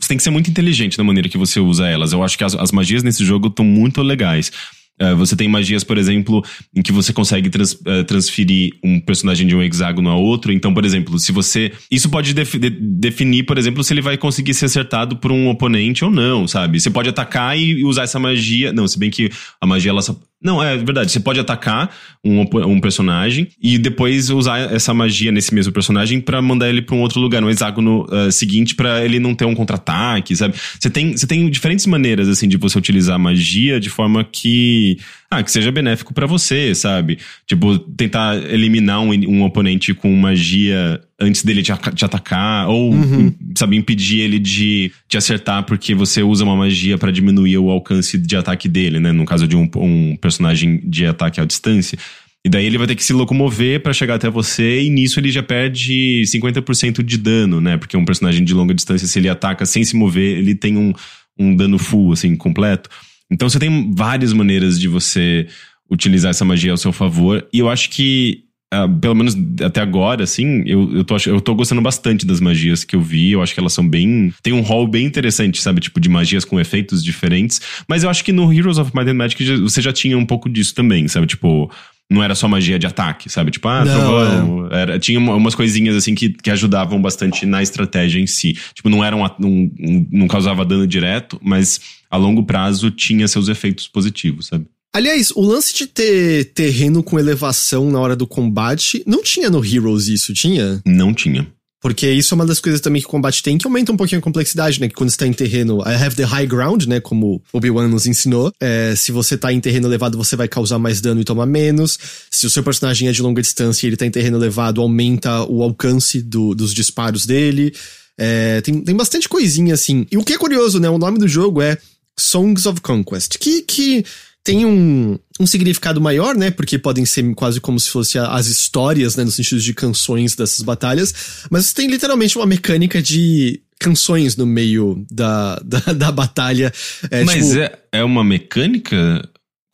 Você 0.00 0.08
tem 0.08 0.16
que 0.16 0.22
ser 0.22 0.30
muito 0.30 0.48
inteligente 0.48 0.96
na 0.96 1.02
maneira 1.02 1.28
que 1.28 1.36
você 1.36 1.58
usa 1.58 1.88
elas. 1.88 2.12
Eu 2.12 2.22
acho 2.22 2.38
que 2.38 2.44
as, 2.44 2.54
as 2.54 2.70
magias 2.70 3.02
nesse 3.02 3.24
jogo 3.24 3.48
estão 3.48 3.64
muito 3.64 4.00
legais. 4.00 4.52
Uh, 5.00 5.16
você 5.16 5.36
tem 5.36 5.48
magias, 5.48 5.84
por 5.84 5.96
exemplo, 5.96 6.44
em 6.74 6.82
que 6.82 6.92
você 6.92 7.12
consegue 7.12 7.48
trans, 7.48 7.74
uh, 7.74 8.04
transferir 8.06 8.72
um 8.82 9.00
personagem 9.00 9.46
de 9.46 9.54
um 9.54 9.62
hexágono 9.62 10.10
a 10.10 10.16
outro. 10.16 10.52
Então, 10.52 10.74
por 10.74 10.84
exemplo, 10.84 11.18
se 11.18 11.32
você. 11.32 11.72
Isso 11.90 12.08
pode 12.08 12.34
de, 12.34 12.70
definir, 12.70 13.44
por 13.44 13.58
exemplo, 13.58 13.84
se 13.84 13.92
ele 13.94 14.00
vai 14.00 14.16
conseguir 14.16 14.54
ser 14.54 14.66
acertado 14.66 15.16
por 15.16 15.30
um 15.30 15.48
oponente 15.48 16.04
ou 16.04 16.10
não, 16.10 16.48
sabe? 16.48 16.80
Você 16.80 16.90
pode 16.90 17.08
atacar 17.08 17.58
e 17.58 17.84
usar 17.84 18.02
essa 18.02 18.18
magia. 18.18 18.72
Não, 18.72 18.88
se 18.88 18.98
bem 18.98 19.10
que 19.10 19.30
a 19.60 19.66
magia 19.66 19.90
ela 19.90 20.02
só, 20.02 20.18
não, 20.40 20.62
é 20.62 20.76
verdade. 20.76 21.10
Você 21.10 21.18
pode 21.18 21.40
atacar 21.40 21.90
um, 22.24 22.42
um 22.42 22.80
personagem 22.80 23.48
e 23.60 23.76
depois 23.76 24.30
usar 24.30 24.72
essa 24.72 24.94
magia 24.94 25.32
nesse 25.32 25.52
mesmo 25.52 25.72
personagem 25.72 26.20
para 26.20 26.40
mandar 26.40 26.68
ele 26.68 26.80
para 26.80 26.94
um 26.94 27.00
outro 27.00 27.20
lugar, 27.20 27.42
no 27.42 27.50
hexágono 27.50 28.04
uh, 28.04 28.30
seguinte, 28.30 28.76
para 28.76 29.04
ele 29.04 29.18
não 29.18 29.34
ter 29.34 29.44
um 29.44 29.54
contra-ataque, 29.54 30.36
sabe? 30.36 30.54
Você 30.78 30.88
tem, 30.88 31.16
você 31.16 31.26
tem 31.26 31.50
diferentes 31.50 31.86
maneiras, 31.86 32.28
assim, 32.28 32.46
de 32.46 32.56
você 32.56 32.78
utilizar 32.78 33.16
a 33.16 33.18
magia 33.18 33.80
de 33.80 33.90
forma 33.90 34.22
que 34.22 34.98
ah, 35.30 35.42
que 35.42 35.50
seja 35.50 35.72
benéfico 35.72 36.14
para 36.14 36.26
você, 36.26 36.74
sabe? 36.74 37.18
Tipo, 37.46 37.78
tentar 37.78 38.36
eliminar 38.50 39.00
um, 39.00 39.10
um 39.10 39.42
oponente 39.42 39.92
com 39.92 40.10
magia 40.14 41.00
antes 41.20 41.42
dele 41.42 41.62
te, 41.62 41.72
te 41.94 42.04
atacar, 42.04 42.68
ou, 42.68 42.92
uhum. 42.92 43.34
sabe, 43.56 43.76
impedir 43.76 44.20
ele 44.20 44.38
de 44.38 44.92
te 45.08 45.16
acertar 45.16 45.64
porque 45.64 45.94
você 45.94 46.22
usa 46.22 46.44
uma 46.44 46.54
magia 46.54 46.96
para 46.96 47.10
diminuir 47.10 47.58
o 47.58 47.70
alcance 47.70 48.16
de 48.16 48.36
ataque 48.36 48.68
dele, 48.68 49.00
né? 49.00 49.10
No 49.10 49.24
caso 49.24 49.48
de 49.48 49.56
um, 49.56 49.68
um 49.76 50.16
personagem 50.16 50.80
de 50.84 51.06
ataque 51.06 51.40
à 51.40 51.44
distância. 51.44 51.98
E 52.44 52.48
daí 52.48 52.64
ele 52.64 52.78
vai 52.78 52.86
ter 52.86 52.94
que 52.94 53.02
se 53.02 53.12
locomover 53.12 53.82
para 53.82 53.92
chegar 53.92 54.14
até 54.14 54.30
você, 54.30 54.82
e 54.82 54.90
nisso 54.90 55.18
ele 55.18 55.30
já 55.30 55.42
perde 55.42 56.22
50% 56.24 57.02
de 57.02 57.18
dano, 57.18 57.60
né? 57.60 57.76
Porque 57.76 57.96
um 57.96 58.04
personagem 58.04 58.44
de 58.44 58.54
longa 58.54 58.72
distância, 58.72 59.06
se 59.08 59.18
ele 59.18 59.28
ataca 59.28 59.66
sem 59.66 59.84
se 59.84 59.96
mover, 59.96 60.38
ele 60.38 60.54
tem 60.54 60.76
um, 60.76 60.92
um 61.36 61.54
dano 61.54 61.78
full, 61.78 62.12
assim, 62.12 62.36
completo. 62.36 62.88
Então 63.30 63.48
você 63.48 63.58
tem 63.58 63.92
várias 63.92 64.32
maneiras 64.32 64.78
de 64.78 64.86
você 64.86 65.48
utilizar 65.90 66.30
essa 66.30 66.44
magia 66.44 66.70
ao 66.70 66.76
seu 66.76 66.92
favor. 66.92 67.46
E 67.52 67.58
eu 67.58 67.68
acho 67.68 67.90
que 67.90 68.44
ah, 68.72 68.86
pelo 68.88 69.14
menos 69.14 69.34
até 69.64 69.80
agora, 69.80 70.24
assim, 70.24 70.62
eu, 70.66 70.92
eu, 70.98 71.04
tô, 71.04 71.16
eu 71.26 71.40
tô 71.40 71.54
gostando 71.54 71.80
bastante 71.80 72.26
das 72.26 72.40
magias 72.40 72.84
que 72.84 72.94
eu 72.96 73.00
vi. 73.00 73.32
Eu 73.32 73.42
acho 73.42 73.54
que 73.54 73.60
elas 73.60 73.72
são 73.72 73.86
bem. 73.88 74.32
Tem 74.42 74.52
um 74.52 74.60
rol 74.60 74.86
bem 74.86 75.06
interessante, 75.06 75.60
sabe? 75.62 75.80
Tipo, 75.80 75.98
de 76.00 76.08
magias 76.08 76.44
com 76.44 76.60
efeitos 76.60 77.02
diferentes. 77.02 77.60
Mas 77.88 78.02
eu 78.02 78.10
acho 78.10 78.22
que 78.24 78.32
no 78.32 78.52
Heroes 78.52 78.78
of 78.78 78.90
Might 78.94 79.08
and 79.10 79.14
Magic 79.14 79.42
você 79.60 79.80
já 79.80 79.92
tinha 79.92 80.16
um 80.18 80.26
pouco 80.26 80.48
disso 80.48 80.74
também, 80.74 81.08
sabe? 81.08 81.26
Tipo. 81.26 81.70
Não 82.10 82.22
era 82.22 82.34
só 82.34 82.48
magia 82.48 82.78
de 82.78 82.86
ataque, 82.86 83.28
sabe? 83.28 83.50
Tipo, 83.50 83.68
ah, 83.68 83.84
Não, 83.84 83.94
trovão. 83.94 84.68
Era, 84.72 84.98
tinha 84.98 85.18
uma- 85.18 85.34
umas 85.34 85.54
coisinhas 85.54 85.94
assim 85.94 86.14
que, 86.14 86.30
que 86.30 86.50
ajudavam 86.50 87.02
bastante 87.02 87.44
na 87.44 87.62
estratégia 87.62 88.18
em 88.18 88.26
si. 88.26 88.56
Tipo, 88.72 88.88
não 88.88 89.04
era 89.04 89.14
um, 89.14 89.22
um- 89.44 89.70
um- 89.78 90.08
não 90.10 90.26
causava 90.26 90.64
dano 90.64 90.86
direto, 90.86 91.38
mas 91.42 91.78
a 92.10 92.16
longo 92.16 92.42
prazo 92.44 92.90
tinha 92.90 93.28
seus 93.28 93.48
efeitos 93.48 93.86
positivos, 93.86 94.46
sabe? 94.46 94.64
Aliás, 94.94 95.30
o 95.34 95.42
lance 95.42 95.74
de 95.74 95.86
ter 95.86 96.46
terreno 96.54 97.02
com 97.02 97.18
elevação 97.18 97.90
na 97.90 98.00
hora 98.00 98.16
do 98.16 98.26
combate, 98.26 99.02
não 99.06 99.22
tinha 99.22 99.50
no 99.50 99.64
Heroes 99.64 100.08
isso, 100.08 100.32
tinha? 100.32 100.80
Não 100.84 101.12
tinha. 101.14 101.46
Porque 101.80 102.10
isso 102.10 102.34
é 102.34 102.36
uma 102.36 102.44
das 102.46 102.58
coisas 102.58 102.80
também 102.80 103.00
que 103.00 103.06
o 103.06 103.10
combate 103.10 103.40
tem, 103.40 103.56
que 103.56 103.64
aumenta 103.64 103.92
um 103.92 103.96
pouquinho 103.96 104.18
a 104.18 104.22
complexidade, 104.22 104.80
né? 104.80 104.88
Que 104.88 104.94
quando 104.96 105.10
você 105.10 105.16
tá 105.16 105.26
em 105.28 105.32
terreno, 105.32 105.78
I 105.82 105.94
have 105.94 106.16
the 106.16 106.24
high 106.24 106.46
ground, 106.46 106.86
né? 106.86 106.98
Como 106.98 107.40
Obi-Wan 107.52 107.86
nos 107.86 108.04
ensinou. 108.04 108.50
É, 108.60 108.94
se 108.96 109.12
você 109.12 109.38
tá 109.38 109.52
em 109.52 109.60
terreno 109.60 109.86
elevado, 109.86 110.18
você 110.18 110.34
vai 110.34 110.48
causar 110.48 110.80
mais 110.80 111.00
dano 111.00 111.20
e 111.20 111.24
tomar 111.24 111.46
menos. 111.46 111.96
Se 112.30 112.46
o 112.46 112.50
seu 112.50 112.64
personagem 112.64 113.06
é 113.08 113.12
de 113.12 113.22
longa 113.22 113.40
distância 113.40 113.86
e 113.86 113.90
ele 113.90 113.96
tá 113.96 114.04
em 114.04 114.10
terreno 114.10 114.38
elevado, 114.38 114.80
aumenta 114.80 115.44
o 115.44 115.62
alcance 115.62 116.20
do- 116.20 116.52
dos 116.52 116.74
disparos 116.74 117.24
dele. 117.24 117.72
É, 118.18 118.60
tem, 118.62 118.80
tem 118.80 118.96
bastante 118.96 119.28
coisinha 119.28 119.74
assim. 119.74 120.04
E 120.10 120.18
o 120.18 120.24
que 120.24 120.32
é 120.32 120.38
curioso, 120.38 120.80
né? 120.80 120.90
O 120.90 120.98
nome 120.98 121.20
do 121.20 121.28
jogo 121.28 121.62
é 121.62 121.78
Songs 122.18 122.66
of 122.66 122.80
Conquest, 122.80 123.38
que, 123.38 123.62
que 123.62 124.04
tem 124.48 124.64
um, 124.64 125.18
um 125.38 125.46
significado 125.46 126.00
maior, 126.00 126.34
né? 126.34 126.50
Porque 126.50 126.78
podem 126.78 127.04
ser 127.04 127.34
quase 127.34 127.60
como 127.60 127.78
se 127.78 127.90
fossem 127.90 128.18
as 128.18 128.46
histórias, 128.46 129.14
né? 129.14 129.22
No 129.22 129.30
sentido 129.30 129.60
de 129.60 129.74
canções 129.74 130.34
dessas 130.34 130.64
batalhas. 130.64 131.12
Mas 131.50 131.74
tem 131.74 131.86
literalmente 131.86 132.34
uma 132.38 132.46
mecânica 132.46 133.02
de 133.02 133.60
canções 133.78 134.38
no 134.38 134.46
meio 134.46 135.04
da, 135.10 135.60
da, 135.62 135.92
da 135.92 136.10
batalha. 136.10 136.72
É, 137.10 137.24
Mas 137.24 137.46
tipo, 137.46 137.60
é, 137.60 137.78
é 137.92 138.02
uma 138.02 138.24
mecânica? 138.24 139.28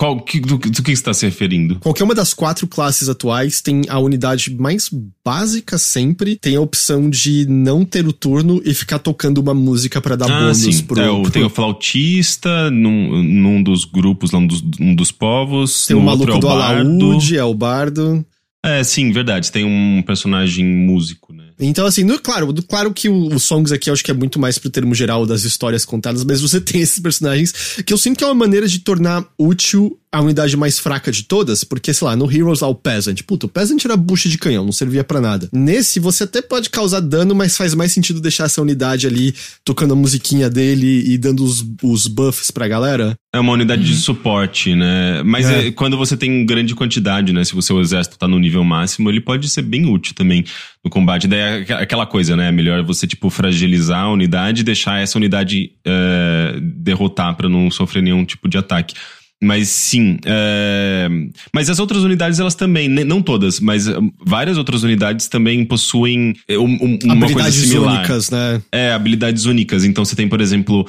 Qual, 0.05 0.21
que, 0.21 0.39
do, 0.39 0.59
do 0.59 0.83
que 0.83 0.91
você 0.91 0.93
está 0.93 1.15
se 1.15 1.25
referindo? 1.25 1.77
Qualquer 1.81 2.05
uma 2.05 2.15
das 2.15 2.35
quatro 2.35 2.67
classes 2.67 3.09
atuais 3.09 3.63
tem 3.63 3.83
a 3.89 3.99
unidade 3.99 4.55
mais 4.55 4.91
básica 5.25 5.79
sempre, 5.79 6.37
tem 6.37 6.57
a 6.57 6.61
opção 6.61 7.09
de 7.09 7.47
não 7.49 7.85
ter 7.87 8.07
o 8.07 8.13
turno 8.13 8.61
e 8.67 8.75
ficar 8.75 8.99
tocando 8.99 9.39
uma 9.39 9.55
música 9.55 10.01
pra 10.03 10.15
dar 10.15 10.31
ah, 10.31 10.41
bônus 10.41 10.59
sim. 10.59 10.83
pro, 10.85 11.01
É, 11.01 11.11
o- 11.11 11.23
pro- 11.23 11.31
Tem 11.31 11.43
o 11.43 11.49
flautista 11.49 12.71
num, 12.71 13.23
num 13.23 13.63
dos 13.63 13.85
grupos, 13.87 14.31
lá, 14.33 14.39
um 14.41 14.47
dos, 14.47 14.63
um 14.79 14.95
dos 14.95 15.11
povos. 15.11 15.87
tem 15.87 15.97
o 15.97 16.01
no 16.01 16.11
outro 16.11 16.27
maluco 16.27 16.39
é 16.39 16.41
do 16.41 16.55
bardo. 16.59 16.91
alaúde, 17.07 17.39
é 17.39 17.45
o 17.45 17.55
bardo. 17.55 18.27
É, 18.65 18.83
sim, 18.85 19.11
verdade. 19.13 19.51
Tem 19.53 19.65
um 19.65 20.03
personagem 20.03 20.65
músico, 20.65 21.33
né? 21.33 21.44
Então, 21.59 21.87
assim, 21.87 22.03
no, 22.05 22.19
claro, 22.19 22.53
do- 22.53 22.63
claro 22.63 22.93
que 22.93 23.09
os 23.09 23.43
songs 23.45 23.71
aqui 23.73 23.89
eu 23.89 23.95
acho 23.95 24.03
que 24.05 24.11
é 24.11 24.15
muito 24.15 24.39
mais 24.41 24.59
pro 24.59 24.71
termo 24.71 24.95
geral 24.95 25.25
das 25.25 25.45
histórias 25.45 25.85
contadas, 25.85 26.25
mas 26.25 26.41
você 26.41 26.61
tem 26.63 26.81
esses 26.81 26.99
personagens 26.99 27.53
que 27.87 27.93
eu 27.93 27.99
sinto 27.99 28.19
que 28.19 28.25
é 28.25 28.27
uma 28.27 28.35
maneira 28.35 28.67
de 28.67 28.81
tornar 28.81 29.25
útil 29.39 29.99
a 30.15 30.21
unidade 30.21 30.57
mais 30.57 30.79
fraca 30.79 31.11
de 31.11 31.25
todas, 31.25 31.65
porque, 31.65 31.93
sei 31.93 32.07
lá, 32.07 32.15
no 32.17 32.31
Heroes 32.31 32.61
lá 32.61 32.69
o 32.69 32.75
Peasant, 32.75 33.21
puta, 33.27 33.47
o 33.47 33.49
Peasant 33.49 33.85
era 33.85 33.97
bucha 33.97 34.29
de 34.29 34.39
canhão, 34.39 34.65
não 34.65 34.73
servia 34.73 35.03
pra 35.05 35.21
nada. 35.21 35.49
Nesse, 35.53 35.99
você 35.99 36.25
até 36.25 36.41
pode 36.41 36.71
causar 36.71 37.01
dano, 37.01 37.35
mas 37.35 37.57
faz 37.57 37.75
mais 37.75 37.93
sentido 37.93 38.21
deixar 38.21 38.45
essa 38.45 38.63
unidade 38.63 39.07
ali 39.07 39.35
tocando 39.65 39.93
a 39.93 39.97
musiquinha 39.97 40.49
dele 40.49 41.03
e 41.13 41.19
dando 41.19 41.45
os, 41.45 41.65
os 41.83 42.07
buffs 42.07 42.51
pra 42.51 42.69
galera. 42.69 43.15
É 43.35 43.41
uma 43.41 43.53
unidade 43.53 43.83
de 43.85 43.97
suporte, 43.97 44.75
né? 44.77 45.23
Mas 45.25 45.47
É. 45.51 45.67
é, 45.67 45.71
quando 45.73 45.97
você 45.97 46.17
tem 46.17 46.47
grande 46.47 46.75
quantidade, 46.75 47.33
né? 47.33 47.43
Se 47.45 47.57
o 47.57 47.61
seu 47.63 47.81
exército 47.81 48.17
tá 48.17 48.29
no 48.29 48.39
nível 48.39 48.63
máximo, 48.63 49.11
ele 49.11 49.21
pode 49.21 49.49
ser 49.49 49.63
bem 49.63 49.87
útil 49.87 50.15
também 50.15 50.45
no 50.85 50.91
combate. 50.91 51.27
Daí 51.27 51.41
é 51.41 51.55
aqu- 51.63 51.73
aquela 51.83 52.07
coisa, 52.07 52.37
né? 52.37 52.49
É 52.49 52.53
melhor 52.53 52.85
você, 52.85 53.07
tipo, 53.07 53.29
fragilizar 53.31 54.05
a 54.05 54.13
unidade 54.13 54.61
e 54.61 54.65
deixar 54.65 55.01
essa 55.01 55.19
unidade 55.19 55.73
é, 55.85 56.59
derrotar 56.63 57.35
pra 57.35 57.49
não 57.49 57.71
sofrer 57.71 58.03
nenhum 58.03 58.25
tipo 58.25 58.49
de 58.49 58.57
ataque. 58.57 58.95
Mas 59.43 59.69
sim, 59.69 60.17
é, 60.25 61.07
mas 61.53 61.69
as 61.69 61.79
outras 61.79 62.03
unidades, 62.03 62.39
elas 62.39 62.55
também, 62.55 62.89
não 62.89 63.21
todas, 63.21 63.61
mas 63.61 63.87
hum, 63.87 64.11
várias 64.25 64.57
outras 64.57 64.83
unidades 64.85 65.29
também 65.29 65.65
possuem 65.67 66.35
é, 66.49 66.57
um- 66.57 66.65
um- 66.65 66.99
uma 67.05 67.19
coisa 67.19 67.41
Habilidades 67.41 67.55
similar. 67.57 67.99
únicas, 67.99 68.31
né? 68.31 68.63
É, 68.73 68.93
habilidades 68.93 69.45
únicas. 69.45 69.85
Então 69.85 70.03
você 70.05 70.17
tem, 70.17 70.29
por 70.29 70.41
exemplo, 70.41 70.87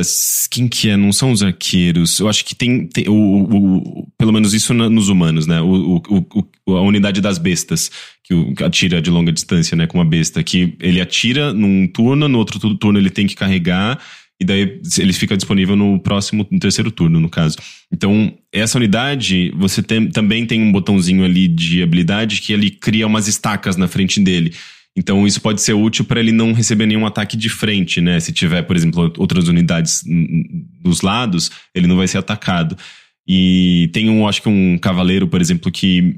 s- 0.00 0.48
quem 0.50 0.66
que 0.66 0.88
é? 0.90 0.96
Não 0.96 1.12
são 1.12 1.30
os 1.30 1.42
arqueiros. 1.44 2.18
Eu 2.18 2.28
acho 2.28 2.44
que 2.44 2.56
tem, 2.56 2.86
tem 2.88 3.08
o, 3.08 3.12
o- 3.12 3.76
o- 4.00 4.08
pelo 4.18 4.32
menos 4.32 4.52
isso 4.52 4.74
na- 4.74 4.90
nos 4.90 5.08
humanos, 5.08 5.46
né? 5.46 5.58
A 5.58 6.80
unidade 6.80 7.20
das 7.20 7.38
bestas, 7.38 7.90
que, 8.24 8.54
que 8.54 8.64
atira 8.64 9.00
de 9.02 9.10
longa 9.10 9.30
distância, 9.30 9.76
né? 9.76 9.86
Com 9.86 9.98
uma 9.98 10.04
besta, 10.04 10.42
que 10.42 10.74
ele 10.80 11.00
atira 11.00 11.52
num 11.52 11.86
turno, 11.86 12.26
no 12.26 12.38
outro 12.38 12.58
tu- 12.58 12.74
turno 12.76 12.98
ele 12.98 13.10
tem 13.10 13.26
que 13.28 13.36
carregar. 13.36 13.98
E 14.40 14.44
daí 14.44 14.80
ele 14.98 15.12
fica 15.12 15.36
disponível 15.36 15.76
no 15.76 16.00
próximo, 16.00 16.46
no 16.50 16.58
terceiro 16.58 16.90
turno, 16.90 17.20
no 17.20 17.28
caso. 17.28 17.58
Então, 17.92 18.32
essa 18.50 18.78
unidade, 18.78 19.52
você 19.54 19.82
tem- 19.82 20.08
também 20.08 20.46
tem 20.46 20.62
um 20.62 20.72
botãozinho 20.72 21.24
ali 21.24 21.46
de 21.46 21.82
habilidade 21.82 22.40
que 22.40 22.52
ele 22.52 22.70
cria 22.70 23.06
umas 23.06 23.28
estacas 23.28 23.76
na 23.76 23.86
frente 23.86 24.18
dele. 24.20 24.54
Então 24.96 25.24
isso 25.26 25.40
pode 25.40 25.60
ser 25.62 25.74
útil 25.74 26.04
para 26.04 26.18
ele 26.20 26.32
não 26.32 26.52
receber 26.52 26.84
nenhum 26.84 27.06
ataque 27.06 27.36
de 27.36 27.48
frente, 27.48 28.00
né? 28.00 28.18
Se 28.18 28.32
tiver, 28.32 28.62
por 28.62 28.76
exemplo, 28.76 29.12
outras 29.18 29.46
unidades 29.46 30.02
dos 30.82 31.00
lados, 31.02 31.50
ele 31.74 31.86
não 31.86 31.96
vai 31.96 32.08
ser 32.08 32.18
atacado. 32.18 32.76
E 33.26 33.88
tem 33.92 34.10
um, 34.10 34.26
acho 34.26 34.42
que 34.42 34.48
um 34.48 34.76
cavaleiro, 34.78 35.28
por 35.28 35.40
exemplo, 35.40 35.70
que, 35.70 36.16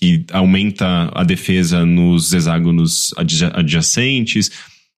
que 0.00 0.24
aumenta 0.32 1.10
a 1.14 1.22
defesa 1.22 1.84
nos 1.84 2.32
hexágonos 2.32 3.12
adja- 3.18 3.52
adjacentes. 3.54 4.50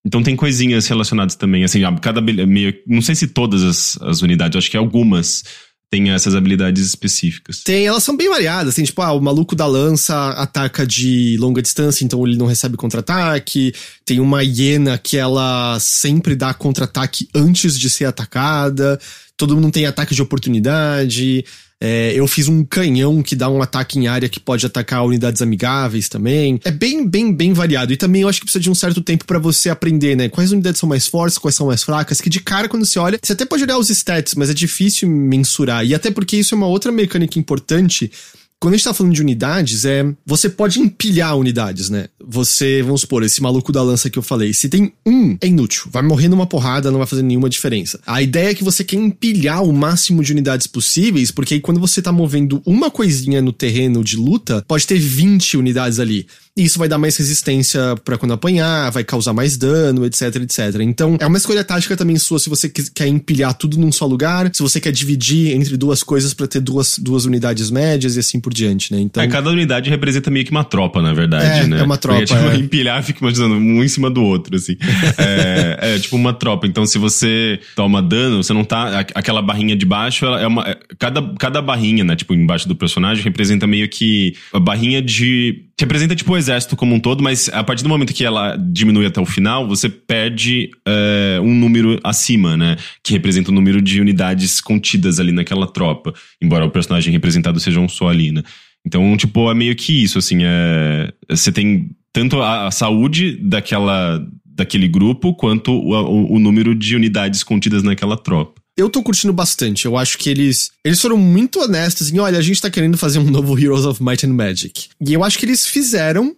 Então 0.07 0.23
tem 0.23 0.37
coisinhas 0.37 0.87
relacionadas 0.87 1.35
também, 1.35 1.65
assim, 1.65 1.81
cada 2.01 2.21
meio, 2.21 2.73
não 2.87 3.01
sei 3.01 3.13
se 3.13 3.27
todas 3.27 3.61
as, 3.61 4.01
as 4.01 4.21
unidades, 4.21 4.57
acho 4.57 4.71
que 4.71 4.77
algumas 4.77 5.43
têm 5.91 6.11
essas 6.11 6.33
habilidades 6.33 6.85
específicas. 6.85 7.61
Tem, 7.63 7.87
elas 7.87 8.05
são 8.05 8.15
bem 8.15 8.29
variadas, 8.29 8.69
assim, 8.69 8.83
tipo, 8.83 9.01
ah, 9.01 9.11
o 9.11 9.21
maluco 9.21 9.53
da 9.53 9.65
lança 9.65 10.29
ataca 10.31 10.87
de 10.87 11.35
longa 11.37 11.61
distância, 11.61 12.05
então 12.05 12.25
ele 12.25 12.37
não 12.37 12.45
recebe 12.45 12.77
contra-ataque. 12.77 13.73
Tem 14.05 14.21
uma 14.21 14.43
hiena 14.43 14.97
que 14.97 15.17
ela 15.17 15.77
sempre 15.79 16.37
dá 16.37 16.53
contra-ataque 16.53 17.27
antes 17.35 17.77
de 17.77 17.89
ser 17.89 18.05
atacada. 18.05 18.97
Todo 19.35 19.55
mundo 19.55 19.71
tem 19.71 19.85
ataque 19.85 20.15
de 20.15 20.21
oportunidade. 20.21 21.43
É, 21.79 22.11
eu 22.15 22.27
fiz 22.27 22.47
um 22.47 22.63
canhão 22.63 23.21
que 23.21 23.35
dá 23.35 23.49
um 23.49 23.61
ataque 23.61 23.99
em 23.99 24.07
área 24.07 24.27
que 24.27 24.39
pode 24.39 24.65
atacar 24.65 25.05
unidades 25.05 25.43
amigáveis 25.43 26.09
também. 26.09 26.59
É 26.63 26.71
bem, 26.71 27.07
bem, 27.07 27.31
bem 27.31 27.53
variado. 27.53 27.93
E 27.93 27.97
também 27.97 28.23
eu 28.23 28.27
acho 28.27 28.39
que 28.39 28.45
precisa 28.45 28.61
de 28.61 28.69
um 28.69 28.75
certo 28.75 28.99
tempo 29.01 29.25
pra 29.25 29.37
você 29.37 29.69
aprender, 29.69 30.15
né? 30.15 30.27
Quais 30.27 30.51
unidades 30.51 30.79
são 30.79 30.89
mais 30.89 31.07
fortes, 31.07 31.37
quais 31.37 31.55
são 31.55 31.67
mais 31.67 31.83
fracas. 31.83 32.19
Que 32.19 32.29
de 32.29 32.39
cara, 32.39 32.67
quando 32.67 32.85
você 32.85 32.97
olha, 32.97 33.19
você 33.21 33.33
até 33.33 33.45
pode 33.45 33.63
olhar 33.63 33.77
os 33.77 33.89
stats, 33.89 34.33
mas 34.33 34.49
é 34.49 34.53
difícil 34.55 35.07
mensurar. 35.07 35.85
E 35.85 35.93
até 35.93 36.09
porque 36.09 36.37
isso 36.37 36.55
é 36.55 36.57
uma 36.57 36.67
outra 36.67 36.91
mecânica 36.91 37.37
importante. 37.37 38.11
Quando 38.59 38.73
a 38.73 38.77
gente 38.77 38.85
tá 38.85 38.93
falando 38.93 39.13
de 39.13 39.21
unidades, 39.21 39.85
é. 39.85 40.03
Você 40.25 40.49
pode 40.49 40.79
empilhar 40.79 41.37
unidades, 41.37 41.91
né? 41.91 42.07
Você, 42.19 42.81
vamos 42.81 43.01
supor, 43.01 43.21
esse 43.21 43.41
maluco 43.41 43.71
da 43.71 43.83
lança 43.83 44.09
que 44.09 44.17
eu 44.17 44.23
falei. 44.23 44.51
Se 44.51 44.67
tem 44.67 44.91
um, 45.05 45.37
é 45.39 45.47
inútil. 45.47 45.83
Vai 45.91 46.01
morrer 46.01 46.27
numa 46.27 46.47
porrada, 46.47 46.89
não 46.89 46.97
vai 46.97 47.05
fazer 47.05 47.21
nenhuma 47.21 47.49
diferença. 47.49 47.99
A 48.05 48.19
ideia 48.19 48.49
é 48.49 48.55
que 48.55 48.63
você 48.63 48.83
quer 48.83 48.95
empilhar 48.95 49.63
o 49.63 49.71
máximo 49.71 50.23
de 50.23 50.31
unidades 50.31 50.65
possíveis, 50.65 51.29
porque 51.29 51.53
aí 51.53 51.61
quando 51.61 51.79
você 51.79 52.01
tá 52.01 52.11
movendo 52.11 52.59
uma 52.65 52.89
coisinha 52.89 53.43
no 53.43 53.53
terreno 53.53 54.03
de 54.03 54.17
luta, 54.17 54.65
pode 54.67 54.87
ter 54.87 54.97
20 54.97 55.57
unidades 55.57 55.99
ali. 55.99 56.25
E 56.57 56.63
isso 56.63 56.79
vai 56.79 56.87
dar 56.89 56.97
mais 56.97 57.15
resistência 57.15 57.95
pra 58.03 58.17
quando 58.17 58.33
apanhar, 58.33 58.91
vai 58.91 59.03
causar 59.03 59.31
mais 59.31 59.55
dano, 59.57 60.05
etc, 60.05 60.35
etc. 60.37 60.59
Então, 60.81 61.15
é 61.19 61.27
uma 61.27 61.37
escolha 61.37 61.63
tática 61.63 61.95
também 61.95 62.17
sua 62.17 62.39
se 62.39 62.49
você 62.49 62.67
quer 62.69 63.07
empilhar 63.07 63.53
tudo 63.53 63.77
num 63.77 63.91
só 63.91 64.05
lugar, 64.05 64.49
se 64.53 64.61
você 64.63 64.79
quer 64.81 64.91
dividir 64.91 65.55
entre 65.55 65.77
duas 65.77 66.01
coisas 66.01 66.33
pra 66.33 66.47
ter 66.47 66.59
duas, 66.59 66.97
duas 66.97 67.25
unidades 67.25 67.69
médias 67.69 68.15
e 68.15 68.19
assim 68.19 68.39
por 68.39 68.53
diante, 68.53 68.91
né? 68.91 68.99
Então, 68.99 69.21
É, 69.21 69.27
cada 69.27 69.49
unidade 69.49 69.89
representa 69.89 70.31
meio 70.31 70.43
que 70.45 70.51
uma 70.51 70.63
tropa, 70.63 71.01
na 71.01 71.13
verdade, 71.13 71.61
É, 71.61 71.67
né? 71.67 71.79
é 71.79 71.83
uma 71.83 71.97
tropa, 71.97 72.19
Porque, 72.19 72.33
tipo, 72.33 72.47
é. 72.49 72.55
empilhar, 72.57 73.03
fica 73.03 73.19
imaginando 73.21 73.53
um 73.55 73.83
em 73.83 73.87
cima 73.87 74.09
do 74.09 74.23
outro, 74.23 74.55
assim. 74.55 74.75
é, 75.17 75.95
é 75.95 75.99
tipo 75.99 76.15
uma 76.15 76.33
tropa. 76.33 76.65
Então, 76.65 76.85
se 76.85 76.97
você 76.97 77.59
toma 77.75 78.01
dano, 78.01 78.43
você 78.43 78.53
não 78.53 78.63
tá. 78.63 78.99
Aquela 79.13 79.41
barrinha 79.41 79.75
de 79.75 79.85
baixo, 79.85 80.25
ela 80.25 80.41
é 80.41 80.47
uma. 80.47 80.63
é- 80.67 80.77
cada, 80.97 81.21
cada 81.39 81.61
barrinha, 81.61 82.03
né? 82.03 82.15
Tipo, 82.15 82.33
embaixo 82.33 82.67
do 82.67 82.75
personagem, 82.75 83.23
representa 83.23 83.67
meio 83.67 83.87
que 83.89 84.35
a 84.53 84.59
barrinha 84.59 85.01
de. 85.01 85.63
Representa, 85.79 86.15
tipo, 86.15 86.35
exército 86.47 86.75
como 86.75 86.95
um 86.95 86.99
todo, 86.99 87.23
mas 87.23 87.49
a 87.49 87.63
partir 87.63 87.83
do 87.83 87.89
momento 87.89 88.13
que 88.13 88.23
ela 88.23 88.55
diminui 88.57 89.05
até 89.05 89.19
o 89.21 89.25
final, 89.25 89.67
você 89.67 89.89
perde 89.89 90.69
é, 90.87 91.39
um 91.41 91.53
número 91.53 91.99
acima, 92.03 92.55
né? 92.57 92.77
Que 93.03 93.13
representa 93.13 93.51
o 93.51 93.53
número 93.53 93.81
de 93.81 93.99
unidades 94.01 94.61
contidas 94.61 95.19
ali 95.19 95.31
naquela 95.31 95.67
tropa. 95.67 96.13
Embora 96.41 96.65
o 96.65 96.71
personagem 96.71 97.11
representado 97.11 97.59
seja 97.59 97.79
um 97.79 97.87
só 97.89 98.09
ali, 98.09 98.31
né? 98.31 98.41
Então, 98.85 99.15
tipo, 99.17 99.51
é 99.51 99.53
meio 99.53 99.75
que 99.75 100.03
isso, 100.03 100.17
assim, 100.17 100.39
é... 100.43 101.11
Você 101.29 101.51
tem 101.51 101.89
tanto 102.13 102.41
a, 102.41 102.67
a 102.67 102.71
saúde 102.71 103.37
daquela, 103.41 104.25
daquele 104.45 104.87
grupo, 104.87 105.33
quanto 105.35 105.71
o, 105.71 105.91
o- 105.93 106.33
o 106.35 106.39
número 106.39 106.73
de 106.73 106.95
unidades 106.95 107.43
contidas 107.43 107.83
naquela 107.83 108.15
tropa. 108.17 108.61
Eu 108.77 108.89
tô 108.89 109.01
curtindo 109.01 109.33
bastante. 109.33 109.85
Eu 109.85 109.97
acho 109.97 110.17
que 110.17 110.29
eles 110.29 110.71
eles 110.85 111.01
foram 111.01 111.17
muito 111.17 111.59
honestos 111.59 112.11
em, 112.11 112.19
olha, 112.19 112.37
a 112.37 112.41
gente 112.41 112.61
tá 112.61 112.69
querendo 112.69 112.97
fazer 112.97 113.19
um 113.19 113.29
novo 113.29 113.57
Heroes 113.57 113.85
of 113.85 114.01
Might 114.01 114.25
and 114.25 114.33
Magic. 114.33 114.89
E 115.01 115.13
eu 115.13 115.23
acho 115.23 115.39
que 115.39 115.45
eles 115.45 115.65
fizeram 115.65 116.35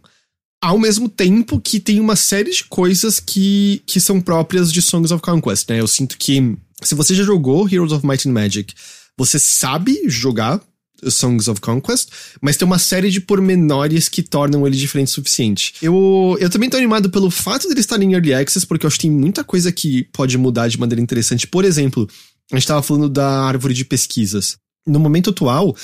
ao 0.62 0.80
mesmo 0.80 1.08
tempo 1.08 1.60
que 1.60 1.80
tem 1.80 2.00
uma 2.00 2.16
série 2.16 2.52
de 2.52 2.64
coisas 2.64 3.20
que, 3.20 3.82
que 3.86 4.00
são 4.00 4.20
próprias 4.20 4.72
de 4.72 4.82
Songs 4.82 5.12
of 5.12 5.22
Conquest, 5.22 5.70
né? 5.70 5.80
Eu 5.80 5.88
sinto 5.88 6.18
que 6.18 6.58
se 6.82 6.96
você 6.96 7.14
já 7.14 7.24
jogou 7.24 7.68
Heroes 7.70 7.92
of 7.92 8.06
Might 8.06 8.28
and 8.28 8.32
Magic, 8.32 8.74
você 9.18 9.38
sabe 9.38 10.02
jogar 10.06 10.62
Songs 11.08 11.48
of 11.48 11.62
Conquest, 11.62 12.10
mas 12.42 12.58
tem 12.58 12.66
uma 12.66 12.80
série 12.80 13.10
de 13.10 13.22
pormenores 13.22 14.10
que 14.10 14.22
tornam 14.22 14.66
ele 14.68 14.76
diferente 14.76 15.08
o 15.08 15.12
suficiente. 15.12 15.74
Eu, 15.82 16.38
eu 16.40 16.50
também 16.50 16.70
tô 16.70 16.78
animado 16.78 17.10
pelo 17.10 17.32
fato 17.32 17.68
dele 17.68 17.80
estar 17.80 18.02
em 18.02 18.14
Early 18.14 18.34
Access, 18.34 18.66
porque 18.66 18.86
eu 18.86 18.88
acho 18.88 18.98
que 18.98 19.08
tem 19.08 19.12
muita 19.12 19.44
coisa 19.44 19.72
que 19.72 20.04
pode 20.12 20.38
mudar 20.38 20.68
de 20.68 20.80
maneira 20.80 21.02
interessante. 21.02 21.48
Por 21.48 21.64
exemplo, 21.64 22.08
a 22.52 22.56
gente 22.56 22.68
tava 22.68 22.82
falando 22.82 23.10
da 23.10 23.44
árvore 23.44 23.74
de 23.74 23.86
pesquisas. 23.86 24.58
No 24.86 25.00
momento 25.00 25.30
atual, 25.30 25.76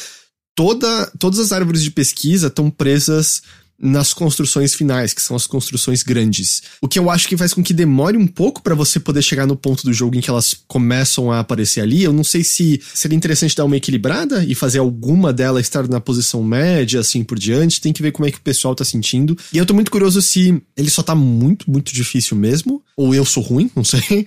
toda, 0.56 1.12
todas 1.20 1.40
as 1.40 1.52
árvores 1.52 1.84
de 1.84 1.92
pesquisa 1.92 2.48
estão 2.48 2.70
presas 2.70 3.42
nas 3.78 4.14
construções 4.14 4.74
finais, 4.74 5.14
que 5.14 5.22
são 5.22 5.36
as 5.36 5.46
construções 5.46 6.02
grandes. 6.02 6.64
O 6.82 6.88
que 6.88 6.98
eu 6.98 7.10
acho 7.10 7.28
que 7.28 7.36
faz 7.36 7.54
com 7.54 7.62
que 7.62 7.74
demore 7.74 8.18
um 8.18 8.28
pouco 8.28 8.62
para 8.62 8.74
você 8.74 9.00
poder 9.00 9.22
chegar 9.22 9.46
no 9.46 9.56
ponto 9.56 9.84
do 9.84 9.94
jogo 9.94 10.16
em 10.16 10.22
que 10.22 10.30
elas 10.30 10.56
começam 10.68 11.32
a 11.32 11.40
aparecer 11.40 11.82
ali. 11.82 12.04
Eu 12.04 12.14
não 12.14 12.24
sei 12.24 12.44
se 12.44 12.82
seria 12.94 13.18
interessante 13.18 13.56
dar 13.56 13.66
uma 13.66 13.76
equilibrada 13.76 14.46
e 14.46 14.56
fazer 14.56 14.80
alguma 14.80 15.34
delas 15.34 15.66
estar 15.66 15.88
na 15.88 16.00
posição 16.00 16.42
média, 16.42 17.02
assim 17.02 17.24
por 17.24 17.38
diante. 17.38 17.82
Tem 17.82 17.92
que 17.92 18.02
ver 18.02 18.12
como 18.12 18.28
é 18.28 18.32
que 18.32 18.38
o 18.38 18.42
pessoal 18.42 18.74
tá 18.74 18.86
sentindo. 18.86 19.38
E 19.52 19.58
eu 19.58 19.66
tô 19.66 19.74
muito 19.74 19.92
curioso 19.92 20.22
se 20.22 20.62
ele 20.78 20.90
só 20.90 21.04
tá 21.04 21.14
muito, 21.14 21.70
muito 21.70 21.94
difícil 21.94 22.38
mesmo, 22.38 22.82
ou 22.96 23.14
eu 23.14 23.26
sou 23.26 23.44
ruim, 23.44 23.70
não 23.76 23.84
sei 23.84 24.26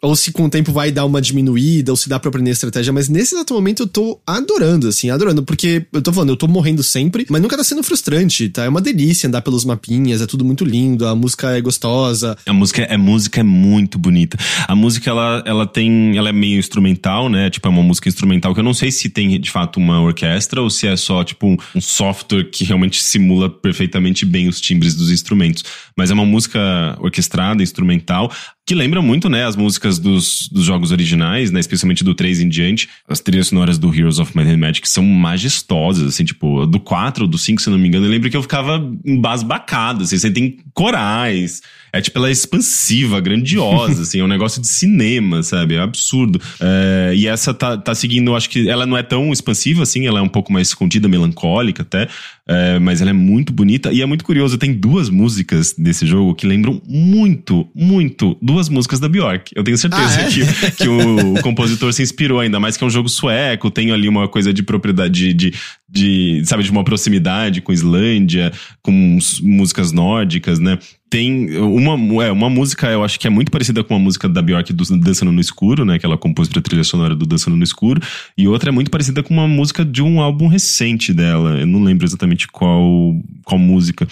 ou 0.00 0.14
se 0.14 0.32
com 0.32 0.44
o 0.44 0.50
tempo 0.50 0.72
vai 0.72 0.92
dar 0.92 1.04
uma 1.04 1.20
diminuída, 1.20 1.92
ou 1.92 1.96
se 1.96 2.08
dá 2.08 2.18
pra 2.18 2.28
aprender 2.28 2.50
estratégia, 2.50 2.92
mas 2.92 3.08
nesse 3.08 3.34
exato 3.34 3.52
momento 3.54 3.82
eu 3.82 3.86
tô 3.86 4.20
adorando, 4.26 4.88
assim, 4.88 5.10
adorando, 5.10 5.42
porque 5.42 5.86
eu 5.92 6.00
tô 6.00 6.12
falando, 6.12 6.30
eu 6.30 6.36
tô 6.36 6.46
morrendo 6.46 6.82
sempre, 6.82 7.26
mas 7.28 7.42
nunca 7.42 7.56
tá 7.56 7.64
sendo 7.64 7.82
frustrante, 7.82 8.48
tá? 8.48 8.64
É 8.64 8.68
uma 8.68 8.80
delícia 8.80 9.26
andar 9.26 9.42
pelos 9.42 9.64
mapinhas, 9.64 10.22
é 10.22 10.26
tudo 10.26 10.44
muito 10.44 10.64
lindo, 10.64 11.06
a 11.06 11.14
música 11.14 11.56
é 11.56 11.60
gostosa. 11.60 12.36
A 12.46 12.52
música, 12.52 12.86
a 12.92 12.98
música 12.98 13.40
é 13.40 13.42
muito 13.42 13.98
bonita. 13.98 14.38
A 14.68 14.74
música, 14.74 15.10
ela, 15.10 15.42
ela 15.44 15.66
tem, 15.66 16.16
ela 16.16 16.28
é 16.28 16.32
meio 16.32 16.58
instrumental, 16.58 17.28
né? 17.28 17.50
Tipo, 17.50 17.66
é 17.66 17.70
uma 17.70 17.82
música 17.82 18.08
instrumental 18.08 18.54
que 18.54 18.60
eu 18.60 18.64
não 18.64 18.74
sei 18.74 18.92
se 18.92 19.08
tem, 19.08 19.40
de 19.40 19.50
fato, 19.50 19.78
uma 19.78 20.00
orquestra 20.00 20.62
ou 20.62 20.70
se 20.70 20.86
é 20.86 20.96
só, 20.96 21.24
tipo, 21.24 21.56
um 21.74 21.80
software 21.80 22.44
que 22.44 22.64
realmente 22.64 23.02
simula 23.02 23.50
perfeitamente 23.50 24.24
bem 24.24 24.48
os 24.48 24.60
timbres 24.60 24.94
dos 24.94 25.10
instrumentos. 25.10 25.64
Mas 25.96 26.10
é 26.10 26.14
uma 26.14 26.24
música 26.24 26.96
orquestrada, 27.00 27.62
instrumental 27.62 28.30
que 28.68 28.74
lembra 28.74 29.00
muito, 29.00 29.30
né, 29.30 29.46
as 29.46 29.56
músicas 29.56 29.98
dos, 29.98 30.46
dos 30.46 30.62
jogos 30.62 30.92
originais, 30.92 31.50
né, 31.50 31.58
especialmente 31.58 32.04
do 32.04 32.14
3 32.14 32.42
em 32.42 32.48
diante. 32.50 32.86
As 33.08 33.18
trilhas 33.18 33.46
sonoras 33.46 33.78
do 33.78 33.88
Heroes 33.88 34.18
of 34.18 34.36
Might 34.36 34.50
and 34.50 34.58
Magic 34.58 34.86
são 34.86 35.02
majestosas, 35.02 36.06
assim, 36.06 36.22
tipo, 36.22 36.66
do 36.66 36.78
4 36.78 37.24
ou 37.24 37.30
do 37.30 37.38
5, 37.38 37.62
se 37.62 37.70
não 37.70 37.78
me 37.78 37.88
engano, 37.88 38.04
eu 38.04 38.10
lembro 38.10 38.28
que 38.28 38.36
eu 38.36 38.42
ficava 38.42 38.86
embasbacado, 39.06 40.04
assim, 40.04 40.18
você 40.18 40.30
tem 40.30 40.58
corais, 40.74 41.62
é 41.92 42.00
tipo, 42.00 42.18
ela 42.18 42.28
é 42.28 42.32
expansiva, 42.32 43.20
grandiosa, 43.20 44.02
assim, 44.02 44.20
é 44.20 44.24
um 44.24 44.28
negócio 44.28 44.60
de 44.60 44.68
cinema, 44.68 45.42
sabe? 45.42 45.74
É 45.74 45.80
absurdo. 45.80 46.40
É, 46.60 47.12
e 47.14 47.26
essa 47.26 47.54
tá, 47.54 47.76
tá 47.76 47.94
seguindo, 47.94 48.34
acho 48.34 48.50
que 48.50 48.68
ela 48.68 48.86
não 48.86 48.96
é 48.96 49.02
tão 49.02 49.32
expansiva, 49.32 49.82
assim, 49.82 50.06
ela 50.06 50.18
é 50.18 50.22
um 50.22 50.28
pouco 50.28 50.52
mais 50.52 50.68
escondida, 50.68 51.08
melancólica 51.08 51.82
até, 51.82 52.08
é, 52.46 52.78
mas 52.78 53.00
ela 53.00 53.10
é 53.10 53.14
muito 53.14 53.52
bonita 53.52 53.92
e 53.92 54.00
é 54.00 54.06
muito 54.06 54.24
curioso. 54.24 54.56
Tem 54.56 54.72
duas 54.72 55.10
músicas 55.10 55.74
desse 55.76 56.06
jogo 56.06 56.34
que 56.34 56.46
lembram 56.46 56.80
muito, 56.88 57.68
muito 57.74 58.36
duas 58.40 58.68
músicas 58.68 58.98
da 58.98 59.08
Bjork. 59.08 59.52
Eu 59.54 59.62
tenho 59.62 59.76
certeza 59.76 60.20
ah, 60.20 60.22
é? 60.22 60.30
que, 60.30 60.70
que 60.72 60.88
o, 60.88 61.34
o, 61.34 61.42
compositor 61.42 61.92
se 61.92 62.02
inspirou, 62.02 62.40
ainda 62.40 62.58
mais 62.58 62.76
que 62.76 62.84
é 62.84 62.86
um 62.86 62.90
jogo 62.90 63.08
sueco, 63.08 63.70
tem 63.70 63.92
ali 63.92 64.08
uma 64.08 64.28
coisa 64.28 64.52
de 64.52 64.62
propriedade, 64.62 65.34
de, 65.34 65.52
de, 65.88 66.42
sabe, 66.44 66.62
de 66.62 66.70
uma 66.70 66.84
proximidade 66.84 67.60
com 67.60 67.72
Islândia, 67.72 68.50
com 68.82 69.18
músicas 69.42 69.92
nórdicas, 69.92 70.58
né? 70.58 70.78
Tem 71.10 71.56
uma, 71.58 72.24
é, 72.24 72.30
uma 72.30 72.50
música, 72.50 72.86
eu 72.88 73.02
acho 73.02 73.18
que 73.18 73.26
é 73.26 73.30
muito 73.30 73.50
parecida 73.50 73.82
com 73.82 73.94
a 73.94 73.98
música 73.98 74.28
da 74.28 74.42
Bjork 74.42 74.72
do 74.72 74.84
Dançando 74.98 75.32
no 75.32 75.40
Escuro, 75.40 75.84
né? 75.84 75.98
Que 75.98 76.04
ela 76.04 76.18
compôs 76.18 76.48
pra 76.48 76.60
trilha 76.60 76.84
sonora 76.84 77.14
do 77.14 77.24
Dançando 77.26 77.56
no 77.56 77.64
Escuro. 77.64 78.00
E 78.36 78.46
outra 78.46 78.70
é 78.70 78.72
muito 78.72 78.90
parecida 78.90 79.22
com 79.22 79.32
uma 79.32 79.48
música 79.48 79.84
de 79.84 80.02
um 80.02 80.20
álbum 80.20 80.48
recente 80.48 81.12
dela. 81.12 81.58
Eu 81.58 81.66
não 81.66 81.82
lembro 81.82 82.06
exatamente 82.06 82.46
qual, 82.48 83.16
qual 83.44 83.58
música. 83.58 84.06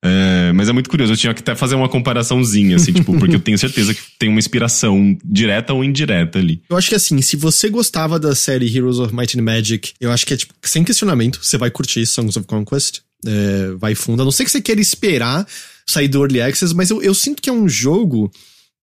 É, 0.00 0.52
mas 0.54 0.68
é 0.68 0.72
muito 0.72 0.88
curioso, 0.88 1.12
eu 1.12 1.16
tinha 1.16 1.34
que 1.34 1.40
até 1.40 1.56
fazer 1.56 1.74
uma 1.74 1.88
comparaçãozinha, 1.88 2.76
assim, 2.76 2.92
tipo, 2.92 3.18
porque 3.18 3.34
eu 3.34 3.40
tenho 3.40 3.58
certeza 3.58 3.92
que 3.92 4.00
tem 4.16 4.28
uma 4.28 4.38
inspiração 4.38 5.18
direta 5.24 5.74
ou 5.74 5.82
indireta 5.82 6.38
ali. 6.38 6.62
Eu 6.70 6.76
acho 6.76 6.88
que 6.88 6.94
assim, 6.94 7.20
se 7.20 7.36
você 7.36 7.68
gostava 7.68 8.18
da 8.18 8.34
série 8.34 8.74
Heroes 8.74 8.98
of 8.98 9.14
Might 9.14 9.38
and 9.38 9.42
Magic, 9.42 9.92
eu 10.00 10.12
acho 10.12 10.24
que 10.24 10.34
é, 10.34 10.36
tipo, 10.36 10.54
sem 10.62 10.84
questionamento, 10.84 11.40
você 11.42 11.58
vai 11.58 11.70
curtir 11.70 12.06
Songs 12.06 12.36
of 12.36 12.46
Conquest. 12.46 13.00
É, 13.26 13.72
vai 13.76 13.96
fundo. 13.96 14.22
A 14.22 14.24
não 14.24 14.30
ser 14.30 14.44
que 14.44 14.50
você 14.50 14.60
queira 14.60 14.80
esperar 14.80 15.44
sair 15.88 16.08
do 16.08 16.22
Early 16.22 16.40
Access, 16.40 16.74
mas 16.74 16.90
eu, 16.90 17.02
eu 17.02 17.14
sinto 17.14 17.40
que 17.40 17.48
é 17.48 17.52
um 17.52 17.68
jogo 17.68 18.30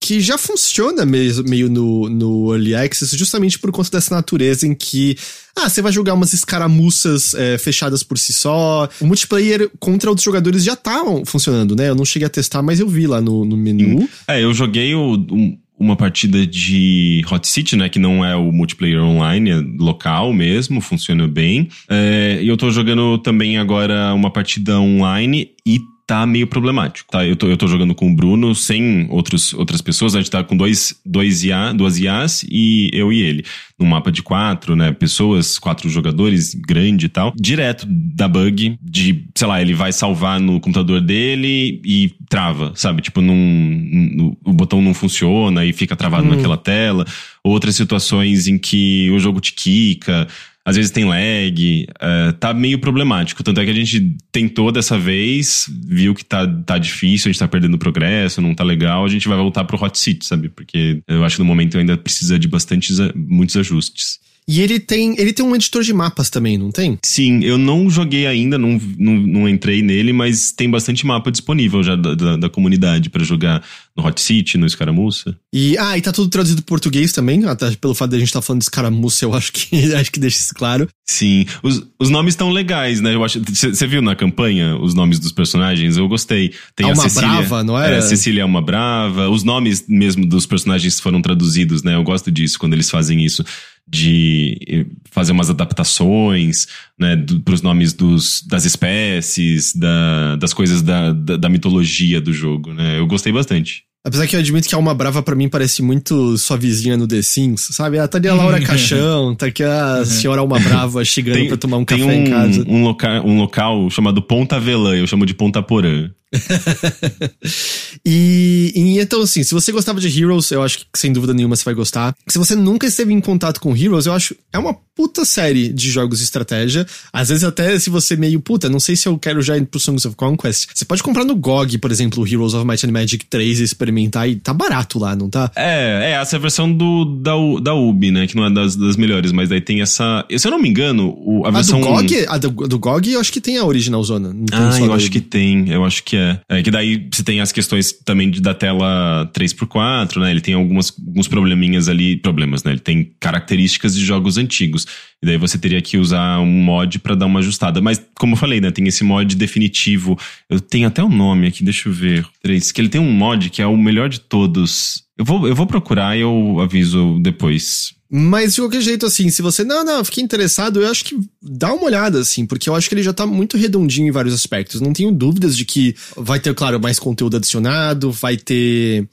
que 0.01 0.20
já 0.20 0.38
funciona 0.38 1.06
meio, 1.06 1.43
meio 1.45 1.70
no, 1.70 2.10
no 2.10 2.53
Early 2.53 2.76
Access, 2.76 3.18
justamente 3.18 3.58
por 3.58 3.72
conta 3.72 3.91
dessa 3.91 4.14
natureza 4.14 4.68
em 4.68 4.76
que, 4.76 5.16
ah, 5.56 5.70
você 5.70 5.82
vai 5.82 5.91
jogar 5.91 6.14
umas 6.14 6.34
escaramuças 6.34 7.34
é, 7.34 7.58
fechadas 7.58 8.03
por 8.03 8.18
si 8.18 8.34
só. 8.34 8.88
O 8.99 9.06
multiplayer 9.08 9.70
contra 9.80 10.10
outros 10.10 10.26
jogadores 10.26 10.64
já 10.64 10.76
tá 10.76 11.03
funcionando, 11.26 11.76
né? 11.76 11.89
Eu 11.89 11.95
não 11.95 12.06
cheguei 12.06 12.26
a 12.26 12.30
testar, 12.30 12.62
mas 12.62 12.80
eu 12.80 12.88
vi 12.88 13.08
lá 13.08 13.22
no, 13.22 13.45
no 13.45 13.58
menu. 13.58 14.08
É, 14.28 14.43
eu 14.43 14.53
joguei 14.53 14.93
o, 14.93 15.16
um, 15.32 15.58
uma 15.80 15.95
partida 15.95 16.45
de 16.45 17.24
Hot 17.32 17.47
City, 17.47 17.76
né? 17.76 17.89
Que 17.89 17.97
não 17.97 18.24
é 18.24 18.36
o 18.36 18.51
multiplayer 18.51 19.01
online, 19.01 19.49
é 19.51 19.64
local 19.80 20.34
mesmo, 20.34 20.82
funciona 20.82 21.28
bem. 21.28 21.70
É, 21.89 22.39
e 22.41 22.47
eu 22.47 22.58
tô 22.58 22.70
jogando 22.70 23.18
também 23.20 23.58
agora 23.58 24.14
uma 24.14 24.30
partida 24.30 24.80
online 24.80 25.49
e 25.66 25.80
tá 26.08 26.26
meio 26.26 26.45
problemático, 26.45 27.10
tá? 27.10 27.26
Eu 27.26 27.36
tô, 27.36 27.47
eu 27.47 27.58
tô 27.58 27.68
jogando 27.68 27.95
com 27.95 28.12
o 28.12 28.16
Bruno 28.16 28.53
sem 28.53 29.08
outros, 29.10 29.53
outras 29.53 29.82
pessoas, 29.82 30.16
a 30.16 30.20
gente 30.20 30.30
tá 30.30 30.43
com 30.43 30.56
dois, 30.56 30.99
dois 31.03 31.43
IA, 31.43 31.74
duas 31.74 31.97
IAs 31.97 32.45
e 32.49 32.89
eu 32.93 33.12
e 33.12 33.22
ele. 33.22 33.43
Num 33.78 33.88
mapa 33.88 34.12
de 34.12 34.22
quatro, 34.22 34.76
né? 34.76 34.91
Pessoas, 34.91 35.58
quatro 35.58 35.89
jogadores, 35.89 36.53
grande 36.53 37.08
e 37.08 37.10
tal. 37.10 37.34
Direto 37.36 37.88
da 37.89 38.28
bug 38.28 38.78
de, 38.82 39.26
sei 39.34 39.47
lá, 39.47 39.62
ele 39.62 39.74
vai 39.74 39.91
salvar 39.91 40.39
no 40.39 40.60
computador 40.60 41.01
dele 41.01 41.82
e 41.84 42.14
trava, 42.30 42.72
sabe? 42.76 43.01
Tipo, 43.01 43.20
num, 43.20 44.36
o 44.45 44.53
botão 44.53 44.82
não 44.82 44.93
funciona 44.93 45.66
e 45.66 45.74
fica 45.74 45.95
travado 45.95 46.28
hum. 46.28 46.36
naquela 46.36 46.58
tela. 46.58 47.06
Outras 47.43 47.76
situações 47.76 48.47
em 48.47 48.58
que 48.58 49.10
o 49.12 49.20
jogo 49.20 49.39
te 49.39 49.53
quica 49.53 50.28
às 50.66 50.76
vezes 50.76 50.89
tem 50.89 51.05
lag, 51.05 51.88
uh, 51.91 52.34
tá 52.34 52.51
meio 52.51 52.80
problemático. 52.80 53.43
Tanto 53.43 53.61
é 53.61 53.66
que 53.66 53.70
a 53.70 53.76
gente 53.76 54.18
tentou 54.32 54.72
dessa 54.72 54.97
vez, 54.97 55.70
viu 55.88 56.16
que 56.16 56.26
tá, 56.26 56.47
tá 56.66 56.80
difícil, 56.80 57.30
a 57.30 57.32
gente 57.32 57.39
tá 57.39 57.47
perdendo 57.47 57.78
progresso, 57.78 58.41
não 58.41 58.55
tá 58.55 58.63
legal, 58.63 59.05
a 59.05 59.07
gente 59.07 59.28
vai 59.28 59.38
voltar 59.38 59.63
pro 59.63 59.82
Hot 59.82 59.95
Seat, 59.95 60.26
sabe? 60.26 60.49
Porque 60.49 61.03
eu 61.07 61.24
acho 61.24 61.36
que 61.36 61.43
no 61.43 61.45
momento 61.45 61.78
ainda 61.78 61.95
precisa 61.95 62.39
de 62.39 62.47
bastantes, 62.47 62.97
muitos 63.16 63.55
ajustes. 63.55 64.20
E 64.48 64.62
ele 64.62 64.80
tem, 64.80 65.20
ele 65.20 65.34
tem 65.34 65.43
um 65.43 65.56
editor 65.56 65.82
de 65.82 65.91
mapas 65.91 66.30
também, 66.30 66.56
não 66.56 66.72
tem? 66.72 67.00
Sim, 67.04 67.43
eu 67.43 67.58
não 67.58 67.89
joguei 67.89 68.28
ainda, 68.28 68.60
não, 68.60 68.80
não, 68.98 69.14
não 69.14 69.50
entrei 69.50 69.82
nele, 69.82 70.14
mas 70.14 70.52
tem 70.52 70.70
bastante 70.70 71.04
mapa 71.06 71.32
disponível 71.32 71.82
já 71.82 71.96
da, 71.96 72.14
da, 72.14 72.38
da 72.38 72.50
comunidade 72.50 73.10
para 73.10 73.24
jogar 73.24 73.64
no 73.98 74.06
Hot 74.06 74.22
City, 74.22 74.58
no 74.58 74.68
Escaramuça. 74.68 75.36
E, 75.52 75.76
ah, 75.80 75.98
e 75.98 76.02
tá 76.02 76.12
tudo 76.12 76.30
traduzido 76.30 76.62
para 76.62 76.70
português 76.70 77.12
também, 77.12 77.43
até 77.46 77.72
pelo 77.72 77.96
fato 77.96 78.12
de 78.12 78.18
a 78.18 78.20
gente 78.20 78.28
estar 78.28 78.41
tá 78.41 78.46
falando 78.46 78.60
de 78.60 78.66
Escaramuça, 78.66 79.26
eu 79.26 79.34
acho 79.34 79.52
que, 79.52 79.93
acho 79.96 80.12
que 80.12 80.20
deixa 80.20 80.38
isso 80.38 80.54
claro. 80.54 80.88
Sim, 81.08 81.46
os, 81.64 81.84
os 82.00 82.10
nomes 82.10 82.34
estão 82.34 82.52
legais, 82.52 83.00
né? 83.00 83.16
Eu 83.16 83.24
acho. 83.24 83.39
Você 83.39 83.88
viu 83.88 84.02
na 84.02 84.16
campanha 84.16 84.76
os 84.76 84.93
nomes 84.93 85.20
dos 85.20 85.32
personagens? 85.32 85.98
Eu 85.98 86.08
gostei. 86.08 86.52
Tem 86.76 86.89
Alma 86.89 87.06
a 87.06 87.10
Cecília, 87.10 87.30
Brava, 87.30 87.64
não 87.64 87.80
é? 87.80 87.98
É, 87.98 88.02
Cecília 88.02 88.41
é 88.41 88.46
uma 88.46 88.62
brava. 88.62 89.30
Os 89.30 89.43
nomes 89.43 89.86
mesmo 89.88 90.26
dos 90.26 90.48
personagens 90.48 91.00
foram 91.00 91.22
traduzidos, 91.22 91.84
né? 91.84 91.96
Eu 91.96 92.04
gosto 92.04 92.32
disso 92.32 92.58
quando 92.58 92.74
eles 92.74 92.89
fazem 92.89 93.24
isso 93.24 93.46
de 93.88 94.58
eh, 94.68 94.86
fazer 95.12 95.32
umas 95.32 95.50
adaptações 95.50 96.68
né, 97.00 97.16
para 97.44 97.54
os 97.54 97.62
nomes 97.62 97.94
dos, 97.94 98.44
das 98.48 98.66
espécies, 98.66 99.76
da, 99.76 100.36
das 100.38 100.54
coisas 100.54 100.82
da, 100.82 101.14
da, 101.14 101.38
da, 101.38 101.50
mitologia 101.50 102.20
do 102.20 102.34
jogo. 102.34 102.74
Né? 102.74 103.00
Eu 103.00 103.06
gostei 103.06 103.32
bastante. 103.32 103.84
Apesar 104.04 104.28
que 104.28 104.36
eu 104.36 104.40
admito 104.40 104.70
que 104.70 104.76
a 104.76 104.78
Alma 104.78 104.94
Brava 104.94 105.24
para 105.24 105.36
mim 105.36 105.50
parece 105.50 105.82
muito 105.82 106.38
sua 106.38 106.58
vizinha 106.58 106.96
no 106.96 107.08
The 107.08 107.24
Sims, 107.24 107.70
sabe? 107.72 107.98
Ah, 107.98 108.08
tá 108.08 108.20
ali 108.20 108.28
a 108.28 108.36
Laura 108.36 108.62
Caixão, 108.62 109.34
tá 109.34 109.48
aqui 109.48 109.64
a 109.64 109.98
uhum. 109.98 110.06
senhora 110.06 110.42
Alma 110.42 110.60
Brava 110.60 111.04
chegando 111.06 111.38
tem, 111.38 111.48
pra 111.48 111.58
tomar 111.58 111.78
um 111.78 111.86
café 111.86 112.04
um, 112.04 112.12
em 112.12 112.30
casa. 112.30 112.64
Um 112.68 112.84
local, 112.84 113.26
um 113.26 113.40
local 113.40 113.90
chamado 113.90 114.22
Ponta 114.22 114.60
Velã, 114.60 114.96
eu 114.96 115.08
chamo 115.08 115.26
de 115.26 115.34
Ponta 115.34 115.62
Porã. 115.64 116.12
e, 118.05 118.73
e, 118.76 118.99
então, 118.99 119.21
assim, 119.21 119.43
se 119.43 119.53
você 119.53 119.71
gostava 119.71 119.99
de 119.99 120.07
Heroes, 120.07 120.51
eu 120.51 120.63
acho 120.63 120.80
que 120.80 120.86
sem 120.95 121.13
dúvida 121.13 121.34
nenhuma 121.34 121.55
você 121.55 121.63
vai 121.63 121.73
gostar. 121.73 122.15
Se 122.28 122.38
você 122.38 122.55
nunca 122.55 122.86
esteve 122.88 123.13
em 123.13 123.21
contato 123.21 123.59
com 123.59 123.76
Heroes, 123.76 124.05
eu 124.05 124.13
acho 124.13 124.36
é 124.51 124.57
uma 124.57 124.76
puta 124.95 125.26
série 125.26 125.69
de 125.69 125.91
jogos 125.91 126.19
de 126.19 126.23
estratégia. 126.23 126.86
Às 127.11 127.30
vezes, 127.30 127.43
até 127.43 127.78
se 127.78 127.89
você 127.89 128.15
meio 128.15 128.39
puta, 128.39 128.69
não 128.69 128.80
sei 128.80 128.95
se 128.95 129.07
eu 129.07 129.17
quero 129.19 129.41
já 129.41 129.57
ir 129.57 129.65
pro 129.65 129.80
Songs 129.80 130.05
of 130.05 130.15
Conquest. 130.15 130.67
Você 130.73 130.86
pode 130.86 131.03
comprar 131.03 131.26
no 131.26 131.36
GOG, 131.36 131.78
por 131.78 131.91
exemplo, 131.91 132.26
Heroes 132.28 132.53
of 132.53 132.65
Might 132.65 132.86
and 132.86 132.91
Magic 132.91 133.26
3 133.26 133.59
e 133.59 133.63
experimentar, 133.63 134.30
e 134.30 134.36
tá 134.36 134.53
barato 134.53 134.97
lá, 134.97 135.15
não 135.15 135.30
tá? 135.30 135.51
É, 135.55 136.11
é, 136.11 136.21
essa 136.21 136.36
é 136.36 136.38
a 136.38 136.41
versão 136.41 136.71
do, 136.71 137.05
da, 137.05 137.34
da 137.61 137.73
Ubi, 137.73 138.11
né? 138.11 138.26
Que 138.28 138.36
não 138.36 138.45
é 138.45 138.49
das, 138.49 138.76
das 138.76 138.95
melhores, 138.95 139.32
mas 139.32 139.49
daí 139.49 139.61
tem 139.61 139.82
essa. 139.82 140.26
Se 140.38 140.47
eu 140.47 140.51
não 140.51 140.59
me 140.59 140.69
engano, 140.69 141.15
o, 141.17 141.45
a, 141.45 141.49
A 141.49 141.51
versão. 141.51 141.82
do 141.82 141.88
GOG, 141.88 142.26
a 142.28 142.38
do, 142.38 142.49
do 142.49 142.80
GOG, 142.80 143.11
eu 143.11 143.19
acho 143.19 143.32
que 143.32 143.41
tem 143.41 143.57
a 143.57 143.65
original 143.65 144.03
zona. 144.03 144.36
Ah, 144.51 144.80
eu 144.80 144.93
acho 144.93 145.11
que 145.11 145.19
tem, 145.19 145.69
eu 145.69 145.84
acho 145.84 146.03
que 146.03 146.15
é. 146.15 146.24
É 146.49 146.61
que 146.61 146.71
daí 146.71 147.07
você 147.11 147.23
tem 147.23 147.41
as 147.41 147.51
questões 147.51 147.91
também 147.91 148.32
da 148.32 148.53
tela 148.53 149.30
3x4, 149.34 150.19
né? 150.19 150.32
Ele 150.32 150.41
tem 150.41 150.53
algumas, 150.53 150.93
alguns 150.97 151.28
probleminhas 151.28 151.88
ali, 151.88 152.17
problemas, 152.17 152.63
né? 152.63 152.71
Ele 152.71 152.80
tem 152.80 153.11
características 153.19 153.95
de 153.95 154.05
jogos 154.05 154.38
antigos. 154.38 154.86
E 155.21 155.26
daí 155.26 155.38
você 155.38 155.57
teria 155.57 155.82
que 155.82 155.97
usar 155.97 156.39
um 156.39 156.63
mod 156.63 156.99
pra 156.99 157.15
dar 157.15 157.26
uma 157.26 157.39
ajustada. 157.39 157.82
Mas, 157.82 158.01
como 158.17 158.34
eu 158.34 158.38
falei, 158.38 158.61
né? 158.61 158.71
Tem 158.71 158.88
esse 158.88 159.03
mod 159.03 159.36
definitivo. 159.36 160.17
Eu 160.49 160.59
tenho 160.59 160.88
até 160.88 161.03
o 161.03 161.09
nome 161.09 161.47
aqui, 161.47 161.63
deixa 161.63 161.89
eu 161.89 161.93
ver. 161.93 162.26
Três, 162.41 162.71
que 162.71 162.82
ele 162.82 162.89
tem 162.89 163.01
um 163.01 163.11
mod 163.11 163.49
que 163.49 163.61
é 163.61 163.67
o 163.67 163.78
melhor 163.78 164.09
de 164.09 164.19
todos. 164.19 165.03
Eu 165.17 165.26
vou, 165.26 165.47
eu 165.47 165.55
vou 165.55 165.65
procurar 165.65 166.17
e 166.17 166.21
eu 166.21 166.59
aviso 166.59 167.19
depois. 167.21 167.93
Mas 168.18 168.53
de 168.53 168.61
qualquer 168.61 168.80
jeito, 168.80 169.05
assim, 169.05 169.30
se 169.30 169.41
você. 169.41 169.66
Não, 169.66 169.84
não, 169.84 170.05
fiquei 170.05 170.24
interessado, 170.24 170.82
eu 170.82 170.89
acho 170.89 171.03
que 171.03 171.20
dá 171.41 171.74
uma 171.74 171.84
olhada, 171.84 172.22
assim, 172.22 172.45
porque 172.45 172.70
eu 172.70 172.74
acho 172.74 172.88
que 172.88 172.95
ele 172.95 173.03
já 173.03 173.11
tá 173.11 173.28
muito 173.28 173.57
redondinho 173.57 174.07
em 174.07 174.11
vários 174.11 174.34
aspectos. 174.34 174.80
Não 174.80 174.93
tenho 174.93 175.11
dúvidas 175.11 175.57
de 175.57 175.66
que 175.66 175.93
vai 176.16 176.39
ter, 176.39 176.55
claro, 176.55 176.80
mais 176.80 176.97
conteúdo 176.97 177.36
adicionado, 177.36 178.13
vai 178.13 178.38
ter 178.38 179.05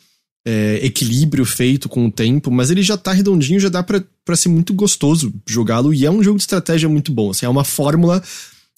é, 0.46 0.78
equilíbrio 0.86 1.44
feito 1.44 1.88
com 1.88 2.06
o 2.06 2.12
tempo, 2.12 2.48
mas 2.48 2.70
ele 2.70 2.80
já 2.80 2.96
tá 2.96 3.12
redondinho, 3.12 3.58
já 3.58 3.68
dá 3.68 3.82
pra 3.82 4.36
ser 4.36 4.50
muito 4.50 4.72
gostoso 4.72 5.34
jogá-lo. 5.48 5.92
E 5.92 6.06
é 6.06 6.10
um 6.10 6.22
jogo 6.22 6.36
de 6.36 6.44
estratégia 6.44 6.88
muito 6.88 7.10
bom. 7.10 7.32
Assim, 7.32 7.44
é 7.44 7.48
uma 7.48 7.64
fórmula, 7.64 8.22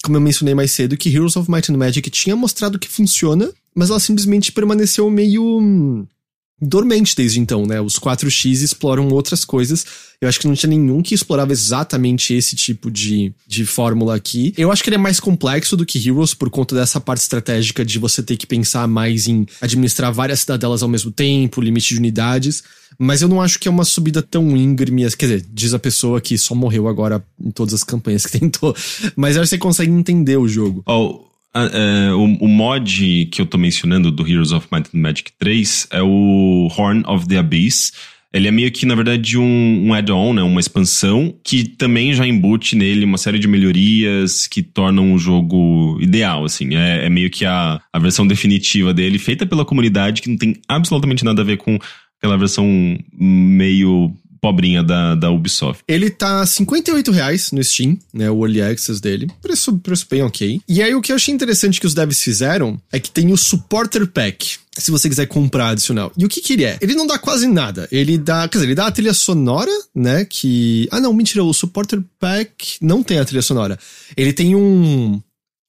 como 0.03 0.17
eu 0.17 0.23
mencionei 0.23 0.55
mais 0.55 0.73
cedo, 0.73 0.97
que 0.97 1.15
Heroes 1.15 1.37
of 1.37 1.51
Might 1.51 1.71
and 1.71 1.77
Magic 1.77 2.09
tinha 2.09 2.35
mostrado 2.35 2.79
que 2.79 2.89
funciona, 2.89 3.53
mas 3.75 3.91
ela 3.91 4.01
simplesmente 4.01 4.53
permaneceu 4.53 5.11
meio. 5.11 6.07
Dormente 6.65 7.15
desde 7.15 7.41
então, 7.41 7.67
né? 7.67 7.81
Os 7.81 7.99
4X 7.99 8.63
exploram 8.63 9.09
outras 9.09 9.45
coisas. 9.45 9.85
Eu 10.21 10.29
acho 10.29 10.41
que 10.41 10.47
não 10.47 10.55
tinha 10.55 10.71
nenhum 10.71 11.03
que 11.03 11.15
explorava 11.15 11.53
exatamente 11.53 12.33
esse 12.33 12.57
tipo 12.57 12.91
de, 12.91 13.33
de 13.47 13.67
fórmula 13.67 14.17
aqui. 14.17 14.55
Eu 14.57 14.73
acho 14.73 14.83
que 14.83 14.89
ele 14.89 14.97
é 14.97 14.99
mais 14.99 15.21
complexo 15.21 15.77
do 15.77 15.85
que 15.85 15.99
Heroes 15.99 16.35
por 16.35 16.49
conta 16.51 16.75
dessa 16.75 17.01
parte 17.01 17.21
estratégica 17.21 17.85
de 17.85 17.99
você 17.99 18.23
ter 18.23 18.37
que 18.37 18.47
pensar 18.47 18.89
mais 18.89 19.29
em 19.29 19.47
administrar 19.61 20.13
várias 20.13 20.41
cidadelas 20.41 20.83
ao 20.83 20.89
mesmo 20.89 21.11
tempo, 21.11 21.61
limite 21.61 21.95
de 21.95 21.99
unidades. 21.99 22.65
Mas 22.99 23.23
eu 23.23 23.29
não 23.29 23.43
acho 23.43 23.59
que 23.59 23.69
é 23.69 23.71
uma 23.71 23.85
subida 23.85 24.23
tão 24.23 24.57
íngreme. 24.57 25.03
Quer 25.17 25.27
dizer, 25.27 25.47
diz 25.53 25.75
a 25.75 25.79
pessoa 25.79 26.21
que 26.21 26.39
só 26.39 26.55
morreu 26.55 26.89
agora 26.89 27.23
em 27.41 27.51
todas 27.51 27.75
as 27.75 27.85
campanhas 27.85 28.25
que 28.25 28.33
tentou. 28.39 28.75
Mas 29.17 29.37
eu 29.37 29.43
acho 29.43 29.51
que 29.51 29.57
você 29.57 29.59
consegue 29.59 29.93
entender 29.93 30.37
o 30.37 30.49
jogo. 30.49 30.83
Ó, 30.87 31.21
a- 31.55 31.71
é, 31.73 32.13
o, 32.13 32.25
o 32.25 32.49
mod 32.49 33.29
que 33.31 33.41
eu 33.41 33.47
tô 33.47 33.57
mencionando 33.57 34.11
do 34.11 34.27
Heroes 34.29 34.53
of 34.53 34.67
Might 34.73 34.91
and 34.95 34.99
Magic 35.01 35.33
3 35.39 35.89
é 35.93 36.03
o 36.03 36.69
Horn 36.77 37.03
of 37.07 37.27
the 37.29 37.39
Abyss. 37.39 37.93
Ele 38.33 38.49
é 38.49 38.51
meio 38.51 38.73
que, 38.73 38.85
na 38.85 38.97
verdade, 38.97 39.39
um, 39.39 39.87
um 39.87 39.95
add-on, 39.95 40.33
né? 40.35 40.43
Uma 40.43 40.59
expansão 40.59 41.33
que 41.45 41.63
também 41.69 42.13
já 42.13 42.27
embute 42.27 42.75
nele 42.75 43.05
uma 43.05 43.17
série 43.17 43.39
de 43.39 43.47
melhorias 43.47 44.49
que 44.49 44.61
tornam 44.61 45.13
o 45.15 45.19
jogo 45.19 45.97
ideal, 46.01 46.45
assim. 46.45 46.75
É, 46.75 47.07
é 47.07 47.09
meio 47.09 47.31
que 47.31 47.45
a, 47.45 47.81
a 47.93 47.99
versão 48.01 48.27
definitiva 48.27 48.93
dele, 48.93 49.21
feita 49.21 49.47
pela 49.47 49.65
comunidade, 49.65 50.21
que 50.21 50.29
não 50.29 50.37
tem 50.37 50.57
absolutamente 50.69 51.25
nada 51.25 51.43
a 51.43 51.45
ver 51.45 51.59
com 51.59 51.79
aquela 52.19 52.37
versão 52.37 52.67
meio 53.17 54.13
pobrinha 54.45 54.83
da, 54.83 55.15
da 55.15 55.31
Ubisoft. 55.31 55.83
Ele 55.89 56.11
tá 56.11 56.45
58 56.45 57.11
reais 57.11 57.51
no 57.51 57.65
Steam, 57.65 57.99
né? 58.13 58.31
O 58.31 58.45
Early 58.45 58.61
Access 58.61 59.01
dele. 59.01 59.27
Preço, 59.41 59.79
preço 59.79 60.07
bem 60.11 60.23
ok. 60.23 60.61
E 60.69 60.83
aí 60.83 60.95
o 60.95 61.01
que 61.01 61.13
eu 61.13 61.17
achei 61.17 61.33
interessante 61.33 61.81
que 61.81 61.87
os 61.87 61.95
devs 61.95 62.23
fizeram 62.23 62.79
é 62.93 63.01
que 63.01 63.11
tem 63.11 63.33
o 63.33 63.39
Supporter 63.39 64.07
Pack. 64.07 64.59
Se 64.77 64.91
você 64.91 65.09
quiser 65.09 65.27
comprar 65.27 65.71
adicional. 65.71 66.13
E 66.19 66.27
o 66.27 66.29
que 66.29 66.43
que 66.43 66.53
ele 66.53 66.65
é? 66.65 66.77
Ele 66.83 66.95
não 66.95 67.07
dá 67.07 67.17
quase 67.17 67.47
nada. 67.47 67.89
Ele 67.91 68.19
dá, 68.19 68.47
quer 68.47 68.59
dizer, 68.59 68.67
ele 68.67 68.75
dá 68.75 68.87
a 68.87 68.91
trilha 68.91 69.15
sonora, 69.15 69.71
né? 69.95 70.27
Que. 70.27 70.87
Ah, 70.91 71.01
não, 71.01 71.15
mentira. 71.15 71.43
O 71.43 71.55
Supporter 71.55 72.03
Pack 72.21 72.77
não 72.83 73.03
tem 73.03 73.19
a 73.19 73.25
trilha 73.25 73.41
sonora. 73.41 73.79
Ele 74.15 74.33
tem 74.33 74.55
um 74.55 75.23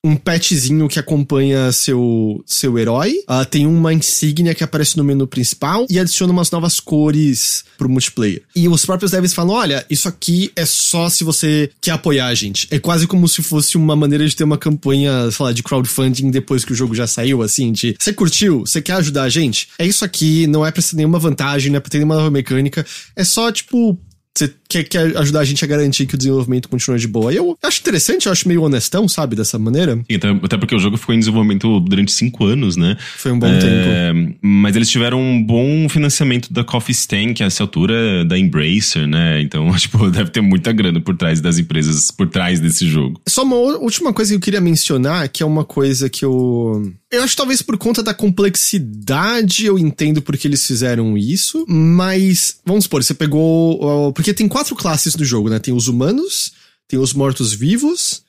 um 0.06 0.16
patchzinho 0.16 0.88
que 0.88 1.00
acompanha 1.00 1.72
seu, 1.72 2.44
seu 2.46 2.78
herói. 2.78 3.16
Ah, 3.28 3.44
tem 3.44 3.66
uma 3.66 3.92
insígnia 3.92 4.54
que 4.54 4.64
aparece 4.64 4.98
no 4.98 5.04
menu 5.04 5.26
principal 5.26 5.88
e 5.90 6.00
adiciona 6.00 6.32
umas 6.32 6.52
novas 6.52 6.80
cores 6.80 7.66
pro 7.76 7.90
multiplayer. 7.90 8.44
E 8.56 8.68
os 8.68 8.86
próprios 8.86 9.12
devs 9.12 9.34
falam: 9.34 9.56
olha, 9.56 9.84
isso 9.90 10.08
aqui 10.08 10.52
é 10.56 10.66
só 10.66 11.10
se 11.10 11.24
você 11.24 11.72
quer 11.82 11.92
apoiar 11.92 12.28
a 12.28 12.36
gente. 12.36 12.68
É 12.70 12.78
quase 12.78 13.08
como 13.08 13.28
se 13.28 13.42
fosse 13.42 13.76
uma 13.76 13.96
maneira 13.96 14.28
de 14.28 14.36
ter 14.36 14.44
uma 14.44 14.58
campanha, 14.58 15.32
sei 15.32 15.46
lá, 15.46 15.52
de 15.52 15.64
crowdfunding 15.64 16.30
depois 16.30 16.64
que 16.64 16.72
o 16.72 16.76
jogo 16.76 16.94
já 16.94 17.08
saiu, 17.08 17.42
assim, 17.42 17.72
de 17.72 17.96
você 18.00 18.14
curtiu? 18.14 18.60
Você 18.60 18.82
quer 18.82 18.94
ajudar 18.94 19.24
a 19.24 19.30
gente? 19.30 19.70
É 19.80 19.88
isso 19.88 20.06
aqui, 20.06 20.46
não 20.46 20.64
é 20.64 20.70
pra 20.70 20.84
ter 20.84 20.96
nenhuma 20.96 21.18
vantagem, 21.18 21.72
não 21.72 21.78
é 21.78 21.80
pra 21.80 21.90
ter 21.90 21.98
nenhuma 21.98 22.16
nova 22.16 22.30
mecânica. 22.30 22.86
É 23.16 23.24
só, 23.24 23.52
tipo, 23.52 23.98
você 24.38 24.54
quer, 24.68 24.84
quer 24.84 25.18
ajudar 25.18 25.40
a 25.42 25.46
gente 25.46 25.64
a 25.64 25.68
garantir 25.68 26.06
que 26.06 26.16
o 26.16 26.18
desenvolvimento 26.18 26.70
continua 26.70 26.98
de 26.98 27.08
boa. 27.08 27.32
E 27.34 27.38
eu 27.38 27.58
acho 27.64 27.80
interessante, 27.82 28.26
eu 28.26 28.32
acho 28.32 28.48
meio 28.48 28.62
honestão, 28.64 29.08
sabe, 29.08 29.36
dessa 29.36 29.58
maneira. 29.60 29.96
Sim, 29.96 30.18
até, 30.44 30.58
porque 30.58 30.76
o 30.76 30.80
jogo 30.80 30.98
ficou 30.98 31.14
em 31.16 31.20
desenvolvimento 31.20 31.80
durante 31.80 32.12
cinco 32.12 32.46
anos, 32.46 32.76
né? 32.76 32.98
Foi 33.18 33.32
um 33.32 33.40
bom 33.40 33.48
É, 33.48 33.60
tempo. 33.60 34.38
Mas 34.42 34.76
eles 34.76 34.90
tiveram 34.90 35.22
um 35.22 35.42
bom 35.44 35.88
financiamento 35.90 36.52
da 36.52 36.64
Coffee 36.64 36.94
Stain, 36.94 37.34
que 37.34 37.44
a 37.44 37.46
essa 37.46 37.64
altura 37.64 37.94
é 38.22 38.26
da 38.26 38.38
Embracer, 38.38 39.08
né? 39.08 39.42
Então, 39.42 39.72
tipo, 39.78 40.10
deve 40.10 40.30
ter 40.32 40.42
muita 40.42 40.72
grana 40.72 41.00
por 41.00 41.16
trás 41.16 41.40
das 41.42 41.58
empresas, 41.58 42.12
por 42.12 42.28
trás 42.28 42.60
desse 42.60 42.88
jogo. 42.88 43.20
Só 43.28 43.44
uma 43.44 43.56
última 43.56 44.14
coisa 44.14 44.32
que 44.32 44.36
eu 44.36 44.42
queria 44.42 44.62
mencionar, 44.62 45.30
que 45.30 45.44
é 45.44 45.46
uma 45.46 45.64
coisa 45.64 46.10
que 46.10 46.24
eu. 46.26 46.92
Eu 47.12 47.24
acho 47.24 47.32
que 47.32 47.38
talvez 47.38 47.62
por 47.62 47.78
conta 47.78 48.04
da 48.04 48.14
complexidade 48.14 49.66
eu 49.66 49.78
entendo 49.78 50.22
porque 50.22 50.48
eles 50.48 50.66
fizeram 50.66 51.18
isso, 51.18 51.66
mas 51.68 52.58
vamos 52.66 52.86
supor, 52.86 53.04
você 53.04 53.14
pegou. 53.14 54.12
Porque 54.14 54.34
tem 54.34 54.48
quatro 54.48 54.65
classes 54.74 55.16
no 55.16 55.26
jogo, 55.26 55.50
né? 55.50 55.60
Tem 55.60 55.74
os 55.74 55.90
humanos, 55.90 56.54
tem 56.88 56.98
os 56.98 57.14
mortos-vivos, 57.14 58.24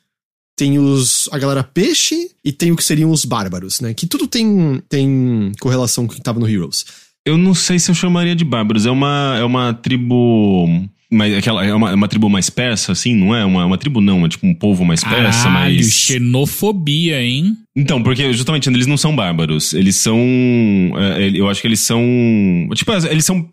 tem 0.57 0.79
os 0.79 1.29
a 1.31 1.39
galera 1.39 1.63
peixe 1.63 2.31
e 2.45 2.51
tem 2.51 2.73
o 2.73 2.77
que 2.77 2.83
seriam 2.83 3.11
os 3.11 3.25
bárbaros, 3.25 3.81
né? 3.81 3.95
Que 3.95 4.07
tudo 4.07 4.27
tem, 4.27 4.83
tem 4.89 5.53
correlação 5.61 6.07
com 6.07 6.13
o 6.13 6.17
que 6.17 6.23
tava 6.23 6.41
no 6.41 6.49
Heroes. 6.49 6.85
Eu 7.27 7.37
não 7.37 7.55
sei 7.55 7.79
se 7.79 7.91
eu 7.91 7.95
chamaria 7.95 8.37
de 8.37 8.45
bárbaros. 8.45 8.87
É 8.87 8.91
uma, 8.91 9.37
é 9.37 9.45
uma 9.45 9.75
tribo. 9.75 10.67
Mas 11.11 11.37
aquela, 11.37 11.65
é, 11.65 11.75
uma, 11.75 11.91
é 11.91 11.95
uma 11.95 12.09
tribo 12.09 12.29
mais 12.29 12.49
persa, 12.49 12.93
assim, 12.93 13.15
não 13.15 13.35
é? 13.35 13.45
Uma, 13.45 13.67
uma 13.67 13.79
tribo 13.79 14.01
não, 14.01 14.25
é 14.25 14.29
tipo 14.29 14.47
um 14.47 14.55
povo 14.55 14.85
mais 14.85 15.03
persa, 15.03 15.45
Caralho, 15.45 15.77
mas. 15.77 15.93
xenofobia, 15.93 17.21
hein? 17.23 17.57
Então, 17.75 18.03
porque 18.03 18.33
justamente 18.33 18.69
eles 18.69 18.87
não 18.87 18.97
são 18.97 19.15
bárbaros. 19.15 19.75
Eles 19.75 19.97
são. 19.97 20.17
é, 20.97 21.31
eu 21.35 21.49
acho 21.49 21.61
que 21.61 21.67
eles 21.67 21.81
são. 21.81 22.01
Tipo, 22.75 22.93
eles 22.93 23.25
são 23.25 23.49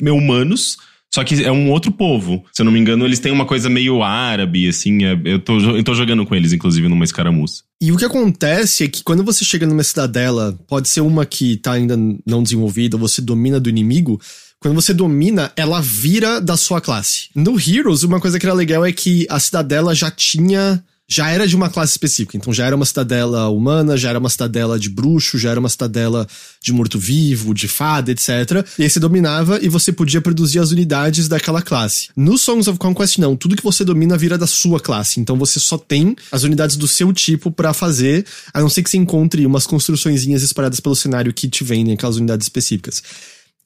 humanos. 0.00 0.78
Só 1.12 1.24
que 1.24 1.42
é 1.42 1.50
um 1.50 1.70
outro 1.70 1.90
povo. 1.90 2.44
Se 2.52 2.62
eu 2.62 2.64
não 2.64 2.72
me 2.72 2.78
engano, 2.78 3.04
eles 3.04 3.18
têm 3.18 3.32
uma 3.32 3.44
coisa 3.44 3.68
meio 3.68 4.02
árabe, 4.02 4.68
assim. 4.68 5.04
é- 5.04 5.20
eu, 5.24 5.38
tô, 5.40 5.58
eu 5.58 5.82
tô 5.82 5.94
jogando 5.94 6.24
com 6.24 6.34
eles, 6.34 6.52
inclusive, 6.52 6.88
numa 6.88 7.04
escaramuça. 7.04 7.62
E 7.82 7.90
o 7.90 7.96
que 7.96 8.04
acontece 8.04 8.84
é 8.84 8.88
que 8.88 9.02
quando 9.02 9.24
você 9.24 9.44
chega 9.44 9.66
numa 9.66 9.82
cidadela, 9.82 10.56
pode 10.68 10.88
ser 10.88 11.00
uma 11.00 11.26
que 11.26 11.56
tá 11.56 11.72
ainda 11.72 11.96
não 12.24 12.42
desenvolvida, 12.42 12.96
você 12.96 13.20
domina 13.20 13.58
do 13.58 13.68
inimigo. 13.68 14.20
Quando 14.60 14.74
você 14.74 14.92
domina, 14.92 15.50
ela 15.56 15.80
vira 15.80 16.38
da 16.40 16.56
sua 16.56 16.80
classe. 16.80 17.28
No 17.34 17.58
Heroes, 17.58 18.02
uma 18.02 18.20
coisa 18.20 18.38
que 18.38 18.44
era 18.44 18.54
legal 18.54 18.84
é 18.84 18.92
que 18.92 19.26
a 19.30 19.40
cidadela 19.40 19.94
já 19.94 20.10
tinha. 20.10 20.84
Já 21.10 21.28
era 21.28 21.46
de 21.46 21.56
uma 21.56 21.68
classe 21.68 21.90
específica. 21.90 22.36
Então 22.36 22.52
já 22.52 22.64
era 22.64 22.76
uma 22.76 22.86
cidadela 22.86 23.48
humana, 23.48 23.96
já 23.96 24.10
era 24.10 24.18
uma 24.18 24.30
cidadela 24.30 24.78
de 24.78 24.88
bruxo, 24.88 25.38
já 25.38 25.50
era 25.50 25.58
uma 25.58 25.68
cidadela 25.68 26.26
de 26.62 26.72
morto-vivo, 26.72 27.52
de 27.52 27.66
fada, 27.66 28.12
etc. 28.12 28.64
E 28.78 28.84
aí 28.84 28.90
você 28.90 29.00
dominava 29.00 29.58
e 29.60 29.68
você 29.68 29.92
podia 29.92 30.20
produzir 30.20 30.60
as 30.60 30.70
unidades 30.70 31.26
daquela 31.26 31.60
classe. 31.60 32.08
No 32.16 32.38
Songs 32.38 32.68
of 32.68 32.78
Conquest, 32.78 33.18
não. 33.18 33.36
Tudo 33.36 33.56
que 33.56 33.62
você 33.62 33.84
domina 33.84 34.16
vira 34.16 34.38
da 34.38 34.46
sua 34.46 34.78
classe. 34.78 35.18
Então 35.18 35.36
você 35.36 35.58
só 35.58 35.76
tem 35.76 36.14
as 36.30 36.44
unidades 36.44 36.76
do 36.76 36.86
seu 36.86 37.12
tipo 37.12 37.50
pra 37.50 37.74
fazer, 37.74 38.24
a 38.54 38.60
não 38.60 38.68
ser 38.68 38.84
que 38.84 38.90
você 38.90 38.96
encontre 38.96 39.44
umas 39.44 39.66
construçõezinhas 39.66 40.44
espalhadas 40.44 40.78
pelo 40.78 40.94
cenário 40.94 41.34
que 41.34 41.48
te 41.48 41.64
vendem 41.64 41.94
aquelas 41.94 42.16
unidades 42.16 42.44
específicas. 42.44 43.02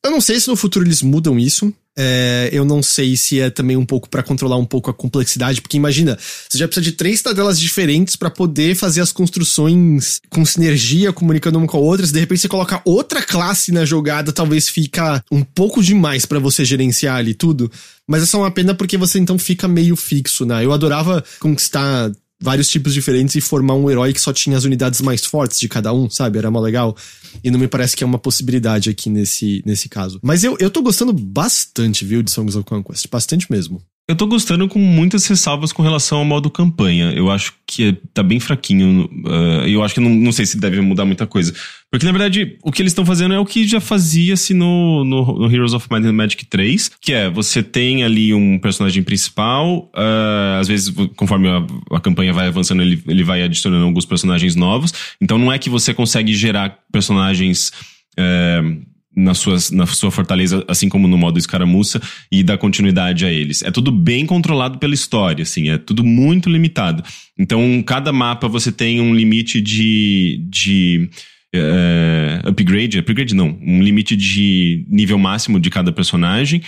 Eu 0.05 0.11
não 0.11 0.21
sei 0.21 0.39
se 0.39 0.49
no 0.49 0.57
futuro 0.57 0.85
eles 0.85 1.01
mudam 1.01 1.39
isso. 1.39 1.73
É, 1.97 2.51
eu 2.53 2.65
não 2.65 2.83
sei 2.83 3.17
se 3.17 3.41
é 3.41 3.49
também 3.49 3.77
um 3.77 3.87
pouco 3.87 4.09
pra 4.09 4.23
controlar 4.23 4.57
um 4.57 4.65
pouco 4.65 4.91
a 4.91 4.95
complexidade, 4.95 5.63
porque 5.63 5.77
imagina, 5.77 6.19
você 6.49 6.59
já 6.59 6.67
precisa 6.67 6.85
de 6.85 6.93
três 6.93 7.23
tabelas 7.23 7.59
diferentes 7.59 8.17
pra 8.17 8.29
poder 8.29 8.75
fazer 8.75 9.01
as 9.01 9.13
construções 9.13 10.21
com 10.29 10.45
sinergia, 10.45 11.13
comunicando 11.13 11.57
uma 11.57 11.69
com 11.69 11.77
a 11.77 11.81
outra. 11.81 12.05
Se 12.05 12.13
de 12.13 12.19
repente 12.19 12.41
você 12.41 12.49
coloca 12.49 12.83
outra 12.85 13.23
classe 13.23 13.71
na 13.71 13.85
jogada, 13.85 14.33
talvez 14.33 14.69
fica 14.69 15.25
um 15.31 15.43
pouco 15.43 15.83
demais 15.83 16.27
pra 16.27 16.41
você 16.41 16.65
gerenciar 16.65 17.17
ali 17.17 17.33
tudo. 17.33 17.71
Mas 18.07 18.25
é 18.25 18.27
só 18.27 18.39
uma 18.39 18.51
pena 18.51 18.75
porque 18.75 18.99
você 18.99 19.19
então 19.19 19.39
fica 19.39 19.69
meio 19.69 19.97
fixo, 19.97 20.45
né? 20.45 20.65
Eu 20.65 20.73
adorava 20.73 21.25
conquistar 21.39 22.11
vários 22.45 22.69
tipos 22.69 22.93
diferentes 22.93 23.35
e 23.35 23.41
formar 23.41 23.75
um 23.75 23.91
herói 23.91 24.13
que 24.13 24.21
só 24.21 24.31
tinha 24.31 24.57
as 24.57 24.65
unidades 24.65 25.01
mais 25.01 25.25
fortes 25.25 25.59
de 25.59 25.67
cada 25.67 25.95
um, 25.95 26.11
sabe? 26.11 26.39
Era 26.39 26.51
mó 26.51 26.61
legal. 26.61 26.95
E 27.43 27.51
não 27.51 27.59
me 27.59 27.67
parece 27.67 27.97
que 27.97 28.05
é 28.05 28.07
uma 28.07 28.19
possibilidade 28.19 28.91
aqui 28.91 29.09
nesse, 29.09 29.63
nesse 29.65 29.89
caso. 29.89 30.21
Mas 30.23 30.45
eu, 30.45 30.55
eu 30.61 30.71
tô 30.71 30.83
gostando 30.83 31.13
bastante, 31.13 32.05
viu, 32.05 32.23
de 32.23 32.31
Songs 32.31 32.55
of 32.55 32.67
Conquest. 32.67 33.09
Bastante 33.11 33.51
mesmo. 33.51 33.83
Eu 34.07 34.15
tô 34.15 34.27
gostando 34.27 34.69
com 34.69 34.79
muitas 34.79 35.27
ressalvas 35.27 35.73
com 35.73 35.83
relação 35.83 36.19
ao 36.19 36.27
modo 36.27 36.51
campanha. 36.51 37.11
Eu 37.13 37.31
acho 37.31 37.55
que 37.67 37.97
tá 38.13 38.23
bem 38.23 38.39
fraquinho. 38.39 39.09
Uh, 39.25 39.67
eu 39.67 39.83
acho 39.83 39.95
que 39.95 40.01
não, 40.01 40.11
não 40.11 40.31
sei 40.31 40.45
se 40.45 40.59
deve 40.61 40.79
mudar 40.83 41.07
muita 41.07 41.27
coisa. 41.27 41.55
Porque, 41.91 42.05
na 42.05 42.13
verdade, 42.13 42.59
o 42.63 42.71
que 42.71 42.83
eles 42.83 42.93
estão 42.93 43.07
fazendo 43.07 43.33
é 43.33 43.39
o 43.39 43.47
que 43.47 43.67
já 43.67 43.81
fazia-se 43.81 44.53
no, 44.53 45.05
no, 45.05 45.39
no, 45.39 45.51
Heroes 45.51 45.73
of 45.73 45.89
Might 45.91 46.07
and 46.07 46.13
Magic 46.13 46.45
3, 46.45 46.91
que 47.01 47.15
é, 47.15 47.31
você 47.31 47.63
tem 47.63 48.05
ali 48.05 48.35
um 48.35 48.59
personagem 48.59 49.03
principal, 49.03 49.91
uh, 49.97 50.61
às 50.61 50.69
vezes, 50.69 50.93
conforme 51.17 51.49
a, 51.49 51.67
a, 51.93 51.99
campanha 51.99 52.35
vai 52.35 52.49
avançando, 52.49 52.83
ele, 52.83 53.03
ele 53.09 53.25
vai 53.25 53.43
adicionando 53.43 53.87
alguns 53.87 54.05
personagens 54.05 54.55
novos. 54.55 54.93
Então, 55.19 55.39
não 55.39 55.51
é 55.51 55.59
que 55.59 55.71
você 55.71 55.95
consegue 55.95 56.35
gerar 56.35 56.79
personagens... 56.93 57.73
Uh, 58.19 58.85
na, 59.17 59.35
suas, 59.35 59.71
na 59.71 59.87
sua 59.87 60.11
fortaleza, 60.11 60.65
assim 60.69 60.89
como 60.89 61.07
no 61.07 61.17
modo 61.17 61.39
escaramuça, 61.39 62.01
e 62.31 62.43
dar 62.43 62.59
continuidade 62.59 63.25
a 63.25 63.33
eles. 63.33 63.63
É 63.63 63.71
tudo 63.71 63.91
bem 63.91 64.27
controlado 64.27 64.79
pela 64.79 64.95
história, 64.95 65.43
assim, 65.43 65.71
é 65.71 65.79
tudo 65.79 66.05
muito 66.05 66.49
limitado. 66.49 67.03
Então, 67.39 67.83
cada 67.87 68.13
mapa 68.13 68.49
você 68.49 68.71
tem 68.73 69.01
um 69.01 69.15
limite 69.15 69.61
de. 69.61 70.41
de 70.49 71.09
é, 71.57 72.41
upgrade, 72.45 72.99
upgrade 72.99 73.33
não, 73.33 73.57
um 73.63 73.81
limite 73.81 74.17
de 74.17 74.85
nível 74.89 75.19
máximo 75.19 75.61
de 75.61 75.71
cada 75.71 75.93
personagem. 75.93 76.63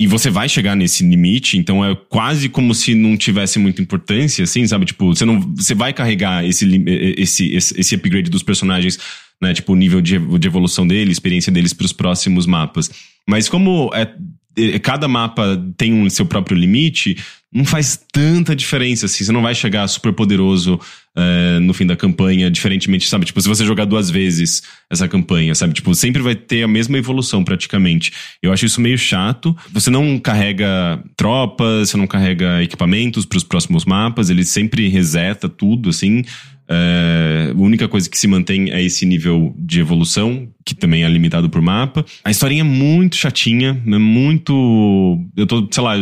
E 0.00 0.06
você 0.06 0.30
vai 0.30 0.48
chegar 0.48 0.76
nesse 0.76 1.02
limite, 1.04 1.58
então 1.58 1.84
é 1.84 1.94
quase 2.08 2.48
como 2.48 2.72
se 2.72 2.94
não 2.94 3.16
tivesse 3.16 3.58
muita 3.58 3.82
importância, 3.82 4.44
assim, 4.44 4.64
sabe? 4.66 4.86
Tipo, 4.86 5.12
você 5.12 5.24
não, 5.24 5.40
você 5.56 5.74
vai 5.74 5.92
carregar 5.92 6.44
esse, 6.44 6.84
esse, 7.16 7.52
esse, 7.56 7.94
upgrade 7.96 8.30
dos 8.30 8.44
personagens 8.44 8.96
né? 9.40 9.54
Tipo, 9.54 9.72
o 9.72 9.76
nível 9.76 10.00
de, 10.00 10.18
de 10.18 10.48
evolução 10.48 10.86
dele, 10.86 11.12
experiência 11.12 11.52
deles 11.52 11.72
para 11.72 11.86
os 11.86 11.92
próximos 11.92 12.46
mapas. 12.46 12.90
Mas 13.26 13.48
como 13.48 13.90
é, 13.94 14.78
cada 14.78 15.06
mapa 15.06 15.62
tem 15.76 15.92
um 15.92 16.08
seu 16.10 16.26
próprio 16.26 16.56
limite, 16.56 17.16
não 17.52 17.64
faz 17.64 17.98
tanta 18.12 18.54
diferença, 18.54 19.06
assim. 19.06 19.24
Você 19.24 19.32
não 19.32 19.42
vai 19.42 19.54
chegar 19.54 19.86
super 19.88 20.12
poderoso 20.12 20.78
é, 21.18 21.58
no 21.58 21.74
fim 21.74 21.84
da 21.84 21.96
campanha, 21.96 22.48
diferentemente, 22.48 23.08
sabe? 23.08 23.26
Tipo, 23.26 23.40
se 23.40 23.48
você 23.48 23.66
jogar 23.66 23.84
duas 23.84 24.08
vezes 24.08 24.62
essa 24.88 25.08
campanha, 25.08 25.54
sabe? 25.54 25.74
Tipo, 25.74 25.92
sempre 25.94 26.22
vai 26.22 26.36
ter 26.36 26.62
a 26.62 26.68
mesma 26.68 26.96
evolução, 26.96 27.42
praticamente. 27.42 28.12
Eu 28.40 28.52
acho 28.52 28.64
isso 28.64 28.80
meio 28.80 28.96
chato. 28.96 29.56
Você 29.72 29.90
não 29.90 30.18
carrega 30.18 31.02
tropas, 31.16 31.90
você 31.90 31.96
não 31.96 32.06
carrega 32.06 32.62
equipamentos 32.62 33.24
para 33.26 33.36
os 33.38 33.44
próximos 33.44 33.84
mapas, 33.84 34.30
ele 34.30 34.44
sempre 34.44 34.88
reseta 34.88 35.48
tudo, 35.48 35.88
assim. 35.88 36.22
É, 36.70 37.52
a 37.54 37.58
única 37.58 37.88
coisa 37.88 38.08
que 38.10 38.18
se 38.18 38.26
mantém 38.26 38.70
é 38.70 38.82
esse 38.82 39.06
nível 39.06 39.54
de 39.58 39.80
evolução, 39.80 40.48
que 40.64 40.74
também 40.74 41.02
é 41.02 41.08
limitado 41.08 41.48
por 41.48 41.62
mapa. 41.62 42.04
A 42.22 42.30
historinha 42.30 42.60
é 42.60 42.64
muito 42.64 43.16
chatinha, 43.16 43.82
é 43.86 43.98
muito. 43.98 45.18
Eu 45.36 45.46
tô, 45.46 45.66
sei 45.70 45.82
lá, 45.82 45.94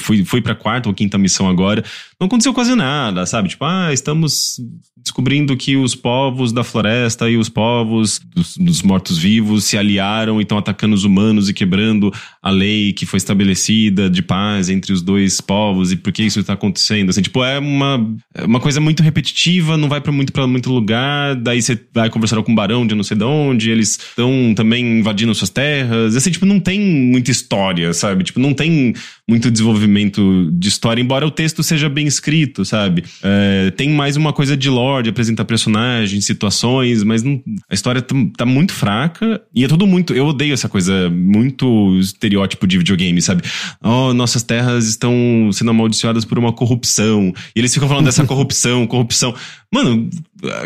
fui, 0.00 0.24
fui 0.24 0.42
pra 0.42 0.54
quarta 0.54 0.88
ou 0.88 0.94
quinta 0.94 1.16
missão 1.16 1.48
agora. 1.48 1.84
Não 2.18 2.26
aconteceu 2.26 2.52
quase 2.52 2.74
nada, 2.74 3.24
sabe? 3.26 3.48
Tipo, 3.48 3.64
ah, 3.64 3.92
estamos 3.92 4.60
descobrindo 5.04 5.54
que 5.56 5.76
os 5.76 5.94
povos 5.94 6.50
da 6.50 6.64
floresta 6.64 7.28
e 7.28 7.36
os 7.36 7.50
povos 7.50 8.20
dos, 8.34 8.56
dos 8.56 8.82
mortos-vivos 8.82 9.64
se 9.64 9.76
aliaram 9.76 10.40
e 10.40 10.42
estão 10.42 10.56
atacando 10.56 10.94
os 10.94 11.04
humanos 11.04 11.48
e 11.48 11.52
quebrando 11.54 12.12
a 12.42 12.50
lei 12.50 12.92
que 12.92 13.04
foi 13.04 13.18
estabelecida 13.18 14.08
de 14.08 14.22
paz 14.22 14.70
entre 14.70 14.92
os 14.92 15.02
dois 15.02 15.40
povos 15.40 15.92
e 15.92 15.96
por 15.96 16.10
que 16.12 16.22
isso 16.22 16.40
está 16.40 16.54
acontecendo. 16.54 17.10
Assim, 17.10 17.20
tipo, 17.20 17.44
é 17.44 17.58
uma, 17.58 18.16
é 18.34 18.44
uma 18.44 18.60
coisa 18.60 18.80
muito 18.80 19.02
repetitiva, 19.02 19.76
não 19.76 19.88
vai 19.88 20.00
para 20.00 20.10
muito 20.10 20.32
para 20.32 20.46
muito 20.46 20.72
lugar, 20.72 21.36
daí 21.36 21.60
você 21.60 21.78
vai 21.92 22.08
conversar 22.08 22.42
com 22.42 22.52
um 22.52 22.54
barão 22.54 22.86
de 22.86 22.94
não 22.94 23.04
sei 23.04 23.16
de 23.16 23.24
onde, 23.24 23.70
eles 23.70 23.98
estão 23.98 24.54
também 24.56 25.00
invadindo 25.00 25.34
suas 25.34 25.50
terras. 25.50 26.16
Assim, 26.16 26.30
tipo, 26.30 26.46
não 26.46 26.58
tem 26.58 26.80
muita 26.80 27.30
história, 27.30 27.92
sabe? 27.92 28.24
Tipo, 28.24 28.40
não 28.40 28.54
tem 28.54 28.94
muito 29.28 29.50
desenvolvimento 29.50 30.50
de 30.52 30.68
história, 30.68 31.00
embora 31.00 31.26
o 31.26 31.30
texto 31.30 31.62
seja 31.62 31.88
bem 31.88 32.06
escrito, 32.06 32.64
sabe? 32.64 33.04
É, 33.22 33.70
tem 33.70 33.90
mais 33.90 34.16
uma 34.16 34.32
coisa 34.32 34.56
de 34.56 34.68
lore, 34.68 34.93
de 35.02 35.10
apresentar 35.10 35.44
personagens, 35.44 36.24
situações, 36.24 37.02
mas 37.02 37.22
não, 37.22 37.42
a 37.68 37.74
história 37.74 38.02
tá, 38.02 38.14
tá, 38.36 38.46
muito 38.46 38.72
fraca 38.72 39.40
e 39.54 39.64
é 39.64 39.68
tudo 39.68 39.86
muito. 39.86 40.14
Eu 40.14 40.26
odeio 40.26 40.54
essa 40.54 40.68
coisa 40.68 41.10
muito 41.10 41.98
estereótipo 41.98 42.66
de 42.66 42.78
videogame, 42.78 43.20
sabe? 43.20 43.42
Oh, 43.82 44.12
nossas 44.12 44.42
terras 44.42 44.86
estão 44.86 45.50
sendo 45.52 45.70
amaldiçoadas 45.70 46.24
por 46.24 46.38
uma 46.38 46.52
corrupção. 46.52 47.32
E 47.54 47.58
eles 47.58 47.72
ficam 47.72 47.88
falando 47.88 48.06
dessa 48.06 48.24
corrupção, 48.26 48.86
corrupção. 48.86 49.34
Mano, 49.72 50.08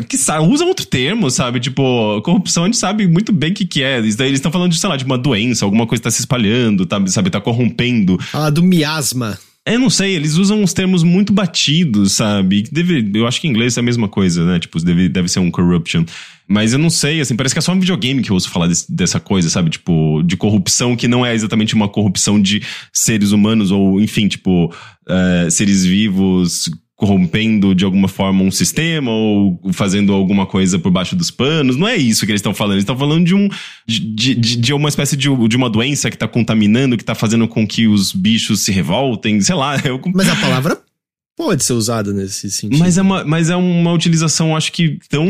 que 0.08 0.16
usa 0.16 0.64
outro 0.64 0.86
termo, 0.86 1.30
sabe? 1.30 1.60
Tipo, 1.60 2.20
corrupção 2.22 2.64
a 2.64 2.66
gente 2.66 2.76
sabe 2.76 3.06
muito 3.06 3.32
bem 3.32 3.52
o 3.52 3.54
que, 3.54 3.64
que 3.64 3.82
é. 3.82 3.98
Eles 3.98 4.18
estão 4.18 4.52
falando 4.52 4.72
de, 4.72 4.78
sei 4.78 4.88
lá, 4.88 4.96
de 4.96 5.04
uma 5.04 5.18
doença, 5.18 5.64
alguma 5.64 5.86
coisa 5.86 6.04
tá 6.04 6.10
se 6.10 6.20
espalhando, 6.20 6.84
tá, 6.86 7.04
sabe? 7.06 7.30
Tá 7.30 7.40
corrompendo. 7.40 8.18
Ah, 8.32 8.50
do 8.50 8.62
miasma. 8.62 9.38
É, 9.66 9.74
eu 9.74 9.78
não 9.78 9.90
sei, 9.90 10.14
eles 10.14 10.36
usam 10.36 10.62
uns 10.62 10.72
termos 10.72 11.02
muito 11.02 11.32
batidos, 11.32 12.12
sabe? 12.12 12.64
Deve, 12.72 13.10
eu 13.14 13.26
acho 13.26 13.40
que 13.40 13.46
em 13.46 13.50
inglês 13.50 13.76
é 13.76 13.80
a 13.80 13.82
mesma 13.82 14.08
coisa, 14.08 14.44
né? 14.46 14.58
Tipo, 14.58 14.82
deve, 14.82 15.08
deve 15.08 15.28
ser 15.28 15.40
um 15.40 15.50
corruption. 15.50 16.04
Mas 16.48 16.72
eu 16.72 16.78
não 16.78 16.88
sei, 16.88 17.20
assim, 17.20 17.36
parece 17.36 17.54
que 17.54 17.58
é 17.58 17.62
só 17.62 17.72
um 17.72 17.78
videogame 17.78 18.22
que 18.22 18.30
eu 18.30 18.34
ouço 18.34 18.48
falar 18.48 18.66
desse, 18.66 18.90
dessa 18.90 19.20
coisa, 19.20 19.50
sabe? 19.50 19.68
Tipo, 19.68 20.22
de 20.22 20.36
corrupção 20.36 20.96
que 20.96 21.06
não 21.06 21.24
é 21.24 21.34
exatamente 21.34 21.74
uma 21.74 21.88
corrupção 21.88 22.40
de 22.40 22.62
seres 22.92 23.32
humanos 23.32 23.70
ou, 23.70 24.00
enfim, 24.00 24.26
tipo, 24.26 24.72
uh, 24.72 25.50
seres 25.50 25.84
vivos 25.84 26.70
corrompendo 26.98 27.76
de 27.76 27.84
alguma 27.84 28.08
forma 28.08 28.42
um 28.42 28.50
sistema 28.50 29.08
ou 29.08 29.60
fazendo 29.72 30.12
alguma 30.12 30.44
coisa 30.46 30.80
por 30.80 30.90
baixo 30.90 31.14
dos 31.14 31.30
panos. 31.30 31.76
Não 31.76 31.86
é 31.86 31.96
isso 31.96 32.26
que 32.26 32.32
eles 32.32 32.40
estão 32.40 32.52
falando. 32.52 32.74
Eles 32.74 32.82
estão 32.82 32.98
falando 32.98 33.24
de 33.24 33.36
um 33.36 33.48
de, 33.86 34.00
de, 34.00 34.34
de, 34.34 34.74
uma 34.74 34.88
espécie 34.88 35.16
de, 35.16 35.28
de 35.46 35.56
uma 35.56 35.70
doença 35.70 36.10
que 36.10 36.16
está 36.16 36.26
contaminando, 36.26 36.96
que 36.96 37.04
está 37.04 37.14
fazendo 37.14 37.46
com 37.46 37.64
que 37.64 37.86
os 37.86 38.12
bichos 38.12 38.62
se 38.62 38.72
revoltem, 38.72 39.40
sei 39.40 39.54
lá. 39.54 39.76
Eu... 39.86 40.00
Mas 40.12 40.28
a 40.28 40.34
palavra 40.34 40.82
pode 41.36 41.62
ser 41.62 41.74
usada 41.74 42.12
nesse 42.12 42.50
sentido. 42.50 42.80
Mas 42.80 42.98
é 42.98 43.02
uma, 43.02 43.24
mas 43.24 43.48
é 43.48 43.54
uma 43.54 43.92
utilização, 43.92 44.56
acho 44.56 44.72
que, 44.72 44.98
tão 45.08 45.24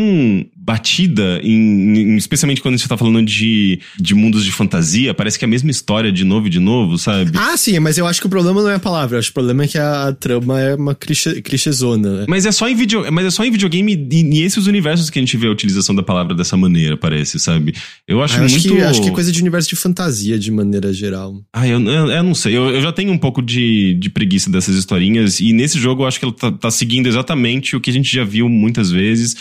batida, 0.69 1.41
em, 1.43 1.99
em, 1.99 2.17
especialmente 2.17 2.61
quando 2.61 2.79
você 2.79 2.87
tá 2.87 2.97
falando 2.97 3.25
de, 3.25 3.81
de 3.99 4.15
mundos 4.15 4.45
de 4.45 4.53
fantasia, 4.53 5.13
parece 5.13 5.39
que 5.39 5.45
é 5.45 5.47
a 5.47 5.51
mesma 5.51 5.71
história 5.71 6.13
de 6.13 6.25
novo 6.25 6.47
e 6.47 6.51
de 6.51 6.61
novo, 6.61 6.97
sabe? 6.97 7.33
Ah, 7.35 7.57
sim, 7.57 7.79
mas 7.79 7.99
eu 7.99 8.07
acho 8.07 8.21
que 8.21 8.27
o 8.27 8.31
problema 8.31 8.63
não 8.63 8.71
é 8.71 8.75
a 8.77 8.79
palavra, 8.79 9.19
acho 9.19 9.29
que 9.29 9.33
o 9.33 9.35
problema 9.35 9.65
é 9.65 9.69
que 9.69 9.79
a 9.79 10.13
trama 10.13 10.61
é 10.61 10.75
uma 10.75 10.95
clichê, 10.95 11.43
clichêzona, 11.43 12.21
né? 12.21 12.27
Mas 12.29 12.47
é 12.47 12.53
só 12.53 12.69
em 12.69 12.75
video, 12.75 13.05
mas 13.13 13.27
é 13.27 13.31
só 13.31 13.45
em 13.45 13.51
videogame 13.51 14.09
e, 14.11 14.39
e 14.39 14.43
esses 14.43 14.67
universos 14.67 15.11
que 15.11 15.19
a 15.19 15.23
gente 15.23 15.37
vê 15.37 15.49
a 15.49 15.51
utilização 15.51 15.95
da 15.95 16.03
palavra 16.03 16.35
dessa 16.35 16.57
maneira, 16.57 16.97
parece, 16.97 17.39
sabe? 17.39 17.75
Eu 18.07 18.23
acho 18.23 18.35
ah, 18.35 18.45
eu 18.45 18.49
muito... 18.49 18.57
Acho 18.57 18.69
que, 18.69 18.83
acho 18.83 19.03
que 19.03 19.09
é 19.09 19.13
coisa 19.13 19.33
de 19.33 19.41
universo 19.41 19.69
de 19.69 19.77
fantasia, 19.77 20.39
de 20.39 20.51
maneira 20.51 20.93
geral. 20.93 21.43
Ah, 21.53 21.67
eu, 21.67 21.81
eu, 21.81 22.11
eu 22.11 22.23
não 22.23 22.35
sei, 22.35 22.57
eu, 22.57 22.71
eu 22.71 22.81
já 22.81 22.93
tenho 22.93 23.13
um 23.13 23.19
pouco 23.19 23.43
de, 23.43 23.95
de 23.95 24.11
preguiça 24.11 24.51
dessas 24.51 24.77
historinhas, 24.77 25.41
e 25.41 25.53
nesse 25.53 25.79
jogo 25.79 25.89
jogo, 25.89 26.03
eu 26.03 26.07
acho 26.07 26.19
que 26.19 26.25
ela 26.25 26.35
tá, 26.35 26.53
tá 26.53 26.71
seguindo 26.71 27.07
exatamente 27.07 27.75
o 27.75 27.81
que 27.81 27.91
a 27.91 27.93
gente 27.93 28.15
já 28.15 28.25
viu 28.25 28.49
muitas 28.49 28.91
vezes. 28.91 29.37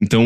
Então, 0.00 0.22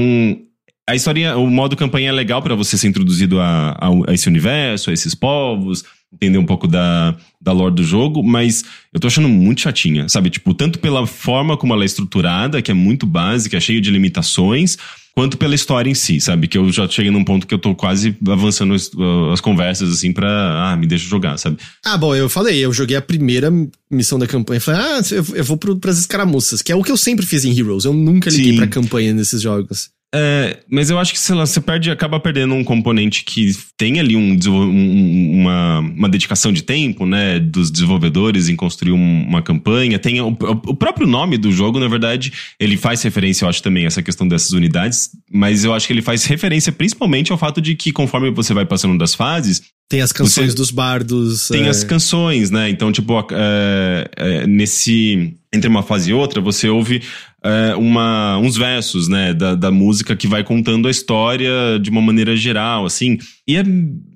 a 0.88 0.94
história, 0.94 1.36
o 1.36 1.48
modo 1.48 1.76
campanha 1.76 2.08
é 2.08 2.12
legal 2.12 2.42
para 2.42 2.54
você 2.54 2.76
ser 2.76 2.88
introduzido 2.88 3.40
a, 3.40 3.70
a, 3.70 3.88
a, 4.08 4.14
esse 4.14 4.28
universo, 4.28 4.90
a 4.90 4.92
esses 4.92 5.14
povos, 5.14 5.84
entender 6.12 6.38
um 6.38 6.44
pouco 6.44 6.68
da, 6.68 7.16
da 7.40 7.52
lore 7.52 7.74
do 7.74 7.82
jogo, 7.82 8.22
mas 8.22 8.64
eu 8.92 9.00
tô 9.00 9.06
achando 9.06 9.28
muito 9.28 9.62
chatinha, 9.62 10.08
sabe? 10.08 10.30
Tipo, 10.30 10.54
tanto 10.54 10.78
pela 10.78 11.06
forma 11.06 11.56
como 11.56 11.72
ela 11.72 11.82
é 11.82 11.86
estruturada, 11.86 12.62
que 12.62 12.70
é 12.70 12.74
muito 12.74 13.06
básica, 13.06 13.56
é 13.56 13.60
cheia 13.60 13.80
de 13.80 13.90
limitações, 13.90 14.76
quanto 15.14 15.36
pela 15.36 15.54
história 15.54 15.90
em 15.90 15.94
si, 15.94 16.20
sabe? 16.20 16.48
Que 16.48 16.58
eu 16.58 16.70
já 16.70 16.88
cheguei 16.88 17.10
num 17.10 17.24
ponto 17.24 17.46
que 17.46 17.54
eu 17.54 17.58
tô 17.58 17.74
quase 17.74 18.16
avançando 18.28 18.74
as, 18.74 18.90
as 19.32 19.40
conversas, 19.40 19.92
assim, 19.92 20.12
pra. 20.12 20.72
Ah, 20.72 20.76
me 20.76 20.86
deixa 20.86 21.08
jogar, 21.08 21.38
sabe? 21.38 21.58
Ah, 21.84 21.96
bom, 21.96 22.14
eu 22.14 22.28
falei, 22.28 22.58
eu 22.58 22.72
joguei 22.72 22.96
a 22.96 23.02
primeira 23.02 23.50
missão 23.90 24.18
da 24.18 24.26
campanha. 24.26 24.60
Falei, 24.60 24.80
ah, 24.80 25.00
eu 25.34 25.44
vou 25.44 25.56
pro, 25.56 25.76
pras 25.76 25.98
escaramuças, 25.98 26.62
que 26.62 26.72
é 26.72 26.76
o 26.76 26.82
que 26.82 26.92
eu 26.92 26.96
sempre 26.96 27.26
fiz 27.26 27.44
em 27.44 27.58
Heroes. 27.58 27.84
Eu 27.84 27.92
nunca 27.92 28.30
liguei 28.30 28.52
Sim. 28.52 28.56
pra 28.56 28.66
campanha 28.66 29.12
nesses 29.12 29.42
jogos. 29.42 29.90
É, 30.14 30.58
mas 30.68 30.90
eu 30.90 30.98
acho 30.98 31.12
que 31.12 31.18
sei 31.18 31.34
lá, 31.34 31.46
você 31.46 31.58
perde, 31.58 31.90
acaba 31.90 32.20
perdendo 32.20 32.54
um 32.54 32.62
componente 32.62 33.24
que 33.24 33.50
tem 33.78 33.98
ali 33.98 34.14
um, 34.14 34.36
um, 34.46 35.40
uma, 35.40 35.78
uma 35.78 36.08
dedicação 36.08 36.52
de 36.52 36.62
tempo, 36.62 37.06
né, 37.06 37.40
dos 37.40 37.70
desenvolvedores 37.70 38.48
em 38.50 38.54
construir 38.54 38.92
um, 38.92 39.22
uma 39.26 39.40
campanha. 39.40 39.98
Tem 39.98 40.20
o, 40.20 40.28
o, 40.28 40.74
próprio 40.76 41.06
nome 41.06 41.38
do 41.38 41.50
jogo, 41.50 41.80
na 41.80 41.88
verdade, 41.88 42.30
ele 42.60 42.76
faz 42.76 43.02
referência, 43.02 43.44
eu 43.44 43.48
acho 43.48 43.62
também, 43.62 43.84
a 43.84 43.86
essa 43.86 44.02
questão 44.02 44.28
dessas 44.28 44.52
unidades, 44.52 45.10
mas 45.32 45.64
eu 45.64 45.72
acho 45.72 45.86
que 45.86 45.92
ele 45.94 46.02
faz 46.02 46.24
referência 46.26 46.70
principalmente 46.72 47.32
ao 47.32 47.38
fato 47.38 47.60
de 47.62 47.74
que 47.74 47.90
conforme 47.90 48.30
você 48.30 48.52
vai 48.52 48.66
passando 48.66 48.98
das 48.98 49.14
fases, 49.14 49.62
Tem 49.88 50.00
as 50.00 50.12
canções 50.12 50.52
Você- 50.52 50.56
dos 50.56 50.70
bardos. 50.70 51.48
Tem 51.48 51.64
é, 51.64 51.68
as 51.68 51.84
canções, 51.84 52.50
né? 52.50 52.68
Então, 52.70 52.90
tipo, 52.92 53.12
é, 53.32 54.10
é, 54.16 54.46
nesse. 54.46 55.34
Entre 55.54 55.68
uma 55.68 55.82
fase 55.82 56.10
e 56.10 56.14
outra, 56.14 56.40
você 56.40 56.66
ouve 56.66 57.02
é, 57.44 57.74
uma, 57.74 58.38
uns 58.38 58.56
versos, 58.56 59.08
né? 59.08 59.34
Da, 59.34 59.54
da 59.54 59.70
música 59.70 60.14
que 60.14 60.28
vai 60.28 60.44
contando 60.44 60.86
a 60.86 60.90
história 60.90 61.78
de 61.80 61.90
uma 61.90 62.00
maneira 62.00 62.36
geral, 62.36 62.86
assim. 62.86 63.18
E 63.46 63.56
é 63.56 63.64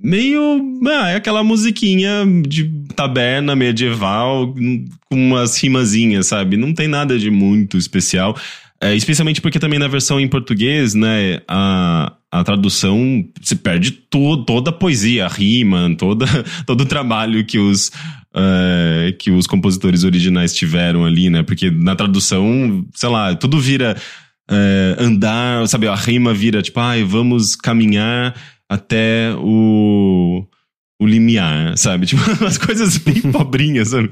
meio. 0.03 0.79
Ah, 0.87 1.11
é 1.11 1.16
aquela 1.16 1.43
musiquinha 1.43 2.24
de 2.47 2.70
taberna 2.95 3.57
medieval 3.57 4.55
com 5.11 5.16
umas 5.16 5.61
rimazinhas, 5.61 6.29
sabe? 6.29 6.57
Não 6.57 6.72
tem 6.72 6.87
nada 6.87 7.18
de 7.18 7.31
muito 7.31 7.77
especial. 7.77 8.37
É, 8.81 8.95
especialmente 8.95 9.41
porque 9.41 9.59
também 9.59 9.79
na 9.79 9.89
versão 9.89 10.20
em 10.20 10.29
português, 10.29 10.95
né, 10.95 11.41
a, 11.49 12.12
a 12.31 12.45
tradução 12.45 13.24
se 13.41 13.57
perde 13.57 13.91
to, 13.91 14.45
toda 14.45 14.68
a 14.68 14.72
poesia, 14.72 15.24
a 15.24 15.29
rima, 15.29 15.95
toda, 15.99 16.27
todo 16.66 16.83
o 16.83 16.87
trabalho 16.87 17.45
que 17.47 17.59
os, 17.59 17.91
é, 18.37 19.12
que 19.18 19.30
os 19.30 19.47
compositores 19.47 20.05
originais 20.05 20.55
tiveram 20.55 21.05
ali, 21.05 21.30
né? 21.30 21.43
Porque 21.43 21.70
na 21.70 21.97
tradução, 21.97 22.87
sei 22.95 23.09
lá, 23.09 23.34
tudo 23.34 23.59
vira 23.59 23.97
é, 24.51 24.97
andar, 24.99 25.66
sabe? 25.66 25.89
A 25.89 25.95
rima 25.95 26.34
vira 26.34 26.62
tipo, 26.62 26.78
ai, 26.78 27.03
vamos 27.03 27.57
caminhar 27.57 28.34
até 28.68 29.34
o 29.39 30.47
o 30.99 31.07
limiar, 31.07 31.77
sabe? 31.77 32.07
Tipo, 32.17 32.23
umas 32.41 32.57
coisas 32.59 32.97
bem 32.99 33.21
pobrinhas, 33.33 33.89
sabe? 33.89 34.11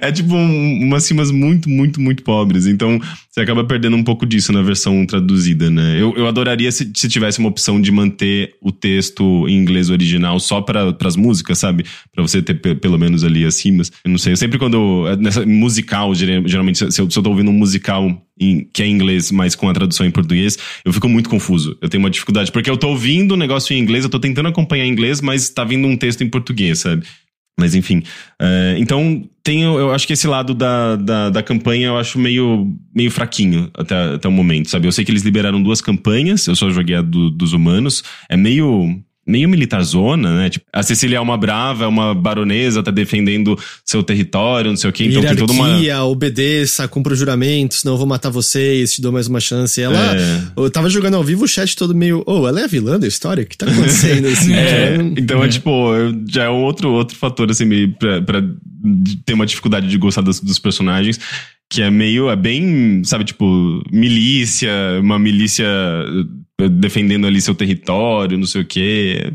É 0.00 0.10
tipo 0.10 0.34
um, 0.34 0.80
umas 0.82 1.08
rimas 1.10 1.30
muito, 1.30 1.68
muito, 1.68 2.00
muito 2.00 2.22
pobres. 2.22 2.66
Então, 2.66 2.98
você 3.30 3.40
acaba 3.40 3.64
perdendo 3.64 3.96
um 3.96 4.02
pouco 4.04 4.24
disso 4.24 4.52
na 4.52 4.62
versão 4.62 5.04
traduzida, 5.04 5.70
né? 5.70 6.00
Eu, 6.00 6.14
eu 6.16 6.26
adoraria 6.26 6.70
se, 6.72 6.90
se 6.94 7.08
tivesse 7.08 7.38
uma 7.38 7.48
opção 7.48 7.80
de 7.80 7.90
manter 7.92 8.54
o 8.62 8.72
texto 8.72 9.46
em 9.48 9.56
inglês 9.58 9.90
original 9.90 10.38
só 10.40 10.60
para 10.62 10.96
as 11.04 11.16
músicas, 11.16 11.58
sabe? 11.58 11.84
Pra 12.14 12.22
você 12.22 12.40
ter 12.40 12.54
pe- 12.54 12.74
pelo 12.76 12.98
menos 12.98 13.24
ali 13.24 13.44
as 13.44 13.62
rimas. 13.62 13.92
Eu 14.04 14.10
não 14.10 14.18
sei, 14.18 14.32
eu 14.32 14.36
sempre 14.36 14.58
quando. 14.58 15.06
eu- 15.08 15.16
Nessa 15.18 15.44
musical, 15.44 16.14
geral- 16.14 16.46
geralmente, 16.46 16.78
se 16.78 17.00
eu, 17.00 17.10
se 17.10 17.18
eu 17.18 17.22
tô 17.22 17.30
ouvindo 17.30 17.50
um 17.50 17.54
musical 17.54 18.10
em- 18.44 18.68
que 18.72 18.82
é 18.82 18.86
em 18.86 18.92
inglês, 18.92 19.30
mas 19.30 19.54
com 19.54 19.68
a 19.68 19.72
tradução 19.72 20.04
em 20.06 20.10
português, 20.10 20.58
eu 20.84 20.92
fico 20.92 21.08
muito 21.08 21.28
confuso. 21.30 21.76
Eu 21.80 21.88
tenho 21.88 22.02
uma 22.02 22.10
dificuldade. 22.10 22.50
Porque 22.52 22.68
eu 22.70 22.76
tô 22.76 22.88
ouvindo 22.88 23.32
o 23.32 23.36
negócio 23.36 23.74
em 23.74 23.78
inglês, 23.78 24.04
eu 24.04 24.10
tô 24.10 24.18
tentando 24.18 24.48
acompanhar 24.48 24.84
em 24.86 24.90
inglês, 24.90 25.20
mas 25.20 25.48
tá 25.50 25.64
vindo 25.64 25.86
um 25.86 25.96
texto 25.96 26.22
em 26.22 26.28
português, 26.28 26.80
sabe? 26.80 27.06
Mas 27.60 27.74
enfim. 27.74 28.02
é, 28.40 28.76
então, 28.78 29.28
tenho, 29.44 29.78
eu 29.78 29.92
acho 29.92 30.06
que 30.06 30.14
esse 30.14 30.26
lado 30.26 30.54
da, 30.54 30.96
da, 30.96 31.28
da 31.30 31.42
campanha 31.42 31.88
eu 31.88 31.98
acho 31.98 32.18
meio, 32.18 32.66
meio 32.94 33.10
fraquinho 33.10 33.70
até, 33.76 34.14
até 34.14 34.26
o 34.26 34.32
momento, 34.32 34.70
sabe? 34.70 34.88
Eu 34.88 34.92
sei 34.92 35.04
que 35.04 35.10
eles 35.12 35.22
liberaram 35.22 35.62
duas 35.62 35.80
campanhas, 35.82 36.46
eu 36.46 36.56
só 36.56 36.70
joguei 36.70 36.96
a 36.96 37.02
do- 37.02 37.28
dos 37.30 37.52
humanos. 37.52 38.02
É 38.28 38.36
meio. 38.38 38.98
Meio 39.24 39.48
militar 39.48 39.80
zona, 39.84 40.36
né? 40.36 40.50
Tipo, 40.50 40.66
a 40.72 40.82
Cecília 40.82 41.16
é 41.18 41.20
uma 41.20 41.36
brava, 41.38 41.84
é 41.84 41.86
uma 41.86 42.12
baronesa, 42.12 42.82
tá 42.82 42.90
defendendo 42.90 43.56
seu 43.84 44.02
território, 44.02 44.70
não 44.70 44.76
sei 44.76 44.90
o 44.90 44.92
quê. 44.92 45.04
Então 45.04 45.22
tem 45.22 45.36
toda 45.36 45.52
uma. 45.52 45.66
Hierarquia, 45.68 46.02
obedeça, 46.02 46.88
cumpra 46.88 47.12
o 47.12 47.16
juramento, 47.16 47.74
senão 47.74 47.94
eu 47.94 47.98
vou 47.98 48.06
matar 48.06 48.30
vocês, 48.30 48.92
te 48.94 49.00
dou 49.00 49.12
mais 49.12 49.28
uma 49.28 49.38
chance. 49.38 49.80
Ela. 49.80 50.16
É. 50.16 50.42
Eu 50.56 50.68
tava 50.70 50.90
jogando 50.90 51.14
ao 51.14 51.22
vivo 51.22 51.44
o 51.44 51.48
chat 51.48 51.76
todo 51.76 51.94
meio. 51.94 52.24
Oh, 52.26 52.48
ela 52.48 52.62
é 52.62 52.64
a 52.64 52.66
vilã 52.66 52.98
da 52.98 53.06
história? 53.06 53.44
O 53.44 53.46
que 53.46 53.56
tá 53.56 53.66
acontecendo? 53.66 54.26
Assim, 54.32 54.54
É, 54.54 54.96
então 55.16 55.44
é 55.44 55.48
tipo, 55.48 55.94
eu- 55.94 56.12
já 56.28 56.44
é 56.44 56.50
um 56.50 56.62
outro, 56.64 56.90
outro 56.90 57.16
fator, 57.16 57.48
assim, 57.48 57.64
meio 57.64 57.92
pra, 57.92 58.20
pra 58.22 58.42
ter 59.24 59.34
uma 59.34 59.46
dificuldade 59.46 59.86
de 59.88 59.96
gostar 59.98 60.22
dos, 60.22 60.40
dos 60.40 60.58
personagens, 60.58 61.20
que 61.70 61.80
é 61.80 61.90
meio, 61.92 62.28
é 62.28 62.34
bem, 62.34 63.02
sabe, 63.04 63.24
tipo, 63.24 63.82
milícia, 63.90 64.70
uma 65.00 65.16
milícia 65.18 65.64
defendendo 66.68 67.26
ali 67.26 67.40
seu 67.40 67.54
território, 67.54 68.38
não 68.38 68.46
sei 68.46 68.62
o 68.62 68.64
quê. 68.66 69.32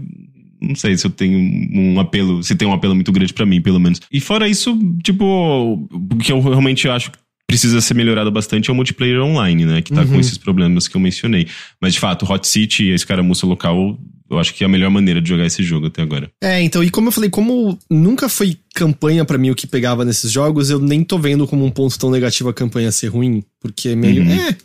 Não 0.59 0.75
sei 0.75 0.97
se 0.97 1.05
eu 1.05 1.11
tenho 1.11 1.37
um 1.73 1.99
apelo, 1.99 2.41
se 2.41 2.55
tem 2.55 2.67
um 2.67 2.73
apelo 2.73 2.95
muito 2.95 3.11
grande 3.11 3.31
pra 3.33 3.45
mim, 3.45 3.61
pelo 3.61 3.79
menos. 3.79 4.01
E 4.11 4.19
fora 4.19 4.47
isso, 4.49 4.77
tipo, 5.03 5.87
o 5.91 6.17
que 6.17 6.31
eu 6.31 6.39
realmente 6.41 6.87
acho 6.89 7.11
que 7.11 7.17
precisa 7.47 7.79
ser 7.79 7.93
melhorado 7.93 8.31
bastante 8.31 8.69
é 8.69 8.73
o 8.73 8.75
multiplayer 8.75 9.21
online, 9.21 9.65
né? 9.65 9.81
Que 9.81 9.93
tá 9.93 10.03
com 10.05 10.19
esses 10.19 10.37
problemas 10.37 10.87
que 10.87 10.97
eu 10.97 11.01
mencionei. 11.01 11.47
Mas, 11.79 11.93
de 11.93 11.99
fato, 11.99 12.25
Hot 12.29 12.45
City 12.47 12.85
e 12.87 12.91
a 12.91 12.95
escaramuça 12.95 13.45
local, 13.45 13.97
eu 14.29 14.37
acho 14.39 14.53
que 14.53 14.63
é 14.63 14.65
a 14.65 14.69
melhor 14.69 14.89
maneira 14.89 15.21
de 15.21 15.29
jogar 15.29 15.45
esse 15.45 15.61
jogo 15.63 15.85
até 15.87 16.01
agora. 16.01 16.29
É, 16.43 16.61
então, 16.61 16.83
e 16.83 16.89
como 16.89 17.07
eu 17.07 17.11
falei, 17.11 17.29
como 17.29 17.77
nunca 17.89 18.27
foi 18.27 18.57
campanha 18.73 19.23
pra 19.23 19.37
mim 19.37 19.51
o 19.51 19.55
que 19.55 19.65
pegava 19.67 20.03
nesses 20.03 20.31
jogos, 20.31 20.69
eu 20.71 20.79
nem 20.79 21.03
tô 21.03 21.17
vendo 21.19 21.47
como 21.47 21.63
um 21.63 21.71
ponto 21.71 21.97
tão 21.97 22.09
negativo 22.11 22.49
a 22.49 22.53
campanha 22.53 22.91
ser 22.91 23.07
ruim, 23.07 23.43
porque 23.61 23.89
é 23.89 23.95
meio, 23.95 24.23
Uhum. 24.23 24.31
é, 24.31 24.57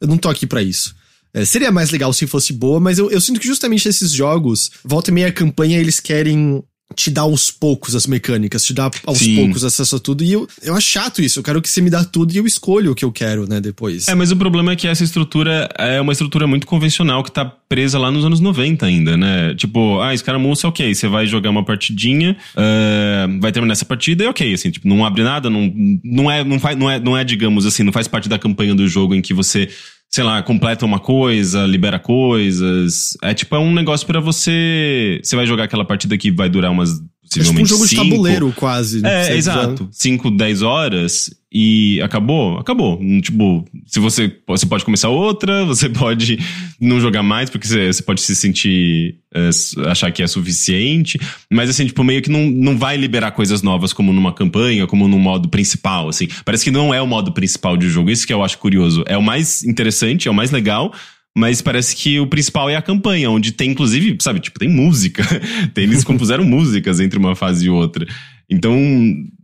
eu 0.00 0.06
não 0.08 0.16
tô 0.16 0.28
aqui 0.30 0.46
pra 0.46 0.62
isso. 0.62 0.94
É, 1.32 1.44
seria 1.44 1.70
mais 1.70 1.90
legal 1.90 2.12
se 2.12 2.26
fosse 2.26 2.52
boa, 2.52 2.80
mas 2.80 2.98
eu, 2.98 3.10
eu 3.10 3.20
sinto 3.20 3.40
que 3.40 3.46
justamente 3.46 3.88
esses 3.88 4.10
jogos, 4.12 4.70
volta 4.84 5.10
e 5.10 5.14
meia 5.14 5.28
a 5.28 5.32
campanha, 5.32 5.78
eles 5.78 6.00
querem 6.00 6.62
te 6.94 7.10
dar 7.10 7.22
aos 7.22 7.50
poucos 7.50 7.94
as 7.94 8.06
mecânicas, 8.06 8.64
te 8.64 8.72
dar 8.72 8.90
aos 9.06 9.18
Sim. 9.18 9.36
poucos 9.36 9.64
acesso 9.64 9.96
a 9.96 9.98
tudo, 9.98 10.24
e 10.24 10.32
eu, 10.32 10.48
eu 10.62 10.74
acho 10.74 10.88
chato 10.88 11.22
isso, 11.22 11.38
eu 11.38 11.42
quero 11.42 11.62
que 11.62 11.68
você 11.68 11.80
me 11.80 11.90
dá 11.90 12.04
tudo 12.04 12.32
e 12.32 12.36
eu 12.36 12.46
escolho 12.46 12.92
o 12.92 12.94
que 12.94 13.04
eu 13.04 13.12
quero, 13.12 13.48
né, 13.48 13.60
depois. 13.60 14.08
É, 14.08 14.14
mas 14.14 14.32
o 14.32 14.36
problema 14.36 14.72
é 14.72 14.76
que 14.76 14.88
essa 14.88 15.04
estrutura 15.04 15.68
é 15.78 16.00
uma 16.00 16.12
estrutura 16.12 16.46
muito 16.46 16.66
convencional 16.66 17.22
que 17.22 17.30
tá 17.30 17.44
presa 17.44 17.98
lá 17.98 18.10
nos 18.10 18.24
anos 18.24 18.40
90 18.40 18.84
ainda, 18.84 19.16
né? 19.16 19.54
Tipo, 19.54 20.00
ah, 20.00 20.12
escaramuça, 20.12 20.66
ok, 20.66 20.92
você 20.92 21.06
vai 21.06 21.26
jogar 21.26 21.50
uma 21.50 21.64
partidinha, 21.64 22.36
eh, 22.56 23.26
vai 23.40 23.52
terminar 23.52 23.72
essa 23.72 23.84
partida 23.84 24.24
e 24.24 24.26
ok, 24.26 24.52
assim, 24.52 24.72
tipo, 24.72 24.88
não 24.88 25.04
abre 25.04 25.22
nada, 25.22 25.48
não, 25.48 25.72
não, 26.02 26.28
é, 26.28 26.42
não, 26.42 26.58
faz, 26.58 26.76
não, 26.76 26.90
é, 26.90 26.98
não 26.98 27.16
é, 27.16 27.22
digamos 27.22 27.64
assim, 27.64 27.84
não 27.84 27.92
faz 27.92 28.08
parte 28.08 28.28
da 28.28 28.40
campanha 28.40 28.74
do 28.74 28.88
jogo 28.88 29.14
em 29.14 29.22
que 29.22 29.32
você, 29.32 29.68
sei 30.10 30.24
lá, 30.24 30.42
completa 30.42 30.84
uma 30.84 30.98
coisa, 30.98 31.64
libera 31.64 31.98
coisas. 31.98 33.16
É 33.22 33.32
tipo, 33.32 33.54
é 33.54 33.58
um 33.58 33.72
negócio 33.72 34.06
pra 34.06 34.20
você. 34.20 35.20
Você 35.22 35.36
vai 35.36 35.46
jogar 35.46 35.64
aquela 35.64 35.84
partida 35.84 36.18
que 36.18 36.30
vai 36.32 36.48
durar 36.48 36.72
umas. 36.72 37.00
É 37.30 37.42
tipo 37.42 37.50
um 37.52 37.62
Possivelmente 37.62 37.68
jogo 37.68 37.84
de 37.84 37.90
cinco, 37.90 38.02
tabuleiro, 38.10 38.52
quase. 38.56 39.06
é, 39.06 39.24
Sei 39.24 39.36
exato. 39.36 39.88
5, 39.92 40.30
10 40.32 40.62
horas 40.62 41.30
e 41.52 42.00
acabou? 42.02 42.58
Acabou. 42.58 43.00
Tipo, 43.22 43.64
se 43.86 44.00
você, 44.00 44.36
você 44.46 44.66
pode 44.66 44.84
começar 44.84 45.10
outra, 45.10 45.64
você 45.66 45.88
pode 45.88 46.40
não 46.80 47.00
jogar 47.00 47.22
mais, 47.22 47.48
porque 47.48 47.68
você, 47.68 47.86
você 47.86 48.02
pode 48.02 48.20
se 48.20 48.34
sentir, 48.34 49.16
é, 49.32 49.48
achar 49.88 50.10
que 50.10 50.24
é 50.24 50.26
suficiente, 50.26 51.20
mas 51.48 51.70
assim, 51.70 51.86
tipo, 51.86 52.02
meio 52.02 52.20
que 52.20 52.30
não, 52.30 52.50
não 52.50 52.76
vai 52.76 52.96
liberar 52.96 53.30
coisas 53.30 53.62
novas 53.62 53.92
como 53.92 54.12
numa 54.12 54.32
campanha, 54.32 54.88
como 54.88 55.06
no 55.06 55.18
modo 55.18 55.48
principal, 55.48 56.08
assim. 56.08 56.26
Parece 56.44 56.64
que 56.64 56.70
não 56.72 56.92
é 56.92 57.00
o 57.00 57.06
modo 57.06 57.30
principal 57.30 57.76
de 57.76 57.88
jogo, 57.88 58.10
isso 58.10 58.26
que 58.26 58.32
eu 58.32 58.42
acho 58.42 58.58
curioso. 58.58 59.04
É 59.06 59.16
o 59.16 59.22
mais 59.22 59.62
interessante, 59.62 60.26
é 60.26 60.30
o 60.32 60.34
mais 60.34 60.50
legal, 60.50 60.92
mas 61.36 61.62
parece 61.62 61.94
que 61.94 62.18
o 62.20 62.26
principal 62.26 62.68
é 62.68 62.76
a 62.76 62.82
campanha, 62.82 63.30
onde 63.30 63.52
tem, 63.52 63.70
inclusive, 63.70 64.16
sabe, 64.20 64.40
tipo, 64.40 64.58
tem 64.58 64.68
música. 64.68 65.22
Eles 65.76 66.04
compuseram 66.04 66.44
músicas 66.44 67.00
entre 67.00 67.18
uma 67.18 67.34
fase 67.36 67.66
e 67.66 67.70
outra. 67.70 68.06
Então, 68.48 68.76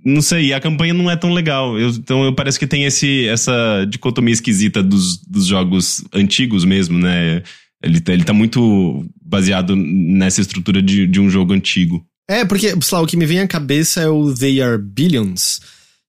não 0.05 0.21
sei, 0.21 0.53
a 0.53 0.61
campanha 0.61 0.93
não 0.93 1.09
é 1.11 1.17
tão 1.17 1.33
legal. 1.33 1.79
Eu- 1.79 1.91
então, 1.91 2.25
eu 2.25 2.33
parece 2.35 2.59
que 2.59 2.67
tem 2.67 2.85
esse, 2.85 3.27
essa 3.29 3.87
dicotomia 3.89 4.33
esquisita 4.35 4.83
dos, 4.83 5.19
dos 5.27 5.47
jogos 5.47 6.03
antigos 6.13 6.65
mesmo, 6.65 6.99
né? 6.99 7.43
Ele, 7.83 8.01
tá- 8.01 8.13
ele 8.13 8.25
tá 8.25 8.33
muito 8.33 9.07
baseado 9.25 9.77
nessa 9.77 10.41
estrutura 10.41 10.83
de, 10.83 11.07
de 11.07 11.21
um 11.21 11.31
jogo 11.31 11.53
antigo. 11.53 12.05
É, 12.29 12.45
porque, 12.45 12.71
sei 12.83 12.99
lá, 12.99 13.01
o 13.01 13.07
que 13.07 13.17
me 13.17 13.25
vem 13.27 13.39
à 13.39 13.47
cabeça 13.47 14.01
é 14.01 14.09
o 14.09 14.35
They 14.35 14.61
Are 14.61 14.77
Billions. 14.83 15.61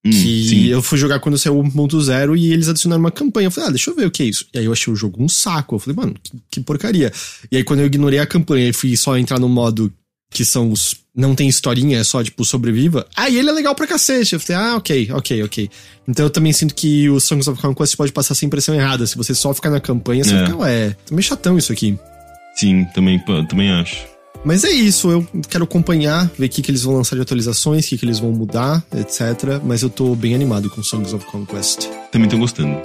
Hum, 0.08 0.12
que 0.12 0.48
sim. 0.50 0.66
eu 0.68 0.82
fui 0.82 0.98
jogar 0.98 1.20
quando 1.20 1.38
saiu 1.38 1.58
o 1.60 1.64
1.0 1.64 2.38
e 2.38 2.52
eles 2.54 2.68
adicionaram 2.70 3.00
uma 3.02 3.12
campanha. 3.12 3.48
Eu 3.48 3.52
falei, 3.52 3.70
ah, 3.70 3.72
deixa 3.72 3.90
eu 3.92 3.96
ver 3.96 4.06
o 4.08 4.12
que 4.12 4.24
é 4.24 4.26
isso. 4.28 4.46
E 4.54 4.60
aí 4.60 4.66
eu 4.66 4.72
achei 4.74 4.92
o 4.92 4.96
jogo 4.96 5.24
um 5.24 5.30
saco. 5.30 5.76
Eu 5.76 5.80
falei, 5.80 5.96
mano, 5.96 6.16
que, 6.22 6.32
que 6.52 6.60
porcaria. 6.62 7.12
E 7.52 7.58
aí 7.58 7.64
quando 7.64 7.80
eu 7.82 7.86
ignorei 7.86 8.20
a 8.20 8.26
campanha 8.26 8.70
e 8.70 8.74
fui 8.74 8.96
só 8.98 9.18
entrar 9.18 9.40
no 9.40 9.50
modo 9.50 9.92
que 10.30 10.44
são 10.44 10.72
os. 10.72 10.96
Não 11.16 11.34
tem 11.34 11.48
historinha, 11.50 11.98
é 12.00 12.04
só 12.04 12.24
tipo 12.24 12.46
sobreviva. 12.46 13.08
Aí 13.16 13.38
ele 13.38 13.50
é 13.50 13.52
legal 13.52 13.74
pra 13.74 13.88
cacete. 13.88 14.34
Eu 14.36 14.40
falei, 14.40 14.62
ah, 14.62 14.76
ok, 14.76 15.10
ok, 15.14 15.44
ok. 15.44 15.70
Então 16.08 16.26
eu 16.26 16.30
também 16.30 16.54
sinto 16.54 16.76
que 16.76 17.10
o 17.10 17.20
Songs 17.20 17.48
of 17.48 17.60
Conquest 17.62 17.96
pode 17.96 18.12
passar 18.12 18.36
sem 18.36 18.46
impressão 18.48 18.76
errada. 18.76 19.08
Se 19.08 19.18
você 19.18 19.34
só 19.34 19.54
ficar 19.54 19.70
na 19.72 19.80
campanha, 19.80 20.24
você 20.24 20.36
É. 20.36 20.46
fica, 20.46 20.58
ué, 20.58 20.90
tá 20.92 21.16
meio 21.16 21.24
chatão 21.24 21.58
isso 21.58 21.72
aqui. 21.72 21.98
Sim, 22.56 22.86
também, 22.94 23.20
também 23.48 23.72
acho. 23.72 23.98
Mas 24.44 24.64
é 24.64 24.70
isso, 24.72 25.12
eu 25.12 25.28
quero 25.50 25.66
acompanhar, 25.66 26.32
ver 26.38 26.46
o 26.46 26.50
que, 26.50 26.62
que 26.62 26.72
eles 26.72 26.84
vão 26.84 26.96
lançar 26.96 27.16
de 27.16 27.22
atualizações, 27.22 27.86
o 27.86 27.90
que, 27.90 27.98
que 27.98 28.06
eles 28.06 28.20
vão 28.20 28.32
mudar, 28.32 28.84
etc. 28.96 29.62
Mas 29.64 29.82
eu 29.82 29.90
tô 29.90 30.16
bem 30.16 30.34
animado 30.34 30.70
com 30.70 30.82
Songs 30.82 31.14
of 31.14 31.26
Conquest. 31.26 31.88
Também 32.12 32.30
tô 32.30 32.38
gostando. 32.38 32.82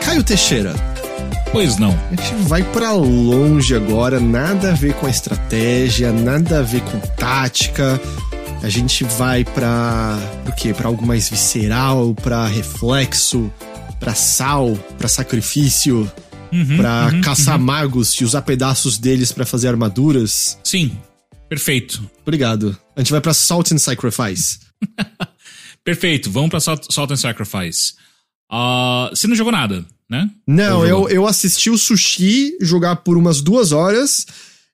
Caio 0.00 0.24
Teixeira, 0.24 0.74
Pois 1.52 1.78
não. 1.78 1.92
a 2.10 2.14
gente 2.14 2.34
vai 2.48 2.62
pra 2.62 2.92
longe 2.92 3.74
agora, 3.74 4.20
nada 4.20 4.70
a 4.70 4.74
ver 4.74 4.94
com 4.94 5.06
a 5.06 5.10
estratégia, 5.10 6.12
nada 6.12 6.60
a 6.60 6.62
ver 6.62 6.80
com 6.82 7.00
tática. 7.16 8.00
A 8.62 8.68
gente 8.68 9.04
vai 9.04 9.44
pra. 9.44 10.16
Pro 10.44 10.54
quê? 10.54 10.72
Pra 10.72 10.88
algo 10.88 11.04
mais 11.04 11.28
visceral, 11.28 12.14
pra 12.14 12.46
reflexo, 12.46 13.52
pra 13.98 14.14
sal, 14.14 14.74
pra 14.96 15.08
sacrifício. 15.08 16.10
Uhum, 16.52 16.76
pra 16.76 17.10
uhum, 17.12 17.20
caçar 17.20 17.58
uhum. 17.58 17.64
magos 17.64 18.12
e 18.14 18.24
usar 18.24 18.42
pedaços 18.42 18.98
deles 18.98 19.32
pra 19.32 19.46
fazer 19.46 19.68
armaduras. 19.68 20.58
Sim, 20.64 20.96
perfeito. 21.48 22.08
Obrigado. 22.22 22.76
A 22.96 23.00
gente 23.00 23.12
vai 23.12 23.20
pra 23.20 23.34
Salt 23.34 23.72
and 23.72 23.78
Sacrifice. 23.78 24.60
Perfeito, 25.82 26.30
vamos 26.30 26.50
pra 26.50 26.60
Salt, 26.60 26.86
Salt 26.90 27.10
and 27.10 27.16
Sacrifice. 27.16 27.94
Ah, 28.50 29.08
você 29.10 29.26
não 29.26 29.34
jogou 29.34 29.52
nada, 29.52 29.84
né? 30.10 30.28
Não, 30.44 30.84
eu, 30.84 31.08
eu 31.08 31.26
assisti 31.26 31.70
o 31.70 31.78
Sushi 31.78 32.56
jogar 32.60 32.96
por 32.96 33.16
umas 33.16 33.40
duas 33.40 33.70
horas. 33.70 34.26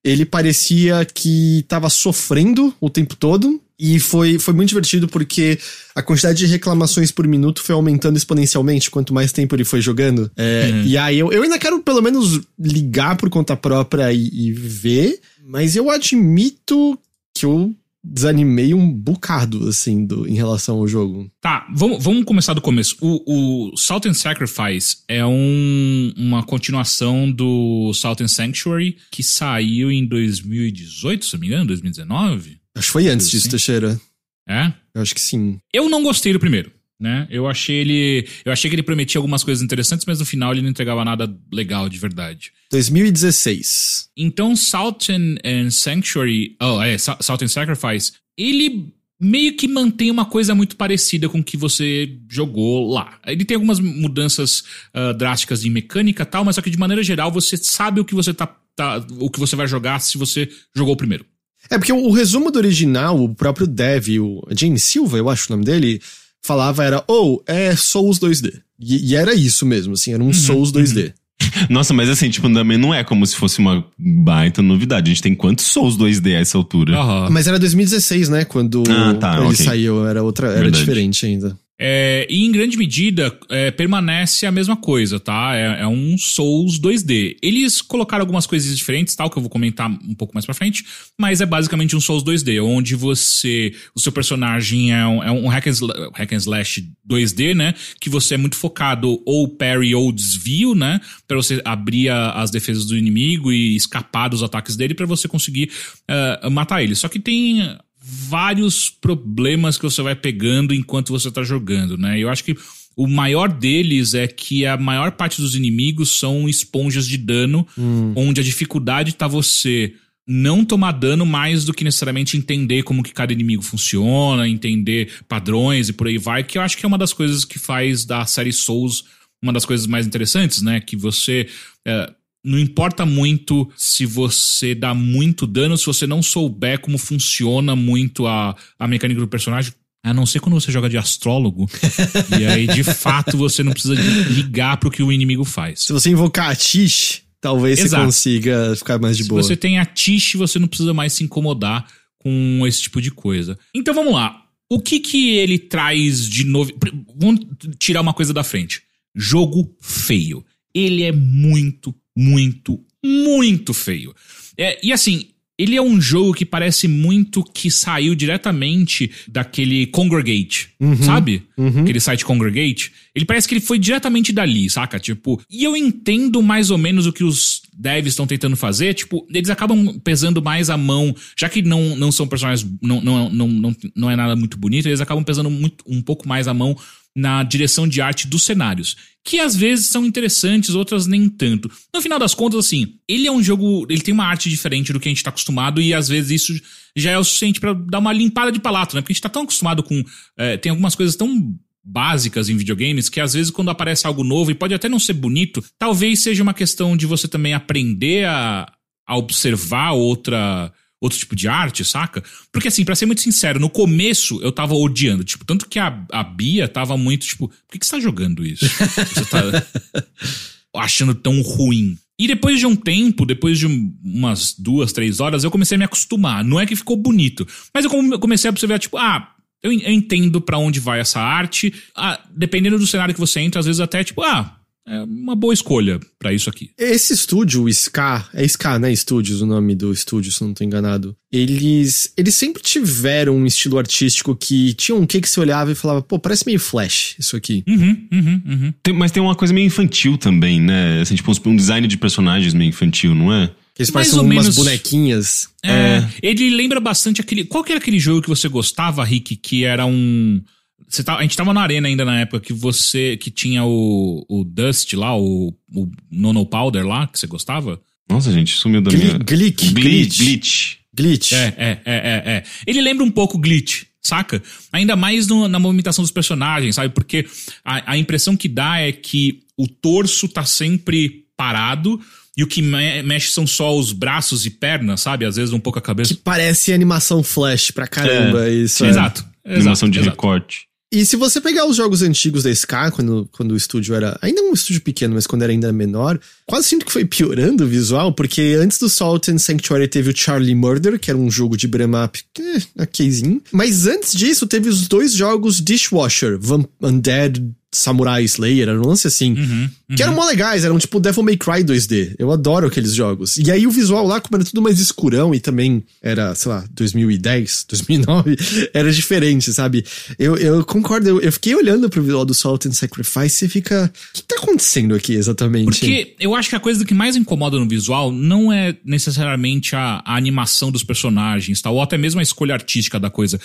Ele 0.02 0.24
parecia 0.24 1.04
que 1.04 1.64
tava 1.68 1.90
sofrendo 1.90 2.74
o 2.80 2.88
tempo 2.88 3.14
todo. 3.14 3.60
E 3.78 4.00
foi, 4.00 4.38
foi 4.38 4.54
muito 4.54 4.70
divertido 4.70 5.06
porque 5.06 5.58
a 5.94 6.00
quantidade 6.02 6.38
de 6.38 6.46
reclamações 6.46 7.10
por 7.10 7.28
minuto 7.28 7.62
foi 7.62 7.74
aumentando 7.74 8.16
exponencialmente 8.16 8.90
quanto 8.90 9.12
mais 9.12 9.32
tempo 9.32 9.54
ele 9.54 9.64
foi 9.64 9.82
jogando. 9.82 10.30
É, 10.34 10.70
Uhum. 10.72 10.82
E 10.84 10.96
aí 10.96 11.18
eu, 11.18 11.30
eu 11.30 11.42
ainda 11.42 11.58
quero 11.58 11.80
pelo 11.80 12.00
menos 12.00 12.40
ligar 12.58 13.16
por 13.16 13.28
conta 13.28 13.54
própria 13.54 14.10
e, 14.10 14.30
e 14.32 14.52
ver. 14.52 15.20
Mas 15.44 15.76
eu 15.76 15.90
admito 15.90 16.98
que 17.34 17.44
eu 17.44 17.74
desanimei 18.08 18.72
um 18.72 18.90
bocado, 18.92 19.68
assim, 19.68 20.06
do, 20.06 20.26
em 20.28 20.34
relação 20.34 20.76
ao 20.76 20.86
jogo. 20.88 21.30
Tá, 21.40 21.66
vamos, 21.74 22.02
vamos 22.02 22.24
começar 22.24 22.54
do 22.54 22.60
começo. 22.60 22.96
O, 23.00 23.70
o 23.72 23.76
Salt 23.76 24.06
and 24.06 24.14
Sacrifice 24.14 24.98
é 25.08 25.24
um- 25.26 26.12
uma 26.16 26.42
continuação 26.44 27.30
do 27.30 27.92
Salt 27.94 28.20
and 28.20 28.28
Sanctuary 28.28 28.96
que 29.10 29.22
saiu 29.22 29.90
em 29.90 30.06
2018, 30.06 31.24
se 31.24 31.34
não 31.34 31.40
me 31.40 31.46
engano, 31.48 31.66
2019. 31.66 32.58
Acho 32.76 32.86
que 32.88 32.92
foi 32.92 33.08
antes 33.08 33.30
disso, 33.30 33.48
Teixeira. 33.48 34.00
É? 34.48 34.72
Eu 34.94 35.02
acho 35.02 35.14
que 35.14 35.20
sim. 35.20 35.58
Eu 35.72 35.88
não 35.90 36.02
gostei 36.02 36.32
do 36.32 36.38
primeiro, 36.38 36.70
né? 37.00 37.26
Eu 37.30 37.46
achei 37.46 37.76
ele, 37.76 38.28
eu 38.44 38.52
achei 38.52 38.68
que 38.70 38.74
ele 38.74 38.82
prometia 38.82 39.18
algumas 39.18 39.44
coisas 39.44 39.62
interessantes, 39.62 40.06
mas 40.06 40.18
no 40.18 40.24
final 40.26 40.52
ele 40.52 40.62
não 40.62 40.70
entregava 40.70 41.04
nada 41.04 41.32
legal 41.52 41.88
de 41.88 41.98
verdade. 41.98 42.52
2016. 42.70 44.08
Então, 44.16 44.54
Salt 44.56 45.10
and, 45.10 45.36
and 45.44 45.70
Sanctuary, 45.70 46.56
oh, 46.62 46.80
é, 46.82 46.96
Sa- 46.98 47.18
Salt 47.20 47.42
and 47.42 47.48
Sacrifice, 47.48 48.12
ele 48.36 48.92
meio 49.20 49.56
que 49.56 49.66
mantém 49.66 50.10
uma 50.10 50.26
coisa 50.26 50.54
muito 50.54 50.76
parecida 50.76 51.28
com 51.28 51.38
o 51.38 51.44
que 51.44 51.56
você 51.56 52.18
jogou 52.30 52.90
lá. 52.92 53.18
Ele 53.26 53.44
tem 53.44 53.54
algumas 53.54 53.80
mudanças 53.80 54.62
ah, 54.92 55.12
drásticas 55.12 55.64
em 55.64 55.70
mecânica 55.70 56.22
e 56.22 56.26
tal, 56.26 56.44
mas 56.44 56.54
só 56.56 56.60
que 56.62 56.68
de 56.70 56.78
maneira 56.78 57.02
geral 57.02 57.32
você 57.32 57.56
sabe 57.56 57.98
o 58.00 58.04
que 58.04 58.14
você 58.14 58.34
tá, 58.34 58.46
tá- 58.74 59.04
o 59.18 59.30
que 59.30 59.40
você 59.40 59.56
vai 59.56 59.66
jogar 59.66 60.00
se 60.00 60.18
você 60.18 60.48
jogou 60.74 60.92
o 60.94 60.96
primeiro. 60.98 61.24
É 61.70 61.78
porque 61.78 61.92
o, 61.92 61.96
o 61.96 62.10
resumo 62.12 62.50
do 62.50 62.58
original, 62.58 63.18
o 63.18 63.34
próprio 63.34 63.66
dev, 63.66 64.20
o 64.20 64.46
James 64.56 64.82
Silva, 64.84 65.16
eu 65.16 65.30
acho 65.30 65.50
o 65.50 65.56
nome 65.56 65.64
dele, 65.64 66.00
falava 66.46 66.84
era, 66.84 67.04
oh, 67.08 67.40
é 67.46 67.74
Souls 67.76 68.18
2D. 68.18 68.52
E, 68.78 69.10
e 69.10 69.16
era 69.16 69.34
isso 69.34 69.66
mesmo, 69.66 69.94
assim, 69.94 70.12
era 70.14 70.22
um 70.22 70.32
Souls 70.32 70.70
2D. 70.72 71.12
Nossa, 71.68 71.92
mas 71.92 72.08
assim, 72.08 72.30
tipo, 72.30 72.50
também 72.52 72.78
não 72.78 72.94
é 72.94 73.04
como 73.04 73.26
se 73.26 73.36
fosse 73.36 73.58
uma 73.58 73.84
baita 73.98 74.62
novidade. 74.62 75.10
A 75.10 75.14
gente 75.14 75.22
tem 75.22 75.34
quantos 75.34 75.66
Souls 75.66 75.96
2D 75.96 76.34
a 76.34 76.40
essa 76.40 76.56
altura? 76.56 76.96
Aham. 76.98 77.28
Mas 77.30 77.46
era 77.46 77.58
2016, 77.58 78.28
né, 78.30 78.44
quando 78.44 78.82
Ah, 78.88 79.14
tá, 79.14 79.36
ele 79.36 79.44
ok. 79.46 79.56
saiu, 79.56 80.06
era 80.06 80.22
outra, 80.22 80.48
era 80.48 80.60
Verdade. 80.62 80.78
diferente 80.84 81.26
ainda. 81.26 81.58
É, 81.78 82.26
e 82.30 82.44
em 82.46 82.50
grande 82.50 82.78
medida 82.78 83.38
é, 83.50 83.70
permanece 83.70 84.46
a 84.46 84.50
mesma 84.50 84.76
coisa, 84.76 85.20
tá? 85.20 85.54
É, 85.54 85.82
é 85.82 85.86
um 85.86 86.16
Souls 86.16 86.80
2D. 86.80 87.36
Eles 87.42 87.82
colocaram 87.82 88.22
algumas 88.22 88.46
coisas 88.46 88.76
diferentes, 88.76 89.14
tal, 89.14 89.28
que 89.28 89.36
eu 89.36 89.42
vou 89.42 89.50
comentar 89.50 89.90
um 89.90 90.14
pouco 90.14 90.32
mais 90.34 90.46
pra 90.46 90.54
frente, 90.54 90.84
mas 91.18 91.42
é 91.42 91.46
basicamente 91.46 91.94
um 91.94 92.00
Souls 92.00 92.24
2D, 92.24 92.62
onde 92.64 92.94
você, 92.94 93.74
o 93.94 94.00
seu 94.00 94.10
personagem 94.10 94.92
é 94.94 95.06
um, 95.06 95.22
é 95.22 95.30
um 95.30 95.48
hack, 95.48 95.66
and 95.66 95.70
sla- 95.72 96.10
hack 96.14 96.32
and 96.32 96.36
slash 96.36 96.88
2D, 97.06 97.54
né? 97.54 97.74
Que 98.00 98.08
você 98.08 98.34
é 98.34 98.38
muito 98.38 98.56
focado 98.56 99.20
ou 99.26 99.46
parry 99.46 99.94
ou 99.94 100.10
desvio, 100.10 100.74
né? 100.74 100.98
Pra 101.28 101.36
você 101.36 101.60
abrir 101.62 102.08
as 102.08 102.50
defesas 102.50 102.86
do 102.86 102.96
inimigo 102.96 103.52
e 103.52 103.76
escapar 103.76 104.28
dos 104.28 104.42
ataques 104.42 104.76
dele 104.76 104.94
pra 104.94 105.04
você 105.06 105.28
conseguir 105.28 105.70
eh, 106.08 106.48
matar 106.48 106.82
ele. 106.82 106.94
Só 106.94 107.08
que 107.08 107.18
tem 107.20 107.76
vários 108.08 108.88
problemas 108.88 109.76
que 109.76 109.82
você 109.82 110.00
vai 110.00 110.14
pegando 110.14 110.72
enquanto 110.72 111.12
você 111.12 111.28
tá 111.28 111.42
jogando, 111.42 111.98
né? 111.98 112.18
Eu 112.18 112.28
acho 112.28 112.44
que 112.44 112.56
o 112.96 113.08
maior 113.08 113.48
deles 113.48 114.14
é 114.14 114.28
que 114.28 114.64
a 114.64 114.76
maior 114.76 115.12
parte 115.12 115.40
dos 115.40 115.56
inimigos 115.56 116.18
são 116.18 116.48
esponjas 116.48 117.06
de 117.06 117.18
dano, 117.18 117.66
onde 118.14 118.40
a 118.40 118.44
dificuldade 118.44 119.14
tá 119.14 119.26
você 119.26 119.92
não 120.26 120.64
tomar 120.64 120.92
dano 120.92 121.26
mais 121.26 121.64
do 121.64 121.74
que 121.74 121.84
necessariamente 121.84 122.36
entender 122.36 122.84
como 122.84 123.02
que 123.02 123.12
cada 123.12 123.32
inimigo 123.32 123.62
funciona, 123.62 124.48
entender 124.48 125.12
padrões 125.28 125.88
e 125.88 125.92
por 125.92 126.06
aí 126.06 126.16
vai, 126.16 126.44
que 126.44 126.58
eu 126.58 126.62
acho 126.62 126.76
que 126.76 126.86
é 126.86 126.88
uma 126.88 126.98
das 126.98 127.12
coisas 127.12 127.44
que 127.44 127.58
faz 127.58 128.04
da 128.04 128.24
série 128.24 128.52
Souls 128.52 129.04
uma 129.42 129.52
das 129.52 129.64
coisas 129.64 129.86
mais 129.86 130.06
interessantes, 130.06 130.62
né? 130.62 130.80
Que 130.80 130.96
você 130.96 131.48
é, 131.86 132.12
não 132.46 132.58
importa 132.60 133.04
muito 133.04 133.68
se 133.76 134.06
você 134.06 134.72
dá 134.72 134.94
muito 134.94 135.48
dano, 135.48 135.76
se 135.76 135.84
você 135.84 136.06
não 136.06 136.22
souber 136.22 136.78
como 136.78 136.96
funciona 136.96 137.74
muito 137.74 138.24
a, 138.26 138.54
a 138.78 138.86
mecânica 138.86 139.20
do 139.20 139.26
personagem. 139.26 139.72
A 140.04 140.14
não 140.14 140.24
ser 140.24 140.38
quando 140.38 140.54
você 140.54 140.70
joga 140.70 140.88
de 140.88 140.96
astrólogo. 140.96 141.68
e 142.38 142.46
aí, 142.46 142.68
de 142.68 142.84
fato, 142.84 143.36
você 143.36 143.64
não 143.64 143.72
precisa 143.72 143.94
ligar 143.94 144.76
pro 144.76 144.92
que 144.92 145.02
o 145.02 145.10
inimigo 145.10 145.44
faz. 145.44 145.80
Se 145.82 145.92
você 145.92 146.10
invocar 146.10 146.48
a 146.50 146.54
Tish, 146.54 147.22
talvez 147.40 147.80
Exato. 147.80 148.02
você 148.02 148.06
consiga 148.06 148.76
ficar 148.76 149.00
mais 149.00 149.16
de 149.16 149.24
Se 149.24 149.28
boa. 149.28 149.42
você 149.42 149.56
tem 149.56 149.80
a 149.80 149.84
Tish, 149.84 150.34
você 150.34 150.60
não 150.60 150.68
precisa 150.68 150.94
mais 150.94 151.12
se 151.12 151.24
incomodar 151.24 151.84
com 152.20 152.64
esse 152.64 152.82
tipo 152.82 153.02
de 153.02 153.10
coisa. 153.10 153.58
Então 153.74 153.92
vamos 153.92 154.12
lá. 154.12 154.44
O 154.70 154.80
que 154.80 155.00
que 155.00 155.30
ele 155.30 155.58
traz 155.58 156.28
de 156.28 156.44
novo? 156.44 156.72
Vamos 157.16 157.40
tirar 157.76 158.00
uma 158.00 158.14
coisa 158.14 158.32
da 158.32 158.44
frente. 158.44 158.82
Jogo 159.12 159.76
feio. 159.80 160.44
Ele 160.72 161.02
é 161.02 161.10
muito, 161.10 161.92
muito, 162.16 162.80
muito 163.04 163.74
feio. 163.74 164.14
É, 164.56 164.78
e 164.82 164.92
assim, 164.92 165.28
ele 165.58 165.76
é 165.76 165.82
um 165.82 166.00
jogo 166.00 166.34
que 166.34 166.44
parece 166.44 166.86
muito 166.86 167.42
que 167.42 167.70
saiu 167.70 168.14
diretamente 168.14 169.10
daquele 169.26 169.86
Congregate, 169.86 170.70
sabe? 171.02 171.42
Aquele 171.80 172.00
site 172.00 172.24
Congregate. 172.24 172.92
Ele 173.14 173.24
parece 173.24 173.48
que 173.48 173.54
ele 173.54 173.60
foi 173.60 173.78
diretamente 173.78 174.32
dali, 174.32 174.68
saca? 174.68 174.98
Tipo, 174.98 175.40
e 175.50 175.64
eu 175.64 175.74
entendo 175.76 176.42
mais 176.42 176.70
ou 176.70 176.76
menos 176.76 177.06
o 177.06 177.12
que 177.12 177.24
os 177.24 177.62
devs 177.76 178.12
estão 178.12 178.26
tentando 178.26 178.56
fazer. 178.56 178.94
Tipo, 178.94 179.26
eles 179.30 179.50
acabam 179.50 179.98
pesando 180.02 180.42
mais 180.42 180.70
a 180.70 180.76
mão, 180.76 181.14
já 181.38 181.48
que 181.48 181.62
não, 181.62 181.94
não 181.96 182.10
são 182.10 182.26
personagens, 182.26 182.68
não, 182.82 183.00
não, 183.00 183.30
não, 183.30 183.48
não, 183.48 183.76
não 183.94 184.10
é 184.10 184.16
nada 184.16 184.34
muito 184.34 184.56
bonito, 184.56 184.88
eles 184.88 185.00
acabam 185.00 185.24
pesando 185.24 185.50
muito, 185.50 185.84
um 185.86 186.00
pouco 186.00 186.28
mais 186.28 186.48
a 186.48 186.54
mão 186.54 186.76
na 187.16 187.42
direção 187.42 187.88
de 187.88 188.02
arte 188.02 188.26
dos 188.26 188.42
cenários, 188.42 188.94
que 189.24 189.40
às 189.40 189.56
vezes 189.56 189.86
são 189.86 190.04
interessantes, 190.04 190.74
outras 190.74 191.06
nem 191.06 191.30
tanto. 191.30 191.70
No 191.94 192.02
final 192.02 192.18
das 192.18 192.34
contas, 192.34 192.66
assim, 192.66 192.98
ele 193.08 193.26
é 193.26 193.32
um 193.32 193.42
jogo, 193.42 193.86
ele 193.88 194.02
tem 194.02 194.12
uma 194.12 194.26
arte 194.26 194.50
diferente 194.50 194.92
do 194.92 195.00
que 195.00 195.08
a 195.08 195.10
gente 195.10 195.22
tá 195.22 195.30
acostumado 195.30 195.80
e 195.80 195.94
às 195.94 196.08
vezes 196.08 196.42
isso 196.42 196.62
já 196.94 197.12
é 197.12 197.18
o 197.18 197.24
suficiente 197.24 197.58
pra 197.58 197.72
dar 197.72 198.00
uma 198.00 198.12
limpada 198.12 198.52
de 198.52 198.60
palato, 198.60 198.94
né? 198.94 199.00
Porque 199.00 199.12
a 199.12 199.14
gente 199.14 199.22
tá 199.22 199.30
tão 199.30 199.42
acostumado 199.42 199.82
com, 199.82 200.02
eh, 200.38 200.58
tem 200.58 200.70
algumas 200.70 200.94
coisas 200.94 201.16
tão 201.16 201.56
básicas 201.88 202.48
em 202.48 202.56
videogames 202.56 203.08
que 203.08 203.20
às 203.20 203.32
vezes 203.34 203.50
quando 203.50 203.70
aparece 203.70 204.06
algo 204.06 204.24
novo 204.24 204.50
e 204.50 204.54
pode 204.54 204.74
até 204.74 204.88
não 204.88 204.98
ser 204.98 205.12
bonito, 205.12 205.64
talvez 205.78 206.22
seja 206.22 206.42
uma 206.42 206.52
questão 206.54 206.96
de 206.96 207.06
você 207.06 207.28
também 207.28 207.54
aprender 207.54 208.26
a, 208.26 208.66
a 209.06 209.16
observar 209.16 209.92
outra 209.92 210.72
outro 211.00 211.18
tipo 211.18 211.36
de 211.36 211.46
arte, 211.46 211.84
saca? 211.84 212.24
Porque 212.50 212.68
assim, 212.68 212.84
pra 212.84 212.94
ser 212.96 213.04
muito 213.06 213.20
sincero, 213.20 213.60
no 213.60 213.68
começo 213.70 214.40
eu 214.42 214.50
tava 214.50 214.74
odiando, 214.74 215.22
tipo, 215.22 215.44
tanto 215.44 215.68
que 215.68 215.78
a, 215.78 216.04
a 216.10 216.24
Bia 216.24 216.66
tava 216.66 216.96
muito 216.96 217.26
tipo, 217.26 217.48
por 217.48 217.56
que, 217.70 217.78
que 217.78 217.86
você 217.86 217.92
tá 217.92 218.00
jogando 218.00 218.44
isso? 218.44 218.66
Você 218.66 219.24
tá 219.26 219.66
achando 220.74 221.14
tão 221.14 221.40
ruim. 221.42 221.96
E 222.18 222.26
depois 222.26 222.58
de 222.58 222.66
um 222.66 222.74
tempo, 222.74 223.26
depois 223.26 223.58
de 223.58 223.66
um- 223.66 223.94
umas 224.02 224.54
duas, 224.58 224.90
três 224.92 225.20
horas, 225.20 225.44
eu 225.44 225.50
comecei 225.50 225.74
a 225.74 225.78
me 225.78 225.84
acostumar. 225.84 226.42
Não 226.42 226.58
é 226.58 226.64
que 226.66 226.74
ficou 226.74 226.96
bonito, 226.96 227.46
mas 227.74 227.84
eu 227.84 227.90
come- 227.90 228.18
comecei 228.18 228.48
a 228.48 228.50
observar, 228.52 228.78
tipo, 228.78 228.96
ah, 228.96 229.34
eu, 229.66 229.72
en- 229.72 229.82
eu 229.82 229.92
entendo 229.92 230.40
pra 230.40 230.58
onde 230.58 230.80
vai 230.80 231.00
essa 231.00 231.20
arte. 231.20 231.72
Ah, 231.94 232.20
dependendo 232.34 232.78
do 232.78 232.86
cenário 232.86 233.12
que 233.14 233.20
você 233.20 233.40
entra, 233.40 233.60
às 233.60 233.66
vezes 233.66 233.80
até, 233.80 234.02
tipo, 234.04 234.22
ah, 234.22 234.52
é 234.88 235.00
uma 235.02 235.34
boa 235.34 235.52
escolha 235.52 235.98
pra 236.18 236.32
isso 236.32 236.48
aqui. 236.48 236.70
Esse 236.78 237.12
estúdio, 237.12 237.64
o 237.64 237.68
Ska, 237.68 238.24
é 238.32 238.44
Ska, 238.44 238.78
né? 238.78 238.94
Studios, 238.94 239.42
o 239.42 239.46
nome 239.46 239.74
do 239.74 239.92
estúdio, 239.92 240.30
se 240.30 240.40
eu 240.40 240.46
não 240.46 240.54
tô 240.54 240.62
enganado. 240.62 241.16
Eles, 241.32 242.12
eles 242.16 242.34
sempre 242.36 242.62
tiveram 242.62 243.36
um 243.36 243.44
estilo 243.46 243.78
artístico 243.78 244.34
que 244.36 244.74
tinha 244.74 244.94
um 244.96 245.04
que 245.04 245.20
que 245.20 245.28
você 245.28 245.40
olhava 245.40 245.72
e 245.72 245.74
falava, 245.74 246.02
pô, 246.02 246.18
parece 246.20 246.46
meio 246.46 246.60
Flash 246.60 247.16
isso 247.18 247.36
aqui. 247.36 247.64
Uhum, 247.66 248.06
uhum, 248.12 248.42
uhum. 248.46 248.72
Tem- 248.82 248.94
mas 248.94 249.10
tem 249.10 249.20
uma 249.22 249.34
coisa 249.34 249.52
meio 249.52 249.66
infantil 249.66 250.16
também, 250.16 250.60
né? 250.60 251.00
Assim, 251.00 251.16
tipo, 251.16 251.32
um 251.48 251.56
design 251.56 251.86
de 251.88 251.96
personagens 251.96 252.54
meio 252.54 252.68
infantil, 252.68 253.12
não 253.14 253.32
é? 253.32 253.50
Que 253.76 253.82
eles 253.82 253.90
Mais 253.90 254.08
parecem 254.08 254.18
ou 254.18 254.24
umas 254.24 254.44
menos. 254.46 254.56
bonequinhas. 254.56 255.48
É, 255.62 256.02
ele 256.22 256.48
lembra 256.50 256.80
bastante 256.80 257.20
aquele. 257.20 257.44
Qual 257.44 257.62
que 257.62 257.72
era 257.72 257.78
aquele 257.80 257.98
jogo 257.98 258.22
que 258.22 258.28
você 258.28 258.48
gostava, 258.48 259.04
Rick? 259.04 259.36
Que 259.36 259.64
era 259.64 259.84
um. 259.84 260.42
Você 260.88 261.04
tá, 261.04 261.16
a 261.18 261.22
gente 261.22 261.36
tava 261.36 261.52
na 261.52 261.60
arena 261.60 261.86
ainda 261.86 262.02
na 262.04 262.20
época 262.20 262.40
que 262.40 262.54
você. 262.54 263.18
que 263.18 263.30
tinha 263.30 263.64
o, 263.64 264.24
o 264.28 264.44
Dust 264.44 264.94
lá, 264.94 265.14
o, 265.14 265.54
o 265.74 265.90
Nono 266.10 266.46
Powder 266.46 266.86
lá, 266.86 267.06
que 267.06 267.18
você 267.18 267.26
gostava? 267.26 267.78
Nossa, 268.08 268.32
gente, 268.32 268.56
sumiu 268.56 268.80
da 268.80 268.90
Gli- 268.90 268.98
minha... 268.98 269.18
Glick, 269.18 269.70
Glitch. 269.72 269.74
glitch. 269.74 270.18
Glitch. 270.20 270.76
Glitch. 270.94 271.32
É, 271.32 271.54
é, 271.58 271.70
é, 271.70 271.80
é, 271.84 272.22
é. 272.36 272.44
Ele 272.66 272.80
lembra 272.80 273.04
um 273.04 273.10
pouco 273.10 273.36
Glitch, 273.36 273.82
saca? 274.00 274.42
Ainda 274.72 274.96
mais 274.96 275.26
no- 275.26 275.48
na 275.48 275.58
movimentação 275.58 276.02
dos 276.02 276.12
personagens, 276.12 276.76
sabe? 276.76 276.94
Porque 276.94 277.26
a, 277.62 277.92
a 277.92 277.98
impressão 277.98 278.34
que 278.36 278.48
dá 278.48 278.78
é 278.78 278.90
que 278.92 279.40
o 279.58 279.68
torso 279.68 280.28
tá 280.28 280.44
sempre 280.46 281.24
parado 281.36 282.00
e 282.36 282.42
o 282.42 282.46
que 282.46 282.60
me 282.60 283.02
mexe 283.02 283.30
são 283.30 283.46
só 283.46 283.76
os 283.76 283.92
braços 283.92 284.44
e 284.44 284.50
pernas, 284.50 285.00
sabe? 285.00 285.24
Às 285.24 285.36
vezes 285.36 285.52
um 285.54 285.60
pouco 285.60 285.78
a 285.78 285.82
cabeça. 285.82 286.14
Que 286.14 286.20
parece 286.20 286.72
animação 286.72 287.22
flash 287.22 287.70
pra 287.70 287.86
caramba, 287.86 288.48
isso. 288.50 288.84
é. 288.84 288.90
Exato. 288.90 289.24
Animação 289.44 289.88
exato, 289.88 289.90
de 289.90 289.98
exato. 290.00 290.10
recorte. 290.10 290.66
E 290.92 291.04
se 291.04 291.16
você 291.16 291.40
pegar 291.40 291.66
os 291.66 291.76
jogos 291.76 292.00
antigos 292.02 292.44
da 292.44 292.54
SK, 292.54 292.92
quando, 292.92 293.28
quando 293.32 293.52
o 293.52 293.56
estúdio 293.56 293.94
era. 293.94 294.16
Ainda 294.22 294.40
um 294.42 294.52
estúdio 294.52 294.80
pequeno, 294.82 295.14
mas 295.14 295.26
quando 295.26 295.42
era 295.42 295.50
ainda 295.50 295.72
menor, 295.72 296.18
quase 296.46 296.68
sinto 296.68 296.86
que 296.86 296.92
foi 296.92 297.04
piorando 297.04 297.64
o 297.64 297.66
visual, 297.66 298.12
porque 298.12 298.56
antes 298.60 298.78
do 298.78 298.88
Salt 298.88 299.28
and 299.28 299.38
Sanctuary 299.38 299.88
teve 299.88 300.10
o 300.10 300.16
Charlie 300.16 300.54
Murder, 300.54 300.98
que 300.98 301.10
era 301.10 301.18
um 301.18 301.30
jogo 301.30 301.56
de 301.56 301.66
beat'em 301.66 302.04
up, 302.04 302.22
eh, 302.38 302.82
okzinho. 302.84 303.42
Mas 303.50 303.86
antes 303.86 304.12
disso, 304.12 304.46
teve 304.46 304.68
os 304.68 304.86
dois 304.86 305.12
jogos 305.12 305.60
Dishwasher, 305.60 306.38
Vamp 306.38 306.66
Undead 306.80 307.42
Samurai 307.76 308.24
Slayer, 308.24 308.68
era 308.68 308.80
um 308.80 308.86
lance 308.86 309.06
assim. 309.06 309.34
Uhum, 309.34 309.70
Que 309.96 310.02
eram 310.02 310.14
mó 310.14 310.24
legais, 310.24 310.64
eram 310.64 310.78
tipo 310.78 310.98
Devil 310.98 311.22
May 311.22 311.36
Cry 311.36 311.62
2D. 311.62 312.14
Eu 312.18 312.30
adoro 312.32 312.66
aqueles 312.66 312.94
jogos. 312.94 313.36
E 313.36 313.50
aí 313.50 313.66
o 313.66 313.70
visual 313.70 314.06
lá, 314.06 314.20
como 314.20 314.36
era 314.36 314.44
tudo 314.44 314.62
mais 314.62 314.80
escurão 314.80 315.34
e 315.34 315.40
também 315.40 315.84
era, 316.02 316.34
sei 316.34 316.50
lá, 316.50 316.64
2010, 316.72 317.66
2009, 317.68 318.36
era 318.72 318.90
diferente, 318.92 319.52
sabe? 319.52 319.84
Eu, 320.18 320.36
eu 320.36 320.64
concordo, 320.64 321.08
eu, 321.08 321.20
eu 321.20 321.32
fiquei 321.32 321.54
olhando 321.54 321.88
pro 321.90 322.02
visual 322.02 322.24
do 322.24 322.34
Salt 322.34 322.66
and 322.66 322.72
Sacrifice 322.72 323.44
e 323.44 323.48
fica. 323.48 323.92
O 324.10 324.14
que 324.14 324.22
tá 324.22 324.36
acontecendo 324.36 324.94
aqui 324.94 325.14
exatamente? 325.14 325.66
Porque 325.66 326.14
eu 326.18 326.34
acho 326.34 326.48
que 326.48 326.56
a 326.56 326.60
coisa 326.60 326.84
que 326.84 326.94
mais 326.94 327.16
incomoda 327.16 327.58
no 327.58 327.68
visual 327.68 328.10
não 328.10 328.52
é 328.52 328.76
necessariamente 328.84 329.76
a, 329.76 330.02
a 330.04 330.16
animação 330.16 330.70
dos 330.70 330.82
personagens, 330.82 331.60
tal, 331.60 331.74
ou 331.74 331.82
até 331.82 331.98
mesmo 331.98 332.20
a 332.20 332.22
escolha 332.22 332.54
artística 332.54 332.98
da 332.98 333.10
coisa. 333.10 333.38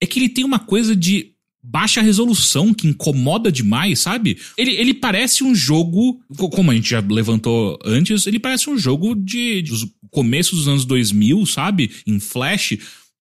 É 0.00 0.06
que 0.06 0.18
ele 0.18 0.28
tem 0.28 0.44
uma 0.44 0.58
coisa 0.58 0.94
de 0.96 1.33
baixa 1.66 2.02
resolução 2.02 2.72
que 2.74 2.86
incomoda 2.86 3.50
demais, 3.50 3.98
sabe? 4.00 4.38
Ele, 4.56 4.72
ele 4.72 4.94
parece 4.94 5.42
um 5.42 5.54
jogo, 5.54 6.20
co- 6.36 6.50
como 6.50 6.70
a 6.70 6.74
gente 6.74 6.90
já 6.90 7.00
levantou 7.00 7.78
antes, 7.84 8.26
ele 8.26 8.38
parece 8.38 8.68
um 8.70 8.76
jogo 8.78 9.14
de, 9.14 9.62
de 9.62 9.70
dos 9.70 9.86
começos 10.10 10.58
dos 10.58 10.68
anos 10.68 10.84
2000, 10.84 11.44
sabe? 11.46 11.90
Em 12.06 12.20
Flash, 12.20 12.76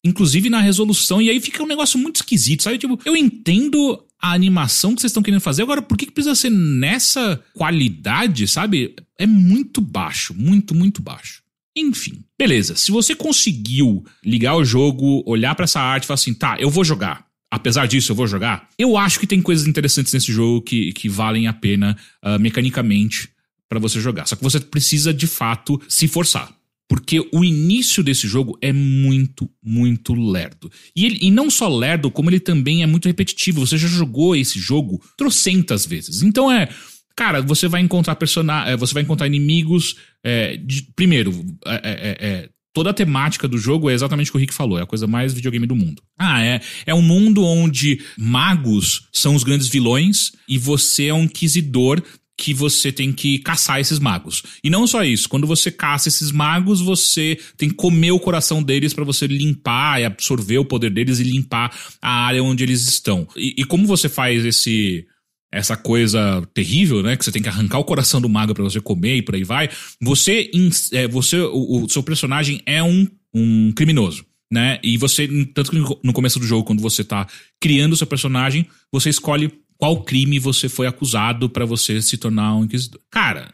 inclusive 0.05 0.49
na 0.49 0.59
resolução, 0.61 1.21
e 1.21 1.29
aí 1.29 1.39
fica 1.39 1.63
um 1.63 1.67
negócio 1.67 1.97
muito 1.97 2.17
esquisito, 2.17 2.61
sabe? 2.63 2.77
Tipo, 2.77 2.99
eu 3.05 3.15
entendo 3.15 4.03
a 4.21 4.33
animação 4.33 4.93
que 4.93 5.01
vocês 5.01 5.09
estão 5.11 5.23
querendo 5.23 5.41
fazer, 5.41 5.63
agora 5.63 5.81
por 5.81 5.97
que, 5.97 6.05
que 6.05 6.11
precisa 6.11 6.35
ser 6.35 6.49
nessa 6.51 7.41
qualidade, 7.53 8.47
sabe? 8.47 8.93
É 9.17 9.25
muito 9.25 9.81
baixo, 9.81 10.33
muito, 10.33 10.75
muito 10.75 11.01
baixo. 11.01 11.41
Enfim, 11.75 12.23
beleza. 12.37 12.75
Se 12.75 12.91
você 12.91 13.15
conseguiu 13.15 14.05
ligar 14.23 14.55
o 14.55 14.63
jogo, 14.63 15.23
olhar 15.25 15.55
pra 15.55 15.63
essa 15.63 15.79
arte 15.81 16.03
e 16.03 16.07
falar 16.07 16.15
assim, 16.15 16.33
tá, 16.33 16.55
eu 16.59 16.69
vou 16.69 16.83
jogar. 16.85 17.25
Apesar 17.53 17.87
disso, 17.87 18.11
eu 18.11 18.15
vou 18.15 18.25
jogar. 18.25 18.67
Eu 18.79 18.97
acho 18.97 19.19
que 19.19 19.27
tem 19.27 19.39
coisas 19.39 19.67
interessantes 19.67 20.11
nesse 20.11 20.33
jogo 20.33 20.63
que, 20.63 20.91
que 20.93 21.07
valem 21.07 21.45
a 21.45 21.53
pena 21.53 21.95
ah, 22.19 22.39
mecanicamente 22.39 23.29
pra 23.69 23.77
você 23.77 24.01
jogar. 24.01 24.25
Só 24.27 24.35
que 24.35 24.41
você 24.41 24.59
precisa 24.59 25.13
de 25.13 25.27
fato 25.27 25.79
se 25.87 26.07
forçar. 26.07 26.51
Porque 26.89 27.19
o 27.31 27.43
início 27.43 28.03
desse 28.03 28.27
jogo 28.27 28.57
é 28.59 28.73
muito, 28.73 29.47
muito 29.63 30.15
lerdo. 30.15 30.71
E, 30.95 31.05
ele, 31.05 31.19
e 31.21 31.29
não 31.29 31.49
só 31.49 31.67
lerdo, 31.67 32.09
como 32.09 32.29
ele 32.31 32.39
também 32.39 32.81
é 32.81 32.87
muito 32.87 33.07
repetitivo. 33.07 33.65
Você 33.65 33.77
já 33.77 33.87
jogou 33.87 34.35
esse 34.35 34.59
jogo 34.59 34.99
trocentas 35.15 35.85
vezes. 35.85 36.23
Então 36.23 36.51
é. 36.51 36.69
Cara, 37.15 37.39
você 37.43 37.67
vai 37.67 37.81
encontrar 37.81 38.15
personagens. 38.15 38.79
Você 38.79 38.95
vai 38.95 39.03
encontrar 39.03 39.27
inimigos. 39.27 39.95
é, 40.23 40.57
de- 40.57 40.87
primeiro, 40.95 41.31
é, 41.67 41.75
é, 41.75 42.27
é, 42.27 42.49
toda 42.73 42.89
a 42.89 42.93
temática 42.93 43.47
do 43.47 43.57
jogo 43.57 43.89
é 43.89 43.93
exatamente 43.93 44.29
o 44.29 44.33
que 44.33 44.37
o 44.37 44.41
Rick 44.41 44.53
falou. 44.53 44.79
É 44.79 44.81
a 44.81 44.87
coisa 44.87 45.07
mais 45.07 45.33
videogame 45.33 45.67
do 45.67 45.75
mundo. 45.75 46.01
Ah, 46.17 46.41
é. 46.43 46.59
É 46.85 46.93
um 46.93 47.01
mundo 47.01 47.45
onde 47.45 48.01
magos 48.17 49.07
são 49.13 49.35
os 49.35 49.43
grandes 49.43 49.67
vilões 49.67 50.31
e 50.49 50.57
você 50.57 51.05
é 51.05 51.13
um 51.13 51.23
inquisidor 51.23 52.01
que 52.35 52.53
você 52.53 52.91
tem 52.91 53.13
que 53.13 53.39
caçar 53.39 53.79
esses 53.79 53.99
magos. 53.99 54.41
E 54.63 54.69
não 54.69 54.87
só 54.87 55.03
isso, 55.03 55.29
quando 55.29 55.45
você 55.45 55.71
caça 55.71 56.09
esses 56.09 56.31
magos, 56.31 56.81
você 56.81 57.37
tem 57.57 57.69
que 57.69 57.75
comer 57.75 58.11
o 58.11 58.19
coração 58.19 58.61
deles 58.61 58.93
pra 58.93 59.03
você 59.03 59.27
limpar 59.27 60.01
e 60.01 60.05
absorver 60.05 60.57
o 60.57 60.65
poder 60.65 60.89
deles 60.89 61.19
e 61.19 61.23
limpar 61.23 61.71
a 62.01 62.25
área 62.25 62.43
onde 62.43 62.63
eles 62.63 62.87
estão. 62.87 63.27
E, 63.35 63.53
e 63.59 63.63
como 63.63 63.85
você 63.85 64.09
faz 64.09 64.43
esse 64.45 65.05
essa 65.53 65.77
coisa 65.77 66.41
terrível, 66.53 67.01
né, 67.03 67.15
que 67.15 67.23
você 67.23 67.31
tem 67.31 67.41
que 67.41 67.49
arrancar 67.49 67.79
o 67.79 67.83
coração 67.85 68.19
do 68.19 68.27
mago 68.27 68.53
pra 68.53 68.63
você 68.63 68.81
comer 68.81 69.17
e 69.17 69.21
por 69.21 69.35
aí 69.35 69.43
vai, 69.43 69.69
você 70.01 70.49
é, 70.91 71.07
você 71.07 71.37
o, 71.39 71.83
o 71.83 71.89
seu 71.89 72.03
personagem 72.03 72.61
é 72.65 72.81
um 72.83 73.07
um 73.33 73.71
criminoso. 73.71 74.25
Né? 74.51 74.79
E 74.83 74.97
você, 74.97 75.27
tanto 75.55 75.71
que 75.71 75.77
no 76.03 76.13
começo 76.13 76.37
do 76.37 76.45
jogo, 76.45 76.63
quando 76.63 76.79
você 76.79 77.03
tá 77.03 77.25
criando 77.59 77.93
o 77.93 77.97
seu 77.97 78.05
personagem, 78.05 78.67
você 78.91 79.09
escolhe 79.09 79.51
qual 79.79 80.03
crime 80.03 80.37
você 80.37 80.69
foi 80.69 80.85
acusado 80.85 81.49
pra 81.49 81.65
você 81.65 81.99
se 82.03 82.17
tornar 82.17 82.55
um 82.55 82.63
inquisidor. 82.63 83.01
Cara, 83.09 83.51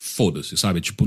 foda-se, 0.00 0.56
sabe? 0.56 0.80
Tipo, 0.80 1.04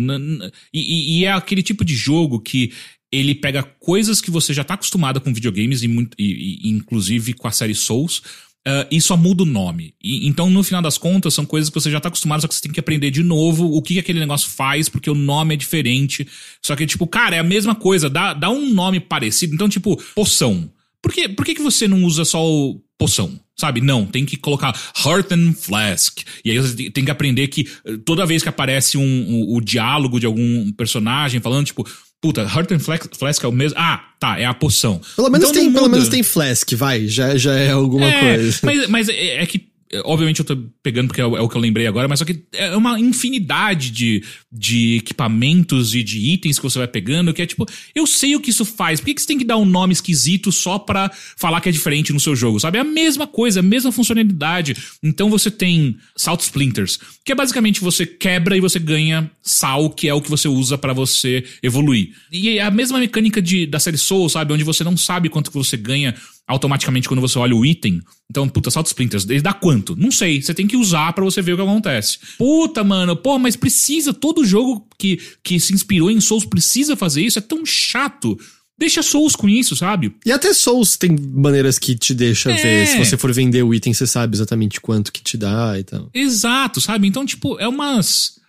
e, 0.73 1.19
e- 1.21 1.25
é 1.25 1.31
aquele 1.31 1.63
tipo 1.63 1.85
de 1.85 1.95
jogo 1.95 2.41
que 2.41 2.73
ele 3.11 3.33
pega 3.33 3.63
coisas 3.63 4.19
que 4.19 4.29
você 4.29 4.53
já 4.53 4.63
tá 4.63 4.73
acostumado 4.73 5.21
com 5.21 5.33
videogames, 5.33 5.81
e, 5.81 5.87
e- 5.87 6.59
e- 6.67 6.69
inclusive 6.69 7.33
com 7.33 7.47
a 7.47 7.51
série 7.51 7.73
Souls, 7.73 8.21
ah, 8.67 8.87
e 8.91 8.99
só 9.01 9.15
muda 9.17 9.43
o 9.43 9.45
nome. 9.45 9.93
E- 10.03 10.27
então, 10.27 10.49
no 10.49 10.63
final 10.63 10.81
das 10.81 10.97
contas, 10.97 11.33
são 11.33 11.45
coisas 11.45 11.69
que 11.69 11.79
você 11.79 11.89
já 11.89 11.99
tá 11.99 12.07
acostumado, 12.09 12.41
só 12.41 12.47
que 12.47 12.55
você 12.55 12.61
tem 12.61 12.71
que 12.71 12.79
aprender 12.79 13.11
de 13.11 13.23
novo 13.23 13.65
o 13.65 13.81
que, 13.81 13.93
que 13.95 13.99
aquele 13.99 14.19
negócio 14.19 14.49
faz, 14.49 14.89
porque 14.89 15.09
o 15.09 15.15
nome 15.15 15.53
é 15.53 15.57
diferente. 15.57 16.27
Só 16.61 16.75
que, 16.75 16.85
tipo, 16.85 17.07
cara, 17.07 17.35
é 17.35 17.39
a 17.39 17.43
mesma 17.43 17.73
coisa, 17.75 18.09
dá, 18.09 18.33
dá 18.33 18.49
um 18.49 18.73
nome 18.73 18.99
parecido. 18.99 19.53
Então, 19.55 19.69
tipo, 19.69 19.95
poção. 20.13 20.69
Por 21.01 21.13
que, 21.13 21.29
por 21.29 21.45
que, 21.45 21.55
que 21.55 21.61
você 21.61 21.87
não 21.87 22.03
usa 22.03 22.25
só 22.25 22.45
o 22.45 22.81
poção? 22.97 23.39
Sabe? 23.57 23.81
Não, 23.81 24.05
tem 24.05 24.25
que 24.25 24.37
colocar 24.37 24.73
Heart 25.05 25.31
and 25.33 25.53
Flask. 25.53 26.19
E 26.45 26.51
aí 26.51 26.57
você 26.59 26.75
tem- 26.75 26.91
tem 26.91 27.05
que 27.05 27.11
aprender 27.11 27.47
que 27.47 27.67
eh, 27.85 27.97
toda 28.05 28.25
vez 28.25 28.41
que 28.43 28.47
aparece 28.49 28.97
um, 28.97 29.01
um- 29.03 29.55
o 29.55 29.61
diálogo 29.61 30.19
de 30.19 30.25
algum 30.25 30.71
personagem 30.73 31.41
falando, 31.41 31.65
tipo, 31.65 31.85
puta, 32.21 32.41
Heart 32.41 32.71
and 32.73 32.79
Flask, 32.79 33.15
Flask 33.17 33.43
é 33.43 33.47
o 33.47 33.51
mesmo. 33.51 33.77
Ah, 33.79 34.03
tá, 34.19 34.39
é 34.39 34.45
a 34.45 34.53
poção. 34.53 34.99
Pelo 35.15 35.29
menos, 35.29 35.49
Então 35.49 35.61
tem, 35.61 35.71
pelo 35.71 35.89
menos 35.89 36.09
tem 36.09 36.23
Flask, 36.23 36.71
vai. 36.73 37.07
Já, 37.07 37.37
já 37.37 37.53
é 37.53 37.71
alguma 37.71 38.05
É, 38.05 38.35
coisa. 38.35 38.59
Mas, 38.63 38.87
mas 38.89 39.09
é, 39.09 39.41
é 39.41 39.45
que, 39.45 39.68
obviamente, 40.03 40.39
eu 40.39 40.45
tô 40.45 40.55
pegando 40.83 41.07
porque 41.07 41.21
é 41.21 41.25
o, 41.25 41.35
é 41.35 41.41
o 41.41 41.49
que 41.49 41.55
eu 41.55 41.61
lembrei 41.61 41.87
agora, 41.87 42.07
mas 42.07 42.19
só 42.19 42.25
que 42.25 42.43
é 42.53 42.75
uma 42.75 42.99
infinidade 42.99 43.89
de, 43.89 44.23
de 44.51 44.97
equipamentos 44.97 45.95
e 45.95 46.03
de 46.03 46.19
itens 46.31 46.57
que 46.57 46.63
você 46.63 46.77
vai 46.77 46.87
pegando, 46.87 47.33
que 47.33 47.41
é 47.41 47.45
tipo, 47.45 47.65
eu 47.95 48.05
sei 48.05 48.35
o 48.35 48.39
que 48.39 48.51
isso 48.51 48.63
faz, 48.63 48.99
por 48.99 49.07
que, 49.07 49.15
que 49.15 49.21
você 49.21 49.27
tem 49.27 49.37
que 49.37 49.43
dar 49.45 49.57
um 49.57 49.65
nome 49.65 49.93
esquisito 49.93 50.51
só 50.51 50.77
pra 50.77 51.11
falar 51.35 51.59
que 51.59 51.69
é 51.69 51.71
diferente 51.71 52.13
no 52.13 52.19
seu 52.19 52.35
jogo, 52.35 52.59
sabe? 52.59 52.77
É 52.77 52.81
a 52.81 52.85
mesma 52.85 53.25
coisa, 53.25 53.61
a 53.61 53.63
mesma 53.63 53.91
funcionalidade. 53.91 54.75
Então 55.01 55.29
você 55.29 55.49
tem 55.49 55.97
Salt 56.15 56.41
Splinters, 56.41 56.99
que 57.25 57.31
é 57.31 57.35
basicamente 57.35 57.81
você 57.81 58.05
quebra 58.05 58.55
e 58.55 58.61
você 58.61 58.77
ganha 58.77 59.29
sal, 59.41 59.89
que 59.89 60.07
é 60.07 60.13
o 60.13 60.21
que 60.21 60.29
você 60.29 60.47
usa 60.47 60.77
pra 60.77 60.93
você 60.93 61.43
evoluir. 61.63 62.09
E 62.31 62.57
é 62.57 62.61
a 62.61 62.71
mesma 62.71 62.99
mecânica 62.99 63.41
de, 63.41 63.65
da 63.65 63.79
série 63.79 63.97
Soul, 63.97 64.29
sabe? 64.29 64.53
Onde 64.53 64.63
você 64.63 64.83
não 64.83 64.95
sabe 64.95 65.29
quanto 65.29 65.49
que 65.49 65.57
você 65.57 65.75
ganha 65.75 66.15
automaticamente 66.49 67.07
quando 67.07 67.21
você 67.21 67.37
olha 67.37 67.55
o 67.55 67.63
item. 67.65 68.01
Então, 68.29 68.49
puta, 68.49 68.71
Salt 68.71 68.87
Splinters, 68.87 69.23
ele 69.29 69.41
dá 69.41 69.53
quanto? 69.53 69.95
Não 69.95 70.11
sei, 70.11 70.41
você 70.41 70.53
tem 70.53 70.67
que 70.67 70.75
usar 70.75 71.13
pra 71.13 71.23
você 71.23 71.41
ver 71.41 71.53
o 71.53 71.55
que 71.55 71.61
acontece. 71.61 72.17
Puta, 72.37 72.83
mano, 72.83 73.15
pô, 73.15 73.37
mas 73.37 73.55
precisa, 73.55 74.13
todo 74.13 74.43
jogo 74.43 74.85
que, 74.97 75.19
que 75.43 75.59
se 75.59 75.73
inspirou 75.73 76.09
em 76.09 76.19
Souls 76.19 76.45
precisa 76.45 76.95
fazer 76.95 77.21
isso, 77.21 77.37
é 77.37 77.41
tão 77.41 77.63
chato. 77.65 78.37
Deixa 78.77 79.03
Souls 79.03 79.35
com 79.35 79.47
isso, 79.47 79.75
sabe? 79.75 80.15
E 80.25 80.31
até 80.31 80.53
Souls 80.53 80.97
tem 80.97 81.15
maneiras 81.33 81.77
que 81.77 81.95
te 81.95 82.13
deixa 82.13 82.49
É. 82.51 82.55
ver. 82.55 82.87
Se 82.87 82.97
você 82.97 83.17
for 83.17 83.31
vender 83.33 83.61
o 83.61 83.73
item, 83.73 83.93
você 83.93 84.07
sabe 84.07 84.35
exatamente 84.35 84.79
quanto 84.81 85.11
que 85.11 85.21
te 85.21 85.37
dá 85.37 85.77
e 85.77 85.83
tal. 85.83 86.09
Exato, 86.13 86.81
sabe? 86.81 87.05
Então, 87.07 87.25
tipo, 87.25 87.59
é 87.59 87.67
umas. 87.67 88.39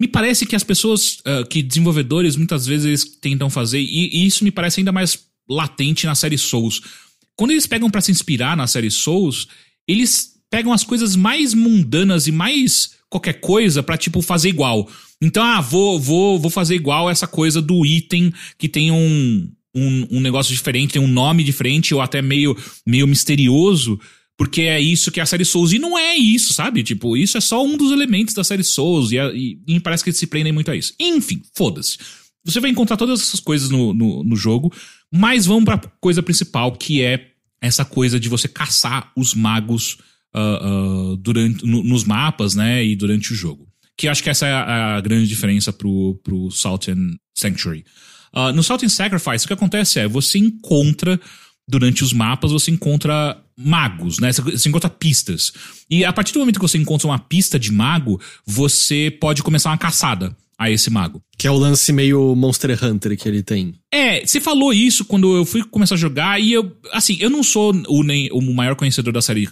Me 0.00 0.08
parece 0.08 0.44
que 0.46 0.56
as 0.56 0.64
pessoas, 0.64 1.18
ah, 1.24 1.44
que 1.48 1.62
desenvolvedores, 1.62 2.36
muitas 2.36 2.66
vezes 2.66 3.04
tentam 3.20 3.48
fazer, 3.50 3.78
e, 3.80 4.10
e 4.12 4.26
isso 4.26 4.44
me 4.44 4.50
parece 4.50 4.80
ainda 4.80 4.92
mais 4.92 5.18
latente 5.48 6.06
na 6.06 6.14
série 6.14 6.36
Souls. 6.38 6.80
Quando 7.36 7.50
eles 7.52 7.66
pegam 7.66 7.90
pra 7.90 8.00
se 8.00 8.10
inspirar 8.10 8.56
na 8.56 8.66
série 8.66 8.90
Souls, 8.90 9.46
eles 9.86 10.34
pegam 10.50 10.72
as 10.72 10.82
coisas 10.84 11.14
mais 11.16 11.52
mundanas 11.54 12.26
e 12.26 12.32
mais 12.32 12.90
qualquer 13.10 13.34
coisa 13.40 13.82
pra, 13.82 13.96
tipo, 13.96 14.22
fazer 14.22 14.48
igual. 14.48 14.88
Então, 15.20 15.42
ah, 15.42 15.60
vou, 15.60 15.98
vou, 16.00 16.38
vou 16.38 16.50
fazer 16.50 16.74
igual 16.74 17.08
essa 17.10 17.26
coisa 17.26 17.60
do 17.62 17.84
item 17.84 18.32
que 18.58 18.68
tem 18.68 18.90
um, 18.90 19.50
um, 19.74 20.06
um 20.12 20.20
negócio 20.20 20.54
diferente, 20.54 20.94
tem 20.94 21.02
um 21.02 21.08
nome 21.08 21.44
diferente, 21.44 21.94
ou 21.94 22.00
até 22.00 22.20
meio, 22.22 22.56
meio 22.86 23.06
misterioso. 23.06 23.98
Porque 24.38 24.62
é 24.62 24.78
isso 24.78 25.10
que 25.10 25.18
é 25.18 25.22
a 25.22 25.26
série 25.26 25.46
Souls. 25.46 25.72
E 25.72 25.78
não 25.78 25.96
é 25.98 26.14
isso, 26.14 26.52
sabe? 26.52 26.82
Tipo, 26.82 27.16
isso 27.16 27.38
é 27.38 27.40
só 27.40 27.64
um 27.64 27.74
dos 27.76 27.90
elementos 27.90 28.34
da 28.34 28.44
série 28.44 28.62
Souls. 28.64 29.10
E, 29.10 29.16
e- 29.16 29.58
e 29.66 29.80
parece 29.80 30.04
que 30.04 30.10
eles 30.10 30.18
se 30.18 30.26
prendem 30.26 30.52
muito 30.52 30.70
a 30.70 30.76
isso. 30.76 30.92
Enfim, 31.00 31.40
foda-se. 31.54 31.96
Você 32.46 32.60
vai 32.60 32.70
encontrar 32.70 32.96
todas 32.96 33.20
essas 33.20 33.40
coisas 33.40 33.68
no, 33.68 33.92
no, 33.92 34.24
no 34.24 34.36
jogo. 34.36 34.72
Mas 35.12 35.46
vamos 35.46 35.64
pra 35.64 35.78
coisa 36.00 36.22
principal, 36.22 36.72
que 36.72 37.02
é 37.02 37.28
essa 37.60 37.84
coisa 37.84 38.18
de 38.20 38.28
você 38.28 38.48
caçar 38.48 39.10
os 39.16 39.34
magos 39.34 39.98
ah, 40.34 40.60
ah, 40.62 41.16
durante, 41.18 41.66
no- 41.66 41.82
nos 41.82 42.04
mapas, 42.04 42.54
né? 42.54 42.84
E 42.84 42.94
durante 42.96 43.32
o 43.32 43.36
jogo. 43.36 43.66
Que 43.96 44.08
acho 44.08 44.22
que 44.22 44.30
essa 44.30 44.46
é 44.46 44.52
a, 44.52 44.96
a 44.96 45.00
grande 45.00 45.26
diferença 45.26 45.72
pro, 45.72 46.20
pro 46.22 46.50
Salt 46.50 46.88
and 46.88 47.16
Sanctuary. 47.34 47.84
Ah, 48.32 48.52
no 48.52 48.62
Salt 48.62 48.82
and 48.82 48.88
Sacrifice, 48.90 49.44
o 49.44 49.48
que 49.48 49.54
acontece 49.54 49.98
é 49.98 50.06
você 50.06 50.38
encontra 50.38 51.20
durante 51.68 52.04
os 52.04 52.12
mapas 52.12 52.52
você 52.52 52.70
encontra 52.70 53.36
magos, 53.56 54.18
né? 54.20 54.30
Você 54.32 54.68
encontra 54.68 54.88
pistas. 54.88 55.52
E 55.90 56.04
a 56.04 56.12
partir 56.12 56.32
do 56.32 56.38
momento 56.38 56.60
que 56.60 56.68
você 56.68 56.78
encontra 56.78 57.08
uma 57.08 57.18
pista 57.18 57.58
de 57.58 57.72
mago, 57.72 58.20
você 58.46 59.10
pode 59.20 59.42
começar 59.42 59.70
uma 59.70 59.78
caçada 59.78 60.36
a 60.58 60.70
esse 60.70 60.88
mago. 60.90 61.22
Que 61.38 61.46
é 61.46 61.50
o 61.50 61.56
lance 61.56 61.92
meio 61.92 62.34
Monster 62.34 62.82
Hunter 62.82 63.16
que 63.16 63.28
ele 63.28 63.42
tem. 63.42 63.74
É, 63.92 64.24
você 64.24 64.40
falou 64.40 64.72
isso 64.72 65.04
quando 65.04 65.36
eu 65.36 65.44
fui 65.44 65.62
começar 65.64 65.94
a 65.94 65.98
jogar 65.98 66.40
e 66.40 66.52
eu, 66.52 66.74
assim, 66.92 67.16
eu 67.20 67.28
não 67.30 67.42
sou 67.42 67.74
o, 67.88 68.02
nem, 68.02 68.30
o 68.32 68.40
maior 68.40 68.74
conhecedor 68.74 69.12
da 69.12 69.20
série 69.20 69.48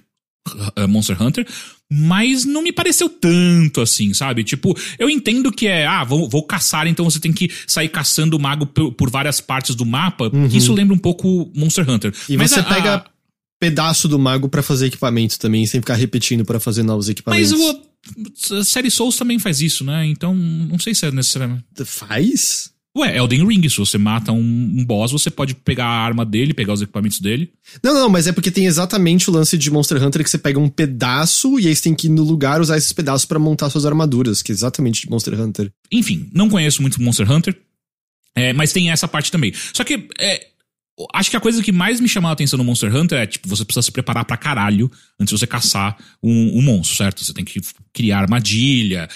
uh, 0.49 0.89
Monster 0.89 1.21
Hunter, 1.23 1.47
mas 1.93 2.45
não 2.47 2.63
me 2.63 2.73
pareceu 2.73 3.09
tanto 3.09 3.81
assim, 3.83 4.15
sabe? 4.15 4.43
Tipo, 4.45 4.75
eu 4.99 5.09
entendo 5.11 5.53
que 5.53 5.67
é, 5.67 5.87
ah, 5.87 6.05
vou, 6.05 6.29
vou 6.29 6.43
caçar, 6.43 6.87
então 6.87 7.05
você 7.05 7.21
tem 7.21 7.33
que 7.33 7.51
sair 7.67 7.89
caçando 7.91 8.37
o 8.37 8.41
mago 8.41 8.65
por, 8.67 8.93
por 8.93 9.11
várias 9.11 9.41
partes 9.41 9.75
do 9.75 9.85
mapa. 9.85 10.31
Uhum. 10.33 10.47
Isso 10.47 10.73
lembra 10.73 10.95
um 10.95 10.99
pouco 10.99 11.51
Monster 11.55 11.89
Hunter. 11.89 12.13
E 12.29 12.37
mas 12.37 12.51
você 12.51 12.61
a- 12.61 12.65
pega 12.65 12.95
a- 12.97 13.05
pedaço 13.61 14.09
do 14.09 14.19
mago 14.19 14.49
pra 14.49 14.63
fazer 14.63 14.87
equipamento 14.87 15.39
também, 15.39 15.67
sem 15.67 15.81
ficar 15.81 15.95
repetindo 15.95 16.45
pra 16.45 16.59
fazer 16.59 16.83
novos 16.83 17.09
equipamentos. 17.09 17.53
Mas 17.53 17.61
o, 17.61 17.83
a 18.53 18.65
série 18.65 18.91
Souls 18.91 19.17
também 19.17 19.39
faz 19.39 19.61
isso, 19.61 19.85
né? 19.85 20.07
Então, 20.07 20.35
não 20.35 20.79
sei 20.79 20.95
se 20.95 21.07
é 21.07 21.11
necessariamente. 21.11 21.65
Faz? 21.85 22.75
Ué, 22.97 23.17
Elden 23.17 23.45
Ring, 23.45 23.69
se 23.69 23.77
você 23.79 23.99
mata 23.99 24.31
um, 24.31 24.39
um 24.39 24.85
boss, 24.85 25.11
você 25.11 25.29
pode 25.29 25.53
pegar 25.57 25.87
a 25.87 26.05
arma 26.05 26.25
dele, 26.25 26.55
pegar 26.55 26.73
os 26.73 26.81
equipamentos 26.81 27.19
dele. 27.19 27.53
Não, 27.83 27.93
não, 27.93 28.09
mas 28.09 28.29
é 28.29 28.33
porque 28.33 28.53
tem 28.53 28.67
exatamente 28.67 29.29
o 29.29 29.33
lance 29.33 29.59
de 29.59 29.69
Monster 29.69 30.01
Hunter 30.01 30.23
que 30.23 30.31
você 30.31 30.39
pega 30.39 30.61
um 30.61 30.69
pedaço 30.69 31.59
e 31.59 31.67
aí 31.67 31.75
você 31.75 31.83
tem 31.83 31.95
que 31.95 32.07
ir 32.07 32.11
no 32.11 32.23
lugar 32.23 32.61
usar 32.61 32.77
esses 32.77 32.93
pedaços 32.93 33.27
pra 33.27 33.39
montar 33.39 33.69
suas 33.69 33.85
armaduras, 33.85 34.43
que 34.43 34.53
é 34.53 34.55
exatamente 34.55 35.03
de 35.03 35.11
Monster 35.11 35.41
Hunter. 35.41 35.73
Enfim, 35.91 36.31
não 36.33 36.49
conheço 36.49 36.83
muito 36.83 37.03
Monster 37.03 37.29
Hunter, 37.29 37.59
é, 38.33 38.53
mas 38.53 38.73
tem 38.73 38.91
essa 38.91 39.09
parte 39.09 39.33
também. 39.33 39.53
Só 39.73 39.83
que 39.83 40.09
é, 40.17 40.47
acho 41.13 41.31
que 41.31 41.37
a 41.37 41.41
coisa 41.41 41.63
que 41.63 41.73
mais 41.73 42.01
me 42.01 42.09
chamou 42.09 42.29
a 42.29 42.33
atenção 42.33 42.57
no 42.57 42.65
Monster 42.65 42.95
Hunter 42.95 43.19
é, 43.19 43.27
tipo, 43.27 43.49
você 43.49 43.65
precisa 43.65 43.83
se 43.83 43.91
preparar 43.93 44.25
pra 44.25 44.37
caralho 44.37 44.91
antes 45.19 45.33
de 45.35 45.39
você 45.41 45.47
caçar 45.47 45.97
um, 46.23 46.59
um 46.59 46.63
monstro, 46.63 46.97
certo? 46.97 47.25
Você 47.25 47.33
tem 47.35 47.45
que 47.45 47.61
criar 47.93 48.21
armadilha, 48.21 49.09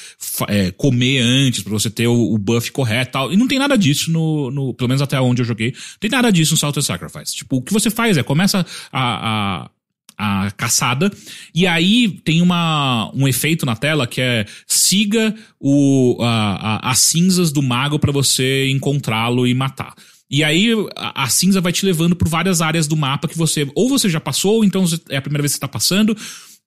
é, 0.49 0.71
comer 0.73 1.21
antes 1.21 1.63
pra 1.63 1.73
você 1.73 1.89
ter 1.91 2.07
o, 2.09 2.33
o 2.35 2.39
buff 2.39 2.73
correto 2.73 3.11
e 3.11 3.13
tal. 3.13 3.33
E 3.33 3.37
não 3.37 3.47
tem 3.47 3.59
nada 3.59 3.77
disso 3.79 4.11
no, 4.11 4.51
no- 4.51 4.75
Pelo 4.75 4.89
menos 4.89 5.03
até 5.03 5.21
onde 5.21 5.41
eu 5.43 5.47
joguei, 5.47 5.71
não 5.73 5.99
tem 6.01 6.11
nada 6.11 6.31
disso 6.33 6.53
no 6.55 6.59
Salt 6.59 6.77
and 6.77 6.83
Sacrifice. 6.83 7.35
Tipo, 7.37 7.57
o 7.59 7.63
que 7.63 7.73
você 7.73 7.91
faz 7.91 8.17
é, 8.17 8.23
começa 8.23 8.67
a- 8.93 9.65
a 9.65 9.71
a 10.21 10.51
caçada. 10.51 11.13
E 11.55 11.65
aí 11.65 12.09
tem 12.25 12.43
uma, 12.43 13.09
um 13.15 13.29
efeito 13.29 13.65
na 13.65 13.77
tela 13.77 14.05
que 14.05 14.21
é 14.21 14.47
siga 14.67 15.33
o, 15.61 16.17
a- 16.21 16.81
a- 16.89 16.91
as 16.91 16.99
cinzas 16.99 17.53
do 17.53 17.63
mago 17.63 18.01
pra 18.01 18.11
você 18.11 18.69
encontrá-lo 18.69 19.47
e 19.47 19.55
matar. 19.55 19.95
E 20.31 20.45
aí 20.45 20.73
a, 20.97 21.25
a 21.25 21.29
cinza 21.29 21.61
vai 21.61 21.73
te 21.73 21.87
levando 21.87 22.15
por 22.15 22.29
várias 22.29 22.61
áreas 22.61 22.87
do 22.87 22.97
mapa 22.97 23.29
que 23.29 23.37
você 23.37 23.67
ou 23.75 23.89
você 23.89 24.09
já 24.09 24.21
passou, 24.21 24.57
ou 24.57 24.65
então 24.65 24.85
é 25.09 25.17
a 25.17 25.23
primeira 25.23 25.43
vez 25.43 25.53
que 25.53 25.57
você 25.57 25.61
tá 25.61 25.69
passando. 25.69 26.17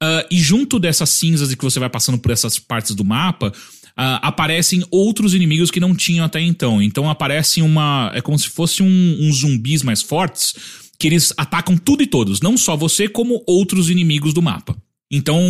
Ah, 0.02 0.26
e 0.32 0.38
junto 0.38 0.80
dessas 0.80 1.10
cinzas 1.12 1.52
e 1.52 1.56
que 1.56 1.64
você 1.64 1.80
vai 1.80 1.90
passando 1.90 2.18
por 2.18 2.32
essas 2.32 2.58
partes 2.58 2.96
do 2.96 3.06
mapa, 3.06 3.54
ah, 3.96 4.16
aparecem 4.28 4.84
outros 4.90 5.36
inimigos 5.36 5.70
que 5.70 5.80
não 5.80 5.96
tinham 5.96 6.26
até 6.26 6.42
então. 6.42 6.82
Então 6.82 7.10
aparece 7.10 7.62
uma. 7.62 8.12
É 8.16 8.22
como 8.22 8.38
se 8.38 8.50
fosse 8.50 8.82
um, 8.82 9.18
uns 9.22 9.38
zumbis 9.38 9.84
mais 9.84 10.02
fortes 10.02 10.56
que 10.98 11.08
eles 11.08 11.34
atacam 11.38 11.78
tudo 11.78 12.04
e 12.04 12.08
todos, 12.08 12.42
não 12.42 12.56
só 12.56 12.76
você, 12.78 13.08
como 13.08 13.44
outros 13.48 13.90
inimigos 13.90 14.34
do 14.36 14.42
mapa. 14.42 14.78
Então, 15.12 15.42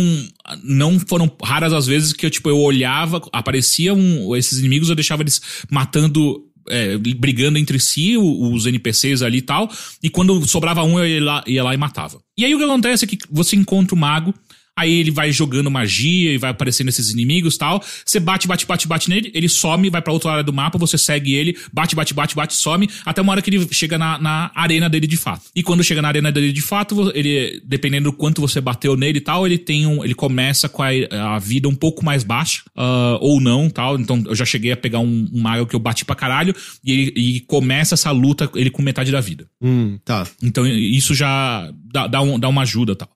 não 0.64 0.98
foram 0.98 1.30
raras 1.42 1.74
as 1.74 1.86
vezes 1.86 2.12
que 2.12 2.24
eu, 2.26 2.30
tipo, 2.30 2.48
eu 2.48 2.58
olhava, 2.58 3.22
apareciam 3.30 4.34
esses 4.34 4.58
inimigos, 4.58 4.88
eu 4.88 4.94
deixava 4.94 5.22
eles 5.22 5.40
matando, 5.70 6.42
é, 6.68 6.96
brigando 6.96 7.58
entre 7.58 7.78
si, 7.78 8.16
os 8.16 8.66
NPCs 8.66 9.22
ali 9.22 9.38
e 9.38 9.42
tal, 9.42 9.70
e 10.02 10.10
quando 10.10 10.46
sobrava 10.46 10.82
um, 10.82 10.98
eu 10.98 11.06
ia 11.06 11.24
lá, 11.24 11.44
ia 11.46 11.64
lá 11.64 11.74
e 11.74 11.76
matava. 11.76 12.20
E 12.36 12.44
aí 12.44 12.54
o 12.54 12.58
que 12.58 12.64
acontece 12.64 13.04
é 13.04 13.08
que 13.08 13.18
você 13.30 13.56
encontra 13.56 13.94
o 13.94 13.98
mago, 13.98 14.34
Aí 14.76 14.90
ele 14.92 15.10
vai 15.10 15.30
jogando 15.30 15.70
magia 15.70 16.32
e 16.32 16.38
vai 16.38 16.50
aparecendo 16.50 16.88
esses 16.88 17.10
inimigos 17.10 17.54
e 17.54 17.58
tal. 17.58 17.82
Você 18.06 18.18
bate, 18.18 18.48
bate, 18.48 18.66
bate, 18.66 18.88
bate 18.88 19.10
nele, 19.10 19.30
ele 19.34 19.48
some, 19.48 19.90
vai 19.90 20.00
pra 20.00 20.12
outra 20.12 20.30
área 20.32 20.42
do 20.44 20.52
mapa, 20.52 20.78
você 20.78 20.96
segue 20.96 21.34
ele, 21.34 21.56
bate, 21.72 21.94
bate, 21.94 22.14
bate, 22.14 22.34
bate, 22.34 22.54
some, 22.54 22.88
até 23.04 23.20
uma 23.20 23.32
hora 23.32 23.42
que 23.42 23.50
ele 23.50 23.68
chega 23.70 23.98
na, 23.98 24.18
na 24.18 24.50
arena 24.54 24.88
dele 24.88 25.06
de 25.06 25.16
fato. 25.16 25.42
E 25.54 25.62
quando 25.62 25.84
chega 25.84 26.00
na 26.00 26.08
arena 26.08 26.32
dele 26.32 26.52
de 26.52 26.62
fato, 26.62 27.12
ele, 27.14 27.60
dependendo 27.66 28.10
do 28.10 28.16
quanto 28.16 28.40
você 28.40 28.60
bateu 28.62 28.96
nele 28.96 29.18
e 29.18 29.20
tal, 29.20 29.46
ele 29.46 29.58
tem 29.58 29.86
um. 29.86 30.02
Ele 30.02 30.14
começa 30.14 30.68
com 30.70 30.82
a, 30.82 30.88
a 31.34 31.38
vida 31.38 31.68
um 31.68 31.74
pouco 31.74 32.02
mais 32.04 32.24
baixa, 32.24 32.62
ah, 32.74 33.18
ou 33.20 33.40
não, 33.40 33.68
tal. 33.68 33.98
Então 34.00 34.22
eu 34.26 34.34
já 34.34 34.44
cheguei 34.46 34.72
a 34.72 34.76
pegar 34.76 35.00
um, 35.00 35.28
um 35.32 35.40
mago 35.42 35.66
que 35.66 35.76
eu 35.76 35.80
bati 35.80 36.04
pra 36.04 36.16
caralho, 36.16 36.54
e, 36.82 36.90
ele, 36.92 37.12
e 37.14 37.40
começa 37.40 37.94
essa 37.94 38.10
luta, 38.10 38.50
ele 38.54 38.70
com 38.70 38.80
metade 38.80 39.12
da 39.12 39.20
vida. 39.20 39.46
Hum, 39.60 39.98
tá. 40.04 40.26
Então 40.42 40.66
isso 40.66 41.14
já 41.14 41.70
dá, 41.92 42.06
dá, 42.06 42.22
um- 42.22 42.38
dá 42.38 42.48
uma 42.48 42.62
ajuda 42.62 42.96
tal. 42.96 43.08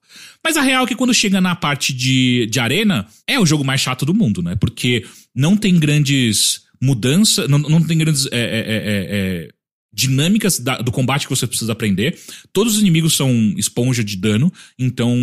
Mas 0.43 0.57
a 0.57 0.61
real 0.61 0.83
é 0.83 0.87
que 0.87 0.95
quando 0.95 1.13
chega 1.13 1.41
na 1.41 1.55
parte 1.55 1.93
de, 1.93 2.47
de 2.49 2.59
arena, 2.59 3.07
é 3.27 3.39
o 3.39 3.45
jogo 3.45 3.63
mais 3.63 3.81
chato 3.81 4.05
do 4.05 4.13
mundo, 4.13 4.41
né? 4.41 4.55
Porque 4.55 5.05
não 5.35 5.55
tem 5.57 5.77
grandes 5.79 6.61
mudanças, 6.81 7.49
não, 7.49 7.59
não 7.59 7.81
tem 7.81 7.97
grandes 7.97 8.25
é, 8.27 8.29
é, 8.31 8.39
é, 8.39 8.67
é, 9.45 9.49
dinâmicas 9.91 10.59
da- 10.59 10.77
do 10.81 10.91
combate 10.91 11.25
que 11.27 11.35
você 11.35 11.47
precisa 11.47 11.71
aprender. 11.71 12.17
Todos 12.53 12.75
os 12.75 12.81
inimigos 12.81 13.15
são 13.15 13.31
esponja 13.57 14.03
de 14.03 14.15
dano, 14.15 14.51
então 14.77 15.17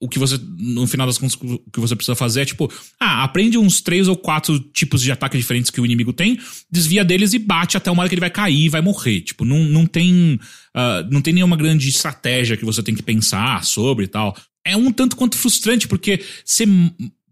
o 0.00 0.08
que 0.08 0.18
você, 0.18 0.38
no 0.58 0.86
final 0.86 1.06
das 1.06 1.18
contas, 1.18 1.34
o 1.34 1.70
que 1.72 1.80
você 1.80 1.96
precisa 1.96 2.14
fazer 2.14 2.42
é 2.42 2.44
tipo, 2.44 2.70
ah, 3.00 3.24
aprende 3.24 3.58
uns 3.58 3.80
três 3.80 4.06
ou 4.06 4.16
quatro 4.16 4.58
tipos 4.60 5.02
de 5.02 5.10
ataque 5.10 5.36
diferentes 5.36 5.70
que 5.70 5.80
o 5.80 5.84
inimigo 5.84 6.12
tem, 6.12 6.38
desvia 6.70 7.04
deles 7.04 7.32
e 7.32 7.38
bate 7.38 7.76
até 7.76 7.90
uma 7.90 8.02
hora 8.02 8.08
que 8.08 8.14
ele 8.14 8.20
vai 8.20 8.30
cair 8.30 8.66
e 8.66 8.68
vai 8.68 8.80
morrer. 8.80 9.22
Tipo, 9.22 9.44
não, 9.44 9.64
não 9.64 9.86
tem. 9.86 10.38
ah, 10.74 11.04
não 11.10 11.20
tem 11.20 11.34
nenhuma 11.34 11.56
grande 11.56 11.88
estratégia 11.88 12.56
que 12.56 12.64
você 12.64 12.82
tem 12.82 12.94
que 12.94 13.02
pensar 13.02 13.64
sobre 13.64 14.04
e 14.04 14.08
tal. 14.08 14.36
É 14.64 14.76
um 14.76 14.92
tanto 14.92 15.16
quanto 15.16 15.36
frustrante, 15.36 15.88
porque 15.88 16.22
você. 16.44 16.64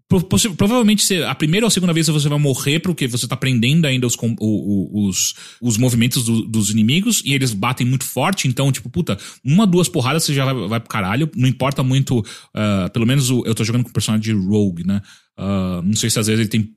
Provavelmente 0.09 1.13
a 1.25 1.35
primeira 1.35 1.67
ou 1.67 1.69
a 1.69 1.71
segunda 1.71 1.93
vez 1.93 2.07
você 2.07 2.29
vai 2.29 2.39
morrer 2.39 2.79
porque 2.79 3.09
você 3.09 3.27
tá 3.27 3.35
aprendendo 3.35 3.87
ainda 3.87 4.07
os, 4.07 4.17
os, 4.41 5.35
os 5.61 5.77
movimentos 5.77 6.25
do- 6.25 6.47
dos 6.47 6.71
inimigos 6.71 7.23
e 7.25 7.35
eles 7.35 7.53
batem 7.53 7.87
muito 7.87 8.05
forte, 8.05 8.47
então, 8.47 8.71
tipo, 8.71 8.89
puta, 8.89 9.19
uma, 9.45 9.67
duas 9.67 9.89
porradas 9.89 10.23
você 10.25 10.33
já 10.33 10.45
vai, 10.45 10.69
vai 10.69 10.81
pro 10.81 10.89
caralho. 10.89 11.29
Não 11.35 11.49
importa 11.49 11.83
muito. 11.83 12.25
ah, 12.55 12.89
pelo 12.93 13.05
menos 13.07 13.29
eu 13.31 13.55
tô 13.55 13.65
jogando 13.65 13.83
com 13.83 13.91
o 13.91 13.93
personagem 13.93 14.23
de 14.23 14.33
Rogue, 14.47 14.87
né? 14.87 15.03
Ah, 15.37 15.81
não 15.85 15.95
sei 15.95 16.09
se 16.09 16.19
às 16.21 16.27
vezes 16.29 16.41
ele 16.41 16.49
tem 16.49 16.71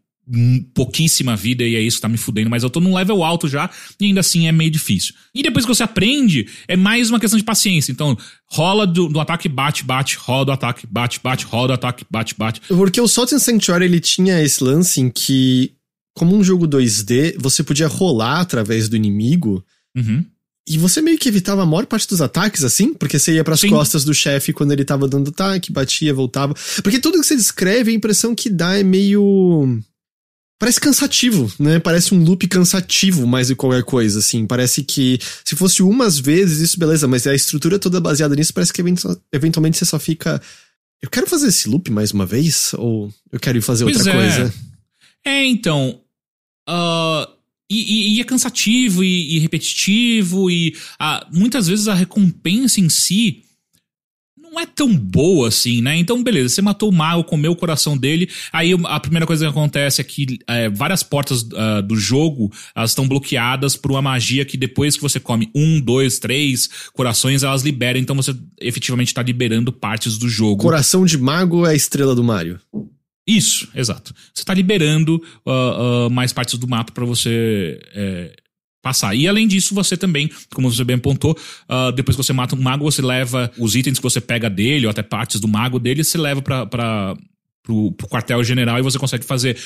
pouquíssima 0.74 1.36
vida 1.36 1.64
e 1.64 1.76
é 1.76 1.82
isso 1.82 1.98
que 1.98 2.02
tá 2.02 2.08
me 2.10 2.18
fudendo, 2.18 2.50
mas 2.50 2.64
eu 2.64 2.70
tô 2.70 2.80
num 2.80 2.96
level 2.96 3.24
alto 3.24 3.48
já 3.48 3.70
e 4.00 4.06
ainda 4.06 4.20
assim 4.20 4.48
é 4.48 4.52
meio 4.52 4.70
difícil. 4.70 5.14
E 5.34 5.42
depois 5.42 5.66
que 5.66 5.74
você 5.74 5.84
aprende, 5.84 6.48
é 6.68 6.76
mais 6.76 7.10
uma 7.10 7.20
questão 7.20 7.38
de 7.38 7.44
paciência. 7.44 7.92
Então, 7.92 8.18
rola 8.48 8.86
do, 8.86 9.08
do 9.10 9.20
ataque, 9.20 9.50
bate, 9.50 9.84
bate, 9.84 10.18
rola 10.18 10.46
do 10.46 10.52
ataque, 10.52 10.86
bate, 10.88 11.20
bate, 11.24 11.46
rola 11.46 11.68
do 11.70 11.74
ataque, 11.74 12.06
bate, 12.10 12.36
bate. 12.38 12.62
Porque 12.68 13.02
o 13.02 13.08
Salt 13.08 13.34
and 13.34 13.40
Sanctuary 13.40 13.86
ele 13.86 14.00
tinha 14.00 14.42
esse 14.42 14.64
lance 14.64 15.02
em 15.02 15.10
que, 15.10 15.74
como 16.14 16.36
um 16.36 16.44
jogo 16.44 16.68
2D, 16.68 17.36
você 17.40 17.64
podia 17.64 17.88
rolar 17.88 18.42
através 18.42 18.88
do 18.90 18.96
inimigo 18.96 19.64
Uhum. 19.98 20.24
e 20.68 20.78
você 20.78 21.02
meio 21.02 21.18
que 21.18 21.28
evitava 21.28 21.64
a 21.64 21.66
maior 21.66 21.88
parte 21.88 22.08
dos 22.08 22.22
ataques, 22.22 22.64
assim, 22.64 22.94
porque 22.94 23.18
você 23.18 23.34
ia 23.34 23.44
pras 23.44 23.60
Sim. 23.60 23.70
costas 23.70 24.06
do 24.06 24.14
chefe 24.14 24.54
quando 24.54 24.72
ele 24.72 24.86
tava 24.86 25.08
dando 25.08 25.30
ataque, 25.30 25.72
batia, 25.74 26.14
voltava. 26.14 26.54
Porque 26.84 27.00
tudo 27.00 27.20
que 27.20 27.26
você 27.26 27.36
descreve, 27.36 27.90
a 27.92 27.96
impressão 27.96 28.36
que 28.36 28.50
dá 28.52 28.78
é 28.78 28.84
meio. 28.84 29.80
Parece 30.60 30.80
cansativo, 30.82 31.50
né? 31.58 31.80
Parece 31.80 32.14
um 32.14 32.22
loop 32.22 32.46
cansativo 32.48 33.26
mais 33.26 33.48
do 33.48 33.52
que 33.56 33.60
qualquer 33.62 33.84
coisa, 33.84 34.20
assim. 34.20 34.46
Parece 34.46 34.84
que 34.84 35.18
se 35.46 35.56
fosse 35.56 35.82
umas 35.82 36.20
vezes, 36.20 36.60
isso 36.60 36.78
beleza, 36.78 37.08
mas 37.08 37.26
a 37.26 37.34
estrutura 37.34 37.80
toda 37.80 38.02
baseada 38.02 38.36
nisso 38.36 38.54
parece 38.54 38.74
que 38.74 38.82
eventu- 38.82 39.20
eventualmente 39.32 39.78
você 39.78 39.86
só 39.86 39.98
fica. 39.98 40.42
Eu 41.02 41.10
quero 41.10 41.28
fazer 41.28 41.48
esse 41.48 41.70
loop 41.70 41.90
mais 41.90 42.12
uma 42.12 42.26
vez? 42.26 42.74
Ou 42.78 43.10
eu 43.32 43.40
quero 43.40 43.58
ir 43.58 43.62
fazer 43.62 43.86
Pois 43.86 43.96
outra 43.98 44.12
é. 44.12 44.16
coisa? 44.16 44.54
É, 45.26 45.46
então. 45.46 46.02
ah, 46.68 47.30
e, 47.72 47.78
e- 47.78 48.18
e 48.18 48.22
é 48.22 48.24
cansativo 48.26 49.02
e, 49.04 49.36
e 49.38 49.40
repetitivo, 49.40 50.50
e 50.52 50.76
ah, 51.00 51.26
muitas 51.32 51.68
vezes 51.68 51.88
a 51.88 51.94
recompensa 51.94 52.82
em 52.82 52.90
si 52.90 53.44
não 54.52 54.60
é 54.60 54.66
tão 54.66 54.96
boa 54.96 55.48
assim, 55.48 55.82
né? 55.82 55.96
Então, 55.98 56.24
beleza, 56.24 56.56
você 56.56 56.62
matou 56.62 56.90
o 56.90 56.94
mago, 56.94 57.24
comeu 57.24 57.52
o 57.52 57.56
coração 57.56 57.98
dele, 57.98 58.30
aí 58.52 58.76
a 58.86 59.00
primeira 59.00 59.26
coisa 59.26 59.46
que 59.46 59.52
acontece 59.52 60.02
é 60.02 60.04
que 60.04 60.40
é, 60.48 60.70
várias 60.70 61.04
portas 61.04 61.48
ah, 61.56 61.82
do 61.82 61.96
jogo 61.96 62.52
elas 62.76 62.92
estão 62.92 63.08
bloqueadas 63.08 63.76
por 63.76 63.92
uma 63.92 64.02
magia 64.02 64.46
que 64.46 64.58
depois 64.58 64.96
que 64.96 65.02
você 65.02 65.20
come 65.20 65.50
um, 65.56 65.80
dois, 65.80 66.20
três 66.20 66.70
corações, 66.94 67.44
elas 67.44 67.62
liberam, 67.62 68.00
então 68.00 68.16
você 68.16 68.36
efetivamente 68.60 69.14
tá 69.14 69.22
liberando 69.22 69.72
partes 69.72 70.18
do 70.18 70.28
jogo. 70.28 70.62
Coração 70.62 71.06
de 71.06 71.18
Mago 71.18 71.66
é 71.66 71.72
a 71.72 71.76
estrela 71.76 72.16
do 72.16 72.24
Mario. 72.24 72.60
Isso, 73.28 73.70
exato. 73.76 74.14
Você 74.34 74.44
tá 74.44 74.54
liberando 74.56 75.22
ah, 75.46 75.52
ah, 76.06 76.10
mais 76.10 76.34
partes 76.34 76.58
do 76.58 76.68
mapa 76.68 76.92
pra 76.92 77.06
você 77.06 77.80
é, 77.94 78.36
passar. 78.90 79.16
E 79.16 79.28
além 79.28 79.48
disso, 79.48 79.76
você 79.76 79.96
também, 79.96 80.30
como 80.54 80.72
você 80.72 80.84
bem 80.84 80.96
apontou, 80.96 81.38
ah, 81.68 81.92
depois 81.92 82.18
que 82.18 82.24
você 82.24 82.34
mata 82.34 82.56
um 82.56 82.62
mago, 82.62 82.84
você 82.84 83.02
leva 83.02 83.52
os 83.58 83.76
itens 83.76 84.00
que 84.00 84.04
você 84.04 84.20
pega 84.20 84.50
dele, 84.50 84.88
ou 84.88 84.90
até 84.90 85.04
partes 85.04 85.40
do 85.40 85.48
mago 85.48 85.80
dele, 85.80 86.04
você 86.04 86.18
leva 86.18 86.42
pra, 86.42 86.66
pro, 86.66 87.92
pro 87.92 88.08
quartel 88.08 88.44
general 88.44 88.80
e 88.80 88.82
você 88.82 88.98
consegue 88.98 89.24
fazer 89.24 89.58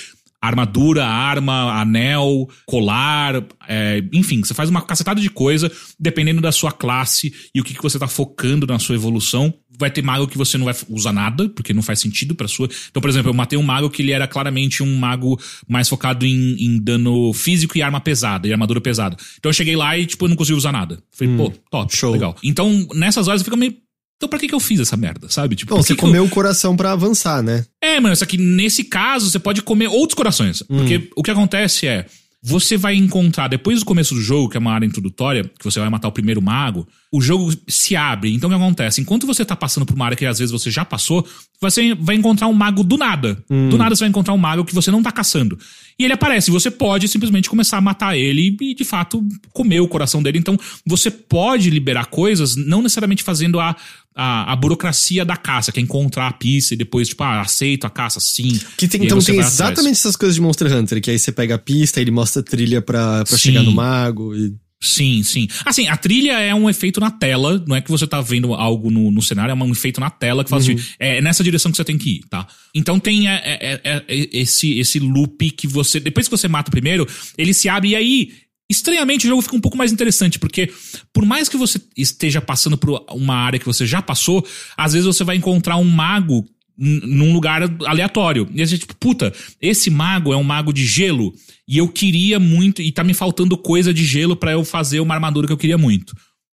armadura, 0.44 1.06
arma, 1.06 1.80
anel, 1.80 2.50
colar, 2.66 3.46
é, 3.66 4.04
enfim, 4.12 4.44
você 4.44 4.54
faz 4.54 4.70
uma 4.70 4.82
cacetada 4.82 5.22
de 5.22 5.30
coisa, 5.30 5.72
dependendo 5.98 6.42
da 6.42 6.52
sua 6.52 6.70
classe 6.70 7.34
e 7.56 7.62
o 7.62 7.64
que, 7.64 7.74
que 7.74 7.82
você 7.82 7.98
tá 7.98 8.10
focando 8.10 8.68
na 8.68 8.78
sua 8.78 8.96
evolução. 8.96 9.54
Vai 9.80 9.90
ter 9.90 10.04
mago 10.04 10.28
que 10.28 10.38
você 10.38 10.58
não 10.58 10.66
vai 10.66 10.76
usar 10.90 11.14
nada, 11.14 11.50
porque 11.50 11.74
não 11.74 11.82
faz 11.82 12.00
sentido 12.00 12.36
pra 12.36 12.48
sua. 12.48 12.70
Então, 12.92 13.02
por 13.02 13.10
exemplo, 13.10 13.30
eu 13.30 13.34
matei 13.34 13.58
um 13.58 13.64
mago 13.64 13.90
que 13.90 14.02
ele 14.02 14.12
era 14.12 14.28
claramente 14.28 14.84
um 14.84 14.98
mago 14.98 15.40
mais 15.68 15.88
focado 15.88 16.26
em, 16.26 16.56
em 16.60 16.78
dano 16.78 17.34
físico 17.34 17.78
e 17.78 17.82
arma 17.82 18.02
pesada, 18.02 18.48
e 18.48 18.52
armadura 18.52 18.82
pesada. 18.82 19.16
Então 19.40 19.50
eu 19.50 19.54
cheguei 19.54 19.78
lá 19.78 19.98
e, 19.98 20.06
tipo, 20.06 20.26
eu 20.26 20.30
não 20.30 20.36
consegui 20.36 20.58
usar 20.58 20.74
nada. 20.74 21.02
Falei, 21.12 21.36
pô, 21.38 21.52
top, 21.72 21.96
show. 21.96 22.12
legal. 22.12 22.36
Então, 22.44 22.86
nessas 22.94 23.28
horas 23.30 23.42
eu 23.42 23.46
fico 23.46 23.58
meio. 23.58 23.76
Então, 24.24 24.30
pra 24.30 24.40
que, 24.40 24.48
que 24.48 24.56
eu 24.56 24.60
fiz 24.60 24.80
essa 24.80 24.96
merda, 24.96 25.28
sabe? 25.30 25.54
Tipo, 25.56 25.76
Bom, 25.76 25.82
você 25.84 25.94
que 25.96 26.00
eu- 26.00 26.08
comeu 26.08 26.24
o 26.24 26.30
coração 26.30 26.78
pra 26.78 26.94
avançar, 26.94 27.44
né? 27.44 27.66
é, 27.82 28.00
mano, 28.00 28.16
só 28.16 28.26
que 28.26 28.38
nesse 28.38 28.86
caso 28.86 29.30
você 29.30 29.38
pode 29.38 29.62
comer 29.62 29.88
outros 29.88 30.16
corações. 30.16 30.62
Porque 30.64 31.10
o 31.16 31.22
que 31.22 31.32
acontece 31.32 31.86
é. 31.88 32.06
Você 32.46 32.76
vai 32.76 32.94
encontrar, 32.96 33.48
depois 33.48 33.80
do 33.80 33.86
começo 33.86 34.14
do 34.14 34.20
jogo, 34.20 34.50
que 34.50 34.58
é 34.58 34.60
uma 34.60 34.74
área 34.74 34.86
introdutória, 34.86 35.44
que 35.58 35.64
você 35.64 35.80
vai 35.80 35.90
matar 35.90 36.10
o 36.10 36.12
primeiro 36.12 36.42
mago, 36.42 36.86
o 37.10 37.22
jogo 37.22 37.50
se 37.70 37.96
abre. 37.96 38.34
Então 38.34 38.50
o 38.50 38.52
que 38.54 38.58
acontece? 38.62 39.00
Enquanto 39.00 39.26
você 39.26 39.46
tá 39.46 39.56
passando 39.56 39.86
por 39.86 39.96
uma 39.96 40.04
área 40.04 40.18
que 40.18 40.26
às 40.26 40.40
vezes 40.40 40.52
você 40.52 40.70
já 40.70 40.84
passou, 40.84 41.26
você 41.62 41.96
vai 41.96 42.18
encontrar 42.18 42.48
um 42.48 42.54
mago 42.54 42.84
do 42.84 42.98
nada. 42.98 43.42
Do 43.50 43.78
nada 43.78 43.96
você 43.96 44.02
vai 44.02 44.10
encontrar 44.10 44.34
um 44.34 44.38
mago 44.38 44.66
que 44.66 44.76
você 44.76 44.92
não 44.92 45.02
tá 45.02 45.10
caçando. 45.10 45.58
E 45.98 46.04
ele 46.04 46.12
aparece, 46.12 46.52
você 46.52 46.70
pode 46.70 47.08
simplesmente 47.08 47.50
começar 47.50 47.78
a 47.78 47.82
matar 47.82 48.18
ele 48.18 48.58
e, 48.60 48.76
de 48.76 48.84
fato, 48.84 49.26
comer 49.54 49.80
o 49.80 49.88
coração 49.88 50.22
dele. 50.22 50.38
Então, 50.40 50.58
você 50.86 51.10
pode 51.10 51.70
liberar 51.70 52.08
coisas, 52.08 52.58
não 52.58 52.82
necessariamente 52.82 53.24
fazendo 53.24 53.58
a, 53.58 53.74
a, 54.16 54.52
a 54.52 54.56
burocracia 54.56 55.24
da 55.26 55.36
caça, 55.38 55.72
que 55.72 55.80
é 55.80 55.84
encontrar 55.84 56.28
a 56.28 56.34
pista 56.34 56.74
e 56.74 56.78
depois, 56.78 57.10
tipo, 57.10 57.24
ah, 57.24 57.42
aceito 57.42 57.86
a 57.86 57.90
caça, 57.90 58.20
sim. 58.20 58.60
Que 58.78 58.88
tem- 58.88 59.04
então 59.06 59.20
tem 59.20 59.36
vai 59.36 59.46
atrás. 59.46 59.54
exatamente 59.54 59.94
essas 59.96 60.16
coisas 60.16 60.36
de 60.36 60.42
Monster 60.42 60.72
Hunter, 60.76 61.02
que 61.02 61.10
aí 61.12 61.20
você 61.20 61.32
pega 61.32 61.56
a 61.56 61.60
pista, 61.60 62.00
ele 62.02 62.12
mostra 62.12 62.42
a 62.42 62.46
trilha 62.46 62.82
pra, 62.82 63.24
pra 63.26 63.38
Sim. 63.38 63.44
chegar 63.44 63.64
no 63.64 63.72
mago. 63.72 64.36
E... 64.36 64.54
Sim, 64.86 65.24
sim. 65.24 65.48
Assim, 65.64 65.88
a 65.88 65.96
trilha 65.96 66.34
é 66.42 66.54
um 66.54 66.70
efeito 66.70 67.00
na 67.00 67.10
tela, 67.10 67.64
não 67.66 67.74
é 67.74 67.80
que 67.80 67.90
você 67.90 68.06
tá 68.06 68.20
vendo 68.20 68.54
algo 68.54 68.92
no, 68.92 69.10
no 69.10 69.22
cenário, 69.22 69.52
é 69.52 69.56
um 69.56 69.72
efeito 69.72 70.02
na 70.02 70.10
tela 70.10 70.44
que 70.44 70.50
fala 70.50 70.62
assim, 70.62 70.76
é 71.00 71.22
nessa 71.22 71.42
direção 71.42 71.72
que 71.72 71.78
você 71.78 71.86
tem 71.86 71.98
que 71.98 72.18
ir, 72.18 72.24
tá? 72.30 72.46
Então 72.76 73.00
tem 73.00 73.30
é, 73.30 73.36
é, 73.46 73.82
é, 73.82 74.04
é, 74.06 74.30
esse, 74.34 74.78
esse 74.78 75.00
loop 75.00 75.50
que 75.52 75.68
você, 75.68 76.02
depois 76.02 76.28
que 76.28 76.32
você 76.36 76.50
mata 76.50 76.70
o 76.70 76.72
primeiro, 76.72 77.08
ele 77.38 77.54
se 77.54 77.70
abre 77.70 77.92
e 77.92 77.96
aí, 77.96 78.32
estranhamente, 78.74 79.26
o 79.26 79.30
jogo 79.30 79.42
fica 79.42 79.56
um 79.56 79.62
pouco 79.62 79.78
mais 79.78 79.92
interessante, 79.92 80.40
porque 80.40 80.72
por 81.14 81.26
mais 81.26 81.48
que 81.48 81.58
você 81.58 81.80
esteja 81.96 82.42
passando 82.42 82.78
por 82.78 83.04
uma 83.12 83.36
área 83.36 83.60
que 83.60 83.66
você 83.66 83.86
já 83.86 84.02
passou, 84.02 84.46
às 84.76 84.94
vezes 84.94 85.06
você 85.06 85.24
vai 85.24 85.36
encontrar 85.36 85.78
um 85.78 85.84
mago 85.84 86.46
num 86.76 87.32
lugar 87.32 87.62
aleatório. 87.86 88.50
E 88.54 88.60
aí 88.60 88.68
você, 88.68 88.78
tipo, 88.78 88.96
puta, 88.96 89.32
esse 89.62 89.90
mago 89.90 90.34
é 90.34 90.38
um 90.38 90.44
mago 90.44 90.74
de 90.74 90.86
gelo 90.86 91.34
e 91.68 91.78
eu 91.78 91.88
queria 91.88 92.40
muito, 92.40 92.82
e 92.82 92.92
tá 92.92 93.04
me 93.04 93.14
faltando 93.14 93.58
coisa 93.58 93.94
de 93.94 94.04
gelo 94.04 94.36
pra 94.36 94.52
eu 94.52 94.66
fazer 94.66 95.00
uma 95.00 95.14
armadura 95.14 95.48
que 95.48 95.54
eu 95.54 95.58
queria 95.58 95.78
muito. 95.78 96.16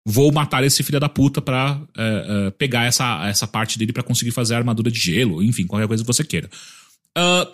Vou 0.06 0.30
matar 0.30 0.62
esse 0.62 0.82
filho 0.82 1.00
da 1.00 1.08
puta 1.08 1.40
pra 1.40 1.80
é, 1.96 2.46
é, 2.46 2.50
pegar 2.52 2.84
essa, 2.84 3.26
essa 3.26 3.46
parte 3.46 3.78
dele 3.78 3.92
pra 3.92 4.02
conseguir 4.02 4.30
fazer 4.30 4.54
a 4.54 4.58
armadura 4.58 4.90
de 4.90 5.00
gelo, 5.00 5.42
enfim, 5.42 5.66
qualquer 5.66 5.88
coisa 5.88 6.02
que 6.02 6.06
você 6.06 6.22
queira. 6.22 6.48
Ah, 7.16 7.48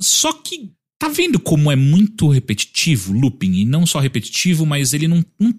só 0.00 0.32
que 0.32 0.70
tá 0.98 1.08
vendo 1.08 1.38
como 1.38 1.70
é 1.70 1.76
muito 1.76 2.28
repetitivo 2.28 3.12
looping? 3.12 3.52
E 3.52 3.64
não 3.64 3.86
só 3.86 3.98
repetitivo, 3.98 4.64
mas 4.64 4.92
ele 4.92 5.08
não, 5.08 5.24
não 5.38 5.54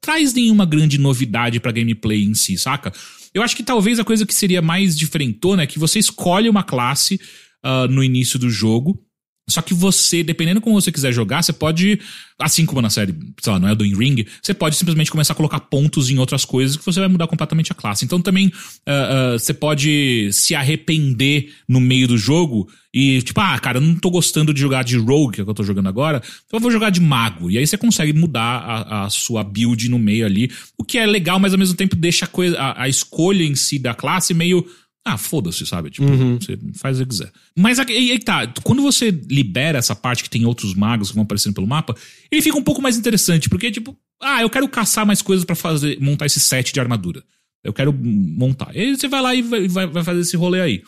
traz 0.00 0.32
nenhuma 0.32 0.64
grande 0.64 0.98
novidade 0.98 1.60
pra 1.60 1.72
gameplay 1.72 2.24
em 2.24 2.34
si, 2.34 2.56
saca? 2.56 2.92
Eu 3.34 3.42
acho 3.42 3.56
que 3.56 3.62
talvez 3.62 3.98
a 3.98 4.04
coisa 4.04 4.24
que 4.24 4.34
seria 4.34 4.62
mais 4.62 4.96
diferentona 4.96 5.62
é 5.62 5.66
que 5.66 5.78
você 5.78 5.98
escolhe 5.98 6.48
uma 6.48 6.62
classe 6.62 7.20
ah, 7.62 7.86
no 7.88 8.02
início 8.02 8.38
do 8.38 8.50
jogo. 8.50 9.02
Só 9.48 9.62
que 9.62 9.72
você, 9.72 10.22
dependendo 10.22 10.60
como 10.60 10.78
você 10.78 10.92
quiser 10.92 11.10
jogar, 11.10 11.42
você 11.42 11.54
pode, 11.54 11.98
assim 12.38 12.66
como 12.66 12.82
na 12.82 12.90
série, 12.90 13.14
sei 13.40 13.52
lá, 13.52 13.58
não 13.58 13.68
é 13.68 13.74
do 13.74 13.84
In 13.84 13.96
Ring, 13.96 14.26
você 14.42 14.52
pode 14.52 14.76
simplesmente 14.76 15.10
começar 15.10 15.32
a 15.32 15.36
colocar 15.36 15.58
pontos 15.60 16.10
em 16.10 16.18
outras 16.18 16.44
coisas 16.44 16.76
que 16.76 16.84
você 16.84 17.00
vai 17.00 17.08
mudar 17.08 17.26
completamente 17.26 17.72
a 17.72 17.74
classe. 17.74 18.04
Então 18.04 18.20
também 18.20 18.52
ah, 18.86 19.32
ah, 19.34 19.38
você 19.38 19.54
pode 19.54 20.30
se 20.32 20.54
arrepender 20.54 21.50
no 21.66 21.80
meio 21.80 22.06
do 22.06 22.18
jogo 22.18 22.68
e, 23.00 23.22
tipo, 23.22 23.40
ah, 23.40 23.56
cara, 23.60 23.78
eu 23.78 23.80
não 23.80 23.94
tô 23.94 24.10
gostando 24.10 24.52
de 24.52 24.60
jogar 24.60 24.82
de 24.82 24.96
Rogue, 24.96 25.34
que 25.34 25.40
é 25.40 25.42
o 25.42 25.46
que 25.46 25.50
eu 25.50 25.54
tô 25.54 25.62
jogando 25.62 25.88
agora, 25.88 26.20
então 26.44 26.58
eu 26.58 26.60
vou 26.60 26.68
jogar 26.68 26.90
de 26.90 27.00
Mago. 27.00 27.48
E 27.48 27.56
aí 27.56 27.64
você 27.64 27.78
consegue 27.78 28.12
mudar 28.12 28.42
a, 28.42 29.04
a 29.04 29.10
sua 29.10 29.44
build 29.44 29.88
no 29.88 30.00
meio 30.00 30.26
ali, 30.26 30.50
o 30.76 30.82
que 30.82 30.98
é 30.98 31.06
legal, 31.06 31.38
mas 31.38 31.52
ao 31.52 31.60
mesmo 31.60 31.76
tempo 31.76 31.94
deixa 31.94 32.24
a, 32.24 32.28
coisa, 32.28 32.58
a, 32.58 32.82
a 32.82 32.88
escolha 32.88 33.44
em 33.44 33.54
si 33.54 33.78
da 33.78 33.94
classe 33.94 34.34
meio. 34.34 34.66
Ah, 35.04 35.16
foda-se, 35.16 35.64
sabe? 35.64 35.90
Tipo, 35.90 36.08
você 36.40 36.58
faz 36.74 36.98
o 36.98 37.04
que 37.04 37.10
quiser. 37.10 37.30
Mas 37.56 37.78
aí, 37.78 38.10
aí 38.10 38.18
tá, 38.18 38.52
quando 38.64 38.82
você 38.82 39.12
libera 39.30 39.78
essa 39.78 39.94
parte 39.94 40.24
que 40.24 40.28
tem 40.28 40.44
outros 40.44 40.74
magos 40.74 41.10
que 41.10 41.14
vão 41.14 41.22
aparecendo 41.22 41.54
pelo 41.54 41.68
mapa, 41.68 41.94
ele 42.32 42.42
fica 42.42 42.58
um 42.58 42.64
pouco 42.64 42.82
mais 42.82 42.98
interessante, 42.98 43.48
porque, 43.48 43.70
tipo, 43.70 43.96
ah, 44.20 44.42
eu 44.42 44.50
quero 44.50 44.68
caçar 44.68 45.06
mais 45.06 45.22
coisas 45.22 45.44
pra 45.44 45.54
fazer, 45.54 46.00
montar 46.00 46.26
esse 46.26 46.40
set 46.40 46.74
de 46.74 46.80
armadura. 46.80 47.22
Eu 47.62 47.72
quero 47.72 47.92
montar. 47.92 48.74
E 48.74 48.80
aí 48.80 48.96
você 48.96 49.06
vai 49.06 49.22
lá 49.22 49.34
e 49.36 49.40
vai, 49.40 49.68
vai, 49.68 49.86
vai 49.86 50.02
fazer 50.02 50.20
esse 50.20 50.36
rolê 50.36 50.60
aí. 50.60 50.82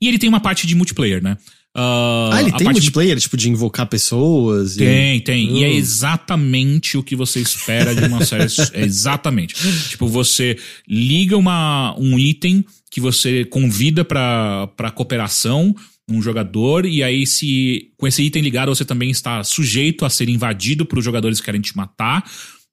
E 0.00 0.08
ele 0.08 0.18
tem 0.18 0.28
uma 0.28 0.40
parte 0.40 0.66
de 0.66 0.74
multiplayer, 0.74 1.22
né? 1.22 1.36
Ah, 1.78 2.30
Ah, 2.32 2.40
ele 2.40 2.50
tem 2.52 2.64
parte 2.64 2.66
de- 2.68 2.72
multiplayer, 2.80 3.18
tipo, 3.20 3.36
de 3.36 3.50
invocar 3.50 3.86
pessoas? 3.86 4.76
e- 4.76 4.78
tem, 4.78 5.20
tem. 5.20 5.58
E 5.58 5.64
é 5.64 5.70
exatamente 5.74 6.96
o 6.96 7.02
que 7.02 7.14
você 7.14 7.40
espera 7.40 7.94
de 7.94 8.04
uma 8.04 8.24
série. 8.24 8.44
é 8.72 8.82
exatamente. 8.84 9.54
Tipo, 9.90 10.06
você 10.08 10.56
liga 10.88 11.36
uma, 11.36 11.94
um 11.98 12.18
item 12.18 12.64
que 12.90 13.00
você 13.00 13.44
convida 13.44 14.04
pra, 14.04 14.68
pra 14.76 14.90
cooperação, 14.90 15.74
um 16.08 16.22
jogador, 16.22 16.86
e 16.86 17.02
aí 17.02 17.26
se 17.26 17.90
com 17.98 18.06
esse 18.06 18.22
item 18.22 18.40
ligado 18.42 18.74
você 18.74 18.84
também 18.84 19.10
está 19.10 19.42
sujeito 19.44 20.04
a 20.04 20.10
ser 20.10 20.28
invadido 20.28 20.86
por 20.86 21.02
jogadores 21.02 21.40
que 21.40 21.44
querem 21.44 21.60
te 21.60 21.76
matar. 21.76 22.24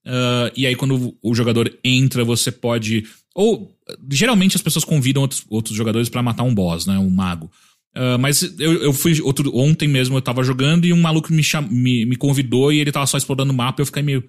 Ah, 0.06 0.50
e 0.56 0.66
aí 0.66 0.74
quando 0.76 1.14
o 1.22 1.34
jogador 1.34 1.70
entra, 1.84 2.24
você 2.24 2.50
pode... 2.50 3.04
Ou, 3.34 3.73
geralmente 4.10 4.56
as 4.56 4.62
pessoas 4.62 4.84
convidam 4.84 5.22
outros, 5.22 5.44
outros 5.48 5.76
jogadores 5.76 6.08
pra 6.08 6.22
matar 6.22 6.42
um 6.42 6.54
boss, 6.54 6.86
né? 6.86 6.98
Um 6.98 7.10
mago. 7.10 7.50
Ah, 7.94 8.18
mas 8.18 8.42
eu, 8.58 8.72
eu 8.82 8.92
fui 8.92 9.20
outro, 9.22 9.50
ontem 9.56 9.86
mesmo, 9.88 10.16
eu 10.16 10.22
tava 10.22 10.42
jogando 10.42 10.84
e 10.84 10.92
um 10.92 11.00
maluco 11.00 11.32
me, 11.32 11.42
cham, 11.42 11.62
me, 11.62 12.04
me 12.04 12.16
convidou 12.16 12.72
e 12.72 12.80
ele 12.80 12.90
tava 12.92 13.06
só 13.06 13.16
explorando 13.16 13.52
o 13.52 13.56
mapa 13.56 13.80
e 13.80 13.82
eu 13.82 13.86
fiquei 13.86 14.02
meio. 14.02 14.24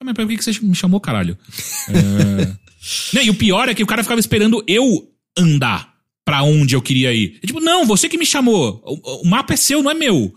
"Ah, 0.00 0.04
Mas 0.04 0.14
por 0.14 0.26
que 0.26 0.42
você 0.42 0.52
me 0.62 0.74
chamou, 0.74 1.00
caralho? 1.00 1.36
É... 1.88 2.56
Não, 3.12 3.22
e 3.22 3.28
o 3.28 3.34
pior 3.34 3.68
é 3.68 3.74
que 3.74 3.82
o 3.82 3.86
cara 3.86 4.02
ficava 4.02 4.18
esperando 4.20 4.64
eu 4.66 5.06
andar 5.36 5.92
pra 6.24 6.42
onde 6.42 6.74
eu 6.74 6.80
queria 6.80 7.12
ir. 7.12 7.34
Eu, 7.42 7.46
tipo, 7.48 7.60
não, 7.60 7.84
você 7.84 8.08
que 8.08 8.16
me 8.16 8.24
chamou. 8.24 8.82
O, 8.86 9.22
o 9.22 9.28
mapa 9.28 9.52
é 9.52 9.56
seu, 9.56 9.82
não 9.82 9.90
é 9.90 9.94
meu. 9.94 10.32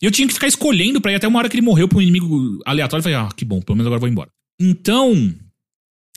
E 0.00 0.06
eu 0.06 0.10
tinha 0.12 0.28
que 0.28 0.34
ficar 0.34 0.46
escolhendo 0.46 1.00
pra 1.00 1.10
ir 1.10 1.16
até 1.16 1.26
uma 1.26 1.40
hora 1.40 1.48
que 1.48 1.56
ele 1.56 1.66
morreu 1.66 1.88
pra 1.88 1.98
um 1.98 2.02
inimigo 2.02 2.60
aleatório. 2.64 3.00
Eu 3.00 3.02
falei, 3.02 3.18
ah, 3.18 3.28
que 3.36 3.44
bom, 3.44 3.60
pelo 3.60 3.74
menos 3.74 3.86
agora 3.88 3.96
eu 3.96 4.00
vou 4.00 4.08
embora. 4.08 4.30
Então, 4.60 5.34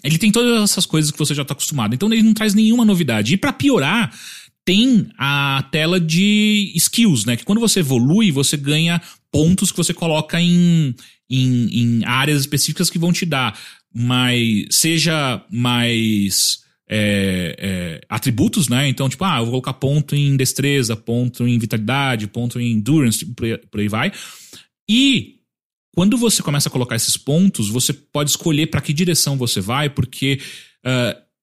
ele 0.03 0.17
tem 0.17 0.31
todas 0.31 0.63
essas 0.63 0.85
coisas 0.85 1.11
que 1.11 1.19
você 1.19 1.33
já 1.33 1.45
tá 1.45 1.53
acostumado. 1.53 1.93
Então 1.93 2.11
ele 2.11 2.23
não 2.23 2.33
traz 2.33 2.53
nenhuma 2.53 2.85
novidade. 2.85 3.33
E 3.33 3.37
pra 3.37 3.53
piorar, 3.53 4.13
tem 4.65 5.09
a 5.17 5.67
tela 5.71 5.99
de 5.99 6.71
skills, 6.75 7.25
né? 7.25 7.35
Que 7.35 7.45
quando 7.45 7.59
você 7.59 7.79
evolui, 7.79 8.31
você 8.31 8.57
ganha 8.57 9.01
pontos 9.31 9.71
que 9.71 9.77
você 9.77 9.93
coloca 9.93 10.39
em, 10.39 10.95
em, 11.29 11.79
em 11.81 12.05
áreas 12.05 12.41
específicas 12.41 12.89
que 12.89 12.99
vão 12.99 13.11
te 13.11 13.25
dar 13.25 13.57
mais. 13.93 14.65
Seja 14.71 15.43
mais. 15.49 16.59
é, 16.89 17.55
é, 17.57 18.01
atributos, 18.09 18.67
né? 18.67 18.87
Então, 18.87 19.07
tipo, 19.07 19.23
ah, 19.23 19.37
eu 19.37 19.45
vou 19.45 19.51
colocar 19.51 19.73
ponto 19.73 20.15
em 20.15 20.35
destreza, 20.35 20.95
ponto 20.95 21.47
em 21.47 21.57
vitalidade, 21.57 22.27
ponto 22.27 22.59
em 22.59 22.73
endurance, 22.73 23.25
por 23.25 23.79
aí 23.79 23.87
vai. 23.87 24.11
E 24.89 25.40
quando 25.93 26.17
você 26.17 26.41
começa 26.41 26.69
a 26.69 26.71
colocar 26.71 26.95
esses 26.95 27.17
pontos, 27.17 27.69
você 27.69 27.93
pode 27.93 28.29
escolher 28.29 28.67
pra 28.67 28.81
que 28.81 28.93
direção 28.93 29.37
você 29.37 29.59
vai, 29.59 29.89
porque 29.89 30.39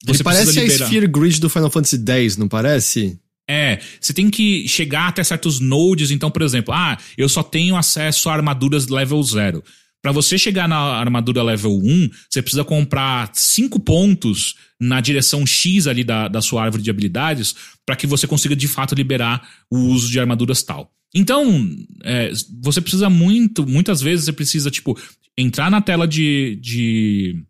Ele 0.06 0.16
você 0.16 0.24
parece 0.24 0.44
precisa 0.44 0.60
a 0.60 0.64
liberar. 0.64 0.86
Sphere 0.86 1.06
Grid 1.06 1.40
do 1.40 1.50
Final 1.50 1.70
Fantasy 1.70 2.02
X, 2.06 2.36
não 2.36 2.48
parece? 2.48 3.18
É, 3.50 3.78
você 3.98 4.12
tem 4.12 4.28
que 4.28 4.68
chegar 4.68 5.08
até 5.08 5.24
certos 5.24 5.58
nodes. 5.58 6.10
Então, 6.10 6.30
por 6.30 6.42
exemplo, 6.42 6.74
ah, 6.74 6.98
eu 7.16 7.28
só 7.28 7.42
tenho 7.42 7.76
acesso 7.76 8.28
a 8.28 8.34
armaduras 8.34 8.88
level 8.88 9.22
0. 9.22 9.64
Pra 10.00 10.12
você 10.12 10.38
chegar 10.38 10.68
na 10.68 10.76
armadura 10.76 11.42
level 11.42 11.76
1, 11.76 12.10
você 12.30 12.40
precisa 12.40 12.62
comprar 12.62 13.30
5 13.32 13.80
pontos 13.80 14.54
na 14.80 15.00
direção 15.00 15.44
X 15.44 15.88
ali 15.88 16.04
da, 16.04 16.28
da 16.28 16.40
sua 16.40 16.62
árvore 16.62 16.82
de 16.82 16.90
habilidades 16.90 17.54
pra 17.84 17.96
que 17.96 18.06
você 18.06 18.26
consiga 18.26 18.54
de 18.54 18.68
fato 18.68 18.94
liberar 18.94 19.46
o 19.68 19.78
uso 19.78 20.08
de 20.10 20.20
armaduras 20.20 20.62
tal. 20.62 20.92
Então, 21.14 21.68
é, 22.04 22.30
você 22.60 22.80
precisa 22.80 23.08
muito, 23.08 23.66
muitas 23.66 24.00
vezes 24.00 24.26
você 24.26 24.32
precisa, 24.32 24.70
tipo, 24.70 24.98
entrar 25.36 25.70
na 25.70 25.80
tela 25.80 26.06
de, 26.06 26.58
de 26.60 27.42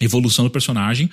evolução 0.00 0.44
do 0.44 0.50
personagem 0.50 1.10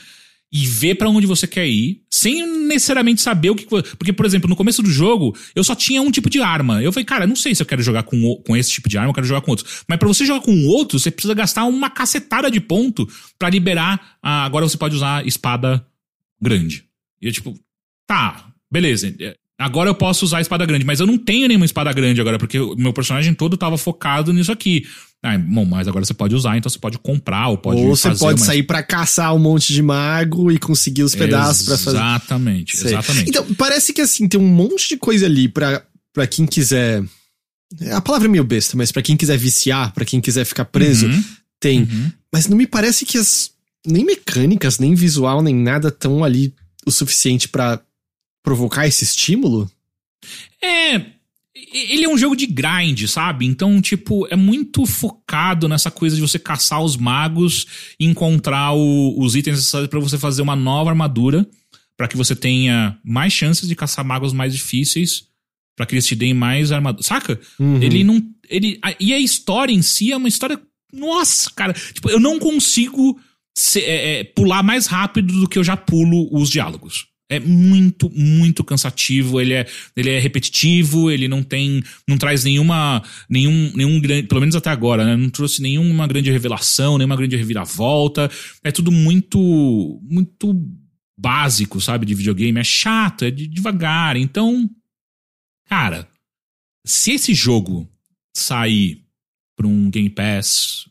e 0.51 0.67
ver 0.67 0.95
pra 0.95 1.09
onde 1.09 1.25
você 1.25 1.47
quer 1.47 1.67
ir, 1.67 2.03
sem 2.11 2.45
necessariamente 2.67 3.23
saber 3.23 3.49
o 3.49 3.55
que. 3.55 3.65
Porque, 3.65 4.13
por 4.13 4.23
exemplo, 4.23 4.47
no 4.47 4.55
começo 4.55 4.83
do 4.83 4.89
jogo, 4.89 5.35
eu 5.55 5.63
só 5.63 5.73
tinha 5.73 5.99
um 5.99 6.11
tipo 6.11 6.29
de 6.29 6.39
arma. 6.41 6.81
Eu 6.81 6.93
falei, 6.93 7.05
cara, 7.05 7.25
não 7.25 7.35
sei 7.35 7.55
se 7.55 7.63
eu 7.63 7.65
quero 7.65 7.81
jogar 7.81 8.03
com, 8.03 8.35
com 8.45 8.55
esse 8.55 8.69
tipo 8.69 8.87
de 8.87 8.95
arma, 8.95 9.09
eu 9.09 9.15
quero 9.15 9.25
jogar 9.25 9.41
com 9.41 9.49
outros. 9.49 9.83
Mas 9.87 9.97
pra 9.97 10.07
você 10.07 10.23
jogar 10.23 10.41
com 10.41 10.67
outro, 10.67 10.99
você 10.99 11.09
precisa 11.09 11.33
gastar 11.33 11.65
uma 11.65 11.89
cacetada 11.89 12.51
de 12.51 12.61
ponto 12.61 13.09
pra 13.39 13.49
liberar. 13.49 14.17
agora 14.21 14.69
você 14.69 14.77
pode 14.77 14.95
usar 14.95 15.25
espada 15.25 15.83
grande. 16.39 16.85
E 17.19 17.25
eu, 17.25 17.31
tipo, 17.31 17.59
tá, 18.05 18.53
beleza. 18.71 19.11
Agora 19.63 19.89
eu 19.89 19.95
posso 19.95 20.25
usar 20.25 20.37
a 20.37 20.41
espada 20.41 20.65
grande, 20.65 20.85
mas 20.85 20.99
eu 20.99 21.07
não 21.07 21.17
tenho 21.17 21.47
nenhuma 21.47 21.65
espada 21.65 21.91
grande 21.93 22.19
agora, 22.19 22.37
porque 22.37 22.59
o 22.59 22.75
meu 22.75 22.91
personagem 22.93 23.33
todo 23.33 23.55
tava 23.57 23.77
focado 23.77 24.33
nisso 24.33 24.51
aqui. 24.51 24.85
Ah, 25.25 25.37
bom, 25.37 25.63
mas 25.63 25.87
agora 25.87 26.03
você 26.03 26.13
pode 26.13 26.35
usar, 26.35 26.57
então 26.57 26.69
você 26.69 26.77
pode 26.77 26.97
comprar 26.97 27.47
ou 27.47 27.57
pode 27.57 27.79
Ou 27.81 27.95
você 27.95 28.09
pode 28.15 28.41
uma- 28.41 28.45
sair 28.45 28.63
pra 28.63 28.83
caçar 28.83 29.33
um 29.33 29.39
monte 29.39 29.71
de 29.71 29.81
mago 29.81 30.51
e 30.51 30.57
conseguir 30.59 31.03
os 31.03 31.15
pedaços 31.15 31.65
pra 31.65 31.77
fazer. 31.77 31.97
Exatamente, 31.97 32.75
Sei. 32.75 32.87
exatamente. 32.91 33.29
Então, 33.29 33.45
parece 33.55 33.93
que 33.93 34.01
assim, 34.01 34.27
tem 34.27 34.37
um 34.39 34.45
monte 34.47 34.89
de 34.89 34.97
coisa 34.97 35.25
ali 35.25 35.47
pra, 35.47 35.81
pra 36.13 36.27
quem 36.27 36.45
quiser. 36.45 37.01
A 37.93 38.01
palavra 38.01 38.27
é 38.27 38.31
meio 38.31 38.43
besta, 38.43 38.75
mas 38.75 38.91
pra 38.91 39.01
quem 39.01 39.15
quiser 39.15 39.37
viciar, 39.37 39.93
pra 39.93 40.03
quem 40.03 40.19
quiser 40.19 40.43
ficar 40.45 40.65
preso, 40.65 41.07
Uhum, 41.07 41.23
tem. 41.59 41.79
uhum. 41.83 42.11
Mas 42.31 42.47
não 42.47 42.57
me 42.57 42.67
parece 42.67 43.05
que 43.05 43.17
as. 43.17 43.51
Nem 43.87 44.03
mecânicas, 44.05 44.77
nem 44.79 44.93
visual, 44.93 45.41
nem 45.41 45.55
nada 45.55 45.89
tão 45.89 46.23
ali 46.23 46.53
o 46.85 46.91
suficiente 46.91 47.47
pra 47.47 47.79
provocar 48.43 48.85
esse 48.85 49.03
estímulo. 49.03 49.69
É. 50.61 51.01
Ele 51.55 52.03
é 52.03 52.09
um 52.09 52.17
jogo 52.17 52.35
de 52.35 52.45
grind, 52.47 53.05
sabe? 53.07 53.45
Então, 53.45 53.79
tipo, 53.81 54.27
é 54.29 54.35
muito 54.35 54.85
focado 54.85 55.67
nessa 55.69 55.89
coisa 55.91 56.15
de 56.15 56.21
você 56.21 56.37
caçar 56.39 56.81
os 56.83 56.97
magos 56.97 57.65
e 57.99 58.05
encontrar 58.05 58.73
o- 58.73 59.19
os 59.19 59.35
itens 59.35 59.57
necessários 59.57 59.89
pra 59.89 59.99
você 59.99 60.17
fazer 60.17 60.41
uma 60.41 60.55
nova 60.55 60.89
armadura, 60.89 61.47
pra 61.95 62.07
que 62.07 62.17
você 62.17 62.35
tenha 62.35 62.97
mais 63.03 63.31
chances 63.33 63.67
de 63.67 63.75
caçar 63.75 64.03
magos 64.03 64.33
mais 64.33 64.51
difíceis, 64.53 65.25
pra 65.75 65.85
que 65.85 65.93
eles 65.93 66.05
te 66.07 66.15
deem 66.15 66.33
mais 66.33 66.71
armadura. 66.71 67.03
Saca? 67.03 67.39
Uhum. 67.59 67.81
Ele 67.81 68.03
não. 68.03 68.21
Ele, 68.49 68.79
a- 68.83 68.95
e 68.99 69.13
a 69.13 69.19
história 69.19 69.73
em 69.73 69.81
si 69.81 70.11
é 70.11 70.17
uma 70.17 70.27
história. 70.27 70.59
Nossa, 70.91 71.49
cara. 71.55 71.73
Tipo, 71.73 72.09
eu 72.09 72.19
não 72.19 72.39
consigo 72.39 73.19
se- 73.55 73.79
é, 73.81 74.19
é, 74.19 74.23
pular 74.23 74.63
mais 74.63 74.87
rápido 74.87 75.41
do 75.41 75.47
que 75.47 75.57
eu 75.57 75.63
já 75.63 75.77
pulo 75.77 76.29
os 76.35 76.49
diálogos. 76.49 77.07
É 77.35 77.39
muito, 77.39 78.09
muito 78.11 78.63
cansativo. 78.63 79.39
Ele 79.41 79.53
é, 79.53 79.65
ele 79.95 80.09
é 80.09 80.19
repetitivo, 80.19 81.09
ele 81.11 81.27
não 81.27 81.41
tem. 81.43 81.81
Não 82.07 82.17
traz 82.17 82.43
nenhuma. 82.43 83.03
Nenhum, 83.29 83.71
nenhum 83.75 83.99
grande. 83.99 84.27
Pelo 84.27 84.41
menos 84.41 84.55
até 84.55 84.69
agora, 84.69 85.05
né? 85.05 85.15
Não 85.15 85.29
trouxe 85.29 85.61
nenhuma 85.61 86.07
grande 86.07 86.31
revelação, 86.31 86.97
nenhuma 86.97 87.15
grande 87.15 87.35
reviravolta. 87.35 88.29
É 88.63 88.71
tudo 88.71 88.91
muito. 88.91 89.99
Muito 90.03 90.53
básico, 91.19 91.79
sabe? 91.79 92.05
De 92.05 92.15
videogame. 92.15 92.59
É 92.59 92.63
chato, 92.63 93.25
é 93.25 93.31
de- 93.31 93.47
devagar. 93.47 94.15
Então. 94.17 94.69
Cara, 95.67 96.07
se 96.85 97.11
esse 97.13 97.33
jogo 97.33 97.89
sair 98.35 99.01
pra 99.55 99.67
um 99.67 99.89
Game 99.89 100.09
Pass 100.09 100.89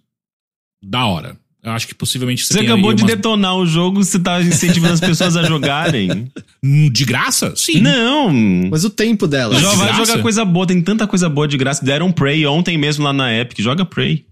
da 0.83 1.05
hora, 1.07 1.39
eu 1.65 1.71
acho 1.73 1.87
que 1.87 1.95
possivelmente 1.95 2.45
Você 2.45 2.55
tem 2.59 2.67
acabou 2.67 2.93
de 2.93 3.03
umas- 3.03 3.15
detonar 3.15 3.57
o 3.57 3.65
jogo, 3.67 4.03
você 4.03 4.19
tá 4.19 4.43
incentivando 4.43 4.95
as 4.95 5.01
pessoas 5.01 5.37
a 5.37 5.45
jogarem. 5.45 6.31
Hum, 6.65 6.91
de 6.91 7.05
graça? 7.05 7.55
Sim. 7.57 7.81
Não! 7.81 8.33
Mas 8.71 8.85
o 8.85 8.91
tempo 8.91 9.27
dela. 9.27 9.55
Já 9.61 9.71
de 9.71 9.77
vai 9.77 9.87
graça? 9.89 10.05
jogar 10.07 10.23
coisa 10.23 10.45
boa, 10.45 10.67
tem 10.67 10.81
tanta 10.83 11.07
coisa 11.07 11.29
boa 11.29 11.47
de 11.47 11.57
graça. 11.57 11.85
Deram 11.85 12.11
Prey 12.13 12.47
ontem 12.47 12.77
mesmo 12.79 13.05
lá 13.05 13.13
na 13.13 13.33
Epic. 13.33 13.61
Joga 13.61 13.85
Prey. 13.85 14.25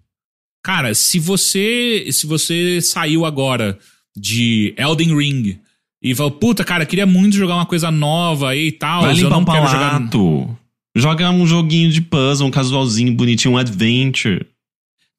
Cara, 0.64 0.92
se 0.94 1.18
você 1.18 2.06
se 2.10 2.26
você 2.26 2.80
saiu 2.82 3.24
agora 3.24 3.78
de 4.16 4.74
Elden 4.76 5.16
Ring 5.16 5.58
e 6.02 6.14
falou, 6.14 6.32
puta, 6.32 6.64
cara, 6.64 6.84
queria 6.84 7.06
muito 7.06 7.36
jogar 7.36 7.54
uma 7.54 7.66
coisa 7.66 7.90
nova 7.90 8.50
aí 8.50 8.66
e 8.68 8.72
tal, 8.72 9.02
Vai 9.02 9.12
eu 9.12 9.16
limpar 9.16 9.30
não 9.30 9.42
o 9.42 9.46
quero 9.46 9.66
jogar 9.66 9.90
palato. 9.90 10.56
Joga 10.96 11.30
um 11.30 11.46
joguinho 11.46 11.90
de 11.90 12.00
puzzle, 12.00 12.46
um 12.46 12.50
casualzinho 12.50 13.12
bonitinho, 13.14 13.54
um 13.54 13.58
adventure. 13.58 14.44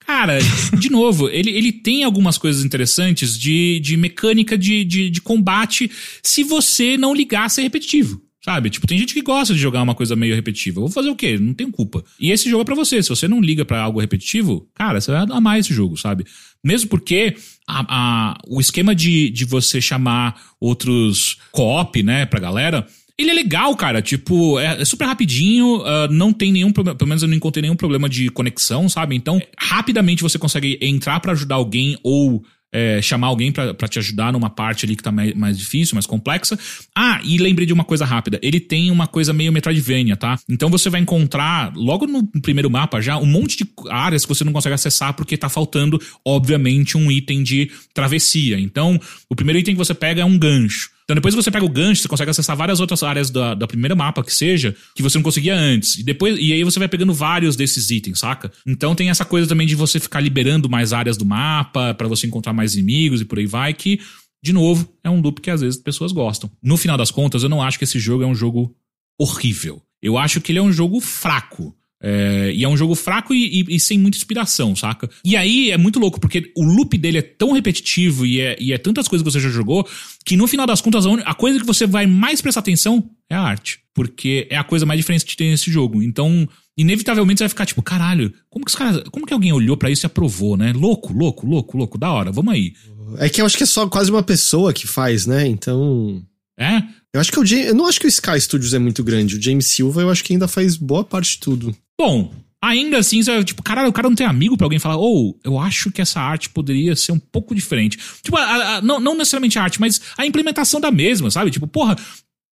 Cara, 0.06 0.38
de 0.78 0.90
novo, 0.90 1.30
ele, 1.30 1.50
ele 1.52 1.72
tem 1.72 2.04
algumas 2.04 2.38
coisas 2.38 2.64
interessantes 2.66 3.38
de, 3.40 3.80
de 3.80 3.96
mecânica 3.96 4.58
de, 4.58 4.84
de, 4.84 5.10
de 5.10 5.22
combate 5.22 5.90
se 6.24 6.44
você 6.44 6.98
não 6.98 7.14
ligar 7.14 7.46
a 7.46 7.50
ser 7.50 7.62
repetitivo. 7.62 8.22
Sabe? 8.44 8.72
Tipo, 8.72 8.88
tem 8.88 8.98
gente 8.98 9.14
que 9.14 9.22
gosta 9.22 9.54
de 9.54 9.60
jogar 9.60 9.84
uma 9.84 9.94
coisa 9.94 10.16
meio 10.16 10.34
repetitiva. 10.34 10.82
Vou 10.82 10.90
fazer 10.90 11.12
o 11.12 11.16
quê? 11.16 11.38
Não 11.38 11.54
tenho 11.54 11.70
culpa. 11.70 12.04
E 12.20 12.32
esse 12.32 12.50
jogo 12.50 12.64
é 12.64 12.66
pra 12.66 12.74
você. 12.74 13.02
Se 13.04 13.10
você 13.10 13.28
não 13.28 13.40
liga 13.40 13.64
pra 13.64 13.80
algo 13.80 14.00
repetitivo, 14.02 14.68
cara, 14.74 15.00
você 15.00 15.12
vai 15.12 15.24
amar 15.30 15.60
esse 15.60 15.72
jogo, 15.72 15.96
sabe? 15.96 16.26
Mesmo 16.64 16.90
porque 16.90 17.36
a- 17.68 17.86
a- 17.88 18.38
o 18.48 18.60
esquema 18.60 18.96
de, 18.96 19.30
de 19.30 19.46
você 19.46 19.80
chamar 19.80 20.42
outros 20.60 21.38
co-op, 21.52 22.02
né, 22.02 22.26
pra 22.26 22.40
galera, 22.40 22.88
ele 23.18 23.32
é 23.32 23.34
legal, 23.34 23.76
cara. 23.76 24.02
Tipo, 24.02 24.60
é, 24.60 24.82
é 24.82 24.86
super 24.86 25.06
rapidinho, 25.06 25.84
ah, 25.86 26.08
não 26.10 26.32
tem 26.34 26.52
nenhum 26.52 26.72
problema. 26.72 26.98
Pelo 26.98 27.10
menos 27.10 27.22
eu 27.24 27.30
não 27.30 27.36
encontrei 27.36 27.62
nenhum 27.62 27.76
problema 27.76 28.10
de 28.10 28.30
conexão, 28.30 28.88
sabe? 28.90 29.16
Então, 29.16 29.42
rapidamente 29.58 30.24
você 30.24 30.38
consegue 30.40 30.78
entrar 30.82 31.20
pra 31.20 31.32
ajudar 31.32 31.56
alguém 31.56 31.98
ou. 32.04 32.44
é, 32.74 33.02
chamar 33.02 33.28
alguém 33.28 33.52
pra 33.52 33.88
te 33.88 34.00
ajudar 34.00 34.32
numa 34.32 34.50
parte 34.50 34.86
ali 34.86 34.96
que 34.96 35.04
tá 35.04 35.12
mais, 35.12 35.34
mais 35.34 35.58
difícil, 35.58 35.94
mais 35.94 36.06
complexa. 36.06 36.58
Ah, 36.96 37.20
e 37.22 37.38
lembrei 37.38 37.68
de 37.68 37.74
uma 37.74 37.84
coisa 37.84 38.06
rápida. 38.06 38.40
Ele 38.42 38.62
tem 38.62 38.90
uma 38.90 39.08
coisa 39.08 39.34
meio 39.34 39.52
Metroidvania, 39.52 40.16
tá? 40.16 40.40
Então 40.50 40.70
você 40.70 40.90
vai 40.90 41.02
encontrar, 41.02 41.74
logo 41.76 42.08
no 42.08 42.26
primeiro 42.42 42.70
mapa 42.72 43.02
já, 43.02 43.18
um 43.18 43.26
monte 43.26 43.58
de 43.58 43.66
áreas 43.90 44.26
que 44.26 44.34
você 44.34 44.46
não 44.46 44.54
consegue 44.54 44.74
acessar 44.74 45.14
porque 45.14 45.36
tá 45.36 45.50
faltando, 45.50 46.00
obviamente, 46.26 46.98
um 46.98 47.12
item 47.12 47.44
de 47.44 47.70
travessia. 47.94 48.58
Então, 48.58 48.98
o 49.30 49.36
primeiro 49.36 49.60
item 49.60 49.76
que 49.76 49.78
você 49.78 49.94
pega 49.94 50.22
é 50.22 50.26
um 50.26 50.38
gancho. 50.40 50.90
Então, 51.04 51.16
depois 51.16 51.36
você 51.36 51.52
pega 51.52 51.66
o 51.66 51.70
gancho, 51.70 52.02
você 52.02 52.08
consegue 52.08 52.32
acessar 52.32 52.56
várias 52.56 52.80
outras 52.80 53.04
áreas 53.04 53.30
da, 53.30 53.54
da 53.54 53.68
primeira 53.68 53.96
mapa 53.96 54.24
que 54.24 54.34
seja, 54.34 54.76
que 54.96 55.02
você 55.02 55.18
não 55.18 55.24
conseguia 55.24 55.56
antes. 55.56 55.98
E 55.98 56.04
depois 56.04 56.38
e 56.40 56.54
aí 56.54 56.64
você 56.64 56.80
vai 56.80 56.88
pegando 56.88 57.14
vários 57.14 57.56
desses 57.56 57.90
itens, 57.90 58.20
saca? 58.20 58.52
Então 58.66 58.96
tem 58.96 59.10
essa 59.10 59.26
coisa 59.26 59.48
também 59.48 59.68
de 59.68 59.76
você 59.76 60.00
ficar 60.00 60.20
liberando 60.20 60.70
mais 60.70 60.94
áreas 60.94 61.18
do 61.18 61.26
mapa 61.26 61.94
pra 61.94 62.08
você 62.08 62.28
encontrar 62.28 62.54
mais 62.54 62.74
inimigos 62.76 63.22
e 63.22 63.26
por 63.26 63.40
aí 63.40 63.46
vai, 63.46 63.74
que, 63.74 64.00
de 64.44 64.54
novo, 64.54 64.88
é 65.04 65.10
um 65.10 65.22
loop 65.22 65.42
que 65.42 65.52
às 65.52 65.62
vezes 65.62 65.78
as 65.78 65.84
pessoas 65.84 66.12
gostam. 66.12 66.50
No 66.62 66.78
final 66.78 66.98
das 66.98 67.12
contas, 67.12 67.44
eu 67.44 67.50
não 67.50 67.62
acho 67.62 67.78
que 67.78 67.84
esse 67.84 68.00
jogo 68.00 68.24
é 68.24 68.28
um 68.28 68.36
jogo 68.36 68.76
horrível. 69.20 69.82
Eu 70.02 70.18
acho 70.18 70.42
que 70.42 70.52
ele 70.52 70.60
é 70.60 70.64
um 70.64 70.72
jogo 70.72 71.00
fraco. 71.00 71.76
É, 72.04 72.52
e 72.56 72.64
é 72.64 72.68
um 72.68 72.76
jogo 72.76 72.96
fraco 72.96 73.34
e, 73.34 73.62
e- 73.62 73.76
e 73.76 73.80
sem 73.80 73.98
muita 74.00 74.18
inspiração, 74.18 74.76
saca? 74.76 75.08
E 75.24 75.36
aí 75.36 75.70
é 75.70 75.78
muito 75.78 76.00
louco, 76.00 76.20
porque 76.20 76.52
o 76.58 76.64
loop 76.64 76.98
dele 76.98 77.20
é 77.20 77.22
tão 77.22 77.52
repetitivo 77.52 78.26
e 78.26 78.40
é, 78.42 78.58
e 78.60 78.74
é 78.74 78.78
tantas 78.78 79.08
coisas 79.08 79.24
que 79.24 79.32
você 79.32 79.40
já 79.40 79.50
jogou, 79.50 79.88
que 80.26 80.36
no 80.36 80.48
final 80.48 80.66
das 80.66 80.82
contas, 80.82 81.06
a, 81.06 81.10
uni- 81.10 81.24
a 81.26 81.34
coisa 81.36 81.60
que 81.60 81.66
você 81.66 81.86
vai 81.86 82.08
mais 82.08 82.42
prestar 82.42 82.62
atenção 82.62 83.08
é 83.30 83.36
a 83.36 83.42
arte. 83.42 83.80
Porque 83.94 84.48
é 84.50 84.56
a 84.58 84.64
coisa 84.64 84.86
mais 84.86 84.98
diferente 85.00 85.26
que 85.26 85.36
tem 85.36 85.52
nesse 85.52 85.70
jogo. 85.70 86.02
Então, 86.02 86.48
inevitavelmente 86.78 87.40
você 87.40 87.44
vai 87.44 87.50
ficar 87.50 87.66
tipo, 87.66 87.82
caralho, 87.82 88.34
como 88.50 88.66
que 88.66 88.72
os 88.72 88.76
caras. 88.76 89.04
Como 89.12 89.26
que 89.26 89.34
alguém 89.34 89.52
olhou 89.52 89.76
pra 89.78 89.90
isso 89.92 90.06
e 90.06 90.08
aprovou, 90.08 90.56
né? 90.58 90.72
Louco, 90.74 91.14
louco, 91.14 91.46
louco, 91.46 91.78
louco, 91.78 91.98
da 91.98 92.10
hora, 92.12 92.32
vamos 92.32 92.54
aí. 92.54 92.74
É 93.18 93.28
que 93.30 93.42
eu 93.42 93.46
acho 93.46 93.58
que 93.58 93.64
é 93.64 93.66
só 93.68 93.88
quase 93.88 94.10
uma 94.10 94.24
pessoa 94.24 94.72
que 94.74 94.88
faz, 94.88 95.26
né? 95.26 95.46
Então. 95.48 96.24
É? 96.58 96.82
Eu 97.14 97.20
acho 97.20 97.32
que 97.32 97.40
o 97.40 97.46
James, 97.46 97.68
Eu 97.68 97.76
não 97.76 97.86
acho 97.88 98.00
que 98.00 98.06
o 98.06 98.10
Sky 98.10 98.40
Studios 98.40 98.74
é 98.74 98.80
muito 98.80 99.04
grande. 99.04 99.36
O 99.36 99.42
James 99.42 99.66
Silva, 99.68 100.02
eu 100.02 100.10
acho 100.10 100.24
que 100.24 100.32
ainda 100.32 100.48
faz 100.48 100.78
boa 100.78 101.04
parte 101.04 101.32
de 101.34 101.40
tudo. 101.40 101.76
Bom, 102.02 102.34
ainda 102.60 102.98
assim, 102.98 103.22
tipo, 103.44 103.62
caralho, 103.62 103.90
o 103.90 103.94
cara 103.94 104.10
não 104.10 104.16
tem 104.16 104.26
amigo 104.26 104.58
pra 104.58 104.66
alguém 104.66 104.80
falar, 104.80 104.98
ou 104.98 105.40
eu 105.44 105.60
acho 105.60 105.92
que 105.92 106.02
essa 106.02 106.20
arte 106.20 106.50
poderia 106.50 106.96
ser 106.96 107.12
um 107.12 107.20
pouco 107.20 107.54
diferente. 107.54 107.96
Tipo, 108.24 108.38
a- 108.38 108.78
a- 108.78 108.82
não, 108.82 109.00
não 109.00 109.16
necessariamente 109.16 109.60
a 109.60 109.64
arte, 109.64 109.80
mas 109.80 110.02
a 110.18 110.26
implementação 110.26 110.82
da 110.82 110.90
mesma, 110.90 111.30
sabe? 111.30 111.52
Tipo, 111.52 111.68
porra. 111.68 111.96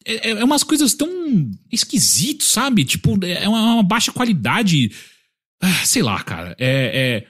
É, 0.05 0.29
é 0.29 0.43
umas 0.43 0.63
coisas 0.63 0.93
tão 0.93 1.09
esquisitas, 1.71 2.47
sabe? 2.47 2.85
Tipo, 2.85 3.17
é 3.25 3.47
uma, 3.49 3.73
uma 3.75 3.83
baixa 3.83 4.11
qualidade. 4.11 4.91
Ah, 5.61 5.83
sei 5.83 6.01
lá, 6.03 6.21
cara. 6.23 6.55
É, 6.59 7.23
é- 7.25 7.27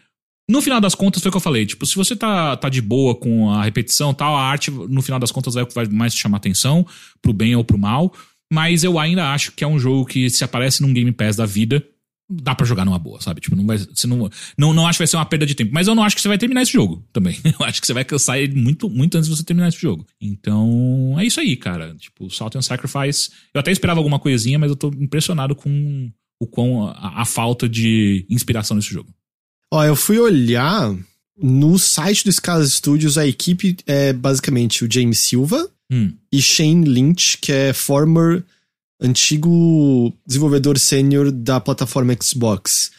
No 0.52 0.62
final 0.62 0.82
das 0.82 0.96
contas, 0.96 1.22
foi 1.22 1.30
o 1.30 1.32
que 1.32 1.38
eu 1.38 1.42
falei. 1.42 1.66
Tipo, 1.66 1.86
se 1.86 1.96
você 1.96 2.16
tá, 2.16 2.58
tá 2.58 2.68
de 2.70 2.82
boa 2.82 3.16
com 3.16 3.50
a 3.52 3.64
repetição 3.64 4.14
tal, 4.14 4.36
a 4.36 4.42
arte, 4.44 4.70
no 4.72 5.02
final 5.02 5.20
das 5.20 5.32
contas, 5.32 5.56
é 5.56 5.62
o 5.64 5.68
que 5.68 5.74
vai 5.76 5.86
mais 5.88 6.14
te 6.14 6.20
chamar 6.22 6.38
atenção, 6.38 6.86
pro 7.22 7.32
bem 7.34 7.56
ou 7.56 7.64
pro 7.64 7.78
mal. 7.78 8.14
Mas 8.52 8.84
eu 8.84 8.98
ainda 8.98 9.32
acho 9.32 9.52
que 9.52 9.64
é 9.64 9.68
um 9.68 9.78
jogo 9.80 10.06
que, 10.06 10.28
se 10.30 10.44
aparece 10.44 10.82
num 10.82 10.92
Game 10.94 11.12
Pass 11.12 11.36
da 11.36 11.46
vida, 11.46 11.86
dá 12.30 12.54
pra 12.54 12.66
jogar 12.66 12.86
numa 12.86 13.00
boa, 13.00 13.20
sabe? 13.20 13.42
Tipo, 13.42 13.56
não 13.56 13.66
vai. 13.66 13.78
Você 13.78 14.06
não, 14.06 14.30
não, 14.58 14.74
não 14.74 14.86
acho 14.86 14.98
que 14.98 15.02
vai 15.02 15.08
ser 15.08 15.18
uma 15.18 15.26
perda 15.26 15.46
de 15.46 15.56
tempo. 15.56 15.72
Mas 15.74 15.88
eu 15.88 15.96
não 15.96 16.04
acho 16.04 16.16
que 16.16 16.22
você 16.22 16.28
vai 16.28 16.38
terminar 16.38 16.62
esse 16.62 16.72
jogo 16.74 17.04
também. 17.12 17.38
Eu 17.60 17.66
acho 17.66 17.82
que 17.82 17.88
você 17.88 17.94
vai 17.94 18.06
cansar 18.06 18.38
ele 18.38 18.54
muito, 18.56 18.90
muito 18.90 19.18
antes 19.18 19.30
de 19.30 19.36
você 19.36 19.44
terminar 19.44 19.70
esse 19.70 19.82
jogo. 19.82 20.06
Então, 20.22 21.16
é 21.18 21.26
isso 21.26 21.40
aí, 21.40 21.56
cara. 21.56 21.96
Tipo, 21.96 22.30
Salt 22.30 22.56
and 22.56 22.62
Sacrifice. 22.62 23.32
Eu 23.54 23.60
até 23.60 23.72
esperava 23.72 24.00
alguma 24.00 24.20
coisinha, 24.20 24.60
mas 24.60 24.70
eu 24.70 24.76
tô 24.76 24.90
impressionado 24.90 25.56
com 25.56 26.12
o 26.40 26.46
quão 26.48 26.88
a, 26.88 27.22
a 27.22 27.26
falta 27.26 27.68
de 27.68 28.26
inspiração 28.30 28.76
nesse 28.78 28.92
jogo. 28.94 29.10
Ó, 29.74 29.84
eu 29.84 29.96
fui 29.96 30.20
olhar 30.20 30.96
no 31.42 31.80
site 31.80 32.24
do 32.26 32.32
Scala 32.32 32.66
Studios, 32.66 33.18
a 33.18 33.26
equipe 33.26 33.78
é 33.88 34.14
basicamente 34.14 34.84
o 34.84 34.92
James 34.92 35.20
Silva 35.20 35.70
Hum. 35.92 36.14
e 36.32 36.40
Shane 36.40 36.86
Lynch, 36.88 37.40
que 37.40 37.52
é 37.52 37.74
former 37.74 38.46
antigo 39.02 40.14
desenvolvedor 40.26 40.78
sênior 40.78 41.32
da 41.32 41.60
plataforma 41.60 42.16
Xbox. 42.22 42.92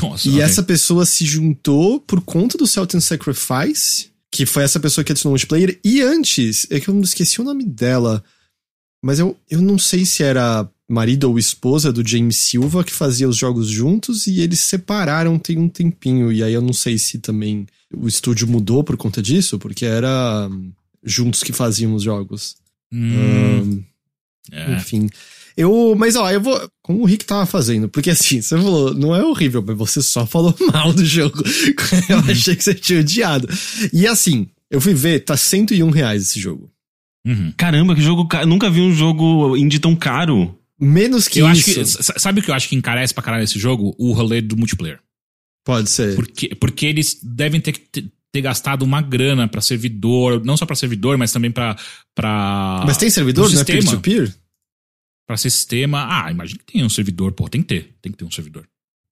Nossa, 0.00 0.28
E 0.28 0.32
ok. 0.32 0.42
essa 0.42 0.62
pessoa 0.62 1.04
se 1.06 1.24
juntou 1.24 2.00
por 2.00 2.20
conta 2.20 2.56
do 2.58 2.66
Celtic 2.66 3.00
Sacrifice, 3.00 4.10
que 4.30 4.44
foi 4.46 4.62
essa 4.62 4.78
pessoa 4.78 5.04
que 5.04 5.12
adicionou 5.12 5.32
o 5.32 5.34
multiplayer. 5.34 5.78
E 5.84 6.00
antes, 6.02 6.66
é 6.70 6.78
que 6.78 6.88
eu 6.88 6.94
não 6.94 7.02
esqueci 7.02 7.40
o 7.40 7.44
nome 7.44 7.64
dela, 7.64 8.22
mas 9.02 9.18
eu, 9.18 9.36
eu 9.50 9.60
não 9.60 9.78
sei 9.78 10.04
se 10.04 10.22
era 10.22 10.68
marido 10.88 11.24
ou 11.24 11.38
esposa 11.38 11.92
do 11.92 12.06
James 12.06 12.36
Silva 12.36 12.82
que 12.82 12.92
fazia 12.92 13.28
os 13.28 13.36
jogos 13.36 13.68
juntos 13.68 14.26
e 14.26 14.40
eles 14.40 14.60
se 14.60 14.66
separaram 14.68 15.38
tem 15.38 15.58
um 15.58 15.68
tempinho. 15.68 16.32
E 16.32 16.42
aí 16.42 16.52
eu 16.52 16.62
não 16.62 16.72
sei 16.72 16.96
se 16.98 17.18
também 17.18 17.66
o 17.94 18.06
estúdio 18.08 18.46
mudou 18.48 18.82
por 18.84 18.96
conta 18.96 19.20
disso, 19.22 19.58
porque 19.58 19.84
era 19.84 20.48
hum, 20.50 20.72
juntos 21.04 21.42
que 21.42 21.52
faziam 21.52 21.94
os 21.94 22.02
jogos. 22.02 22.56
Hum, 22.92 23.60
Hum, 23.60 23.84
é. 24.52 24.72
enfim. 24.74 25.08
Eu, 25.56 25.96
mas 25.98 26.14
ó, 26.14 26.30
eu 26.30 26.40
vou. 26.40 26.70
Como 26.82 27.02
o 27.02 27.04
Rick 27.04 27.24
tava 27.24 27.44
fazendo, 27.44 27.88
porque 27.88 28.10
assim, 28.10 28.40
você 28.40 28.56
falou, 28.56 28.94
não 28.94 29.14
é 29.14 29.24
horrível, 29.24 29.62
mas 29.66 29.76
você 29.76 30.00
só 30.00 30.24
falou 30.24 30.54
mal 30.72 30.92
do 30.92 31.04
jogo. 31.04 31.42
Eu 32.08 32.18
achei 32.30 32.54
que 32.54 32.62
você 32.62 32.74
tinha 32.74 33.00
odiado. 33.00 33.48
E 33.92 34.06
assim, 34.06 34.48
eu 34.70 34.80
fui 34.80 34.94
ver, 34.94 35.20
tá 35.20 35.36
101 35.36 35.90
reais 35.90 36.22
esse 36.22 36.38
jogo. 36.38 36.70
Uhum. 37.26 37.52
Caramba, 37.56 37.94
que 37.94 38.00
jogo 38.00 38.26
caro. 38.28 38.46
Nunca 38.46 38.70
vi 38.70 38.80
um 38.80 38.94
jogo 38.94 39.56
indie 39.56 39.80
tão 39.80 39.96
caro. 39.96 40.56
Menos 40.80 41.26
que 41.26 41.40
Eu 41.40 41.50
isso. 41.50 41.80
acho 41.80 42.04
que. 42.12 42.20
Sabe 42.20 42.40
o 42.40 42.42
que 42.42 42.50
eu 42.50 42.54
acho 42.54 42.68
que 42.68 42.76
encarece 42.76 43.12
pra 43.12 43.22
caralho 43.22 43.42
esse 43.42 43.58
jogo? 43.58 43.96
O 43.98 44.12
rolê 44.12 44.40
do 44.40 44.56
multiplayer. 44.56 45.00
Pode 45.64 45.90
ser. 45.90 46.14
Porque, 46.14 46.54
porque 46.54 46.86
eles 46.86 47.18
devem 47.22 47.60
ter 47.60 47.72
que 47.72 48.08
ter, 48.38 48.42
gastado 48.42 48.82
uma 48.82 49.00
grana 49.00 49.48
pra 49.48 49.60
servidor, 49.60 50.44
não 50.44 50.56
só 50.56 50.64
pra 50.64 50.76
servidor, 50.76 51.16
mas 51.18 51.32
também 51.32 51.50
pra. 51.50 51.76
pra 52.14 52.82
Mas 52.86 52.96
tem 52.96 53.10
servidor, 53.10 53.48
né? 53.50 53.56
sistema. 53.56 53.80
Peer-to-peer? 53.80 54.34
Pra 55.26 55.36
sistema. 55.36 56.06
Ah, 56.08 56.30
imagina 56.30 56.60
que 56.64 56.72
tem 56.72 56.84
um 56.84 56.88
servidor, 56.88 57.32
pô, 57.32 57.48
tem 57.48 57.62
que 57.62 57.68
ter. 57.68 57.94
Tem 58.00 58.10
que 58.12 58.18
ter 58.18 58.24
um 58.24 58.30
servidor. 58.30 58.66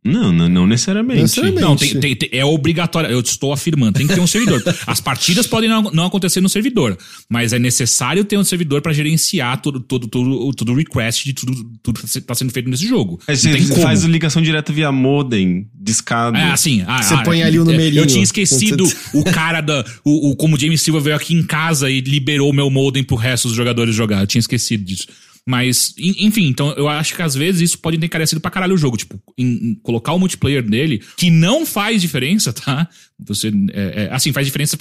Não, 0.07 0.33
não, 0.33 0.49
não 0.49 0.67
necessariamente. 0.67 1.17
Não 1.17 1.23
necessariamente. 1.23 1.63
Não, 1.63 1.77
tem, 1.77 2.01
tem- 2.01 2.17
tem- 2.17 2.29
é 2.33 2.45
obrigatório. 2.45 3.11
Eu 3.11 3.21
estou 3.21 3.53
afirmando, 3.53 3.99
tem 3.99 4.07
que 4.07 4.15
ter 4.15 4.21
um 4.21 4.27
servidor. 4.27 4.63
As 4.87 5.01
partidas 5.01 5.47
podem 5.47 5.69
não, 5.69 5.83
não 5.83 6.07
acontecer 6.07 6.41
no 6.41 6.49
servidor, 6.49 6.97
mas 7.29 7.53
é 7.53 7.59
necessário 7.59 8.25
ter 8.25 8.39
um 8.39 8.45
servidor 8.45 8.81
pra 8.81 8.93
gerenciar 8.93 9.61
todo, 9.61 9.81
todo, 9.81 10.07
todo, 10.09 10.53
todo 10.55 10.73
o 10.73 10.75
request 10.75 11.25
de 11.25 11.33
tudo, 11.33 11.65
tudo 11.83 12.01
que 12.01 12.21
tá 12.21 12.35
sendo 12.35 12.53
feito 12.53 12.69
nesse 12.71 12.87
jogo. 12.87 13.21
Não 13.27 13.37
você 13.37 13.53
tem 13.53 13.69
como. 13.69 13.83
faz 13.83 14.05
ligação 14.05 14.41
direta 14.41 14.73
via 14.73 14.91
modem, 14.93 15.67
discado. 15.75 16.37
É 16.37 16.51
assim, 16.51 16.85
ah, 16.87 17.03
Você 17.03 17.15
ah, 17.15 17.23
põe 17.23 17.43
ali 17.43 17.59
o 17.59 17.65
numerinho. 17.65 18.03
Eu 18.03 18.07
tinha 18.07 18.23
esquecido 18.23 18.85
o 19.13 19.25
cara 19.25 19.61
da. 19.61 19.85
O, 20.05 20.31
o, 20.31 20.37
como 20.37 20.57
o 20.57 20.59
James 20.59 20.81
Silva 20.83 21.01
veio 21.01 21.17
aqui 21.17 21.35
em 21.35 21.43
casa 21.43 21.91
e 21.91 22.01
liberou 22.01 22.51
o 22.51 22.55
meu 22.55 22.71
modem 22.71 23.03
pro 23.03 23.17
resto 23.17 23.49
dos 23.49 23.57
jogadores 23.57 23.95
jogar. 23.95 24.21
Eu 24.21 24.27
tinha 24.27 24.41
esquecido 24.41 24.85
disso. 24.85 25.07
Mas, 25.49 25.95
en- 25.97 26.27
enfim, 26.27 26.47
então 26.49 26.71
eu 26.73 26.89
acho 26.89 27.15
que 27.15 27.23
às 27.23 27.35
vezes 27.35 27.61
isso 27.61 27.79
pode 27.79 27.97
ter 27.99 28.07
encarecido 28.07 28.41
pra 28.41 28.51
caralho 28.51 28.75
o 28.75 28.79
jogo. 28.79 28.97
Tipo, 28.97 29.21
em, 29.39 29.47
em 29.71 29.75
colocar 29.77 30.13
o 30.13 30.19
multiplayer 30.19 30.63
dele, 30.63 31.03
que 31.17 31.31
não 31.31 31.65
faz 31.65 32.01
diferença, 32.03 32.53
tá? 32.53 32.89
Você. 33.21 33.53
é, 33.73 34.05
é, 34.05 34.13
assim, 34.13 34.33
faz 34.33 34.47
diferença 34.47 34.77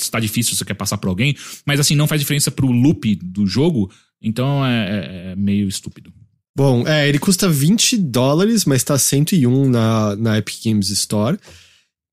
se 0.00 0.10
tá 0.10 0.20
difícil, 0.20 0.54
você 0.56 0.64
quer 0.64 0.74
passar 0.74 0.96
pra 0.96 1.10
alguém, 1.10 1.36
mas 1.66 1.80
assim, 1.80 1.96
não 1.96 2.06
faz 2.06 2.20
diferença 2.20 2.50
pro 2.52 2.70
loop 2.70 3.16
do 3.16 3.46
jogo, 3.48 3.90
então 4.22 4.64
é, 4.64 4.88
é- 4.88 5.32
é 5.32 5.36
meio 5.36 5.68
estúpido. 5.68 6.12
Bom, 6.56 6.86
é, 6.86 7.08
ele 7.08 7.18
custa 7.18 7.48
20 7.48 7.96
dólares, 7.98 8.64
mas 8.64 8.82
tá 8.84 8.96
101 8.98 9.68
na, 9.68 10.16
na 10.16 10.38
Epic 10.38 10.64
Games 10.64 10.88
Store. 10.90 11.36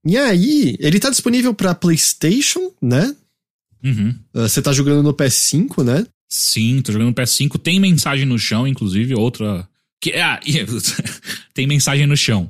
E 0.05 0.17
aí, 0.17 0.75
ele 0.79 0.99
tá 0.99 1.09
disponível 1.09 1.53
pra 1.53 1.73
PlayStation, 1.75 2.71
né? 2.81 3.15
Uhum. 3.83 4.09
Uh, 4.35 4.41
Você 4.47 4.61
tá 4.61 4.71
jogando 4.73 5.01
no 5.03 5.13
PS5, 5.13 5.83
né? 5.83 6.05
Sim, 6.29 6.81
tô 6.81 6.91
jogando 6.91 7.09
no 7.09 7.13
PS5. 7.13 7.57
Tem 7.59 7.79
mensagem 7.79 8.25
no 8.25 8.37
chão, 8.39 8.67
inclusive, 8.67 9.13
outra. 9.15 9.67
Que, 10.01 10.11
ah, 10.13 10.39
tem 11.53 11.65
mensagem 11.67 12.05
no 12.07 12.17
chão. 12.17 12.49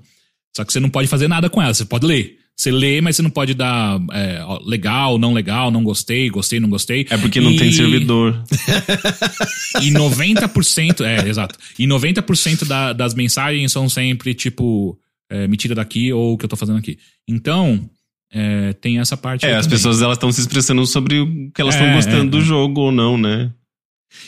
Só 0.56 0.64
que 0.64 0.72
você 0.74 0.80
não 0.80 0.90
pode 0.90 1.08
fazer 1.08 1.28
nada 1.28 1.50
com 1.50 1.62
ela, 1.62 1.74
você 1.74 1.86
pode 1.86 2.06
ler. 2.06 2.40
Você 2.58 2.72
lê, 2.72 3.02
mas 3.02 3.18
você 3.18 3.22
não 3.22 3.30
pode 3.30 3.54
dar 3.54 4.00
é, 4.14 4.40
legal, 4.64 5.18
não 5.20 5.34
legal, 5.34 5.70
não 5.70 5.84
gostei, 5.84 6.30
gostei, 6.30 6.58
não 6.58 6.70
gostei. 6.70 7.06
É 7.10 7.18
porque 7.18 7.42
não 7.42 7.52
E- 7.52 7.58
tem 7.58 7.70
servidor. 7.72 8.42
E 9.82 9.92
90%, 9.92 11.02
é, 11.02 11.28
exato. 11.28 11.60
E 11.78 11.86
90% 11.86 12.66
da, 12.66 12.94
das 12.94 13.14
mensagens 13.14 13.72
são 13.74 13.90
sempre 13.90 14.34
tipo, 14.34 14.98
é, 15.30 15.48
me 15.50 15.58
tira 15.58 15.76
daqui 15.76 16.14
ou 16.14 16.34
o 16.34 16.38
que 16.38 16.46
eu 16.46 16.50
tô 16.50 16.56
fazendo 16.56 16.78
aqui. 16.78 16.98
Então, 17.28 17.90
é, 18.32 18.72
tem 18.74 19.00
essa 19.00 19.18
parte. 19.18 19.46
É, 19.46 19.56
as 19.56 19.66
também. 19.66 19.78
pessoas 19.78 20.02
elas 20.02 20.16
estão 20.16 20.32
se 20.32 20.40
expressando 20.40 20.86
sobre 20.86 21.20
o 21.20 21.52
que 21.52 21.62
elas 21.62 21.76
estão 21.76 21.90
É, 21.90 21.96
gostando 21.96 22.24
é, 22.28 22.30
do 22.30 22.38
é. 22.38 22.42
jogo 22.42 22.82
ou 22.82 22.92
não, 22.92 23.18
né? 23.18 23.52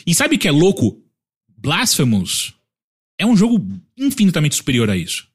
E 0.06 0.14
sabe 0.14 0.36
o 0.36 0.38
que 0.38 0.48
é 0.48 0.50
louco? 0.52 1.00
Blasphemous 1.56 2.54
é 3.18 3.26
um 3.26 3.36
jogo 3.36 3.66
infinitamente 3.96 4.54
superior 4.56 4.88
a 4.90 4.96
isso. 4.96 5.26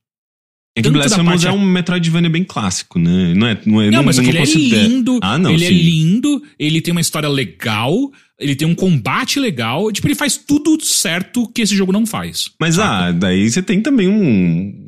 É 0.76 0.82
que 0.82 0.90
Blasphemous 0.90 1.44
é 1.46 1.52
um 1.52 1.64
Metroidvania 1.64 2.30
bem 2.32 2.44
clássico, 2.44 2.98
né? 2.98 3.34
Não 3.36 3.46
é, 3.48 3.62
não 3.66 3.82
é, 3.82 3.92
Não, 3.92 4.04
mas 4.04 4.18
não 4.18 4.24
ele 4.26 4.38
é 4.40 4.44
lindo, 4.46 5.20
Ah, 5.22 5.38
não, 5.38 5.52
ele 5.52 5.66
é 5.66 5.68
sim. 5.68 5.74
lindo, 5.76 6.42
ele 6.58 6.82
tem 6.82 6.92
uma 6.92 7.02
história 7.02 7.30
legal, 7.30 8.12
ele 8.40 8.56
tem 8.56 8.68
um 8.68 8.74
combate 8.74 9.40
legal, 9.40 9.92
tipo, 9.92 10.08
ele 10.08 10.16
faz 10.16 10.36
tudo 10.36 10.84
certo 10.84 11.48
que 11.50 11.62
esse 11.62 11.76
jogo 11.76 11.92
não 11.92 12.08
faz. 12.08 12.50
Mas 12.60 12.80
ah, 12.80 13.12
daí 13.12 13.48
você 13.52 13.62
tem 13.62 13.82
também 13.82 14.08
um, 14.08 14.86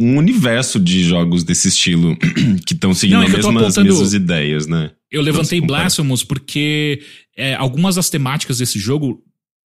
um 0.00 0.16
universo 0.16 0.80
de 0.80 1.02
jogos 1.02 1.44
desse 1.44 1.68
estilo 1.68 2.16
que 2.64 2.72
estão 2.72 2.94
seguindo 2.94 3.16
Não, 3.16 3.22
é 3.24 3.26
as 3.26 3.32
que 3.34 3.40
apontando- 3.40 3.84
mesmas 3.84 4.14
ideias, 4.14 4.66
né? 4.66 4.90
Eu 5.10 5.22
levantei. 5.22 5.60
Blasphemous 5.60 6.22
porque 6.22 7.02
é, 7.36 7.54
algumas 7.54 7.96
das 7.96 8.08
temáticas 8.08 8.58
desse 8.58 8.78
jogo 8.78 9.22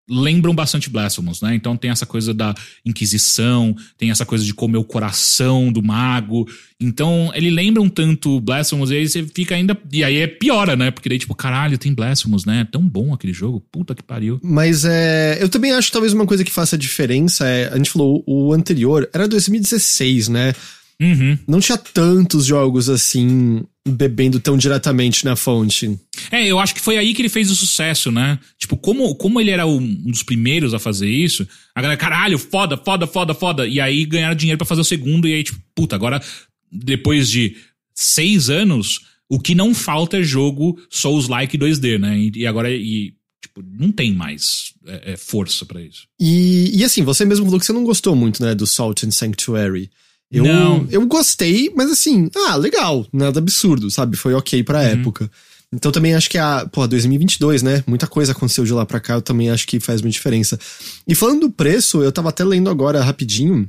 lembram 0.08 0.54
bastante 0.54 0.90
Blasphemous, 0.90 1.40
né? 1.40 1.54
Então 1.54 1.76
tem 1.76 1.90
essa 1.90 2.04
coisa 2.04 2.34
da 2.34 2.54
Inquisição, 2.84 3.74
tem 3.96 4.10
essa 4.10 4.26
coisa 4.26 4.44
de 4.44 4.52
comer 4.52 4.78
o 4.78 4.84
coração 4.84 5.72
do 5.72 5.82
mago. 5.82 6.46
Então 6.78 7.30
ele 7.34 7.50
lembra 7.50 7.82
um 7.82 7.88
tanto 7.88 8.40
Blasphemous 8.40 8.90
e 8.90 8.96
aí 8.96 9.08
você 9.08 9.26
fica 9.26 9.54
ainda. 9.54 9.76
E 9.92 10.04
aí 10.04 10.18
é 10.18 10.26
piora, 10.26 10.76
né? 10.76 10.90
Porque 10.90 11.08
daí, 11.08 11.18
tipo, 11.18 11.34
caralho, 11.34 11.78
tem 11.78 11.94
Blasphemous, 11.94 12.44
né? 12.44 12.60
É 12.60 12.64
tão 12.64 12.86
bom 12.86 13.14
aquele 13.14 13.32
jogo. 13.32 13.60
Puta 13.72 13.94
que 13.94 14.02
pariu. 14.02 14.38
Mas 14.42 14.84
é. 14.84 15.38
Eu 15.40 15.48
também 15.48 15.72
acho 15.72 15.90
talvez 15.90 16.12
uma 16.12 16.26
coisa 16.26 16.44
que 16.44 16.52
faça 16.52 16.76
diferença 16.76 17.46
é. 17.46 17.72
A 17.72 17.76
gente 17.76 17.90
falou, 17.90 18.22
o 18.26 18.52
anterior 18.52 19.08
era 19.12 19.26
2016, 19.26 20.28
né? 20.28 20.54
Uhum. 21.00 21.38
Não 21.46 21.60
tinha 21.60 21.76
tantos 21.76 22.46
jogos 22.46 22.88
assim, 22.88 23.64
bebendo 23.86 24.40
tão 24.40 24.56
diretamente 24.56 25.24
na 25.24 25.36
fonte. 25.36 25.98
É, 26.30 26.46
eu 26.46 26.58
acho 26.58 26.74
que 26.74 26.80
foi 26.80 26.96
aí 26.96 27.12
que 27.12 27.22
ele 27.22 27.28
fez 27.28 27.50
o 27.50 27.56
sucesso, 27.56 28.10
né? 28.10 28.38
Tipo, 28.58 28.76
como, 28.76 29.14
como 29.16 29.40
ele 29.40 29.50
era 29.50 29.66
um 29.66 29.80
dos 30.10 30.22
primeiros 30.22 30.72
a 30.72 30.78
fazer 30.78 31.08
isso, 31.08 31.46
a 31.74 31.82
galera, 31.82 31.98
caralho, 31.98 32.38
foda, 32.38 32.76
foda, 32.76 33.06
foda, 33.06 33.34
foda. 33.34 33.66
E 33.66 33.80
aí 33.80 34.04
ganharam 34.04 34.34
dinheiro 34.34 34.58
pra 34.58 34.66
fazer 34.66 34.80
o 34.80 34.84
segundo, 34.84 35.28
e 35.28 35.34
aí, 35.34 35.44
tipo, 35.44 35.60
puta, 35.74 35.94
agora, 35.94 36.22
depois 36.70 37.28
de 37.28 37.56
seis 37.94 38.48
anos, 38.48 39.00
o 39.28 39.38
que 39.38 39.54
não 39.54 39.74
falta 39.74 40.18
é 40.18 40.22
jogo 40.22 40.78
Souls-like 40.90 41.58
2D, 41.58 41.98
né? 41.98 42.18
E, 42.18 42.32
e 42.36 42.46
agora, 42.46 42.70
e, 42.70 43.14
tipo, 43.42 43.62
não 43.78 43.92
tem 43.92 44.12
mais 44.12 44.72
é, 44.86 45.12
é, 45.12 45.16
força 45.16 45.66
pra 45.66 45.82
isso. 45.82 46.06
E, 46.18 46.70
e 46.74 46.84
assim, 46.84 47.02
você 47.02 47.24
mesmo 47.24 47.44
falou 47.44 47.60
que 47.60 47.66
você 47.66 47.72
não 47.72 47.84
gostou 47.84 48.16
muito, 48.16 48.42
né, 48.42 48.54
do 48.54 48.66
Salt 48.66 49.04
and 49.04 49.10
Sanctuary. 49.10 49.90
Eu, 50.36 50.44
Não. 50.44 50.86
eu 50.90 51.06
gostei, 51.06 51.72
mas 51.76 51.90
assim, 51.90 52.28
ah, 52.48 52.56
legal, 52.56 53.06
nada 53.12 53.38
absurdo, 53.38 53.90
sabe? 53.90 54.16
Foi 54.16 54.34
ok 54.34 54.62
pra 54.64 54.82
época. 54.82 55.30
Então 55.72 55.90
também 55.92 56.14
acho 56.14 56.28
que 56.30 56.38
a, 56.38 56.66
pô, 56.70 56.86
2022, 56.86 57.62
né? 57.62 57.82
Muita 57.86 58.06
coisa 58.06 58.32
aconteceu 58.32 58.64
de 58.64 58.72
lá 58.72 58.84
pra 58.86 59.00
cá, 59.00 59.14
eu 59.14 59.22
também 59.22 59.50
acho 59.50 59.66
que 59.66 59.78
faz 59.80 60.00
muita 60.02 60.12
diferença. 60.14 60.58
E 61.06 61.14
falando 61.14 61.42
do 61.42 61.50
preço, 61.50 62.02
eu 62.02 62.12
tava 62.12 62.28
até 62.30 62.44
lendo 62.44 62.68
agora 62.70 63.00
rapidinho. 63.02 63.68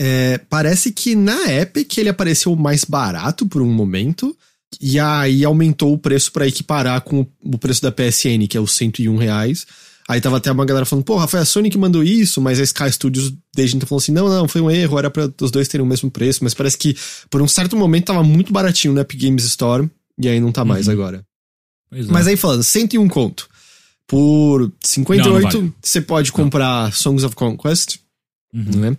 É, 0.00 0.38
parece 0.48 0.90
que 0.92 1.14
na 1.14 1.50
Epic 1.52 1.96
ele 1.98 2.08
apareceu 2.08 2.54
mais 2.56 2.84
barato 2.84 3.46
por 3.46 3.62
um 3.62 3.70
momento. 3.72 4.36
E 4.80 4.98
aí 4.98 5.44
aumentou 5.44 5.92
o 5.92 5.98
preço 5.98 6.32
pra 6.32 6.46
equiparar 6.48 7.00
com 7.02 7.20
o- 7.20 7.28
o 7.44 7.58
preço 7.58 7.82
da 7.82 7.92
PSN, 7.92 8.46
que 8.48 8.56
é 8.56 8.60
os 8.60 8.72
101 8.74 9.16
reais. 9.18 9.66
Aí 10.08 10.20
tava 10.20 10.36
até 10.38 10.50
uma 10.50 10.64
galera 10.64 10.84
falando, 10.84 11.04
porra, 11.04 11.26
foi 11.28 11.38
a 11.40 11.44
Sony 11.44 11.70
que 11.70 11.78
mandou 11.78 12.02
isso, 12.02 12.40
mas 12.40 12.58
a 12.58 12.62
Sky 12.64 12.90
Studios 12.92 13.32
desde 13.54 13.76
então 13.76 13.86
falou 13.88 14.00
assim: 14.00 14.12
não, 14.12 14.28
não, 14.28 14.48
foi 14.48 14.60
um 14.60 14.70
erro, 14.70 14.98
era 14.98 15.10
pra 15.10 15.30
os 15.40 15.50
dois 15.50 15.68
terem 15.68 15.84
o 15.84 15.88
mesmo 15.88 16.10
preço, 16.10 16.42
mas 16.42 16.54
parece 16.54 16.76
que 16.76 16.96
por 17.30 17.40
um 17.40 17.48
certo 17.48 17.76
momento 17.76 18.06
tava 18.06 18.22
muito 18.22 18.52
baratinho 18.52 18.92
na 18.94 19.02
Epic 19.02 19.20
Games 19.20 19.44
Store, 19.44 19.88
e 20.18 20.28
aí 20.28 20.40
não 20.40 20.50
tá 20.52 20.64
mais 20.64 20.86
Uhum. 20.88 20.92
agora. 20.92 21.24
É. 21.92 22.02
Mas 22.04 22.26
aí 22.26 22.36
falando, 22.36 22.62
101 22.64 23.08
conto. 23.08 23.48
Por 24.06 24.70
58, 24.84 25.54
Não, 25.56 25.62
não 25.62 25.74
você 25.80 26.00
pode 26.00 26.32
comprar 26.32 26.92
Songs 26.92 27.24
of 27.24 27.34
Conquest, 27.36 27.96
Uhum. 28.52 28.80
né? 28.80 28.96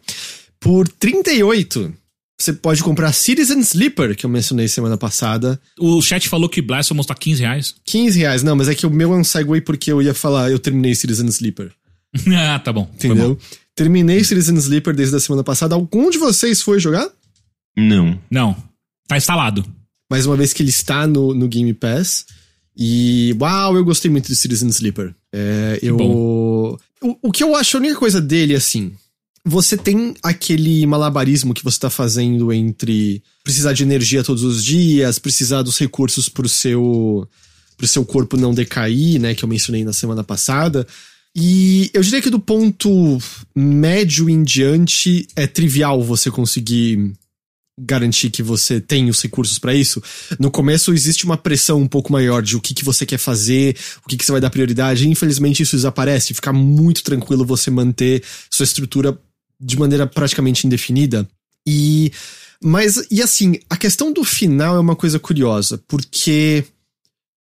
Por 0.60 0.88
38, 0.88 1.94
você 2.44 2.54
pode 2.54 2.84
comprar 2.84 3.14
Citizen 3.14 3.60
Sleeper, 3.60 4.16
que 4.16 4.26
eu 4.26 4.30
mencionei 4.30 4.68
semana 4.68 4.98
passada. 4.98 5.60
O 5.80 6.02
chat 6.02 6.28
falou 6.28 6.50
que 6.50 6.62
Blasphemous 6.62 7.06
tá 7.06 7.16
15 7.16 7.42
reais. 7.42 7.76
15 7.86 8.20
reais, 8.20 8.44
não, 8.44 8.56
mas 8.56 8.68
é 8.68 8.76
que 8.76 8.86
o 8.86 8.90
meu 8.90 9.14
é 9.14 9.18
um 9.18 9.24
segue 9.24 9.62
porque 9.62 9.92
eu 9.92 10.02
ia 10.02 10.14
falar, 10.14 10.52
eu 10.52 10.60
terminei 10.60 10.94
Citizen 10.94 11.28
Sleeper. 11.28 11.72
ah, 12.38 12.60
tá 12.60 12.74
bom. 12.74 12.86
Foi 12.98 13.10
Entendeu? 13.10 13.36
bom. 13.36 13.42
Terminei 13.76 14.24
Citizen 14.24 14.56
Sleeper 14.58 14.94
desde 14.96 15.16
a 15.16 15.20
semana 15.20 15.44
passada. 15.44 15.74
Algum 15.74 16.10
de 16.10 16.18
vocês 16.18 16.62
foi 16.62 16.80
jogar? 16.80 17.10
Não. 17.76 18.20
Não, 18.30 18.56
tá 19.08 19.18
instalado. 19.18 19.66
Mais 20.12 20.26
uma 20.26 20.36
vez 20.36 20.54
que 20.54 20.62
ele 20.62 20.70
está 20.70 21.08
no, 21.08 21.34
no 21.34 21.48
Game 21.48 21.74
Pass. 21.74 22.26
E 22.76 23.36
uau, 23.40 23.76
eu 23.76 23.86
gostei 23.86 24.12
muito 24.12 24.28
de 24.28 24.36
Citizen 24.36 24.70
Sleeper. 24.70 25.16
É, 25.32 25.80
eu. 25.82 25.98
O, 25.98 26.78
o 27.22 27.32
que 27.32 27.44
eu 27.44 27.56
acho 27.56 27.78
a 27.78 27.80
única 27.80 27.96
coisa 27.96 28.22
dele, 28.22 28.56
assim. 28.56 28.94
Você 29.46 29.76
tem 29.76 30.16
aquele 30.24 30.86
malabarismo 30.86 31.54
que 31.54 31.64
você 31.64 31.78
tá 31.78 31.90
fazendo 31.90 32.54
entre 32.54 33.22
precisar 33.44 33.74
de 33.74 33.84
energia 33.84 34.24
todos 34.24 34.42
os 34.42 34.64
dias, 34.64 35.20
precisar 35.20 35.64
dos 35.64 35.78
recursos 35.78 36.30
pro 36.30 36.48
seu, 36.48 37.28
pro 37.76 37.88
seu 37.88 38.06
corpo 38.06 38.38
não 38.38 38.54
decair, 38.54 39.20
né? 39.20 39.36
Que 39.36 39.44
eu 39.44 39.50
mencionei 39.50 39.84
na 39.84 39.92
semana 39.92 40.24
passada. 40.24 40.88
E 41.36 41.90
eu 41.94 42.02
diria 42.02 42.22
que 42.22 42.30
do 42.30 42.40
ponto 42.40 43.18
médio 43.54 44.30
em 44.30 44.44
diante 44.44 45.28
é 45.36 45.46
trivial 45.46 46.02
você 46.02 46.32
conseguir 46.32 47.14
garantir 47.78 48.30
que 48.30 48.44
você 48.44 48.80
tem 48.80 49.10
os 49.10 49.22
recursos 49.22 49.60
para 49.60 49.74
isso. 49.74 50.02
No 50.40 50.52
começo 50.52 50.94
existe 50.94 51.26
uma 51.26 51.36
pressão 51.36 51.82
um 51.82 51.88
pouco 51.88 52.14
maior 52.14 52.42
de 52.42 52.56
o 52.56 52.62
que, 52.62 52.74
que 52.74 52.86
você 52.86 53.06
quer 53.06 53.18
fazer, 53.18 53.76
o 54.06 54.08
que, 54.08 54.16
que 54.16 54.24
você 54.24 54.32
vai 54.32 54.40
dar 54.40 54.52
prioridade. 54.52 55.10
Infelizmente 55.10 55.64
isso 55.64 55.76
desaparece. 55.76 56.34
Fica 56.34 56.54
muito 56.54 57.04
tranquilo 57.04 57.46
você 57.46 57.72
manter 57.72 58.24
sua 58.50 58.64
estrutura 58.64 59.20
de 59.64 59.78
maneira 59.78 60.06
praticamente 60.06 60.68
indefinida. 60.68 61.28
E 61.68 62.12
mas 62.62 63.06
e 63.10 63.22
assim, 63.22 63.60
a 63.70 63.78
questão 63.78 64.12
do 64.12 64.24
final 64.24 64.76
é 64.76 64.80
uma 64.80 64.96
coisa 64.96 65.20
curiosa, 65.20 65.82
porque 65.88 66.66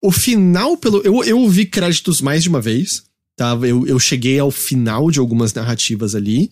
o 0.02 0.12
final 0.12 0.78
pelo 0.78 1.02
eu 1.02 1.24
eu 1.24 1.48
vi 1.50 1.66
créditos 1.66 2.22
mais 2.22 2.44
de 2.44 2.50
uma 2.50 2.62
vez, 2.62 3.04
tá? 3.36 3.58
Eu, 3.62 3.86
eu 3.88 4.00
cheguei 4.00 4.40
ao 4.40 4.52
final 4.52 5.10
de 5.12 5.20
algumas 5.20 5.54
narrativas 5.54 6.16
ali. 6.16 6.52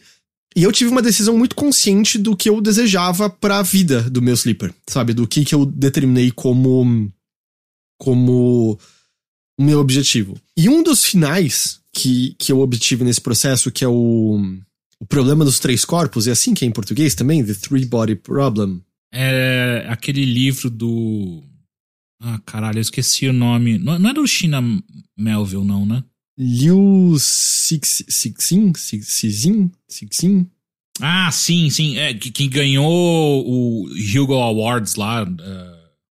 E 0.54 0.64
eu 0.64 0.72
tive 0.72 0.92
uma 0.92 1.02
decisão 1.02 1.38
muito 1.38 1.56
consciente 1.56 2.18
do 2.18 2.36
que 2.36 2.50
eu 2.50 2.60
desejava 2.60 3.30
para 3.30 3.60
a 3.60 3.64
vida 3.64 4.02
do 4.10 4.22
meu 4.22 4.34
sleeper, 4.34 4.74
sabe? 4.86 5.14
Do 5.14 5.26
que 5.26 5.46
que 5.46 5.56
eu 5.56 5.66
determinei 5.66 6.30
como 6.30 7.10
como 7.98 8.78
meu 9.60 9.80
objetivo. 9.80 10.38
E 10.58 10.68
um 10.68 10.84
dos 10.84 11.06
finais 11.06 11.80
que, 11.94 12.36
que 12.38 12.52
eu 12.52 12.60
obtive 12.60 13.04
nesse 13.04 13.22
processo, 13.22 13.72
que 13.72 13.84
é 13.84 13.88
o, 13.88 14.40
o 15.02 15.06
problema 15.06 15.44
dos 15.44 15.60
três 15.60 15.84
corpos, 15.84 16.28
é 16.28 16.32
assim 16.32 16.54
que 16.54 16.64
é 16.64 16.68
em 16.68 16.72
português 16.72 17.16
também? 17.16 17.44
The 17.44 17.56
Three 17.56 17.86
Body 17.86 18.16
Problem. 18.16 18.84
É 19.12 19.84
aquele 19.90 20.24
livro 20.24 20.70
do. 20.70 21.44
Ah, 22.22 22.40
caralho, 22.46 22.78
eu 22.78 22.82
esqueci 22.82 23.28
o 23.28 23.34
nome. 23.34 23.80
Não, 23.80 23.98
não 23.98 24.12
é 24.12 24.14
do 24.14 24.28
China 24.28 24.62
Melville, 25.18 25.66
não, 25.66 25.88
né? 25.88 26.04
Liu 26.38 27.16
Six, 27.18 28.04
Sixin? 28.08 28.74
Sixin? 28.76 29.72
Sixin? 29.88 30.48
Ah, 31.00 31.32
sim, 31.32 31.72
sim. 31.72 31.98
É, 31.98 32.14
que, 32.14 32.30
que 32.30 32.48
ganhou 32.48 32.88
o 32.88 33.90
Hugo 33.90 34.36
Awards 34.36 34.94
lá, 34.96 35.24
uh, 35.24 35.38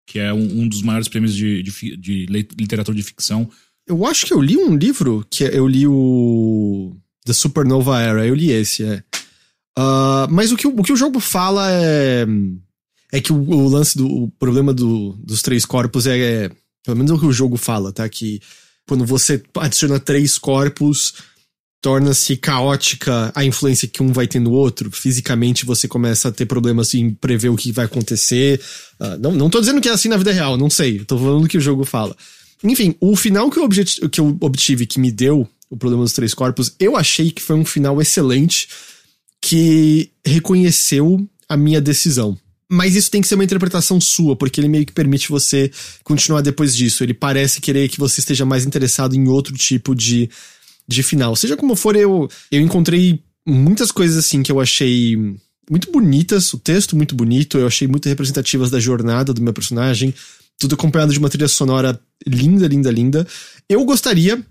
que 0.06 0.18
é 0.18 0.32
um, 0.32 0.62
um, 0.62 0.66
dos 0.66 0.80
maiores 0.80 1.08
prêmios 1.08 1.34
de, 1.34 1.62
de, 1.62 1.96
de, 1.98 2.26
literatura 2.58 2.96
de 2.96 3.02
ficção. 3.02 3.50
Eu 3.86 4.06
acho 4.06 4.24
que 4.24 4.32
eu 4.32 4.40
li 4.40 4.56
um 4.56 4.76
livro 4.76 5.26
que 5.30 5.44
eu 5.44 5.68
li 5.68 5.86
o 5.86 6.96
The 7.28 7.34
Supernova 7.34 8.00
Era, 8.00 8.26
eu 8.26 8.34
li 8.34 8.50
esse, 8.50 8.82
é. 8.84 9.02
Uh, 9.78 10.26
mas 10.30 10.50
o 10.50 10.56
que, 10.56 10.66
o 10.66 10.82
que 10.82 10.92
o 10.92 10.96
jogo 10.96 11.20
fala 11.20 11.70
é 11.70 12.26
é 13.12 13.20
que 13.20 13.32
o, 13.32 13.36
o 13.36 13.68
lance 13.68 13.96
do 13.96 14.06
o 14.06 14.30
problema 14.38 14.72
do, 14.72 15.12
dos 15.22 15.42
três 15.42 15.64
corpos 15.64 16.06
é, 16.06 16.18
é, 16.18 16.50
pelo 16.84 16.96
menos 16.96 17.10
é 17.10 17.14
o 17.14 17.18
que 17.18 17.26
o 17.26 17.32
jogo 17.32 17.56
fala, 17.58 17.92
tá? 17.92 18.08
Que 18.08 18.40
quando 18.86 19.04
você 19.04 19.42
adiciona 19.56 20.00
três 20.00 20.38
corpos, 20.38 21.14
torna-se 21.82 22.34
caótica 22.36 23.30
a 23.34 23.44
influência 23.44 23.86
que 23.86 24.02
um 24.02 24.10
vai 24.10 24.26
ter 24.26 24.40
no 24.40 24.52
outro. 24.52 24.90
Fisicamente 24.90 25.66
você 25.66 25.86
começa 25.86 26.28
a 26.28 26.32
ter 26.32 26.46
problemas 26.46 26.94
em 26.94 27.12
prever 27.12 27.50
o 27.50 27.56
que 27.56 27.70
vai 27.70 27.84
acontecer. 27.84 28.60
Uh, 28.98 29.18
não, 29.20 29.32
não 29.32 29.50
tô 29.50 29.60
dizendo 29.60 29.82
que 29.82 29.88
é 29.88 29.92
assim 29.92 30.08
na 30.08 30.16
vida 30.16 30.32
real, 30.32 30.56
não 30.56 30.70
sei. 30.70 31.04
Tô 31.04 31.18
falando 31.18 31.42
do 31.42 31.48
que 31.48 31.58
o 31.58 31.60
jogo 31.60 31.84
fala. 31.84 32.16
Enfim, 32.64 32.94
o 33.00 33.14
final 33.14 33.50
que 33.50 33.58
eu, 33.58 33.68
que 33.68 34.20
eu 34.20 34.36
obtive, 34.40 34.86
que 34.86 34.98
me 34.98 35.12
deu 35.12 35.46
o 35.70 35.76
problema 35.76 36.02
dos 36.02 36.12
três 36.12 36.34
corpos, 36.34 36.74
eu 36.78 36.96
achei 36.96 37.30
que 37.30 37.42
foi 37.42 37.56
um 37.56 37.64
final 37.64 38.00
excelente 38.00 38.68
que 39.40 40.10
reconheceu 40.24 41.28
a 41.48 41.56
minha 41.56 41.80
decisão. 41.80 42.36
Mas 42.70 42.94
isso 42.94 43.10
tem 43.10 43.22
que 43.22 43.28
ser 43.28 43.34
uma 43.34 43.44
interpretação 43.44 43.98
sua, 44.00 44.36
porque 44.36 44.60
ele 44.60 44.68
meio 44.68 44.84
que 44.84 44.92
permite 44.92 45.30
você 45.30 45.70
continuar 46.04 46.42
depois 46.42 46.76
disso. 46.76 47.02
Ele 47.02 47.14
parece 47.14 47.60
querer 47.60 47.88
que 47.88 47.98
você 47.98 48.20
esteja 48.20 48.44
mais 48.44 48.66
interessado 48.66 49.14
em 49.14 49.26
outro 49.26 49.54
tipo 49.56 49.94
de, 49.94 50.28
de 50.86 51.02
final. 51.02 51.34
Seja 51.34 51.56
como 51.56 51.74
for, 51.74 51.96
eu, 51.96 52.28
eu 52.50 52.60
encontrei 52.60 53.22
muitas 53.46 53.90
coisas 53.90 54.18
assim 54.18 54.42
que 54.42 54.52
eu 54.52 54.60
achei 54.60 55.16
muito 55.70 55.90
bonitas, 55.90 56.52
o 56.52 56.58
texto 56.58 56.94
muito 56.94 57.14
bonito, 57.14 57.56
eu 57.56 57.66
achei 57.66 57.88
muito 57.88 58.08
representativas 58.08 58.70
da 58.70 58.80
jornada 58.80 59.32
do 59.32 59.42
meu 59.42 59.52
personagem, 59.52 60.14
tudo 60.58 60.74
acompanhado 60.74 61.12
de 61.12 61.18
uma 61.18 61.30
trilha 61.30 61.48
sonora 61.48 61.98
linda, 62.26 62.66
linda, 62.66 62.90
linda. 62.90 63.26
Eu 63.68 63.82
gostaria 63.84 64.44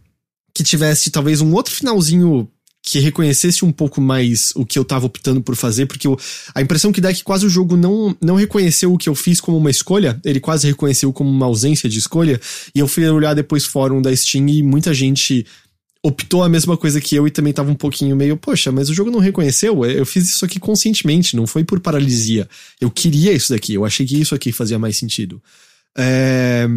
que 0.57 0.63
tivesse 0.63 1.11
talvez 1.11 1.39
um 1.39 1.53
outro 1.53 1.71
finalzinho 1.71 2.49
que 2.81 2.97
reconhecesse 2.97 3.63
um 3.63 3.71
pouco 3.71 4.01
mais 4.01 4.51
o 4.55 4.65
que 4.65 4.79
eu 4.79 4.83
tava 4.83 5.05
optando 5.05 5.39
por 5.39 5.55
fazer, 5.55 5.85
porque 5.85 6.07
eu, 6.07 6.17
a 6.55 6.61
impressão 6.61 6.91
que 6.91 6.99
dá 6.99 7.11
é 7.11 7.13
que 7.13 7.23
quase 7.23 7.45
o 7.45 7.49
jogo 7.49 7.77
não, 7.77 8.15
não 8.19 8.33
reconheceu 8.33 8.91
o 8.91 8.97
que 8.97 9.07
eu 9.07 9.13
fiz 9.13 9.39
como 9.39 9.57
uma 9.57 9.69
escolha, 9.69 10.19
ele 10.25 10.39
quase 10.39 10.65
reconheceu 10.65 11.13
como 11.13 11.29
uma 11.29 11.45
ausência 11.45 11.87
de 11.87 11.99
escolha, 11.99 12.41
e 12.73 12.79
eu 12.79 12.87
fui 12.87 13.07
olhar 13.07 13.35
depois 13.35 13.65
fórum 13.65 14.01
da 14.01 14.15
Steam 14.15 14.47
e 14.47 14.63
muita 14.63 14.95
gente 14.95 15.45
optou 16.01 16.43
a 16.43 16.49
mesma 16.49 16.75
coisa 16.75 16.99
que 16.99 17.15
eu 17.15 17.27
e 17.27 17.31
também 17.31 17.53
tava 17.53 17.69
um 17.69 17.75
pouquinho 17.75 18.15
meio, 18.15 18.35
poxa, 18.35 18.71
mas 18.71 18.89
o 18.89 18.93
jogo 18.95 19.11
não 19.11 19.19
reconheceu, 19.19 19.85
eu 19.85 20.05
fiz 20.05 20.29
isso 20.29 20.43
aqui 20.43 20.59
conscientemente, 20.59 21.35
não 21.35 21.45
foi 21.45 21.63
por 21.63 21.79
paralisia. 21.79 22.47
Eu 22.81 22.89
queria 22.89 23.31
isso 23.31 23.53
daqui, 23.53 23.75
eu 23.75 23.85
achei 23.85 24.07
que 24.07 24.19
isso 24.19 24.33
aqui 24.33 24.51
fazia 24.51 24.79
mais 24.79 24.97
sentido. 24.97 25.39
É... 25.95 26.67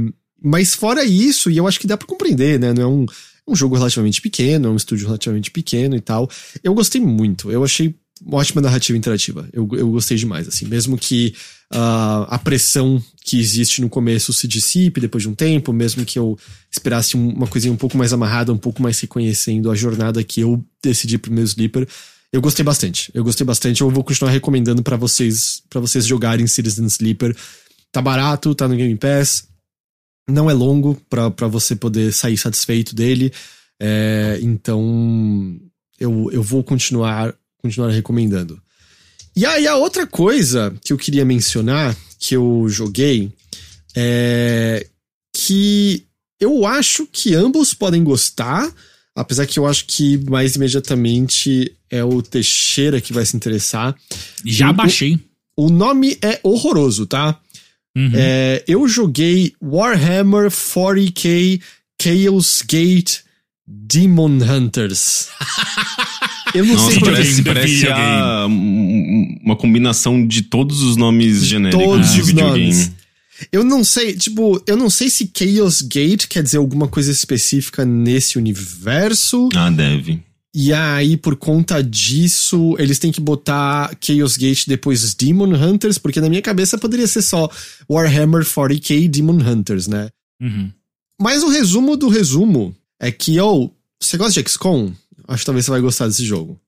Mas 0.42 0.74
fora 0.74 1.04
isso, 1.04 1.50
e 1.50 1.56
eu 1.56 1.68
acho 1.68 1.78
que 1.78 1.86
dá 1.86 1.96
para 1.96 2.06
compreender, 2.06 2.58
né? 2.58 2.72
Não 2.72 2.82
é 2.82 2.86
um 2.86 3.06
um 3.50 3.56
jogo 3.56 3.76
relativamente 3.76 4.20
pequeno, 4.20 4.70
um 4.70 4.76
estúdio 4.76 5.06
relativamente 5.06 5.50
pequeno 5.50 5.96
e 5.96 6.00
tal. 6.00 6.28
Eu 6.62 6.74
gostei 6.74 7.00
muito, 7.00 7.50
eu 7.50 7.64
achei 7.64 7.94
uma 8.24 8.38
ótima 8.38 8.60
narrativa 8.60 8.96
interativa. 8.96 9.48
Eu, 9.52 9.68
eu 9.72 9.90
gostei 9.90 10.16
demais, 10.16 10.46
assim. 10.46 10.66
Mesmo 10.66 10.98
que 10.98 11.34
uh, 11.72 12.28
a 12.28 12.38
pressão 12.38 13.02
que 13.24 13.38
existe 13.40 13.80
no 13.80 13.88
começo 13.88 14.32
se 14.32 14.46
dissipe 14.46 15.00
depois 15.00 15.22
de 15.22 15.28
um 15.28 15.34
tempo, 15.34 15.72
mesmo 15.72 16.04
que 16.04 16.18
eu 16.18 16.38
esperasse 16.70 17.16
uma 17.16 17.46
coisinha 17.46 17.72
um 17.72 17.76
pouco 17.76 17.96
mais 17.96 18.12
amarrada, 18.12 18.52
um 18.52 18.58
pouco 18.58 18.82
mais 18.82 19.00
reconhecendo 19.00 19.70
a 19.70 19.74
jornada 19.74 20.22
que 20.22 20.42
eu 20.42 20.62
decidi 20.82 21.16
pro 21.16 21.32
meu 21.32 21.44
Sleeper, 21.44 21.88
eu 22.32 22.40
gostei 22.40 22.64
bastante. 22.64 23.10
Eu 23.14 23.24
gostei 23.24 23.44
bastante. 23.44 23.80
Eu 23.80 23.90
vou 23.90 24.04
continuar 24.04 24.30
recomendando 24.30 24.82
para 24.82 24.96
vocês 24.96 25.62
para 25.68 25.80
vocês 25.80 26.06
jogarem 26.06 26.46
Citizen 26.46 26.86
Sleeper. 26.86 27.34
Tá 27.90 28.00
barato, 28.00 28.54
tá 28.54 28.68
no 28.68 28.76
Game 28.76 28.96
Pass 28.96 29.49
não 30.30 30.50
é 30.50 30.54
longo 30.54 30.96
para 31.08 31.48
você 31.48 31.74
poder 31.74 32.12
sair 32.12 32.36
satisfeito 32.36 32.94
dele. 32.94 33.32
É, 33.80 34.38
então 34.42 35.58
eu, 35.98 36.30
eu 36.32 36.42
vou 36.42 36.62
continuar, 36.62 37.34
continuar 37.58 37.90
recomendando. 37.90 38.60
E 39.34 39.46
aí 39.46 39.66
a 39.66 39.76
outra 39.76 40.06
coisa 40.06 40.74
que 40.84 40.92
eu 40.92 40.98
queria 40.98 41.24
mencionar, 41.24 41.96
que 42.18 42.34
eu 42.36 42.66
joguei, 42.68 43.32
é 43.96 44.86
que 45.32 46.04
eu 46.38 46.66
acho 46.66 47.06
que 47.06 47.34
ambos 47.34 47.74
podem 47.74 48.02
gostar, 48.02 48.70
apesar 49.14 49.46
que 49.46 49.58
eu 49.58 49.66
acho 49.66 49.86
que 49.86 50.18
mais 50.28 50.56
imediatamente 50.56 51.74
é 51.88 52.02
o 52.04 52.22
Teixeira 52.22 53.00
que 53.00 53.12
vai 53.12 53.24
se 53.24 53.36
interessar. 53.36 53.94
Já 54.44 54.72
baixei. 54.72 55.18
O, 55.56 55.66
o 55.66 55.70
nome 55.70 56.18
é 56.22 56.40
horroroso, 56.42 57.06
tá? 57.06 57.38
Uhum. 57.96 58.12
É, 58.14 58.64
eu 58.68 58.86
joguei 58.86 59.52
Warhammer 59.62 60.50
40k 60.50 61.60
Chaos 62.00 62.62
Gate 62.66 63.18
Demon 63.66 64.38
Hunters. 64.42 65.28
Eu 66.52 66.64
não 66.64 66.74
Nossa, 66.74 66.90
sei 66.90 67.00
parece, 67.00 67.42
parece 67.42 67.86
a, 67.86 68.46
uma 68.46 69.54
combinação 69.54 70.26
de 70.26 70.42
todos 70.42 70.82
os 70.82 70.96
nomes 70.96 71.44
genéricos 71.44 71.84
todos 71.84 72.12
de 72.12 72.22
videogame. 72.22 72.72
Nomes. 72.72 72.92
Eu 73.52 73.64
não 73.64 73.84
sei, 73.84 74.14
tipo, 74.16 74.62
eu 74.66 74.76
não 74.76 74.90
sei 74.90 75.08
se 75.08 75.30
Chaos 75.32 75.80
Gate 75.80 76.26
quer 76.26 76.42
dizer 76.42 76.58
alguma 76.58 76.88
coisa 76.88 77.10
específica 77.10 77.84
nesse 77.84 78.36
universo. 78.36 79.48
Ah, 79.54 79.70
deve. 79.70 80.20
E 80.54 80.72
aí, 80.72 81.16
por 81.16 81.36
conta 81.36 81.82
disso, 81.82 82.74
eles 82.78 82.98
têm 82.98 83.12
que 83.12 83.20
botar 83.20 83.96
Chaos 84.00 84.36
Gate 84.36 84.66
depois 84.66 85.14
Demon 85.14 85.54
Hunters, 85.54 85.96
porque 85.96 86.20
na 86.20 86.28
minha 86.28 86.42
cabeça 86.42 86.76
poderia 86.76 87.06
ser 87.06 87.22
só 87.22 87.48
Warhammer 87.88 88.44
40k 88.44 89.08
Demon 89.08 89.38
Hunters, 89.38 89.86
né? 89.86 90.08
Uhum. 90.42 90.72
Mas 91.20 91.44
o 91.44 91.48
resumo 91.48 91.96
do 91.96 92.08
resumo 92.08 92.74
é 93.00 93.12
que, 93.12 93.38
oh, 93.40 93.70
você 94.02 94.16
gosta 94.16 94.42
de 94.42 94.48
XCOM? 94.48 94.92
Acho 95.28 95.40
que 95.40 95.46
talvez 95.46 95.64
você 95.66 95.70
vai 95.70 95.80
gostar 95.80 96.08
desse 96.08 96.24
jogo. 96.24 96.60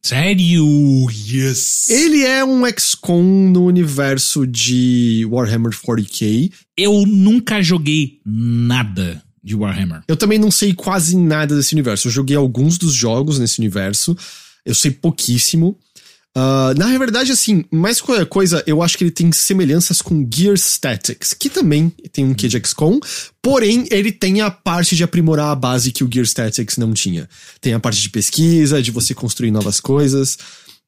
Sério? 0.00 1.08
Yes! 1.10 1.88
Ele 1.88 2.22
é 2.22 2.44
um 2.44 2.62
XCOM 2.66 3.22
no 3.50 3.64
universo 3.64 4.46
de 4.46 5.26
Warhammer 5.28 5.72
40k. 5.72 6.52
Eu 6.76 7.04
nunca 7.06 7.62
joguei 7.62 8.20
nada 8.24 9.24
de 9.44 9.54
Warhammer. 9.54 10.02
Eu 10.08 10.16
também 10.16 10.38
não 10.38 10.50
sei 10.50 10.72
quase 10.72 11.14
nada 11.16 11.54
desse 11.54 11.74
universo. 11.74 12.08
Eu 12.08 12.12
joguei 12.12 12.36
alguns 12.36 12.78
dos 12.78 12.94
jogos 12.94 13.38
nesse 13.38 13.58
universo. 13.58 14.16
Eu 14.64 14.74
sei 14.74 14.90
pouquíssimo. 14.90 15.78
Uh, 16.36 16.76
na 16.76 16.98
verdade, 16.98 17.30
assim, 17.30 17.64
mais 17.70 18.00
qualquer 18.00 18.26
coisa, 18.26 18.64
eu 18.66 18.82
acho 18.82 18.98
que 18.98 19.04
ele 19.04 19.10
tem 19.12 19.30
semelhanças 19.30 20.02
com 20.02 20.28
Gear 20.28 20.56
Statics, 20.56 21.32
que 21.32 21.48
também 21.48 21.92
tem 22.10 22.24
um 22.24 22.34
quê 22.34 22.48
de 22.48 22.58
XCOM, 22.58 22.98
porém 23.40 23.86
ele 23.88 24.10
tem 24.10 24.40
a 24.40 24.50
parte 24.50 24.96
de 24.96 25.04
aprimorar 25.04 25.50
a 25.50 25.54
base 25.54 25.92
que 25.92 26.02
o 26.02 26.10
Gear 26.12 26.26
Statics 26.26 26.76
não 26.76 26.92
tinha. 26.92 27.28
Tem 27.60 27.72
a 27.72 27.78
parte 27.78 28.02
de 28.02 28.10
pesquisa, 28.10 28.82
de 28.82 28.90
você 28.90 29.14
construir 29.14 29.52
novas 29.52 29.78
coisas, 29.78 30.36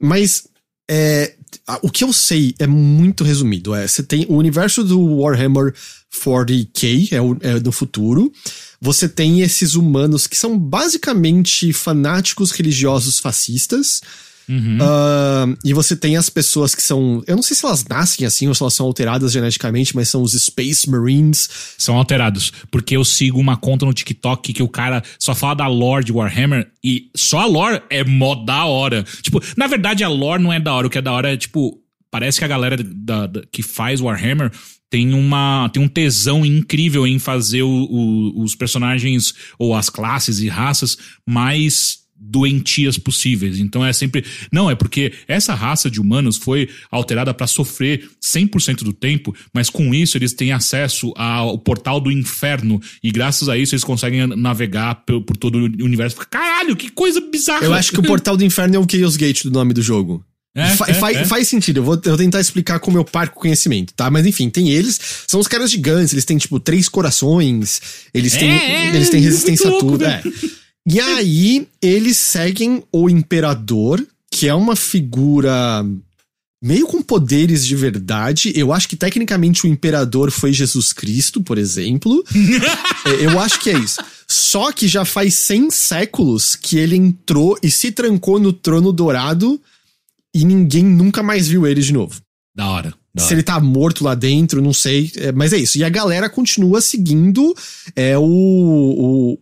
mas 0.00 0.48
é, 0.88 1.34
o 1.82 1.90
que 1.90 2.04
eu 2.04 2.12
sei 2.12 2.54
é 2.58 2.66
muito 2.66 3.24
resumido. 3.24 3.74
É, 3.74 3.86
você 3.86 4.02
tem 4.02 4.26
o 4.28 4.36
universo 4.36 4.84
do 4.84 5.00
Warhammer 5.00 5.74
40k, 6.14 7.12
é, 7.12 7.20
o, 7.20 7.36
é 7.40 7.58
do 7.58 7.72
futuro. 7.72 8.32
Você 8.80 9.08
tem 9.08 9.40
esses 9.40 9.74
humanos 9.74 10.26
que 10.26 10.36
são 10.36 10.58
basicamente 10.58 11.72
fanáticos 11.72 12.50
religiosos 12.52 13.18
fascistas 13.18 14.00
Uhum. 14.48 14.78
Ah, 14.80 15.46
e 15.64 15.72
você 15.74 15.96
tem 15.96 16.16
as 16.16 16.28
pessoas 16.30 16.74
que 16.74 16.82
são. 16.82 17.22
Eu 17.26 17.36
não 17.36 17.42
sei 17.42 17.56
se 17.56 17.64
elas 17.64 17.84
nascem 17.84 18.26
assim 18.26 18.46
ou 18.46 18.54
se 18.54 18.62
elas 18.62 18.74
são 18.74 18.86
alteradas 18.86 19.32
geneticamente, 19.32 19.94
mas 19.96 20.08
são 20.08 20.22
os 20.22 20.32
Space 20.32 20.88
Marines. 20.88 21.48
São 21.76 21.96
alterados. 21.96 22.52
Porque 22.70 22.96
eu 22.96 23.04
sigo 23.04 23.40
uma 23.40 23.56
conta 23.56 23.84
no 23.86 23.92
TikTok 23.92 24.52
que 24.52 24.62
o 24.62 24.68
cara 24.68 25.02
só 25.18 25.34
fala 25.34 25.54
da 25.54 25.66
lore 25.66 26.04
de 26.04 26.12
Warhammer 26.12 26.68
e 26.82 27.10
só 27.16 27.40
a 27.40 27.46
lore 27.46 27.82
é 27.90 28.04
mó 28.04 28.34
da 28.34 28.64
hora. 28.66 29.04
Tipo, 29.22 29.42
na 29.56 29.66
verdade 29.66 30.04
a 30.04 30.08
lore 30.08 30.42
não 30.42 30.52
é 30.52 30.60
da 30.60 30.72
hora. 30.74 30.86
O 30.86 30.90
que 30.90 30.98
é 30.98 31.02
da 31.02 31.12
hora 31.12 31.32
é, 31.32 31.36
tipo, 31.36 31.80
parece 32.10 32.38
que 32.38 32.44
a 32.44 32.48
galera 32.48 32.76
da, 32.76 33.26
da- 33.26 33.42
que 33.50 33.62
faz 33.62 34.00
Warhammer 34.00 34.50
tem 34.88 35.12
uma 35.12 35.68
tem 35.72 35.82
um 35.82 35.88
tesão 35.88 36.46
incrível 36.46 37.04
em 37.06 37.18
fazer 37.18 37.62
o- 37.62 37.68
o- 37.68 38.42
os 38.44 38.54
personagens 38.54 39.34
ou 39.58 39.74
as 39.74 39.90
classes 39.90 40.38
e 40.38 40.48
raças 40.48 40.96
mais 41.26 42.05
doentias 42.18 42.98
possíveis. 42.98 43.58
Então 43.58 43.84
é 43.84 43.92
sempre 43.92 44.24
não 44.52 44.70
é 44.70 44.74
porque 44.74 45.12
essa 45.28 45.54
raça 45.54 45.90
de 45.90 46.00
humanos 46.00 46.36
foi 46.36 46.68
alterada 46.90 47.32
para 47.32 47.46
sofrer 47.46 48.08
100% 48.24 48.82
do 48.82 48.92
tempo, 48.92 49.34
mas 49.52 49.70
com 49.70 49.94
isso 49.94 50.16
eles 50.18 50.32
têm 50.32 50.52
acesso 50.52 51.12
ao 51.16 51.58
portal 51.58 52.00
do 52.00 52.10
inferno 52.10 52.80
e 53.02 53.10
graças 53.10 53.48
a 53.48 53.56
isso 53.56 53.74
eles 53.74 53.84
conseguem 53.84 54.26
navegar 54.26 54.96
por, 55.06 55.22
por 55.22 55.36
todo 55.36 55.56
o 55.58 55.84
universo. 55.84 56.16
Caralho, 56.30 56.74
que 56.76 56.90
coisa 56.90 57.20
bizarra. 57.20 57.64
Eu 57.64 57.74
acho 57.74 57.92
que 57.92 58.00
o 58.00 58.02
Portal 58.06 58.36
do 58.36 58.44
Inferno 58.44 58.76
é 58.76 58.78
o 58.78 58.86
Chaos 58.90 59.16
Gate 59.16 59.44
do 59.44 59.50
nome 59.50 59.72
do 59.74 59.82
jogo. 59.82 60.24
É, 60.54 60.70
Fa- 60.70 60.86
é, 60.88 60.94
fa- 60.94 61.12
é. 61.12 61.24
Faz 61.26 61.48
sentido, 61.48 61.80
eu 61.80 61.84
vou, 61.84 61.94
eu 61.96 62.00
vou 62.12 62.16
tentar 62.16 62.40
explicar 62.40 62.78
com 62.80 62.90
o 62.90 62.94
meu 62.94 63.04
parco 63.04 63.38
conhecimento, 63.38 63.92
tá? 63.92 64.10
Mas 64.10 64.24
enfim, 64.24 64.48
tem 64.48 64.70
eles, 64.70 64.98
são 65.28 65.38
os 65.38 65.46
caras 65.46 65.70
gigantes, 65.70 66.14
eles 66.14 66.24
têm, 66.24 66.38
tipo, 66.38 66.58
três 66.58 66.88
corações, 66.88 67.82
eles 68.14 68.32
têm, 68.34 68.50
É, 68.50 68.86
é, 68.86 68.96
eles 68.96 69.10
têm 69.10 69.20
resistência 69.20 69.68
a 69.68 69.78
tudo. 69.78 70.02
É. 70.04 70.22
E 70.86 71.00
aí, 71.00 71.66
eles 71.82 72.16
seguem 72.16 72.82
o 72.92 73.10
Imperador, 73.10 74.06
que 74.30 74.46
é 74.46 74.54
uma 74.54 74.76
figura 74.76 75.84
meio 76.62 76.86
com 76.86 77.02
poderes 77.02 77.66
de 77.66 77.74
verdade. 77.74 78.52
Eu 78.54 78.72
acho 78.72 78.88
que 78.88 78.96
tecnicamente 78.96 79.64
o 79.64 79.68
Imperador 79.68 80.30
foi 80.30 80.52
Jesus 80.52 80.92
Cristo, 80.92 81.42
por 81.42 81.58
exemplo. 81.58 82.24
É, 83.06 83.24
Eu 83.24 83.38
acho 83.38 83.60
que 83.60 83.70
é 83.70 83.78
isso. 83.78 84.00
Só 84.26 84.72
que 84.72 84.88
já 84.88 85.04
faz 85.04 85.34
100 85.34 85.70
séculos 85.70 86.56
que 86.56 86.76
ele 86.76 86.96
entrou 86.96 87.56
e 87.62 87.70
se 87.70 87.92
trancou 87.92 88.40
no 88.40 88.52
trono 88.52 88.92
dourado 88.92 89.60
e 90.34 90.44
ninguém 90.44 90.84
nunca 90.84 91.22
mais 91.22 91.46
viu 91.46 91.66
ele 91.66 91.80
de 91.80 91.92
novo. 91.92 92.20
Da 92.54 92.68
hora. 92.68 92.94
Se 93.18 93.32
ele 93.34 93.42
tá 93.42 93.58
morto 93.60 94.04
lá 94.04 94.14
dentro, 94.14 94.60
não 94.62 94.72
sei. 94.72 95.10
é, 95.16 95.32
mas 95.32 95.52
é 95.52 95.58
isso. 95.58 95.78
E 95.78 95.84
a 95.84 95.88
galera 95.88 96.28
continua 96.28 96.80
seguindo 96.80 97.54
é 97.94 98.16
o. 98.18 98.22
o, 98.22 99.38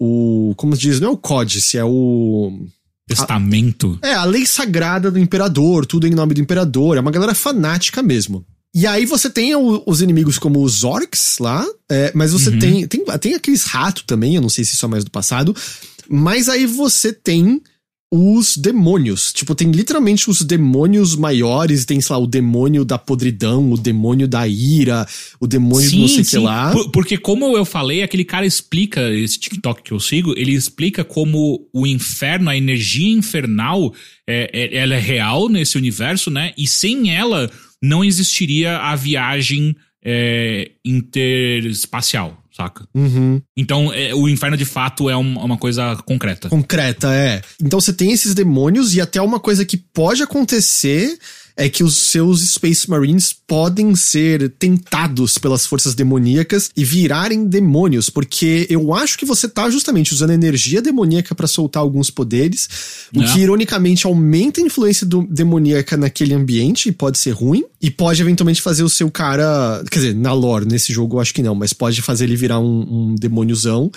o 0.51 0.55
como 0.57 0.75
se 0.77 0.83
diz? 0.83 1.01
Não 1.01 1.09
é 1.09 1.13
o 1.13 1.17
códice, 1.17 1.77
é 1.79 1.85
o. 1.85 2.67
Testamento. 3.07 3.99
É, 4.03 4.15
a 4.15 4.25
lei 4.25 4.47
sagrada 4.47 5.11
do 5.11 5.19
imperador, 5.19 5.85
tudo 5.85 6.07
em 6.07 6.11
nome 6.11 6.35
do 6.35 6.41
imperador. 6.41 6.97
É 6.97 7.01
uma 7.01 7.11
galera 7.11 7.35
fanática 7.35 8.03
mesmo. 8.03 8.45
E 8.75 8.87
aí 8.87 9.05
você 9.07 9.29
tem 9.31 9.55
o- 9.55 9.83
os 9.87 10.01
inimigos 10.01 10.39
como 10.39 10.63
os 10.63 10.83
orcs 10.85 11.37
lá, 11.39 11.65
é, 11.91 12.11
mas 12.15 12.33
você 12.33 12.51
Uhum. 12.51 12.59
tem, 12.59 12.87
tem. 12.89 13.05
Tem 13.21 13.35
aqueles 13.35 13.65
ratos 13.65 14.05
também, 14.07 14.35
eu 14.37 14.43
não 14.43 14.49
sei 14.49 14.65
se 14.65 14.75
isso 14.75 14.85
é 14.85 14.89
mais 14.89 15.05
do 15.05 15.11
passado. 15.11 15.55
Mas 16.09 16.49
aí 16.49 16.67
você 16.67 17.13
tem 17.13 17.63
os 18.17 18.57
demônios. 18.57 19.33
Tipo, 19.33 19.55
tem 19.55 19.71
literalmente 19.73 20.31
os 20.31 20.43
demônios 20.43 21.17
maiores. 21.17 21.85
Tem, 21.85 22.01
sei 22.01 22.15
lá, 22.15 22.23
o 22.23 22.27
demônio 22.27 22.85
da 22.85 22.97
podridão, 22.99 23.73
o 23.73 23.77
demônio 23.77 24.29
da 24.29 24.47
ira, 24.47 25.07
o 25.41 25.47
demônio 25.47 25.91
do 25.91 25.97
não 25.99 26.09
sei 26.09 26.21
o 26.23 26.25
que 26.27 26.39
lá. 26.39 26.71
Por- 26.73 26.91
porque 26.93 27.19
como 27.19 27.57
eu 27.57 27.65
falei, 27.65 28.03
aquele 28.03 28.25
cara 28.25 28.47
explica, 28.47 29.13
esse 29.13 29.39
TikTok 29.39 29.83
que 29.83 29.93
eu 29.93 29.99
sigo, 29.99 30.33
ele 30.37 30.53
explica 30.53 31.03
como 31.03 31.67
o 31.73 31.87
inferno, 31.87 32.49
a 32.51 32.57
energia 32.57 33.13
infernal, 33.13 33.93
é, 34.27 34.51
é- 34.53 34.77
ela 34.77 34.95
é 34.95 35.01
real 35.01 35.49
nesse 35.49 35.77
universo, 35.77 36.31
né? 36.31 36.53
E 36.57 36.69
sem 36.69 37.11
ela 37.15 37.51
não 37.83 38.05
existiria 38.05 38.79
a 38.79 38.95
viagem 38.95 39.75
é, 40.07 40.71
interespacial, 40.85 42.44
saca? 42.57 42.87
Uhum. 42.95 43.41
Então, 43.57 43.93
é, 43.93 44.15
o 44.15 44.29
inferno 44.29 44.57
de 44.57 44.65
fato 44.65 45.11
é 45.11 45.17
um- 45.17 45.39
uma 45.39 45.57
coisa 45.59 45.97
concreta. 46.07 46.49
Concreta, 46.49 47.13
é. 47.13 47.43
Então 47.61 47.81
você 47.81 47.93
tem 47.93 48.13
esses 48.13 48.35
demônios 48.35 48.95
e 48.95 49.01
até 49.01 49.21
uma 49.21 49.41
coisa 49.41 49.65
que 49.65 49.77
pode 49.77 50.23
acontecer 50.23 51.19
é 51.57 51.69
que 51.69 51.85
os 51.85 51.97
seus 51.97 52.41
Space 52.55 52.89
Marines 52.91 53.33
podem 53.47 53.95
ser 53.95 54.51
tentados 54.59 55.39
pelas 55.39 55.65
forças 55.65 55.95
demoníacas 55.95 56.71
e 56.77 56.85
virarem 56.85 57.45
demônios, 57.47 58.11
porque 58.11 58.67
eu 58.69 58.93
acho 58.93 59.17
que 59.17 59.25
você 59.25 59.49
tá 59.49 59.71
justamente 59.71 60.13
usando 60.13 60.31
energia 60.31 60.83
demoníaca 60.83 61.35
pra 61.35 61.47
soltar 61.47 61.81
alguns 61.81 62.11
poderes, 62.11 62.69
o 63.15 63.23
É. 63.23 63.33
que 63.33 63.41
ironicamente 63.41 64.07
aumenta 64.07 64.61
a 64.61 64.65
influência 64.65 65.07
do 65.07 65.23
demoníaca 65.31 65.97
naquele 65.97 66.35
ambiente 66.35 66.89
e 66.89 66.93
pode 66.93 67.19
ser 67.19 67.31
ruim, 67.31 67.65
e 67.81 67.91
pode 67.91 68.21
eventualmente 68.21 68.61
fazer 68.61 68.83
o 68.83 68.89
seu 68.89 69.11
cara, 69.11 69.83
quer 69.91 69.99
dizer, 70.01 70.15
na 70.15 70.33
lore, 70.33 70.67
nesse 70.67 70.93
jogo 70.93 71.17
eu 71.17 71.21
acho 71.21 71.33
que 71.35 71.43
não, 71.43 71.55
mas 71.55 71.73
pode 71.73 72.03
fazer 72.03 72.25
ele 72.25 72.37
virar 72.37 72.59
um, 72.59 73.11
um 73.11 73.15
demôniozão. 73.15 73.91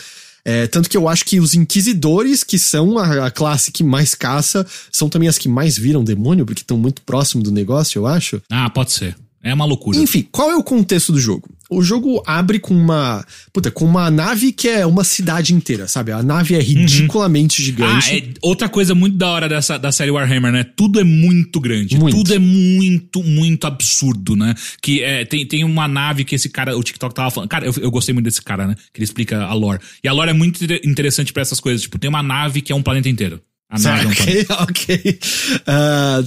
É, 0.48 0.66
tanto 0.66 0.90
que 0.90 0.96
eu 0.96 1.10
acho 1.10 1.26
que 1.26 1.42
os 1.42 1.54
inquisidores, 1.54 2.42
que 2.42 2.58
são 2.58 2.98
a, 2.98 3.28
a 3.28 3.30
classe 3.30 3.70
que 3.70 3.84
mais 3.84 4.16
caça, 4.16 4.66
são 4.90 5.10
também 5.10 5.28
as 5.28 5.38
que 5.38 5.50
mais 5.50 5.78
viram 5.78 6.06
demônio, 6.06 6.46
porque 6.46 6.62
estão 6.62 6.78
muito 6.78 7.02
próximo 7.02 7.44
do 7.44 7.52
negócio, 7.52 8.00
eu 8.00 8.08
acho. 8.08 8.42
Ah, 8.50 8.70
pode 8.70 8.94
ser. 8.94 9.18
É 9.44 9.54
uma 9.54 9.66
loucura. 9.66 9.98
Enfim, 9.98 10.28
qual 10.32 10.52
é 10.52 10.56
o 10.56 10.64
contexto 10.64 11.12
do 11.14 11.20
jogo? 11.20 11.48
O 11.70 11.82
jogo 11.82 12.24
abre 12.26 12.60
com 12.60 12.74
uma. 12.74 13.26
Puta, 13.54 13.70
com 13.70 13.86
uma 13.86 14.10
nave 14.10 14.52
que 14.52 14.68
é 14.68 14.86
uma 14.86 15.04
cidade 15.04 15.54
inteira, 15.54 15.88
sabe? 15.88 16.12
A 16.12 16.24
nave 16.24 16.56
é 16.56 16.60
ridiculamente 16.60 17.62
Ah, 17.62 17.66
gigante. 17.66 18.16
é 18.16 18.34
outra 18.42 18.68
coisa 18.70 18.96
muito 18.96 19.18
da 19.18 19.30
hora 19.30 19.48
dessa, 19.50 19.78
da 19.78 19.92
série 19.92 20.10
Warhammer, 20.12 20.52
né? 20.52 20.64
Tudo 20.76 21.00
é 21.00 21.04
muito 21.04 21.60
grande. 21.60 21.98
Muito. 21.98 22.16
Tudo 22.18 22.34
é 22.34 22.40
muito, 22.40 23.22
muito 23.24 23.68
absurdo, 23.68 24.36
né? 24.36 24.56
Que 24.82 25.04
é, 25.04 25.26
tem, 25.26 25.46
tem 25.46 25.64
uma 25.64 25.88
nave 25.88 26.24
que 26.24 26.36
esse 26.36 26.50
cara, 26.50 26.78
o 26.78 26.84
TikTok 26.84 27.14
tava 27.14 27.30
falando. 27.32 27.50
Cara, 27.50 27.66
eu, 27.66 27.74
eu 27.82 27.92
gostei 27.92 28.14
muito 28.14 28.26
desse 28.26 28.42
cara, 28.42 28.66
né? 28.68 28.76
Que 28.94 29.00
ele 29.00 29.06
explica 29.06 29.44
a 29.44 29.54
lore. 29.54 29.80
E 30.04 30.08
a 30.08 30.14
lore 30.14 30.30
é 30.30 30.34
muito 30.34 30.64
inter- 30.64 30.82
interessante 30.86 31.32
pra 31.34 31.42
essas 31.42 31.60
coisas. 31.60 31.82
Tipo, 31.82 32.00
tem 32.00 32.10
uma 32.10 32.24
nave 32.24 32.62
que 32.62 32.72
é 32.72 32.76
um 32.76 32.82
planeta 32.82 33.10
inteiro. 33.10 33.42
É. 33.70 33.78
Ok, 34.08 34.46
ok. 34.62 35.20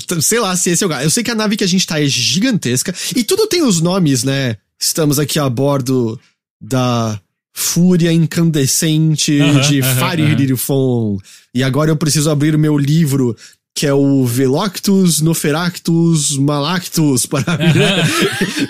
T- 0.06 0.22
sei 0.22 0.40
lá 0.40 0.54
se 0.56 0.70
esse 0.70 0.84
é 0.84 0.86
o. 0.86 0.92
Eu 0.92 1.10
sei 1.10 1.22
que 1.22 1.30
a 1.30 1.34
nave 1.34 1.56
que 1.56 1.64
a 1.64 1.66
gente 1.66 1.86
tá 1.86 2.00
é 2.00 2.06
gigantesca. 2.06 2.94
E 3.16 3.24
tudo 3.24 3.46
tem 3.46 3.62
os 3.62 3.80
nomes, 3.80 4.22
né? 4.24 4.56
Estamos 4.78 5.18
aqui 5.18 5.38
a 5.38 5.48
bordo 5.48 6.20
da 6.60 7.18
Fúria 7.54 8.12
Incandescente 8.12 9.40
Aham, 9.40 9.60
de 9.62 9.80
aham, 9.80 9.96
Faririfon. 9.96 11.18
E 11.54 11.62
agora 11.62 11.90
eu 11.90 11.96
preciso 11.96 12.30
abrir 12.30 12.54
o 12.54 12.58
meu 12.58 12.76
livro, 12.78 13.36
que 13.80 13.86
é 13.86 13.94
o 13.94 14.26
Veloctus 14.26 15.22
Noferactus 15.22 16.36
Malactus 16.36 17.24
para 17.24 17.58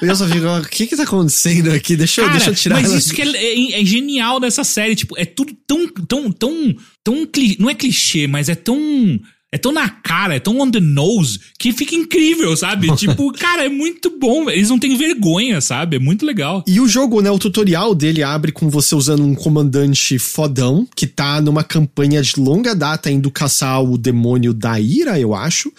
Eu 0.01 0.15
só 0.15 0.29
fico, 0.29 0.47
o 0.47 0.63
que 0.69 0.87
que 0.87 0.97
tá 0.97 1.03
acontecendo 1.03 1.73
aqui? 1.73 1.97
Deixa 1.97 2.21
eu, 2.21 2.27
Cara, 2.27 2.37
deixa 2.39 2.51
eu 2.53 2.55
tirar 2.55 2.77
mas 2.77 2.91
ela- 2.91 2.97
isso 2.99 3.13
que 3.13 3.21
é, 3.23 3.27
é- 3.27 3.83
é 3.83 3.85
genial 3.85 4.39
dessa 4.39 4.63
série, 4.63 4.95
tipo, 4.95 5.19
é 5.19 5.25
tudo 5.25 5.53
tão, 5.67 5.89
tão, 6.07 6.31
tão, 6.31 6.77
tão, 7.03 7.29
não 7.59 7.69
é 7.69 7.75
clichê, 7.75 8.29
mas 8.29 8.49
é 8.49 8.55
tão, 8.55 9.19
é 9.53 9.59
tão 9.59 9.73
na 9.73 9.89
cara, 9.89 10.37
é 10.37 10.41
tão 10.41 10.61
on 10.61 10.71
the 10.71 10.79
nose, 10.81 11.41
que 11.59 11.73
fica 11.73 11.95
incrível, 11.95 12.57
sabe? 12.57 12.95
tipo, 12.97 13.33
cara, 13.33 13.65
é 13.65 13.69
muito 13.69 14.17
bom, 14.19 14.49
eles 14.49 14.69
não 14.71 14.79
têm 14.79 14.97
vergonha, 14.97 15.61
sabe? 15.61 15.97
É 15.97 15.99
muito 15.99 16.25
legal. 16.25 16.63
E 16.67 16.81
o 16.81 16.87
jogo, 16.87 17.21
né, 17.21 17.31
o 17.31 17.39
tutorial 17.39 17.95
dele 17.95 18.23
abre 18.23 18.53
com 18.53 18.69
você 18.69 18.95
usando 18.95 19.25
um 19.25 19.35
comandante 19.35 20.19
fodão, 20.19 20.87
que 20.95 21.07
tá 21.07 21.41
numa 21.41 21.65
campanha 21.65 22.23
de 22.23 22.39
longa 22.39 22.75
data 22.75 23.11
indo 23.11 23.31
caçar 23.31 23.83
o 23.83 23.99
demônio 23.99 24.55
da 24.55 24.79
ira, 24.79 25.19
eu 25.19 25.35
acho. 25.35 25.73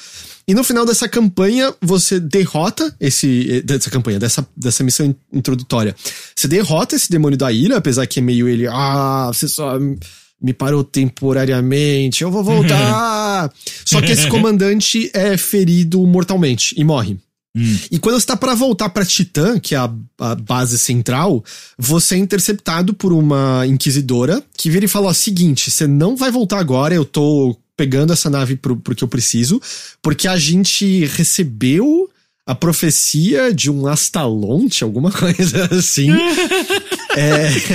E 0.47 0.53
no 0.53 0.63
final 0.65 0.85
dessa 0.85 1.07
campanha, 1.07 1.73
você 1.79 2.19
derrota 2.19 2.93
esse. 2.99 3.61
Dessa 3.61 3.89
campanha, 3.89 4.19
dessa, 4.19 4.45
dessa 4.57 4.83
missão 4.83 5.05
in- 5.05 5.15
introdutória. 5.31 5.95
Você 6.35 6.47
derrota 6.47 6.95
esse 6.95 7.09
demônio 7.09 7.37
da 7.37 7.51
ira, 7.51 7.77
apesar 7.77 8.05
que 8.07 8.19
é 8.19 8.23
meio 8.23 8.49
ele. 8.49 8.67
Ah, 8.67 9.29
você 9.31 9.47
só 9.47 9.79
me 10.41 10.53
parou 10.53 10.83
temporariamente, 10.83 12.23
eu 12.23 12.31
vou 12.31 12.43
voltar. 12.43 13.51
só 13.85 14.01
que 14.01 14.11
esse 14.11 14.27
comandante 14.27 15.09
é 15.13 15.37
ferido 15.37 16.05
mortalmente 16.05 16.73
e 16.77 16.83
morre. 16.83 17.17
E 17.91 17.99
quando 17.99 18.19
você 18.19 18.25
tá 18.25 18.37
pra 18.37 18.55
voltar 18.55 18.89
pra 18.89 19.05
Titã, 19.05 19.59
que 19.59 19.75
é 19.75 19.77
a, 19.77 19.93
a 20.19 20.35
base 20.35 20.79
central, 20.79 21.43
você 21.77 22.15
é 22.15 22.17
interceptado 22.17 22.93
por 22.93 23.11
uma 23.11 23.67
inquisidora 23.67 24.41
que 24.57 24.69
vira 24.69 24.85
e 24.85 24.87
fala: 24.87 25.07
ó, 25.07 25.13
seguinte, 25.13 25.69
você 25.69 25.85
não 25.85 26.15
vai 26.15 26.31
voltar 26.31 26.59
agora, 26.59 26.93
eu 26.93 27.03
tô 27.03 27.57
pegando 27.75 28.13
essa 28.13 28.29
nave 28.29 28.55
pro, 28.55 28.77
pro 28.77 28.95
que 28.95 29.03
eu 29.03 29.07
preciso, 29.07 29.61
porque 30.01 30.29
a 30.29 30.37
gente 30.37 31.05
recebeu 31.05 32.09
a 32.45 32.55
profecia 32.55 33.53
de 33.53 33.69
um 33.69 33.85
Astalonte, 33.85 34.83
alguma 34.83 35.11
coisa 35.11 35.67
assim. 35.71 36.09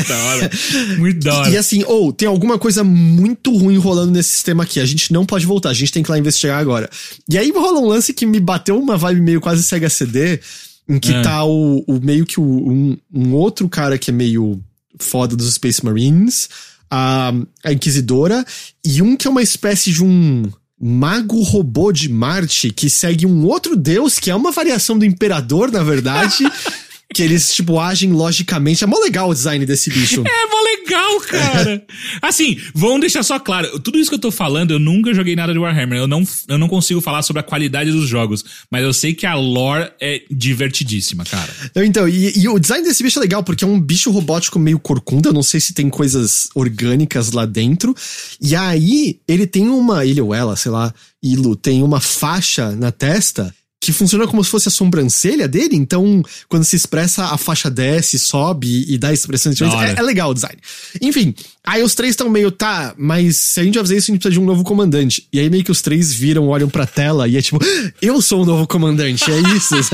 Da 0.09 0.19
hora. 0.25 0.51
Muito 0.99 1.21
da 1.25 1.35
hora. 1.39 1.51
E 1.51 1.57
assim, 1.57 1.85
ou 1.85 2.13
tem 2.13 2.27
alguma 2.29 2.59
coisa 2.59 2.83
muito 2.85 3.57
ruim 3.57 3.77
rolando 3.77 4.13
nesse 4.13 4.31
sistema 4.31 4.63
aqui. 4.65 4.81
A 4.81 4.87
gente 4.87 5.13
não 5.13 5.25
pode 5.27 5.47
voltar, 5.47 5.71
a 5.71 5.75
gente 5.75 5.93
tem 5.93 6.03
que 6.03 6.09
ir 6.09 6.13
lá 6.13 6.19
investigar 6.19 6.59
agora. 6.59 6.89
E 7.29 7.37
aí 7.39 7.51
rola 7.51 7.79
um 7.81 7.87
lance 7.87 8.13
que 8.13 8.27
me 8.27 8.41
bateu 8.41 8.79
uma 8.79 8.97
vibe 8.97 9.21
meio 9.21 9.41
quase 9.41 9.63
Sega 9.63 9.89
CD, 9.91 10.41
em 10.89 10.99
que 10.99 11.13
É. 11.13 11.23
tá 11.23 11.45
o, 11.45 11.85
o 11.87 12.01
meio 12.03 12.25
que 12.25 12.39
o- 12.41 12.45
um, 12.71 12.97
um 13.13 13.35
outro 13.35 13.69
cara 13.69 13.99
que 13.99 14.11
é 14.11 14.15
meio 14.15 14.61
foda 14.99 15.37
dos 15.37 15.53
Space 15.55 15.85
Marines, 15.85 16.49
a, 16.91 17.33
a 17.65 17.73
Inquisidora, 17.73 18.45
e 18.85 19.03
um 19.03 19.17
que 19.17 19.27
é 19.27 19.31
uma 19.31 19.43
espécie 19.43 19.93
de 19.93 20.03
um. 20.03 20.45
Mago 20.79 21.41
Robô 21.43 21.91
de 21.91 22.07
Marte, 22.07 22.71
que 22.71 22.91
segue 22.91 23.25
um 23.25 23.47
outro 23.47 23.75
deus, 23.75 24.19
que 24.19 24.31
é 24.31 24.35
uma 24.35 24.53
variação 24.53 24.99
do 24.99 25.07
Imperador, 25.07 25.73
na 25.73 25.83
verdade. 25.83 26.45
que 27.17 27.23
eles, 27.23 27.55
tipo, 27.55 27.81
agem 27.81 28.13
logicamente. 28.13 28.85
É 28.85 28.87
mó 28.87 28.99
legal 28.99 29.31
o 29.31 29.35
design 29.35 29.65
desse 29.65 29.89
bicho. 29.89 30.23
É 30.37 30.47
mó 30.51 30.61
legal, 30.63 31.21
cara. 31.21 31.87
assim, 32.21 32.61
vamos 32.75 33.01
deixar 33.01 33.23
só 33.23 33.39
claro. 33.39 33.81
Tudo 33.81 33.99
isso 33.99 34.11
que 34.11 34.17
eu 34.17 34.21
tô 34.21 34.31
falando, 34.31 34.73
eu 34.73 34.79
nunca 34.79 35.15
joguei 35.15 35.35
nada 35.35 35.53
de 35.53 35.59
Warhammer. 35.59 35.99
Eu 35.99 36.07
não, 36.07 36.23
eu 36.47 36.59
não 36.59 36.69
consigo 36.69 37.01
falar 37.01 37.23
sobre 37.23 37.41
a 37.41 37.43
qualidade 37.43 37.91
dos 37.91 38.07
jogos. 38.07 38.45
Mas 38.71 38.83
eu 38.83 38.93
sei 38.93 39.15
que 39.15 39.25
a 39.25 39.35
lore 39.35 39.91
é 39.99 40.23
divertidíssima, 40.31 41.25
cara. 41.25 41.51
Então, 41.77 42.07
e, 42.07 42.39
e 42.39 42.49
o 42.49 42.59
design 42.59 42.87
desse 42.87 43.03
bicho 43.03 43.19
é 43.19 43.23
legal, 43.23 43.43
porque 43.43 43.65
é 43.65 43.67
um 43.67 43.81
bicho 43.81 44.11
robótico 44.11 44.59
meio 44.59 44.79
corcunda. 44.79 45.31
Eu 45.31 45.35
não 45.35 45.43
sei 45.43 45.59
se 45.59 45.73
tem 45.73 45.89
coisas 45.89 46.49
orgânicas 46.55 47.33
lá 47.33 47.47
dentro. 47.47 47.95
E 48.41 48.55
aí, 48.55 49.21
ele 49.27 49.47
tem 49.47 49.69
uma. 49.71 50.05
Ele 50.05 50.21
ou 50.21 50.35
ela, 50.35 50.55
sei 50.55 50.71
lá, 50.71 50.93
Ilo, 51.23 51.57
tem 51.57 51.83
uma 51.83 52.01
faixa 52.01 52.73
na 52.73 52.93
testa 52.93 53.55
que 53.87 53.93
funciona 53.93 54.27
como 54.27 54.43
se 54.43 54.51
fosse 54.51 54.69
a 54.69 54.71
sobrancelha 54.71 55.49
dele, 55.49 55.77
então 55.77 56.23
quando 56.49 56.65
se 56.65 56.77
expressa, 56.77 57.27
a 57.27 57.39
faixa 57.39 57.71
desce, 57.71 58.19
sobe 58.19 58.85
e 58.89 58.99
dá 58.99 59.13
expressões 59.13 59.57
diferentes. 59.57 59.97
É, 59.97 60.01
é, 60.01 60.03
legal 60.03 60.31
o 60.31 60.35
design. 60.35 60.59
Enfim, 61.01 61.35
aí 61.65 61.83
os 61.83 61.95
três 61.95 62.11
estão 62.11 62.29
meio, 62.29 62.51
tá, 62.51 62.95
mas 62.99 63.37
se 63.37 63.61
a 63.61 63.65
gente 63.65 63.75
vai 63.75 63.85
fazer 63.85 63.97
isso, 63.97 64.11
a 64.11 64.13
gente 64.13 64.21
precisa 64.21 64.41
de 64.41 64.43
um 64.45 64.47
novo 64.47 64.65
comandante. 64.65 65.27
E 65.33 65.39
aí 65.39 65.49
meio 65.49 65.65
que 65.65 65.71
os 65.71 65.81
três 65.81 66.13
viram, 66.13 66.49
olham 66.49 66.69
pra 66.69 66.87
tela 66.87 67.29
e 67.29 67.37
é 67.37 67.43
tipo, 67.43 67.59
eu 68.03 68.21
sou 68.21 68.43
o 68.43 68.45
novo 68.45 68.67
comandante, 68.67 69.25
é 69.31 69.39
isso. 69.57 69.75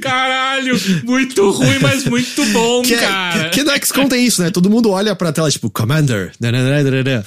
Caralho, 0.00 0.78
muito 1.04 1.50
ruim, 1.50 1.78
mas 1.80 2.04
muito 2.04 2.44
bom, 2.46 2.82
que, 2.82 2.96
cara. 2.96 3.48
Que, 3.50 3.62
que 3.62 3.64
no 3.64 3.72
XCOM 3.84 4.08
tem 4.08 4.26
isso, 4.26 4.42
né? 4.42 4.50
Todo 4.50 4.70
mundo 4.70 4.90
olha 4.90 5.14
pra 5.16 5.32
tela, 5.32 5.50
tipo, 5.50 5.70
Commander. 5.70 6.32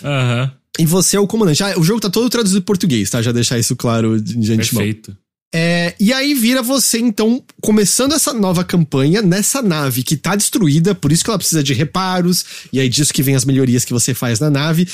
Aham. 0.03 0.43
Uhum. 0.43 0.60
E 0.80 0.85
você 0.85 1.18
é 1.18 1.19
o 1.19 1.27
comandante. 1.27 1.64
Ah, 1.64 1.77
o 1.77 1.84
jogo 1.84 1.99
tá 1.99 2.10
todo 2.10 2.30
traduzido 2.30 2.60
em 2.60 2.65
português, 2.65 3.10
tá? 3.10 3.22
Já 3.22 3.31
deixar 3.31 3.60
isso 3.60 3.76
claro 3.76 4.19
de 4.22 4.53
antemão. 4.53 4.84
Perfeito. 4.84 5.15
É, 5.53 5.93
e 5.99 6.14
aí 6.14 6.34
vira 6.34 6.61
você, 6.61 6.98
então, 6.98 7.43
começando 7.61 8.14
essa 8.14 8.34
nova 8.34 8.64
campanha 8.64 9.22
nessa 9.22 9.61
nave 9.61 10.02
que 10.02 10.15
tá 10.15 10.34
destruída, 10.34 10.95
por 10.95 11.11
isso 11.11 11.26
que 11.26 11.30
ela 11.30 11.38
precisa 11.38 11.61
de 11.61 11.73
reparos, 11.73 12.45
e 12.72 12.80
aí 12.80 12.88
disso 12.88 13.14
que 13.14 13.22
vem 13.22 13.35
as 13.35 13.43
melhorias 13.43 13.84
que 13.84 13.91
você 13.91 14.14
faz 14.14 14.39
na 14.39 14.49
nave. 14.49 14.88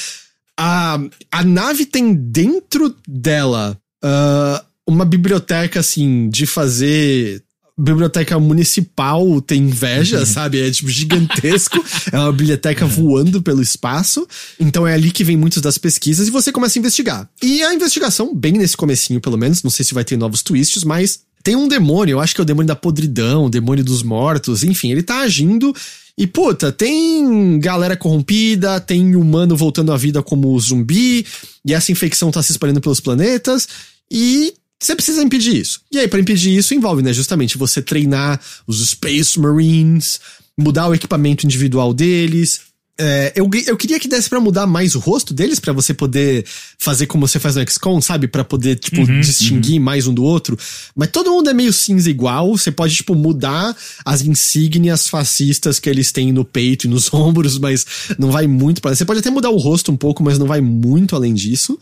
A, 0.60 1.00
a 1.32 1.44
nave 1.44 1.86
tem 1.86 2.12
dentro 2.12 2.96
dela 3.08 3.78
uh, 4.04 4.66
uma 4.88 5.06
biblioteca, 5.06 5.80
assim, 5.80 6.28
de 6.28 6.48
fazer 6.48 7.44
biblioteca 7.78 8.40
municipal 8.40 9.40
tem 9.40 9.62
inveja, 9.64 10.20
uhum. 10.20 10.26
sabe? 10.26 10.60
É 10.60 10.72
tipo 10.72 10.90
gigantesco. 10.90 11.84
é 12.12 12.18
uma 12.18 12.32
biblioteca 12.32 12.86
uhum. 12.86 12.92
voando 12.92 13.42
pelo 13.42 13.62
espaço. 13.62 14.28
Então 14.60 14.88
é 14.88 14.94
ali 14.94 15.12
que 15.12 15.24
vem 15.24 15.38
muitas 15.38 15.62
das 15.62 15.78
pesquisas 15.78 16.28
e 16.28 16.32
você 16.32 16.52
começa 16.52 16.78
a 16.78 16.80
investigar. 16.80 17.30
E 17.42 17.62
a 17.64 17.74
investigação, 17.74 18.34
bem 18.34 18.54
nesse 18.54 18.76
comecinho, 18.76 19.22
pelo 19.22 19.38
menos, 19.38 19.62
não 19.62 19.70
sei 19.70 19.86
se 19.86 19.94
vai 19.94 20.04
ter 20.04 20.18
novos 20.18 20.42
twists, 20.42 20.84
mas 20.84 21.20
tem 21.44 21.56
um 21.56 21.68
demônio, 21.68 22.14
eu 22.14 22.20
acho 22.20 22.34
que 22.34 22.42
é 22.42 22.44
o 22.44 22.46
demônio 22.46 22.68
da 22.68 22.76
podridão, 22.76 23.46
o 23.46 23.50
demônio 23.50 23.84
dos 23.84 24.02
mortos, 24.02 24.64
enfim, 24.64 24.92
ele 24.92 25.04
tá 25.04 25.20
agindo. 25.20 25.74
E 26.18 26.26
puta, 26.26 26.72
tem 26.72 27.60
galera 27.60 27.96
corrompida, 27.96 28.82
tem 28.82 29.16
humano 29.16 29.56
voltando 29.56 29.94
à 29.94 29.98
vida 29.98 30.24
como 30.24 30.60
zumbi, 30.60 31.26
e 31.64 31.74
essa 31.76 31.92
infecção 31.92 32.32
tá 32.32 32.42
se 32.42 32.52
espalhando 32.52 32.82
pelos 32.82 33.00
planetas. 33.00 33.68
E 34.10 34.56
você 34.80 34.96
precisa 34.96 35.24
impedir 35.24 35.56
isso. 35.56 35.82
E 35.92 35.98
aí, 35.98 36.08
para 36.08 36.20
impedir 36.20 36.56
isso, 36.56 36.74
envolve, 36.74 37.02
né, 37.02 37.12
justamente 37.12 37.58
você 37.58 37.82
treinar 37.82 38.40
os 38.66 38.88
Space 38.90 39.40
Marines, 39.40 40.20
mudar 40.58 40.88
o 40.88 40.94
equipamento 40.94 41.46
individual 41.46 41.94
deles. 41.94 42.68
É, 43.00 43.32
eu, 43.36 43.48
eu 43.68 43.78
queria 43.78 44.00
que 44.00 44.08
desse 44.08 44.28
para 44.28 44.40
mudar 44.40 44.66
mais 44.66 44.96
o 44.96 45.00
rosto 45.00 45.32
deles, 45.32 45.60
para 45.60 45.72
você 45.72 45.94
poder 45.94 46.44
fazer 46.80 47.06
como 47.06 47.28
você 47.28 47.40
faz 47.40 47.56
no 47.56 47.70
XCOM, 47.70 48.02
sabe? 48.02 48.28
para 48.28 48.44
poder, 48.44 48.76
tipo, 48.76 49.02
uhum, 49.02 49.20
distinguir 49.20 49.78
uhum. 49.78 49.84
mais 49.84 50.08
um 50.08 50.14
do 50.14 50.24
outro. 50.24 50.58
Mas 50.96 51.12
todo 51.12 51.30
mundo 51.30 51.48
é 51.48 51.54
meio 51.54 51.72
cinza 51.72 52.10
igual. 52.10 52.58
Você 52.58 52.72
pode, 52.72 52.96
tipo, 52.96 53.14
mudar 53.14 53.76
as 54.04 54.22
insígnias 54.22 55.08
fascistas 55.08 55.80
que 55.80 55.90
eles 55.90 56.12
têm 56.12 56.32
no 56.32 56.44
peito 56.44 56.86
e 56.86 56.90
nos 56.90 57.12
ombros, 57.14 57.60
mas 57.60 57.86
não 58.18 58.32
vai 58.32 58.48
muito 58.48 58.82
para 58.82 58.96
Você 58.96 59.06
pode 59.06 59.20
até 59.20 59.30
mudar 59.30 59.52
o 59.52 59.58
rosto 59.58 59.92
um 59.92 59.98
pouco, 59.98 60.24
mas 60.24 60.40
não 60.40 60.48
vai 60.48 60.62
muito 60.62 61.16
além 61.16 61.36
disso. 61.36 61.80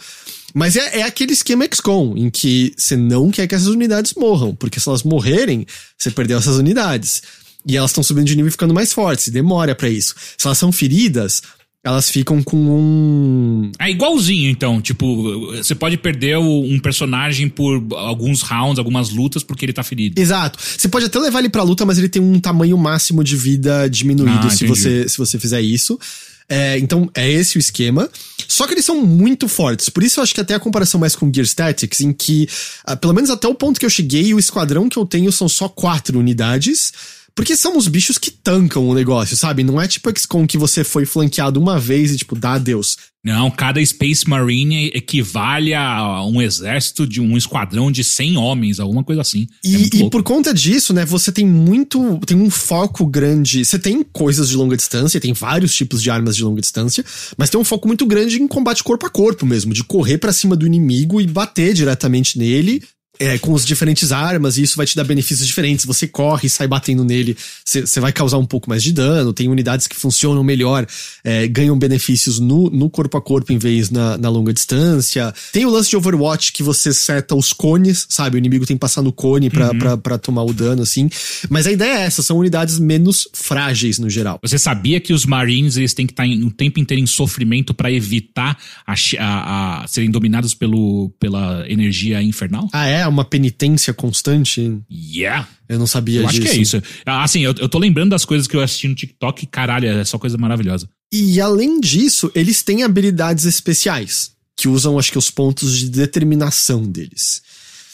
Mas 0.55 0.77
é, 0.77 0.99
é 0.99 1.03
aquele 1.03 1.33
esquema 1.33 1.67
XCOM, 1.69 2.15
em 2.15 2.29
que 2.29 2.73
você 2.77 2.95
não 2.95 3.29
quer 3.29 3.45
que 3.45 3.53
essas 3.53 3.67
unidades 3.67 4.13
morram, 4.13 4.55
porque 4.55 4.79
se 4.79 4.87
elas 4.87 5.03
morrerem, 5.03 5.67
você 5.97 6.09
perdeu 6.09 6.37
essas 6.37 6.55
unidades. 6.55 7.21
E 7.67 7.75
elas 7.75 7.91
estão 7.91 8.03
subindo 8.03 8.25
de 8.25 8.35
nível 8.37 8.47
e 8.47 8.51
ficando 8.51 8.73
mais 8.73 8.93
fortes, 8.93 9.27
demora 9.27 9.75
para 9.75 9.89
isso. 9.89 10.15
Se 10.37 10.47
elas 10.47 10.57
são 10.57 10.71
feridas, 10.71 11.41
elas 11.83 12.09
ficam 12.09 12.41
com 12.41 12.55
um. 12.57 13.71
É 13.77 13.91
igualzinho, 13.91 14.49
então. 14.49 14.81
Tipo, 14.81 15.51
você 15.51 15.75
pode 15.75 15.97
perder 15.97 16.37
um 16.37 16.79
personagem 16.79 17.49
por 17.49 17.85
alguns 17.97 18.41
rounds, 18.41 18.79
algumas 18.79 19.09
lutas, 19.09 19.43
porque 19.43 19.65
ele 19.65 19.73
tá 19.73 19.83
ferido. 19.83 20.19
Exato. 20.19 20.57
Você 20.59 20.87
pode 20.87 21.05
até 21.05 21.19
levar 21.19 21.39
ele 21.39 21.49
pra 21.49 21.63
luta, 21.63 21.85
mas 21.85 21.97
ele 21.97 22.07
tem 22.07 22.21
um 22.21 22.39
tamanho 22.39 22.77
máximo 22.77 23.23
de 23.23 23.35
vida 23.35 23.89
diminuído 23.89 24.47
ah, 24.47 24.49
se, 24.49 24.65
você, 24.65 25.09
se 25.09 25.17
você 25.17 25.37
fizer 25.37 25.61
isso. 25.61 25.99
É, 26.47 26.77
então, 26.77 27.09
é 27.13 27.29
esse 27.29 27.57
o 27.57 27.59
esquema. 27.59 28.09
Só 28.47 28.67
que 28.67 28.73
eles 28.73 28.85
são 28.85 29.03
muito 29.03 29.47
fortes. 29.47 29.89
Por 29.89 30.03
isso 30.03 30.19
eu 30.19 30.23
acho 30.23 30.33
que 30.33 30.41
até 30.41 30.53
a 30.53 30.59
comparação 30.59 30.99
mais 30.99 31.15
com 31.15 31.31
Gear 31.33 31.45
Statics, 31.45 32.01
em 32.01 32.13
que, 32.13 32.47
uh, 32.89 32.95
pelo 32.97 33.13
menos 33.13 33.29
até 33.29 33.47
o 33.47 33.55
ponto 33.55 33.79
que 33.79 33.85
eu 33.85 33.89
cheguei, 33.89 34.33
o 34.33 34.39
esquadrão 34.39 34.87
que 34.87 34.97
eu 34.97 35.05
tenho 35.05 35.31
são 35.31 35.49
só 35.49 35.67
quatro 35.67 36.19
unidades. 36.19 36.93
Porque 37.33 37.57
são 37.57 37.77
os 37.77 37.89
bichos 37.89 38.17
que 38.17 38.31
tancam 38.31 38.87
o 38.87 38.93
negócio, 38.93 39.35
sabe? 39.35 39.61
Não 39.61 39.81
é 39.81 39.87
tipo 39.89 40.09
XCOM 40.17 40.47
que 40.47 40.57
você 40.57 40.85
foi 40.85 41.05
flanqueado 41.05 41.59
uma 41.59 41.77
vez 41.77 42.13
e, 42.13 42.17
tipo, 42.17 42.33
dá 42.33 42.53
adeus. 42.53 42.97
Não, 43.25 43.49
cada 43.49 43.83
Space 43.83 44.29
Marine 44.29 44.91
equivale 44.93 45.73
a 45.73 46.23
um 46.23 46.39
exército 46.39 47.07
de 47.07 47.19
um 47.19 47.35
esquadrão 47.35 47.91
de 47.91 48.03
100 48.03 48.37
homens, 48.37 48.79
alguma 48.79 49.03
coisa 49.03 49.21
assim. 49.21 49.47
E, 49.63 49.75
é 49.75 49.79
e 49.95 50.09
por 50.11 50.21
conta 50.21 50.53
disso, 50.53 50.93
né, 50.93 51.03
você 51.03 51.31
tem 51.31 51.43
muito. 51.43 52.19
Tem 52.19 52.37
um 52.37 52.51
foco 52.51 53.03
grande. 53.03 53.65
Você 53.65 53.79
tem 53.79 54.03
coisas 54.03 54.47
de 54.47 54.55
longa 54.55 54.77
distância, 54.77 55.19
tem 55.19 55.33
vários 55.33 55.73
tipos 55.73 56.03
de 56.03 56.11
armas 56.11 56.35
de 56.35 56.43
longa 56.43 56.61
distância, 56.61 57.03
mas 57.35 57.49
tem 57.49 57.59
um 57.59 57.63
foco 57.63 57.87
muito 57.87 58.05
grande 58.05 58.39
em 58.39 58.47
combate 58.47 58.83
corpo 58.83 59.07
a 59.07 59.09
corpo 59.09 59.43
mesmo, 59.43 59.73
de 59.73 59.83
correr 59.83 60.19
para 60.19 60.31
cima 60.31 60.55
do 60.55 60.67
inimigo 60.67 61.19
e 61.19 61.25
bater 61.25 61.73
diretamente 61.73 62.37
nele 62.37 62.83
é, 63.19 63.37
com 63.37 63.55
as 63.55 63.65
diferentes 63.65 64.11
armas, 64.11 64.57
e 64.57 64.63
isso 64.63 64.75
vai 64.77 64.85
te 64.85 64.95
dar 64.95 65.03
benefícios 65.03 65.47
diferentes. 65.47 65.85
Você 65.85 66.07
corre 66.07 66.47
e 66.47 66.49
sai 66.49 66.67
batendo 66.67 67.03
nele, 67.03 67.37
você 67.63 67.99
vai 67.99 68.11
causar 68.11 68.37
um 68.37 68.45
pouco 68.45 68.69
mais 68.69 68.83
de 68.83 68.91
dano. 68.91 69.33
Tem 69.33 69.47
unidades 69.47 69.87
que 69.87 69.95
funcionam 69.95 70.43
melhor, 70.43 70.85
é, 71.23 71.47
ganham 71.47 71.77
benefícios 71.77 72.39
no, 72.39 72.69
no 72.69 72.89
corpo 72.89 73.17
a 73.17 73.21
corpo 73.21 73.51
em 73.51 73.57
vez 73.57 73.89
na, 73.89 74.17
na 74.17 74.29
longa 74.29 74.53
distância. 74.53 75.33
Tem 75.51 75.65
o 75.65 75.69
lance 75.69 75.89
de 75.89 75.97
Overwatch 75.97 76.51
que 76.51 76.63
você 76.63 76.93
seta 76.93 77.35
os 77.35 77.53
cones, 77.53 78.05
sabe? 78.09 78.37
O 78.37 78.39
inimigo 78.39 78.65
tem 78.65 78.75
que 78.75 78.81
passar 78.81 79.01
no 79.01 79.11
cone 79.11 79.49
pra, 79.49 79.71
uhum. 79.71 79.79
Pra, 79.79 79.97
pra, 79.97 80.17
tomar 80.17 80.43
o 80.43 80.53
dano, 80.53 80.81
assim. 80.81 81.09
Mas 81.49 81.67
a 81.67 81.71
ideia 81.71 81.99
é 81.99 82.01
essa, 82.03 82.21
são 82.21 82.37
unidades 82.37 82.79
menos 82.79 83.27
frágeis 83.33 83.99
no 83.99 84.09
geral. 84.09 84.39
Você 84.41 84.57
sabia 84.57 84.99
que 84.99 85.13
os 85.13 85.25
Marines 85.25 85.77
eles 85.77 85.93
têm 85.93 86.05
que 86.05 86.13
estar 86.13 86.25
o 86.25 86.51
tempo 86.51 86.79
inteiro 86.79 87.01
em 87.01 87.07
sofrimento 87.07 87.73
para 87.73 87.91
evitar 87.91 88.57
a, 88.85 88.93
a, 89.19 89.83
a 89.83 89.87
serem 89.87 90.09
dominados 90.09 90.53
pelo, 90.53 91.11
pela 91.19 91.65
energia 91.69 92.21
infernal? 92.21 92.67
Ah, 92.73 92.87
é? 92.87 93.04
Uma 93.07 93.25
penitência 93.25 93.93
constante. 93.93 94.79
Yeah. 94.91 95.47
Eu 95.67 95.79
não 95.79 95.87
sabia 95.87 96.21
eu 96.21 96.27
disso. 96.27 96.41
acho 96.41 96.49
que 96.49 96.57
é 96.57 96.61
isso. 96.61 96.81
Assim, 97.05 97.41
eu, 97.41 97.53
eu 97.59 97.69
tô 97.69 97.79
lembrando 97.79 98.11
das 98.11 98.25
coisas 98.25 98.47
que 98.47 98.55
eu 98.55 98.61
assisti 98.61 98.87
no 98.87 98.95
TikTok, 98.95 99.45
caralho, 99.47 99.87
é 99.87 100.05
só 100.05 100.17
coisa 100.17 100.37
maravilhosa. 100.37 100.89
E 101.11 101.39
além 101.39 101.79
disso, 101.79 102.31
eles 102.35 102.61
têm 102.61 102.83
habilidades 102.83 103.45
especiais, 103.45 104.31
que 104.55 104.67
usam, 104.67 104.99
acho 104.99 105.11
que, 105.11 105.17
os 105.17 105.31
pontos 105.31 105.77
de 105.77 105.89
determinação 105.89 106.83
deles. 106.83 107.41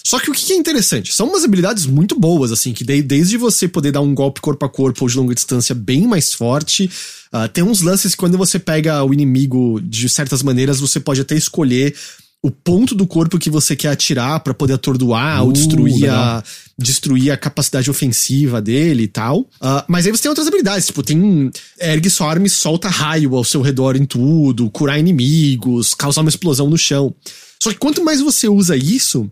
Só 0.04 0.20
que 0.20 0.32
o 0.32 0.34
que 0.34 0.54
é 0.54 0.56
interessante? 0.56 1.14
São 1.14 1.28
umas 1.28 1.44
habilidades 1.44 1.86
muito 1.86 2.20
boas, 2.20 2.52
assim, 2.52 2.74
que 2.74 2.84
desde 2.84 3.38
você 3.38 3.68
poder 3.68 3.92
dar 3.92 4.02
um 4.02 4.16
golpe 4.16 4.42
corpo 4.42 4.66
a 4.66 4.70
corpo 4.70 5.04
ou 5.04 5.10
de 5.10 5.16
longa 5.16 5.36
distância 5.36 5.76
bem 5.76 6.08
mais 6.08 6.34
forte, 6.34 6.90
uh, 7.34 7.48
tem 7.48 7.64
uns 7.64 7.82
lances 7.82 8.14
que 8.14 8.18
quando 8.18 8.38
você 8.38 8.58
pega 8.58 9.04
o 9.04 9.14
inimigo 9.14 9.80
de 9.82 10.10
certas 10.10 10.42
maneiras, 10.42 10.80
você 10.80 11.00
pode 11.00 11.22
até 11.22 11.36
escolher 11.36 11.96
o 12.44 12.50
ponto 12.50 12.96
do 12.96 13.06
corpo 13.06 13.38
que 13.38 13.52
você 13.52 13.76
quer 13.76 13.90
atirar 13.90 14.40
para 14.40 14.54
poder 14.54 14.74
atordoar 14.74 15.44
uh, 15.44 15.46
ou 15.46 15.52
destruir 15.52 16.10
a, 16.10 16.44
destruir 16.76 17.32
a 17.32 17.38
capacidade 17.38 17.90
ofensiva 17.90 18.60
dele 18.60 19.04
e 19.04 19.08
tal. 19.08 19.42
Uh, 19.42 19.84
mas 19.88 20.06
aí 20.06 20.12
você 20.12 20.24
tem 20.24 20.30
outras 20.30 20.48
habilidades, 20.48 20.88
tipo, 20.88 21.04
tem 21.04 21.52
ergue 21.80 22.10
sua 22.10 22.30
arma 22.30 22.48
e 22.48 22.50
solta 22.50 22.90
raio 22.90 23.36
ao 23.36 23.44
seu 23.44 23.62
redor 23.62 23.96
em 23.96 24.06
tudo, 24.06 24.72
curar 24.72 24.98
inimigos, 24.98 25.94
causar 25.94 26.22
uma 26.22 26.30
explosão 26.30 26.68
no 26.68 26.78
chão. 26.78 27.14
Só 27.62 27.70
que 27.70 27.78
quanto 27.78 28.04
mais 28.04 28.22
você 28.22 28.48
usa 28.48 28.76
isso, 28.76 29.30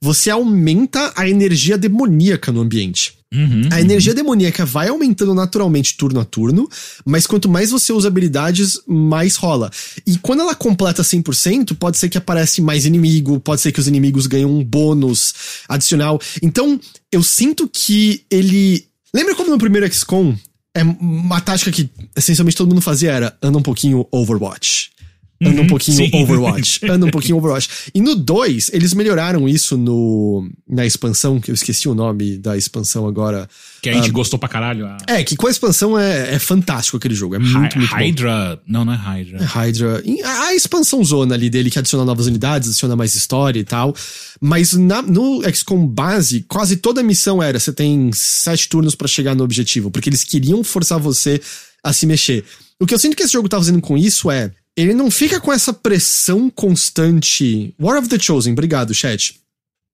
você 0.00 0.30
aumenta 0.30 1.12
a 1.14 1.28
energia 1.28 1.76
demoníaca 1.76 2.50
no 2.50 2.62
ambiente. 2.62 3.15
Uhum, 3.34 3.68
a 3.72 3.80
energia 3.80 4.12
uhum. 4.12 4.16
demoníaca 4.16 4.64
vai 4.64 4.88
aumentando 4.88 5.34
naturalmente 5.34 5.96
turno 5.96 6.20
a 6.20 6.24
turno, 6.24 6.68
mas 7.04 7.26
quanto 7.26 7.48
mais 7.48 7.70
você 7.70 7.92
usa 7.92 8.06
habilidades, 8.06 8.80
mais 8.86 9.34
rola. 9.36 9.70
E 10.06 10.16
quando 10.18 10.40
ela 10.42 10.54
completa 10.54 11.02
100%, 11.02 11.76
pode 11.76 11.98
ser 11.98 12.08
que 12.08 12.18
aparece 12.18 12.62
mais 12.62 12.86
inimigo, 12.86 13.40
pode 13.40 13.60
ser 13.60 13.72
que 13.72 13.80
os 13.80 13.88
inimigos 13.88 14.26
ganham 14.26 14.50
um 14.50 14.62
bônus 14.62 15.34
adicional. 15.68 16.20
Então, 16.40 16.80
eu 17.10 17.22
sinto 17.22 17.68
que 17.68 18.24
ele. 18.30 18.86
Lembra 19.12 19.34
como 19.34 19.50
no 19.50 19.58
primeiro 19.58 19.92
XCOM? 19.92 20.36
É 20.74 20.82
uma 20.82 21.40
tática 21.40 21.72
que 21.72 21.88
essencialmente 22.14 22.56
todo 22.56 22.68
mundo 22.68 22.82
fazia 22.82 23.10
era 23.10 23.36
anda 23.42 23.58
um 23.58 23.62
pouquinho 23.62 24.06
Overwatch 24.12 24.90
anda 25.42 25.56
um 25.56 25.60
Uhum, 25.62 25.66
pouquinho 25.66 25.96
sim. 25.96 26.10
Overwatch. 26.22 26.80
Anda 26.88 27.06
um 27.06 27.10
pouquinho 27.10 27.36
Overwatch. 27.36 27.68
E 27.94 28.00
no 28.00 28.14
2, 28.14 28.70
eles 28.72 28.94
melhoraram 28.94 29.48
isso 29.48 29.76
no 29.76 30.48
na 30.68 30.86
expansão, 30.86 31.38
que 31.40 31.50
eu 31.50 31.54
esqueci 31.54 31.88
o 31.88 31.94
nome 31.94 32.38
da 32.38 32.56
expansão 32.56 33.06
agora. 33.06 33.48
Que 33.82 33.90
a 33.90 33.92
gente 33.94 34.10
gostou 34.10 34.38
pra 34.38 34.48
caralho. 34.48 34.86
A 34.86 34.96
É, 35.06 35.22
que 35.22 35.36
com 35.36 35.46
a 35.46 35.50
expansão 35.50 35.98
é, 35.98 36.34
é 36.34 36.38
fantástico 36.38 36.96
aquele 36.96 37.14
jogo. 37.14 37.34
É 37.34 37.38
muito, 37.38 37.54
Hy- 37.74 37.78
muito 37.78 37.90
bom. 37.90 37.96
Hydra. 37.96 38.60
Não, 38.66 38.84
não 38.84 38.92
é 38.92 38.96
Hydra. 38.96 39.44
Hydra. 39.44 40.02
E 40.04 40.22
A 40.22 40.46
a 40.48 40.54
expansão 40.54 41.02
zona 41.04 41.34
ali 41.34 41.50
dele 41.50 41.70
que 41.70 41.78
adiciona 41.78 42.04
novas 42.04 42.26
unidades, 42.26 42.68
adiciona 42.68 42.96
mais 42.96 43.14
história 43.14 43.58
e 43.60 43.64
tal. 43.64 43.94
Mas 44.40 44.72
na- 44.72 45.02
no 45.02 45.42
XCOM 45.52 45.86
base, 45.86 46.44
quase 46.48 46.76
toda 46.76 47.00
a 47.00 47.04
missão 47.04 47.42
era: 47.42 47.58
você 47.60 47.72
tem 47.72 48.10
sete 48.12 48.68
turnos 48.68 48.94
pra 48.94 49.06
chegar 49.08 49.34
no 49.34 49.44
objetivo, 49.44 49.90
porque 49.90 50.08
eles 50.08 50.24
queriam 50.24 50.62
forçar 50.64 50.98
você 50.98 51.40
a 51.84 51.92
se 51.92 52.06
mexer. 52.06 52.44
O 52.80 52.86
que 52.86 52.94
eu 52.94 52.98
sinto 52.98 53.16
que 53.16 53.22
esse 53.22 53.32
jogo 53.32 53.48
tá 53.48 53.56
fazendo 53.58 53.80
com 53.80 53.96
isso 53.98 54.30
é. 54.30 54.50
Ele 54.76 54.92
não 54.92 55.10
fica 55.10 55.40
com 55.40 55.52
essa 55.52 55.72
pressão 55.72 56.50
constante. 56.50 57.74
War 57.80 57.98
of 57.98 58.08
the 58.08 58.18
Chosen, 58.18 58.52
obrigado, 58.52 58.94
chat. 58.94 59.40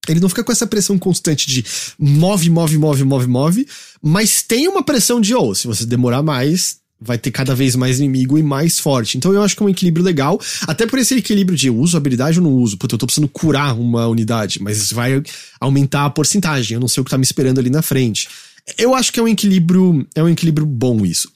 Ele 0.08 0.18
não 0.18 0.28
fica 0.28 0.42
com 0.42 0.50
essa 0.50 0.66
pressão 0.66 0.98
constante 0.98 1.46
de 1.46 1.64
move, 1.96 2.50
move, 2.50 2.76
move, 2.76 3.04
move, 3.04 3.26
move, 3.28 3.68
mas 4.02 4.42
tem 4.42 4.66
uma 4.66 4.82
pressão 4.82 5.20
de, 5.20 5.32
oh, 5.32 5.54
se 5.54 5.68
você 5.68 5.86
demorar 5.86 6.24
mais, 6.24 6.78
vai 7.00 7.16
ter 7.16 7.30
cada 7.30 7.54
vez 7.54 7.76
mais 7.76 8.00
inimigo 8.00 8.36
e 8.36 8.42
mais 8.42 8.80
forte. 8.80 9.16
Então 9.16 9.32
eu 9.32 9.42
acho 9.42 9.56
que 9.56 9.62
é 9.62 9.66
um 9.66 9.68
equilíbrio 9.68 10.04
legal, 10.04 10.40
até 10.66 10.86
por 10.86 10.98
esse 10.98 11.14
equilíbrio 11.14 11.56
de 11.56 11.70
uso 11.70 11.96
habilidade 11.96 12.40
ou 12.40 12.44
não 12.44 12.52
uso. 12.52 12.76
Puta, 12.76 12.96
eu 12.96 12.98
tô 12.98 13.06
precisando 13.06 13.28
curar 13.28 13.78
uma 13.78 14.08
unidade, 14.08 14.60
mas 14.60 14.78
isso 14.78 14.94
vai 14.94 15.22
aumentar 15.60 16.06
a 16.06 16.10
porcentagem, 16.10 16.74
eu 16.74 16.80
não 16.80 16.88
sei 16.88 17.00
o 17.00 17.04
que 17.04 17.10
tá 17.10 17.18
me 17.18 17.24
esperando 17.24 17.60
ali 17.60 17.70
na 17.70 17.82
frente. 17.82 18.28
Eu 18.78 18.94
acho 18.94 19.12
que 19.12 19.18
é 19.18 19.22
um 19.22 19.28
equilíbrio, 19.28 20.06
é 20.14 20.22
um 20.22 20.28
equilíbrio 20.28 20.66
bom 20.66 21.04
isso. 21.04 21.28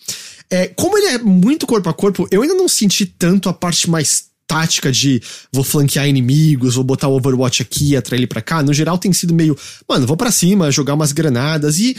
É, 0.50 0.68
como 0.68 0.96
ele 0.96 1.06
é 1.08 1.18
muito 1.18 1.66
corpo 1.66 1.88
a 1.88 1.94
corpo, 1.94 2.28
eu 2.30 2.42
ainda 2.42 2.54
não 2.54 2.68
senti 2.68 3.04
tanto 3.06 3.48
a 3.48 3.52
parte 3.52 3.90
mais 3.90 4.26
tática 4.46 4.92
de 4.92 5.20
vou 5.52 5.64
flanquear 5.64 6.08
inimigos, 6.08 6.76
vou 6.76 6.84
botar 6.84 7.08
o 7.08 7.16
Overwatch 7.16 7.62
aqui, 7.62 7.96
atrair 7.96 8.20
ele 8.20 8.26
pra 8.26 8.40
cá. 8.40 8.62
No 8.62 8.72
geral 8.72 8.96
tem 8.96 9.12
sido 9.12 9.34
meio, 9.34 9.58
mano, 9.88 10.06
vou 10.06 10.16
pra 10.16 10.30
cima, 10.30 10.70
jogar 10.70 10.94
umas 10.94 11.12
granadas 11.12 11.78
e 11.78 11.96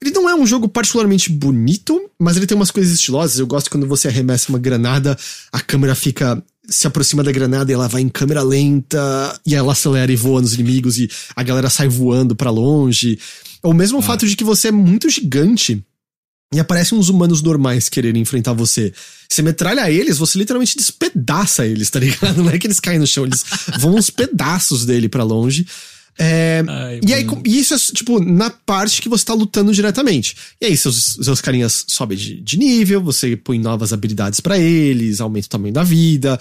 ele 0.00 0.10
não 0.10 0.28
é 0.28 0.34
um 0.34 0.46
jogo 0.46 0.68
particularmente 0.68 1.30
bonito, 1.30 2.10
mas 2.18 2.36
ele 2.36 2.46
tem 2.46 2.56
umas 2.56 2.70
coisas 2.70 2.92
estilosas. 2.92 3.38
Eu 3.38 3.46
gosto 3.46 3.70
quando 3.70 3.86
você 3.86 4.08
arremessa 4.08 4.48
uma 4.48 4.58
granada, 4.58 5.16
a 5.52 5.60
câmera 5.60 5.94
fica 5.94 6.42
se 6.68 6.86
aproxima 6.86 7.22
da 7.22 7.30
granada 7.30 7.70
e 7.70 7.74
ela 7.74 7.88
vai 7.88 8.02
em 8.02 8.08
câmera 8.08 8.42
lenta 8.42 9.40
e 9.46 9.54
ela 9.54 9.72
acelera 9.72 10.10
e 10.10 10.16
voa 10.16 10.40
nos 10.40 10.54
inimigos 10.54 10.98
e 10.98 11.08
a 11.36 11.42
galera 11.42 11.68
sai 11.68 11.88
voando 11.88 12.34
pra 12.34 12.50
longe. 12.50 13.18
Ou 13.62 13.72
mesmo 13.72 13.98
o 13.98 14.02
fato 14.02 14.26
de 14.26 14.34
que 14.34 14.42
você 14.42 14.68
é 14.68 14.72
muito 14.72 15.08
gigante 15.08 15.84
e 16.52 16.60
aparecem 16.60 16.96
uns 16.96 17.08
humanos 17.08 17.42
normais 17.42 17.88
quererem 17.88 18.20
enfrentar 18.22 18.52
você. 18.52 18.92
Você 19.28 19.40
metralha 19.40 19.90
eles, 19.90 20.18
você 20.18 20.38
literalmente 20.38 20.76
despedaça 20.76 21.66
eles, 21.66 21.88
tá 21.88 21.98
ligado? 21.98 22.36
Não 22.44 22.50
é 22.50 22.58
que 22.58 22.66
eles 22.66 22.78
caem 22.78 22.98
no 22.98 23.06
chão, 23.06 23.24
eles 23.24 23.44
vão 23.78 23.94
uns 23.94 24.10
pedaços 24.10 24.84
dele 24.84 25.08
pra 25.08 25.24
longe. 25.24 25.66
É, 26.18 26.62
Ai, 26.68 27.00
e 27.06 27.14
aí, 27.14 27.26
e 27.46 27.58
isso 27.58 27.72
é, 27.72 27.78
tipo, 27.78 28.20
na 28.20 28.50
parte 28.50 29.00
que 29.00 29.08
você 29.08 29.24
tá 29.24 29.32
lutando 29.32 29.72
diretamente. 29.72 30.36
E 30.60 30.66
aí, 30.66 30.76
seus, 30.76 31.16
seus 31.22 31.40
carinhas 31.40 31.84
sobem 31.88 32.18
de, 32.18 32.40
de 32.40 32.58
nível, 32.58 33.02
você 33.02 33.34
põe 33.34 33.58
novas 33.58 33.92
habilidades 33.92 34.38
pra 34.38 34.58
eles, 34.58 35.20
aumenta 35.20 35.46
o 35.46 35.50
tamanho 35.50 35.72
da 35.72 35.82
vida, 35.82 36.38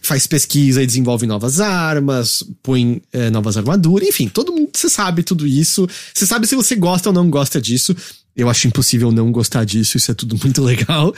faz 0.00 0.26
pesquisa 0.26 0.82
e 0.82 0.86
desenvolve 0.86 1.26
novas 1.26 1.60
armas, 1.60 2.42
põe 2.62 3.02
é, 3.12 3.28
novas 3.28 3.58
armaduras, 3.58 4.08
enfim, 4.08 4.26
todo 4.26 4.52
mundo, 4.52 4.70
você 4.72 4.88
sabe 4.88 5.22
tudo 5.22 5.46
isso. 5.46 5.86
Você 6.14 6.26
sabe 6.26 6.46
se 6.46 6.56
você 6.56 6.74
gosta 6.74 7.10
ou 7.10 7.14
não 7.14 7.28
gosta 7.28 7.60
disso. 7.60 7.94
Eu 8.36 8.48
acho 8.48 8.66
impossível 8.68 9.10
não 9.12 9.30
gostar 9.32 9.64
disso, 9.64 9.96
isso 9.96 10.10
é 10.10 10.14
tudo 10.14 10.36
muito 10.42 10.62
legal. 10.62 11.14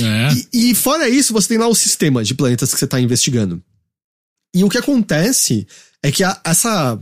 É. 0.00 0.34
E, 0.52 0.70
e 0.70 0.74
fora 0.74 1.08
isso, 1.08 1.32
você 1.32 1.48
tem 1.48 1.58
lá 1.58 1.68
o 1.68 1.74
sistema 1.74 2.24
de 2.24 2.34
planetas 2.34 2.72
que 2.72 2.78
você 2.80 2.86
tá 2.86 3.00
investigando. 3.00 3.62
E 4.54 4.62
o 4.64 4.68
que 4.68 4.78
acontece 4.78 5.66
é 6.02 6.10
que 6.12 6.22
a- 6.24 6.40
essa. 6.44 6.98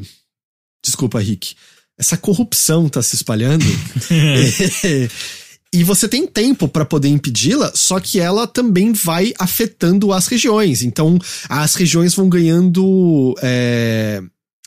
Desculpa, 0.84 1.20
Rick. 1.20 1.54
Essa 1.98 2.16
corrupção 2.16 2.88
tá 2.88 3.02
se 3.02 3.14
espalhando. 3.14 3.64
e 5.72 5.84
você 5.84 6.08
tem 6.08 6.26
tempo 6.26 6.66
pra 6.68 6.84
poder 6.84 7.08
impedi-la, 7.08 7.70
só 7.74 8.00
que 8.00 8.18
ela 8.18 8.46
também 8.46 8.92
vai 8.92 9.32
afetando 9.38 10.12
as 10.12 10.26
regiões. 10.26 10.82
Então, 10.82 11.18
as 11.48 11.74
regiões 11.74 12.14
vão 12.14 12.28
ganhando. 12.28 13.34
é, 13.42 14.22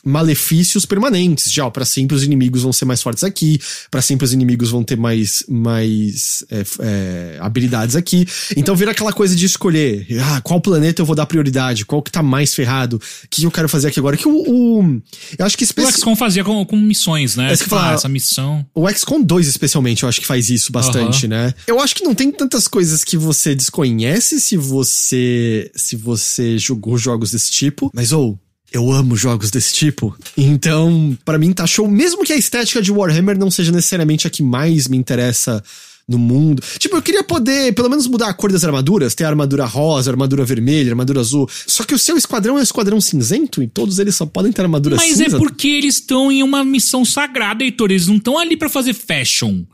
malefícios 0.06 0.86
permanentes. 0.86 1.50
Já, 1.52 1.70
para 1.70 1.84
sempre 1.84 2.16
os 2.16 2.22
inimigos 2.22 2.62
vão 2.62 2.72
ser 2.72 2.84
mais 2.84 3.02
fortes 3.02 3.24
aqui, 3.24 3.58
para 3.90 4.00
sempre 4.00 4.24
os 4.24 4.32
inimigos 4.32 4.70
vão 4.70 4.82
ter 4.84 4.96
mais, 4.96 5.44
mais 5.48 6.44
é, 6.50 6.64
é, 6.80 7.36
habilidades 7.40 7.96
aqui. 7.96 8.26
Então 8.56 8.74
vira 8.76 8.92
aquela 8.92 9.12
coisa 9.12 9.34
de 9.34 9.44
escolher, 9.44 10.06
ah, 10.22 10.40
qual 10.40 10.60
planeta 10.60 11.02
eu 11.02 11.06
vou 11.06 11.16
dar 11.16 11.26
prioridade, 11.26 11.84
qual 11.84 12.00
que 12.02 12.10
tá 12.10 12.22
mais 12.22 12.54
ferrado, 12.54 12.96
o 12.96 13.28
que 13.28 13.44
eu 13.44 13.50
quero 13.50 13.68
fazer 13.68 13.88
aqui 13.88 13.98
agora. 13.98 14.16
Que 14.16 14.28
o, 14.28 14.32
o- 14.80 15.02
eu 15.38 15.44
acho 15.44 15.56
que 15.58 15.64
O 15.64 15.66
especi- 15.66 15.92
XCOM 15.98 16.14
fazia 16.16 16.44
com, 16.44 16.64
com 16.64 16.76
missões, 16.76 17.36
né? 17.36 17.52
É 17.52 17.56
que 17.56 17.64
Tipo, 17.64 17.74
ah, 17.76 17.92
essa 17.92 18.08
missão. 18.08 18.64
o 18.74 18.88
XCOM 18.88 19.20
2 19.22 19.48
especialmente, 19.48 20.04
eu 20.04 20.08
acho 20.08 20.20
que 20.20 20.26
faz 20.26 20.48
isso 20.50 20.70
bastante, 20.70 21.26
né? 21.26 21.52
Eu 21.66 21.80
acho 21.80 21.94
que 21.94 22.04
não 22.04 22.14
tem 22.14 22.30
tantas 22.30 22.68
coisas 22.68 23.02
que 23.02 23.16
você 23.16 23.54
desconhece 23.54 24.40
se 24.40 24.56
você 24.56 25.70
se 25.74 25.96
você 25.96 26.58
jogou 26.58 26.96
jogos 26.96 27.30
desse 27.32 27.50
tipo, 27.50 27.90
mas 27.94 28.12
ou 28.12 28.38
eu 28.72 28.90
amo 28.90 29.16
jogos 29.16 29.50
desse 29.50 29.74
tipo. 29.74 30.16
Então, 30.36 31.16
pra 31.24 31.38
mim 31.38 31.52
tá 31.52 31.66
show, 31.66 31.88
mesmo 31.88 32.24
que 32.24 32.32
a 32.32 32.36
estética 32.36 32.82
de 32.82 32.92
Warhammer 32.92 33.38
não 33.38 33.50
seja 33.50 33.72
necessariamente 33.72 34.26
a 34.26 34.30
que 34.30 34.42
mais 34.42 34.88
me 34.88 34.96
interessa 34.96 35.62
no 36.08 36.18
mundo. 36.18 36.62
Tipo, 36.78 36.96
eu 36.96 37.02
queria 37.02 37.24
poder, 37.24 37.74
pelo 37.74 37.90
menos, 37.90 38.06
mudar 38.06 38.28
a 38.28 38.34
cor 38.34 38.52
das 38.52 38.62
armaduras, 38.64 39.14
ter 39.14 39.24
a 39.24 39.28
armadura 39.28 39.64
rosa, 39.64 40.10
armadura 40.10 40.44
vermelha, 40.44 40.90
armadura 40.92 41.20
azul. 41.20 41.48
Só 41.66 41.82
que 41.84 41.94
o 41.94 41.98
seu 41.98 42.16
esquadrão 42.16 42.56
é 42.56 42.60
um 42.60 42.62
esquadrão 42.62 43.00
cinzento 43.00 43.62
e 43.62 43.66
todos 43.66 43.98
eles 43.98 44.14
só 44.14 44.24
podem 44.24 44.52
ter 44.52 44.62
armadura 44.62 44.96
Mas 44.96 45.16
cinza. 45.16 45.36
é 45.36 45.38
porque 45.38 45.66
eles 45.68 45.96
estão 45.96 46.30
em 46.30 46.42
uma 46.42 46.64
missão 46.64 47.04
sagrada, 47.04 47.64
Heitor. 47.64 47.90
Eles 47.90 48.06
não 48.06 48.16
estão 48.16 48.38
ali 48.38 48.56
pra 48.56 48.68
fazer 48.68 48.94
fashion. 48.94 49.64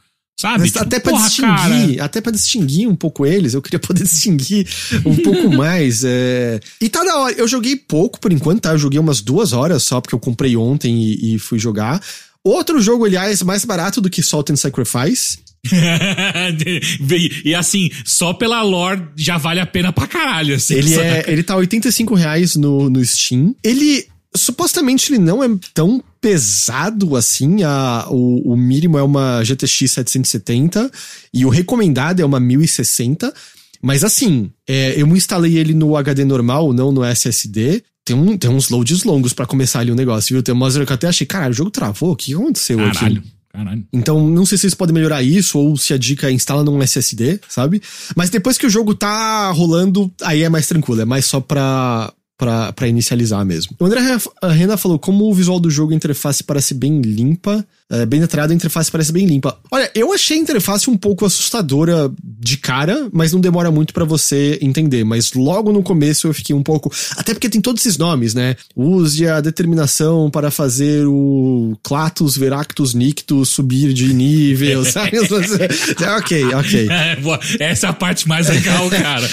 Sabe? 0.43 0.65
Tipo, 0.65 0.81
até 0.81 0.99
pra 0.99 1.13
porra, 1.13 1.25
distinguir, 1.29 1.97
cara. 1.97 2.05
até 2.05 2.21
pra 2.21 2.33
distinguir 2.33 2.89
um 2.89 2.97
pouco 2.97 3.25
eles, 3.25 3.55
eu 3.55 3.63
queria 3.63 3.79
poder 3.87 4.03
distinguir 4.03 4.67
um 5.07 5.15
pouco 5.15 5.49
mais. 5.55 6.03
é. 6.05 6.59
E 6.81 6.89
tá 6.89 7.05
da 7.05 7.17
hora. 7.17 7.35
Eu 7.35 7.47
joguei 7.47 7.77
pouco 7.77 8.19
por 8.19 8.33
enquanto, 8.33 8.63
tá? 8.63 8.73
Eu 8.73 8.79
joguei 8.79 8.99
umas 8.99 9.21
duas 9.21 9.53
horas 9.53 9.85
só, 9.85 10.01
porque 10.01 10.17
eu 10.17 10.19
comprei 10.19 10.57
ontem 10.57 11.01
e, 11.01 11.37
e 11.37 11.39
fui 11.39 11.61
jogar. 11.61 12.03
Outro 12.43 12.81
jogo, 12.81 13.05
aliás, 13.05 13.41
mais 13.45 13.65
barato 13.65 14.01
do 14.01 14.11
que 14.11 14.21
Salt 14.21 14.51
and 14.51 14.57
Sacrifice. 14.57 15.39
e 17.45 17.55
assim, 17.55 17.89
só 18.05 18.33
pela 18.35 18.63
lore 18.63 19.01
já 19.15 19.39
vale 19.39 19.61
a 19.61 19.67
pena 19.67 19.93
pra 19.93 20.09
caralho. 20.09 20.57
Assim, 20.57 20.75
Ele, 20.75 20.91
saca? 20.91 21.07
é, 21.07 21.25
ele 21.29 21.45
tá 21.45 21.55
85 21.55 22.17
reais 22.17 22.57
no, 22.57 22.91
no 22.91 23.05
Steam. 23.05 23.55
Ele. 23.63 24.09
Supostamente 24.35 25.13
ele 25.13 25.21
não 25.21 25.45
é 25.45 25.49
tão 25.73 26.03
pesado 26.23 27.17
assim. 27.17 27.65
A, 27.65 28.07
o, 28.09 28.53
o 28.53 28.57
mínimo 28.57 28.97
é 28.97 29.03
uma 29.03 29.43
GTX 29.43 29.91
770 29.91 30.91
e 31.35 31.45
o 31.45 31.51
recomendado 31.51 32.21
é 32.21 32.25
uma 32.25 32.39
1060. 32.39 33.35
Mas 33.83 34.05
assim, 34.05 34.51
é, 34.67 34.95
eu 34.97 35.07
instalei 35.09 35.59
ele 35.59 35.75
no 35.75 35.97
HD 35.97 36.25
normal, 36.25 36.73
não 36.73 36.93
no 36.93 37.05
SSD. 37.05 37.83
Tem, 38.05 38.17
um, 38.17 38.39
tem 38.39 38.49
uns 38.49 38.71
loads 38.71 39.03
longos 39.03 39.33
pra 39.33 39.47
começar 39.47 39.81
ali 39.81 39.91
o 39.91 39.97
negócio, 39.97 40.35
viu? 40.35 40.43
Tem 40.43 40.55
uma 40.55 40.67
hora 40.67 40.87
que 40.87 40.93
eu 40.93 40.95
até 40.95 41.09
achei, 41.09 41.27
caralho, 41.27 41.53
o 41.53 41.57
jogo 41.57 41.71
travou? 41.71 42.13
O 42.13 42.17
que 42.17 42.35
aconteceu 42.35 42.81
aqui? 42.85 42.99
Caralho, 42.99 43.23
caralho. 43.53 43.87
Então, 43.93 44.29
não 44.29 44.47
sei 44.47 44.57
se 44.57 44.63
vocês 44.63 44.75
podem 44.75 44.95
melhorar 44.95 45.23
isso 45.23 45.59
ou 45.59 45.77
se 45.77 45.93
a 45.93 45.99
dica 45.99 46.29
é 46.29 46.33
instala 46.33 46.65
num 46.65 46.83
SSD, 46.83 47.41
sabe? 47.49 47.83
Mas 48.17 48.31
depois 48.31 48.57
que 48.57 48.67
o 48.67 48.71
jogo 48.71 48.95
tá 48.95 49.51
rolando, 49.51 50.13
aí 50.23 50.43
é 50.43 50.49
mais 50.49 50.67
tranquilo, 50.67 51.01
é 51.01 51.05
mais 51.05 51.27
só 51.27 51.41
pra, 51.41 52.13
pra 52.75 52.89
inicializar 52.89 53.45
mesmo. 53.45 53.77
O 53.79 53.85
André 53.85 54.01
Rena 54.43 54.77
falou 54.77 54.99
como 54.99 55.25
o 55.31 55.35
visual 55.35 55.61
do 55.61 55.71
jogo, 55.71 55.93
interface 55.93 56.43
parece 56.43 56.75
bem 56.75 57.01
limpa, 57.01 57.65
é, 57.93 58.07
bem 58.07 58.21
detalhado, 58.21 58.53
a 58.53 58.57
interface 58.57 58.91
parece 58.91 59.13
bem 59.13 59.27
limpa. 59.27 59.59
Olha, 59.71 59.91
eu 59.95 60.15
achei 60.15 60.39
a 60.39 60.41
interface 60.41 60.89
um 60.89 60.97
pouco 60.97 61.27
assustadora 61.27 62.11
de 62.41 62.57
cara, 62.57 63.09
mas 63.13 63.35
não 63.35 63.41
demora 63.41 63.71
muito 63.71 63.93
pra 63.93 64.07
você 64.07 64.59
entender. 64.63 65.05
Mas 65.05 65.35
logo 65.35 65.71
no 65.73 65.83
começo 65.83 66.27
eu 66.27 66.33
fiquei 66.33 66.57
um 66.57 66.63
pouco. 66.63 66.91
Até 67.19 67.35
porque 67.35 67.51
tem 67.51 67.61
todos 67.61 67.83
esses 67.85 67.99
nomes, 67.99 68.33
né? 68.33 68.57
Use 68.75 69.29
a 69.29 69.43
determinação 69.43 70.31
para 70.31 70.51
fazer 70.51 71.07
o 71.07 71.77
Clatus 71.83 72.35
Veractus 72.35 72.95
Nictus 72.95 73.51
subir 73.51 73.93
de 73.93 74.15
nível, 74.15 74.85
sabe? 74.87 75.19
ok, 76.17 76.55
ok. 76.55 76.89
É. 77.03 77.73
Essa 77.73 77.89
é 77.89 77.91
a 77.91 77.93
parte 77.93 78.29
mais 78.29 78.49
legal, 78.49 78.89
cara. 78.89 79.29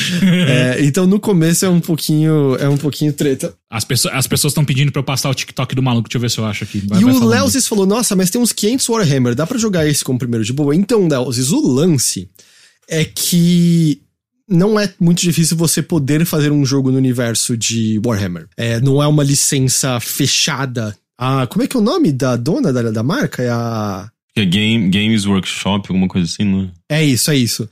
É, 0.48 0.78
então 0.82 1.06
no 1.06 1.20
começo 1.20 1.66
é 1.66 1.70
um 1.70 1.80
pouquinho. 1.80 2.56
É 2.56 2.68
um 2.68 2.78
pouquinho 2.78 3.14
treta. 3.14 3.54
As 3.72 3.84
pessoas 3.84 4.14
as 4.16 4.26
pessoas 4.26 4.52
estão 4.52 4.66
pedindo 4.66 4.92
pra 4.92 5.00
eu 5.00 5.04
passar 5.04 5.30
o 5.30 5.34
TikTok 5.36 5.76
do 5.76 5.84
maluco. 5.84 6.10
Deixa 6.10 6.18
eu 6.18 6.22
ver 6.22 6.32
se 6.32 6.38
eu 6.40 6.46
acho 6.46 6.64
aqui. 6.64 6.80
Vai- 6.80 7.00
e 7.02 7.04
vai 7.04 7.14
o. 7.14 7.24
Leozis 7.26 7.68
falou: 7.68 7.86
Nossa, 7.86 8.16
mas 8.16 8.30
tem 8.32 8.42
uns 8.42 8.52
500 8.52 8.90
Warhammer, 8.90 9.36
dá 9.36 9.46
pra 9.46 9.58
jogar 9.60 9.88
esse 9.88 10.04
como 10.04 10.18
primeiro 10.18 10.44
de 10.44 10.52
boa? 10.54 10.76
Então, 10.76 11.08
Leozis, 11.08 11.52
o 11.52 11.62
lance 11.68 12.30
é 12.88 13.06
que 13.06 14.02
não 14.48 14.80
é 14.80 14.92
muito 15.00 15.22
difícil 15.22 15.56
você 15.56 15.84
poder 15.84 16.26
fazer 16.26 16.52
um 16.52 16.66
jogo 16.66 16.90
no 16.90 16.98
universo 16.98 17.56
de 17.56 18.02
Warhammer. 18.04 18.48
É, 18.58 18.80
não 18.82 19.04
é 19.04 19.06
uma 19.08 19.24
licença 19.24 20.00
fechada. 20.00 20.98
Ah, 21.16 21.46
como 21.48 21.64
é 21.64 21.68
que 21.68 21.78
é 21.78 21.80
o 21.80 21.84
nome 21.84 22.12
da 22.12 22.36
dona 22.36 22.74
da, 22.74 22.82
da 22.90 23.04
marca? 23.04 23.44
É 23.44 23.50
a. 23.50 24.10
É 24.36 24.46
Game, 24.46 24.90
Games 24.90 25.26
Workshop, 25.26 25.88
alguma 25.90 26.08
coisa 26.08 26.26
assim, 26.32 26.44
não 26.46 26.72
é? 26.90 26.98
É 27.02 27.04
isso, 27.06 27.30
é 27.30 27.36
isso. 27.36 27.70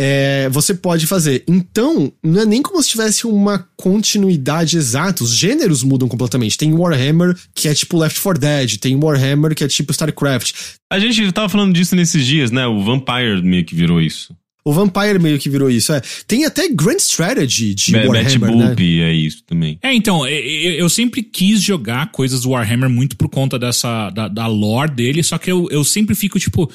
É, 0.00 0.48
você 0.50 0.74
pode 0.74 1.06
fazer. 1.06 1.42
Então, 1.48 2.12
não 2.22 2.42
é 2.42 2.46
nem 2.46 2.62
como 2.62 2.80
se 2.82 2.90
tivesse 2.90 3.26
uma 3.26 3.66
continuidade 3.76 4.76
exata. 4.76 5.24
Os 5.24 5.36
gêneros 5.36 5.82
mudam 5.82 6.08
completamente. 6.08 6.56
Tem 6.56 6.72
Warhammer, 6.72 7.36
que 7.52 7.68
é 7.68 7.74
tipo 7.74 7.98
Left 7.98 8.20
4 8.20 8.40
Dead. 8.40 8.76
Tem 8.76 8.94
Warhammer, 8.94 9.54
que 9.54 9.64
é 9.64 9.68
tipo 9.68 9.90
StarCraft. 9.90 10.52
A 10.90 11.00
gente 11.00 11.32
tava 11.32 11.48
falando 11.48 11.74
disso 11.74 11.96
nesses 11.96 12.24
dias, 12.24 12.50
né? 12.52 12.66
O 12.66 12.82
Vampire 12.82 13.42
meio 13.42 13.64
que 13.64 13.74
virou 13.74 14.00
isso. 14.00 14.34
O 14.64 14.72
Vampire 14.72 15.18
meio 15.18 15.38
que 15.38 15.48
virou 15.48 15.70
isso, 15.70 15.94
é. 15.94 16.02
Tem 16.26 16.44
até 16.44 16.68
Grand 16.68 16.98
Strategy 16.98 17.74
de 17.74 17.96
Warhammer, 17.96 18.38
Bat 18.38 18.54
né? 18.54 18.66
Boop 18.68 19.00
é 19.00 19.14
isso 19.14 19.42
também. 19.46 19.78
É, 19.82 19.94
então, 19.94 20.26
eu 20.28 20.88
sempre 20.90 21.22
quis 21.22 21.62
jogar 21.62 22.12
coisas 22.12 22.42
do 22.42 22.50
Warhammer 22.50 22.90
muito 22.90 23.16
por 23.16 23.30
conta 23.30 23.58
dessa, 23.58 24.10
da, 24.10 24.28
da 24.28 24.46
lore 24.46 24.90
dele, 24.90 25.22
só 25.22 25.38
que 25.38 25.50
eu, 25.50 25.68
eu 25.70 25.82
sempre 25.84 26.14
fico 26.14 26.38
tipo, 26.38 26.70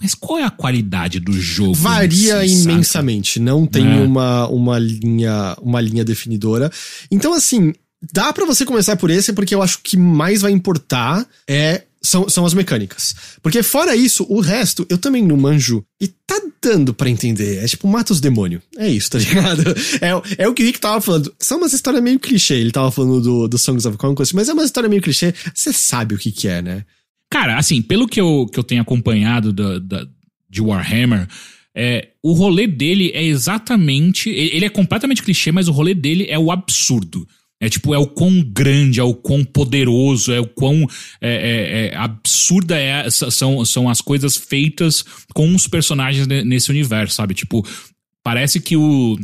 mas 0.00 0.14
qual 0.14 0.38
é 0.38 0.44
a 0.44 0.50
qualidade 0.50 1.18
do 1.20 1.32
jogo? 1.32 1.74
Varia 1.74 2.40
si, 2.46 2.56
saca? 2.58 2.72
imensamente, 2.72 3.40
não 3.40 3.66
tem 3.66 3.86
É. 3.86 4.00
uma, 4.02 4.46
uma 4.48 4.78
linha 4.78 5.56
uma 5.62 5.80
linha 5.80 6.04
definidora. 6.04 6.70
Então 7.10 7.32
assim, 7.32 7.72
dá 8.12 8.32
pra 8.32 8.44
você 8.44 8.64
começar 8.64 8.96
por 8.96 9.10
esse 9.10 9.32
porque 9.32 9.54
eu 9.54 9.62
acho 9.62 9.80
que 9.82 9.96
mais 9.96 10.42
vai 10.42 10.52
importar 10.52 11.26
é 11.48 11.82
são, 12.02 12.28
são 12.28 12.46
as 12.46 12.54
mecânicas. 12.54 13.16
Porque 13.42 13.62
fora 13.64 13.96
isso, 13.96 14.24
o 14.28 14.40
resto 14.40 14.86
eu 14.88 14.96
também 14.96 15.26
não 15.26 15.36
manjo 15.36 15.82
e 16.00 16.06
tá 16.06 16.40
dando 16.62 16.94
pra 16.94 17.10
entender. 17.10 17.64
É 17.64 17.66
tipo, 17.66 17.88
mata 17.88 18.12
os 18.12 18.20
demônios. 18.20 18.62
É 18.76 18.88
isso, 18.88 19.10
tá 19.10 19.18
ligado? 19.18 19.62
É, 20.00 20.44
é 20.44 20.48
o 20.48 20.54
que 20.54 20.62
o 20.62 20.66
Rick 20.66 20.78
tava 20.78 21.00
falando. 21.00 21.34
São 21.40 21.58
umas 21.58 21.72
histórias 21.72 22.00
meio 22.02 22.20
clichê. 22.20 22.54
Ele 22.54 22.70
tava 22.70 22.92
falando 22.92 23.20
do, 23.20 23.48
do 23.48 23.58
Songs 23.58 23.86
of 23.86 23.96
Conquest, 23.96 24.34
mas 24.34 24.48
é 24.48 24.52
uma 24.52 24.62
história 24.64 24.88
meio 24.88 25.02
clichê. 25.02 25.34
Você 25.52 25.72
sabe 25.72 26.14
o 26.14 26.18
que 26.18 26.30
que 26.30 26.46
é, 26.46 26.62
né? 26.62 26.84
Cara, 27.30 27.58
assim, 27.58 27.82
pelo 27.82 28.06
que 28.06 28.20
eu, 28.20 28.46
que 28.52 28.58
eu 28.58 28.64
tenho 28.64 28.82
acompanhado 28.82 29.52
da, 29.52 29.78
da- 29.78 30.06
de 30.48 30.62
Warhammer, 30.62 31.26
é, 31.74 32.08
o 32.22 32.32
rolê 32.32 32.66
dele 32.66 33.10
é 33.14 33.22
exatamente. 33.24 34.30
Ele 34.30 34.64
é 34.64 34.70
completamente 34.70 35.22
clichê, 35.22 35.50
mas 35.52 35.68
o 35.68 35.72
rolê 35.72 35.92
dele 35.94 36.26
é 36.28 36.38
o 36.38 36.50
absurdo. 36.50 37.26
É 37.60 37.68
tipo, 37.70 37.94
é 37.94 37.98
o 37.98 38.06
quão 38.06 38.42
grande, 38.42 39.00
é 39.00 39.02
o 39.02 39.14
quão 39.14 39.42
poderoso, 39.42 40.30
é 40.30 40.38
o 40.40 40.46
quão 40.46 40.86
é, 41.22 41.30
é, 41.30 41.86
é, 41.88 41.96
absurda 41.96 42.78
é, 42.78 43.08
são, 43.10 43.64
são 43.64 43.88
as 43.88 44.00
coisas 44.02 44.36
feitas 44.36 45.02
com 45.34 45.54
os 45.54 45.66
personagens 45.66 46.26
ne- 46.26 46.44
nesse 46.44 46.70
universo, 46.70 47.14
sabe? 47.14 47.32
Tipo, 47.32 47.66
parece 48.22 48.60
que 48.60 48.76
o, 48.76 49.18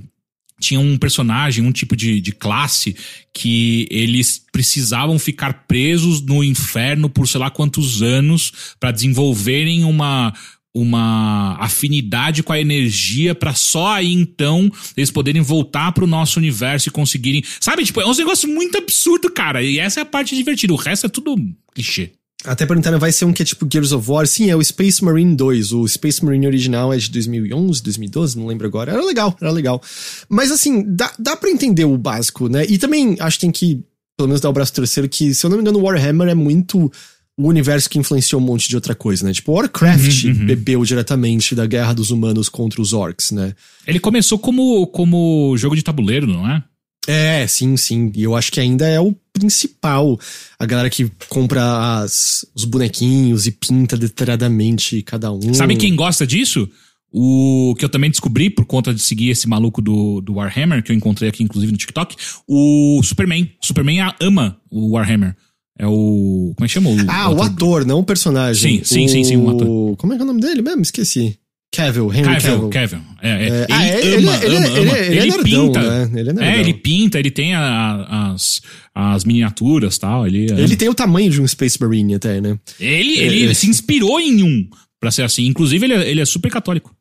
tinha 0.63 0.81
um 0.81 0.97
personagem, 0.97 1.65
um 1.65 1.73
tipo 1.73 1.97
de, 1.97 2.21
de 2.21 2.33
classe 2.33 2.97
que 3.35 3.87
eles 3.91 4.43
precisavam 4.53 5.19
ficar 5.19 5.65
presos 5.67 6.21
no 6.21 6.43
inferno 6.45 7.09
por 7.09 7.27
sei 7.27 7.41
lá 7.41 7.51
quantos 7.51 8.03
anos 8.03 8.75
pra 8.79 8.93
desenvolverem 8.93 9.85
uma 9.85 10.33
uma 10.75 11.55
afinidade 11.61 12.43
com 12.43 12.51
a 12.51 12.59
energia 12.59 13.35
pra 13.35 13.53
só 13.53 13.93
aí 13.93 14.11
então 14.11 14.71
eles 14.97 15.11
poderem 15.11 15.43
voltar 15.43 15.93
pro 15.93 16.07
nosso 16.07 16.39
universo 16.39 16.89
e 16.89 16.93
conseguirem, 16.93 17.45
sabe, 17.61 17.85
tipo, 17.85 18.01
é 18.01 18.07
um 18.07 18.15
negócio 18.15 18.49
muito 18.49 18.79
absurdo, 18.79 19.31
cara. 19.31 19.63
E 19.63 19.79
essa 19.79 20.01
é 20.01 20.03
a 20.03 20.07
parte 20.07 20.35
divertida, 20.35 20.73
o 20.73 20.77
resto 20.77 21.07
é 21.07 21.11
tudo 21.11 21.37
clichê. 21.75 22.13
Até 22.45 22.67
perguntaram, 22.67 22.99
vai 22.99 23.13
ser 23.13 23.25
um 23.25 23.33
que 23.33 23.43
é 23.43 23.45
tipo 23.45 23.69
Gears 23.71 23.93
of 23.93 24.11
War? 24.11 24.27
Sim, 24.27 24.51
é 24.51 24.57
o 24.57 24.63
Space 24.63 25.03
Marine 25.05 25.37
2. 25.37 25.73
O 25.73 25.87
Space 25.87 26.25
Marine 26.25 26.47
original 26.47 26.93
é 26.93 26.97
de 26.97 27.11
2011, 27.11 27.83
2012, 27.83 28.39
não 28.39 28.47
lembro 28.47 28.67
agora. 28.67 28.93
Era 28.93 29.05
legal, 29.05 29.37
era 29.41 29.51
legal. 29.51 29.81
Mas 30.29 30.51
assim, 30.51 30.85
dá, 30.87 31.13
dá 31.19 31.37
pra 31.37 31.51
entender 31.51 31.85
o 31.85 31.97
básico, 31.97 32.49
né? 32.49 32.65
E 32.69 32.79
também 32.79 33.17
acho 33.21 33.39
que 33.39 33.43
tem 33.43 33.53
que, 33.53 33.85
pelo 34.17 34.29
menos, 34.29 34.41
dar 34.41 34.51
o 34.51 34.53
braço 34.53 34.73
terceiro, 34.73 35.09
que, 35.09 35.35
se 35.35 35.47
eu 35.47 35.51
não 35.51 35.57
me 35.57 35.63
engano, 35.63 35.81
Warhammer 35.81 36.29
é 36.29 36.35
muito 36.35 36.91
o 37.39 37.49
universo 37.49 37.89
que 37.89 37.99
influenciou 37.99 38.41
um 38.41 38.45
monte 38.45 38.69
de 38.69 38.75
outra 38.75 38.95
coisa, 38.95 39.25
né? 39.25 39.33
Tipo, 39.33 39.53
Warcraft 39.53 40.25
bebeu 40.47 40.85
diretamente 40.85 41.55
da 41.55 41.65
guerra 41.65 41.93
dos 41.93 42.11
humanos 42.11 42.49
contra 42.49 42.83
os 42.83 42.93
orcs, 42.93 43.31
né? 43.31 43.55
Ele 43.87 43.99
começou 43.99 44.39
como 44.39 44.87
como 44.89 45.57
jogo 45.57 45.77
de 45.77 45.83
tabuleiro, 45.83 46.27
não 46.27 46.49
é? 46.49 46.63
É, 47.07 47.47
sim, 47.47 47.77
sim. 47.77 48.13
E 48.15 48.23
eu 48.23 48.37
acho 48.37 48.53
que 48.53 48.61
ainda 48.61 48.87
é 48.87 49.01
o 49.01 49.17
principal. 49.33 50.19
A 50.59 50.67
galera 50.67 50.91
que 50.91 51.11
compra 51.29 52.01
as, 52.03 52.45
os 52.55 52.65
bonequinhos 52.65 53.47
e 53.47 53.51
pinta 53.53 53.97
detalhadamente 53.97 55.03
cada 55.03 55.33
um. 55.33 55.55
Sabe 55.55 55.77
quem 55.77 55.95
gosta 55.97 56.27
disso? 56.27 56.69
O 57.15 57.75
que 57.79 57.85
eu 57.85 57.91
também 57.91 58.11
descobri 58.11 58.49
por 58.49 58.65
conta 58.65 58.95
de 58.95 59.03
seguir 59.03 59.29
esse 59.31 59.47
maluco 59.47 59.83
do, 59.83 60.23
do 60.23 60.35
Warhammer, 60.35 60.83
que 60.83 60.91
eu 60.93 60.97
encontrei 60.97 61.29
aqui 61.29 61.43
inclusive 61.43 61.71
no 61.71 61.77
TikTok, 61.77 62.17
o 62.49 63.03
Superman. 63.03 63.51
Superman 63.63 64.15
ama 64.21 64.59
o 64.71 64.93
Warhammer. 64.93 65.37
É 65.79 65.87
o. 65.87 66.53
Como 66.57 66.65
é 66.65 66.69
que 66.69 66.73
chama? 66.75 66.91
O, 66.91 66.97
Ah, 67.09 67.31
o 67.31 67.43
ator, 67.43 67.85
não 67.85 67.99
o 67.99 68.05
personagem. 68.05 68.79
Sim, 68.79 68.85
sim, 68.85 69.09
sim, 69.09 69.25
sim, 69.25 69.37
o 69.37 69.51
ator. 69.51 69.97
Como 69.97 70.13
é 70.13 70.17
que 70.17 70.23
é 70.23 70.25
o 70.25 70.27
nome 70.27 70.41
dele 70.41 70.63
mesmo? 70.63 70.83
Esqueci. 70.83 71.39
Cavill, 71.75 72.13
Henry 72.13 72.35
Cavill, 72.35 72.69
Cavill. 72.69 72.71
Cavill. 72.71 73.01
É, 73.23 73.29
é. 73.31 73.33
É, 73.33 73.47
Ele, 73.47 73.67
ah, 73.71 73.87
é, 73.87 74.07
ele- 74.07 74.17
ama, 74.29 74.37
ele- 74.45 74.57
ama, 74.57 74.67
ele- 74.67 74.79
ama. 74.91 74.99
ele 74.99 75.19
é 75.19 75.25
nerdão, 75.25 75.73
né? 75.73 76.03
Ele 76.03 76.21
é 76.21 76.33
nerdão. 76.35 76.45
É, 76.45 76.61
ele 76.61 76.75
pinta, 76.75 77.19
ele 77.19 77.31
tem 77.31 77.55
a- 77.55 78.33
as, 78.35 78.61
as 78.95 79.25
miniaturas 79.25 79.97
e 79.97 80.01
tal. 80.01 80.27
Ele, 80.27 80.53
é. 80.53 80.61
Ele 80.61 80.77
tem 80.77 80.89
o 80.91 80.95
tamanho 80.95 81.31
de 81.31 81.41
um 81.41 81.49
Space 81.49 81.81
Marine 81.81 82.15
até, 82.17 82.41
né? 82.43 82.59
ele, 82.79 83.19
ele 83.19 83.47
é. 83.51 83.55
se 83.55 83.69
inspirou 83.69 84.21
em 84.21 84.43
um 84.43 84.69
pra 85.01 85.11
ser 85.11 85.23
assim. 85.23 85.47
Inclusive, 85.47 85.85
ele 85.87 85.95
é, 85.95 86.11
ele 86.11 86.21
é 86.21 86.25
super 86.27 86.51
católico. 86.53 86.95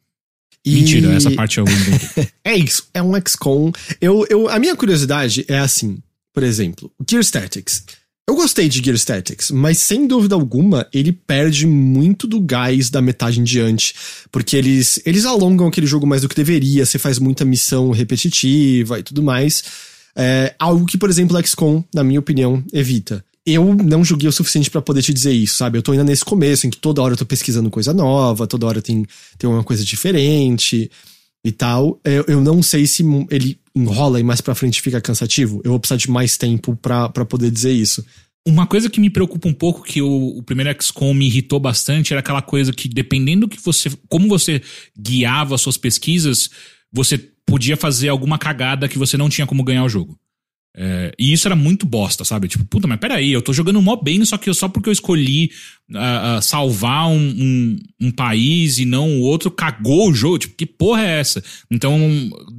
E- 0.65 0.75
Mentira, 0.75 1.11
essa 1.13 1.31
parte 1.31 1.57
eu 1.57 1.65
inventei. 1.65 2.27
É 2.45 2.55
isso, 2.55 2.87
é 2.93 3.01
um 3.03 3.11
XCOM. 3.27 3.71
Eu, 3.99 4.25
eu, 4.29 4.47
a 4.49 4.57
minha 4.57 4.75
curiosidade 4.75 5.43
é 5.49 5.59
assim, 5.59 5.97
por 6.33 6.43
exemplo, 6.43 6.89
Gear 7.09 7.21
Statics. 7.23 7.83
Eu 8.31 8.35
gostei 8.35 8.69
de 8.69 8.81
Gear 8.81 8.95
Statics, 8.95 9.51
mas 9.51 9.77
sem 9.77 10.07
dúvida 10.07 10.35
alguma 10.35 10.87
ele 10.93 11.11
perde 11.11 11.67
muito 11.67 12.25
do 12.25 12.39
gás 12.39 12.89
da 12.89 13.01
metade 13.01 13.41
em 13.41 13.43
diante, 13.43 13.93
porque 14.31 14.55
eles, 14.55 15.01
eles 15.05 15.25
alongam 15.25 15.67
aquele 15.67 15.85
jogo 15.85 16.07
mais 16.07 16.21
do 16.21 16.29
que 16.29 16.35
deveria, 16.35 16.85
você 16.85 16.97
faz 16.97 17.19
muita 17.19 17.43
missão 17.43 17.91
repetitiva 17.91 18.97
e 18.97 19.03
tudo 19.03 19.21
mais. 19.21 19.61
É, 20.15 20.55
algo 20.57 20.85
que, 20.85 20.97
por 20.97 21.09
exemplo, 21.09 21.37
XCOM, 21.45 21.83
na 21.93 22.05
minha 22.05 22.21
opinião, 22.21 22.63
evita. 22.71 23.21
Eu 23.45 23.75
não 23.75 24.01
joguei 24.01 24.29
o 24.29 24.31
suficiente 24.31 24.71
pra 24.71 24.81
poder 24.81 25.01
te 25.01 25.13
dizer 25.13 25.33
isso, 25.33 25.57
sabe? 25.57 25.77
Eu 25.77 25.81
tô 25.81 25.91
ainda 25.91 26.05
nesse 26.05 26.23
começo, 26.23 26.65
em 26.65 26.69
que 26.69 26.77
toda 26.77 27.01
hora 27.01 27.15
eu 27.15 27.17
tô 27.17 27.25
pesquisando 27.25 27.69
coisa 27.69 27.93
nova, 27.93 28.47
toda 28.47 28.65
hora 28.65 28.81
tem, 28.81 29.05
tem 29.37 29.49
uma 29.49 29.61
coisa 29.61 29.83
diferente 29.83 30.89
e 31.43 31.51
tal. 31.51 31.99
Eu, 32.01 32.23
eu 32.29 32.39
não 32.39 32.63
sei 32.63 32.87
se 32.87 33.03
ele 33.29 33.59
enrola 33.75 34.19
e 34.19 34.23
mais 34.23 34.41
pra 34.41 34.55
frente 34.55 34.81
fica 34.81 35.01
cansativo. 35.01 35.61
Eu 35.63 35.71
vou 35.71 35.79
precisar 35.79 35.97
de 35.97 36.09
mais 36.09 36.37
tempo 36.37 36.75
pra 36.75 37.09
poder 37.09 37.51
dizer 37.51 37.71
isso. 37.71 38.05
Uma 38.45 38.65
coisa 38.65 38.89
que 38.89 38.99
me 38.99 39.09
preocupa 39.09 39.47
um 39.47 39.53
pouco, 39.53 39.83
que 39.83 40.01
o, 40.01 40.37
o 40.37 40.43
primeiro 40.43 40.75
XCOM 40.81 41.13
me 41.13 41.27
irritou 41.27 41.59
bastante, 41.59 42.11
era 42.11 42.21
aquela 42.21 42.41
coisa 42.41 42.73
que, 42.73 42.87
dependendo 42.89 43.47
que 43.47 43.59
você. 43.63 43.91
como 44.09 44.27
você 44.27 44.61
guiava 44.97 45.53
as 45.53 45.61
suas 45.61 45.77
pesquisas, 45.77 46.49
você 46.91 47.19
podia 47.45 47.77
fazer 47.77 48.09
alguma 48.09 48.39
cagada 48.39 48.87
que 48.87 48.97
você 48.97 49.15
não 49.15 49.29
tinha 49.29 49.45
como 49.45 49.63
ganhar 49.63 49.83
o 49.83 49.89
jogo. 49.89 50.17
É, 50.75 51.13
e 51.19 51.33
isso 51.33 51.47
era 51.47 51.55
muito 51.55 51.85
bosta, 51.85 52.23
sabe? 52.23 52.47
Tipo, 52.47 52.63
puta, 52.63 52.87
mas 52.87 52.99
peraí, 52.99 53.31
eu 53.31 53.41
tô 53.41 53.51
jogando 53.51 53.81
mó 53.81 53.95
bem, 53.97 54.23
só 54.23 54.37
que 54.37 54.53
só 54.53 54.69
porque 54.69 54.87
eu 54.87 54.93
escolhi 54.93 55.51
ah, 55.93 56.37
ah, 56.37 56.41
salvar 56.41 57.07
um, 57.09 57.17
um, 57.17 57.79
um 58.07 58.11
país 58.11 58.77
e 58.77 58.85
não 58.85 59.19
o 59.19 59.21
outro, 59.21 59.51
cagou 59.51 60.09
o 60.09 60.13
jogo. 60.13 60.37
Tipo, 60.39 60.55
que 60.55 60.65
porra 60.65 61.03
é 61.05 61.19
essa? 61.19 61.43
Então, 61.69 61.99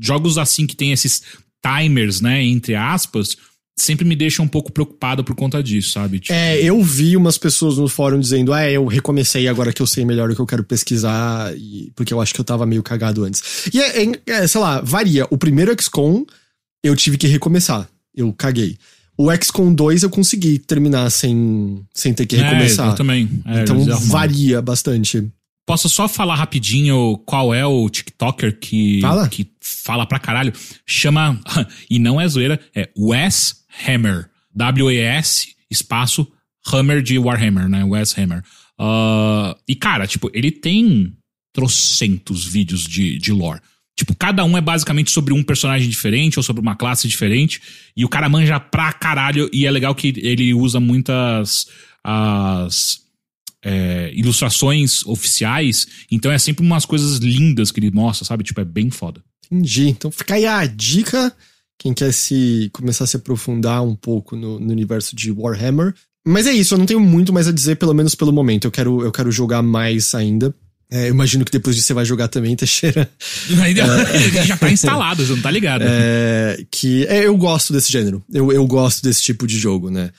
jogos 0.01 0.37
assim 0.37 0.67
que 0.67 0.77
tem 0.77 0.93
esses 0.93 1.23
timers, 1.65 2.21
né, 2.21 2.43
entre 2.45 2.75
aspas, 2.75 3.35
sempre 3.79 4.05
me 4.05 4.15
deixam 4.15 4.45
um 4.45 4.49
pouco 4.49 4.71
preocupado 4.71 5.25
por 5.25 5.35
conta 5.35 5.63
disso, 5.63 5.93
sabe? 5.93 6.21
Tipo, 6.21 6.35
É, 6.35 6.61
eu 6.63 6.83
vi 6.83 7.17
umas 7.17 7.39
pessoas 7.39 7.79
no 7.79 7.89
fórum 7.89 8.21
dizendo: 8.21 8.53
Ah, 8.53 8.69
eu 8.71 8.85
recomecei 8.87 9.49
agora 9.49 9.73
que 9.73 9.81
eu 9.81 9.87
sei 9.87 10.05
melhor 10.05 10.31
o 10.31 10.35
que 10.35 10.41
eu 10.41 10.47
quero 10.47 10.65
pesquisar, 10.65 11.57
e, 11.57 11.91
porque 11.97 12.13
eu 12.13 12.21
acho 12.21 12.35
que 12.35 12.41
eu 12.41 12.45
tava 12.45 12.67
meio 12.67 12.83
cagado 12.83 13.25
antes. 13.25 13.69
E 13.73 13.81
é, 13.81 14.05
é- 14.05 14.21
é, 14.27 14.47
sei 14.47 14.61
lá, 14.61 14.83
varia. 14.83 15.27
O 15.31 15.39
primeiro 15.39 15.75
XCOM 15.81 16.27
eu 16.85 16.95
tive 16.95 17.17
que 17.17 17.27
recomeçar. 17.27 17.89
Eu 18.15 18.33
caguei. 18.33 18.77
O 19.17 19.31
XCOM 19.35 19.73
2 19.75 20.03
eu 20.03 20.11
consegui 20.11 20.59
terminar 20.59 21.09
sem, 21.11 21.85
sem 21.95 22.13
ter 22.15 22.27
que 22.27 22.37
É, 22.37 22.43
recomeçar. 22.43 22.89
eu 22.91 22.95
também. 22.95 23.29
É, 23.45 23.63
então 23.63 23.77
arrumaram. 23.77 24.01
varia 24.07 24.63
bastante. 24.63 25.31
Posso 25.67 25.89
só 25.89 26.09
falar 26.09 26.35
rapidinho 26.35 27.17
qual 27.25 27.55
é 27.55 27.65
o 27.65 27.89
TikToker 27.89 28.59
que 28.59 29.01
Fala. 29.01 29.29
que 29.29 29.49
fala 29.61 30.05
pra 30.07 30.19
caralho? 30.19 30.53
Chama, 30.85 31.41
e 31.89 31.99
não 31.99 32.21
é 32.21 32.27
zoeira, 32.27 32.59
é 32.75 32.91
Wes 32.99 33.63
Hammer. 33.87 34.29
W-E-S, 34.55 35.55
espaço, 35.71 36.27
Hammer 36.73 37.01
de 37.03 37.19
Warhammer, 37.19 37.69
né? 37.69 37.85
Wes 37.85 38.17
Hammer. 38.19 38.43
Ah, 38.79 39.57
e 39.69 39.75
cara, 39.77 40.07
tipo, 40.07 40.31
ele 40.35 40.51
tem 40.51 41.13
trocentos 41.55 42.45
vídeos 42.45 42.83
de, 42.83 43.19
de 43.19 43.33
lore. 43.33 43.61
Tipo, 43.97 44.17
cada 44.17 44.45
um 44.45 44.57
é 44.57 44.61
basicamente 44.61 45.11
sobre 45.11 45.35
um 45.35 45.43
personagem 45.43 45.89
diferente 45.89 46.39
ou 46.39 46.43
sobre 46.43 46.63
uma 46.63 46.75
classe 46.75 47.07
diferente. 47.07 47.61
E 47.97 48.05
o 48.05 48.09
cara 48.09 48.29
manja 48.29 48.59
pra 48.59 48.93
caralho. 48.93 49.49
E 49.53 49.67
é 49.67 49.71
legal 49.71 49.95
que 49.95 50.15
ele 50.17 50.55
usa 50.55 50.81
muitas 50.81 51.67
as 52.03 53.01
é, 53.63 54.11
ilustrações 54.15 55.05
oficiais. 55.07 55.87
Então 56.11 56.33
é 56.33 56.39
sempre 56.39 56.65
umas 56.65 56.85
coisas 56.85 57.19
lindas 57.19 57.71
que 57.71 57.81
ele 57.81 57.91
mostra, 57.91 58.25
sabe? 58.25 58.45
Tipo, 58.45 58.61
é 58.61 58.65
bem 58.65 58.91
foda. 58.91 59.23
Entendi. 59.51 59.89
Então 59.89 60.11
fica 60.11 60.35
aí 60.35 60.47
a 60.47 60.65
dica. 60.67 61.35
Quem 61.79 61.93
quer 61.93 62.13
se 62.13 62.71
começar 62.73 63.05
a 63.05 63.07
se 63.07 63.17
aprofundar 63.17 63.83
um 63.83 63.95
pouco 63.95 64.37
no, 64.37 64.59
no 64.59 64.71
universo 64.71 65.15
de 65.15 65.31
Warhammer. 65.31 65.95
Mas 66.25 66.47
é 66.47 66.53
isso, 66.53 66.75
eu 66.75 66.79
não 66.79 66.87
tenho 66.87 67.01
muito 67.01 67.33
mais 67.33 67.49
a 67.49 67.53
dizer, 67.53 67.77
pelo 67.77 67.93
menos 67.93 68.15
pelo 68.15 68.33
momento. 68.33 68.67
Eu 68.67 68.71
quero, 68.71 69.03
eu 69.03 69.11
quero 69.11 69.33
jogar 69.33 69.61
mais 69.61 70.15
ainda. 70.15 70.55
É, 70.95 71.09
imagino 71.09 71.43
que 71.45 71.51
depois 71.51 71.75
disso 71.75 71.87
você 71.89 71.95
vai 71.95 72.05
jogar 72.05 72.29
também, 72.29 72.55
Teixeira. 72.57 73.09
Ainda- 73.63 73.85
Já 74.45 74.57
tá 74.59 74.71
instalado, 74.71 75.25
você 75.25 75.33
não 75.35 75.41
tá 75.41 75.51
ligado. 75.51 75.85
É, 75.87 76.65
que 76.71 77.07
é, 77.07 77.27
eu 77.27 77.37
gosto 77.37 77.73
desse 77.73 77.91
gênero. 77.91 78.23
Eu, 78.33 78.53
eu 78.53 78.67
gosto 78.67 79.03
desse 79.03 79.23
tipo 79.23 79.47
de 79.47 79.59
jogo, 79.59 79.91
né? 79.91 80.11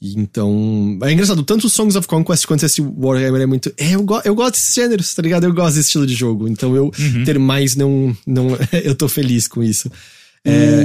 E 0.00 0.18
então. 0.18 0.98
É 1.02 1.12
engraçado, 1.12 1.42
tanto 1.42 1.66
o 1.66 1.70
Songs 1.70 1.94
of 1.96 2.08
Conquest 2.08 2.46
quanto 2.46 2.64
esse 2.64 2.80
Warhammer 2.80 3.42
é 3.42 3.46
muito. 3.46 3.72
É, 3.76 3.94
eu, 3.94 4.02
go, 4.02 4.20
eu 4.24 4.34
gosto 4.34 4.52
desses 4.54 4.74
gêneros, 4.74 5.14
tá 5.14 5.22
ligado? 5.22 5.44
Eu 5.44 5.52
gosto 5.52 5.76
desse 5.76 5.88
estilo 5.88 6.06
de 6.06 6.14
jogo. 6.14 6.48
Então 6.48 6.74
eu 6.74 6.90
ter 7.24 7.38
mais 7.38 7.76
não. 7.76 8.16
não 8.26 8.48
eu 8.82 8.94
tô 8.94 9.08
feliz 9.08 9.46
com 9.46 9.62
isso. 9.62 9.90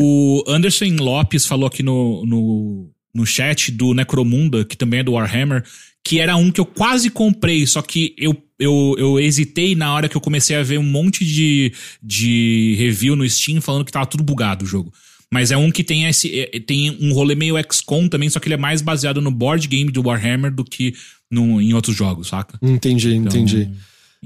O 0.01 0.43
Anderson 0.47 0.95
Lopes 0.99 1.45
falou 1.45 1.67
aqui 1.67 1.83
no, 1.83 2.25
no, 2.25 2.89
no 3.13 3.25
chat 3.25 3.71
do 3.71 3.93
Necromunda, 3.93 4.63
que 4.63 4.77
também 4.77 5.01
é 5.01 5.03
do 5.03 5.13
Warhammer, 5.13 5.63
que 6.03 6.19
era 6.19 6.35
um 6.35 6.51
que 6.51 6.61
eu 6.61 6.65
quase 6.65 7.09
comprei, 7.09 7.65
só 7.67 7.81
que 7.81 8.13
eu, 8.17 8.35
eu, 8.59 8.95
eu 8.97 9.19
hesitei 9.19 9.73
na 9.75 9.93
hora 9.93 10.09
que 10.09 10.17
eu 10.17 10.21
comecei 10.21 10.55
a 10.55 10.63
ver 10.63 10.77
um 10.77 10.83
monte 10.83 11.23
de, 11.25 11.71
de 12.03 12.75
review 12.77 13.15
no 13.15 13.27
Steam 13.29 13.61
falando 13.61 13.85
que 13.85 13.91
tava 13.91 14.05
tudo 14.05 14.23
bugado 14.23 14.65
o 14.65 14.67
jogo. 14.67 14.91
Mas 15.31 15.51
é 15.51 15.57
um 15.57 15.69
que 15.71 15.83
tem 15.83 16.05
esse. 16.05 16.39
é- 16.39 16.59
tem 16.59 16.97
um 16.99 17.13
rolê 17.13 17.35
meio 17.35 17.55
XCOM 17.71 18.07
também, 18.07 18.29
só 18.29 18.39
que 18.39 18.47
ele 18.47 18.55
é 18.55 18.57
mais 18.57 18.81
baseado 18.81 19.21
no 19.21 19.29
board 19.31 19.67
game 19.67 19.91
do 19.91 20.01
Warhammer 20.05 20.51
do 20.53 20.63
que 20.63 20.93
no, 21.29 21.61
em 21.61 21.73
outros 21.73 21.95
jogos, 21.95 22.27
saca? 22.29 22.57
Entendi, 22.61 23.13
Então, 23.13 23.31
entendi. 23.39 23.69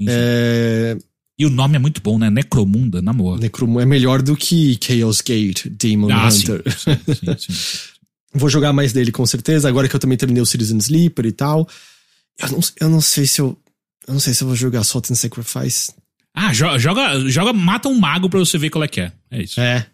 É, 0.08 0.96
E 1.38 1.44
o 1.44 1.50
nome 1.50 1.76
é 1.76 1.78
muito 1.78 2.00
bom, 2.00 2.18
né? 2.18 2.30
Necromunda, 2.30 3.02
na 3.02 3.12
boa. 3.12 3.36
Necrom 3.38 3.78
é 3.80 3.84
melhor 3.86 4.22
do 4.22 4.36
que 4.36 4.78
Chaos 4.80 5.20
Gate, 5.20 5.66
Demon 5.68 6.08
Ah, 6.12 6.30
sim, 6.30 6.44
Hunter. 6.50 6.62
sim, 6.72 7.14
sim, 7.14 7.52
sim. 7.52 7.52
Vou 8.36 8.48
jogar 8.48 8.72
mais 8.72 8.92
dele 8.92 9.12
com 9.12 9.24
certeza, 9.26 9.68
agora 9.68 9.88
que 9.88 9.94
eu 9.94 10.00
também 10.00 10.16
terminei 10.18 10.42
o 10.42 10.46
Citizen 10.46 10.78
Sleeper 10.78 11.26
e 11.26 11.32
tal. 11.32 11.68
Eu 12.40 12.48
não, 12.50 12.60
eu 12.80 12.88
não 12.88 13.00
sei 13.00 13.26
se 13.26 13.40
eu. 13.40 13.56
Eu 14.06 14.14
não 14.14 14.20
sei 14.20 14.34
se 14.34 14.42
eu 14.42 14.48
vou 14.48 14.56
jogar 14.56 14.84
Salt 14.84 15.10
and 15.10 15.14
Sacrifice. 15.14 15.92
Ah, 16.34 16.52
jo- 16.52 16.78
joga, 16.78 17.20
joga, 17.30 17.52
mata 17.52 17.88
um 17.88 17.98
mago 17.98 18.28
pra 18.28 18.38
você 18.38 18.58
ver 18.58 18.70
qual 18.70 18.84
é 18.84 18.88
que 18.88 19.00
é. 19.00 19.12
É 19.30 19.42
isso. 19.42 19.60
É. 19.60 19.86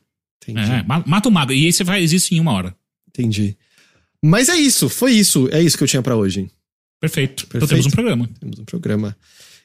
Entendi. 0.43 0.71
É, 0.71 0.83
ma- 0.83 1.05
mata 1.07 1.29
um 1.29 1.33
mago. 1.33 1.53
E 1.53 1.67
aí 1.67 1.73
você 1.73 1.85
faz 1.85 2.13
isso 2.13 2.35
em 2.35 2.41
uma 2.41 2.53
hora. 2.53 2.75
Entendi. 3.09 3.57
Mas 4.25 4.49
é 4.49 4.57
isso, 4.57 4.89
foi 4.89 5.13
isso. 5.13 5.49
É 5.53 5.61
isso 5.63 5.77
que 5.77 5.85
eu 5.85 5.89
tinha 5.89 6.03
pra 6.03 6.17
hoje. 6.17 6.51
Perfeito. 7.01 7.45
Então 7.47 7.61
Perfeito. 7.61 7.69
temos 7.71 7.87
um 7.87 7.91
programa. 7.91 8.29
Temos 8.41 8.59
um 8.59 8.65
programa. 8.65 9.17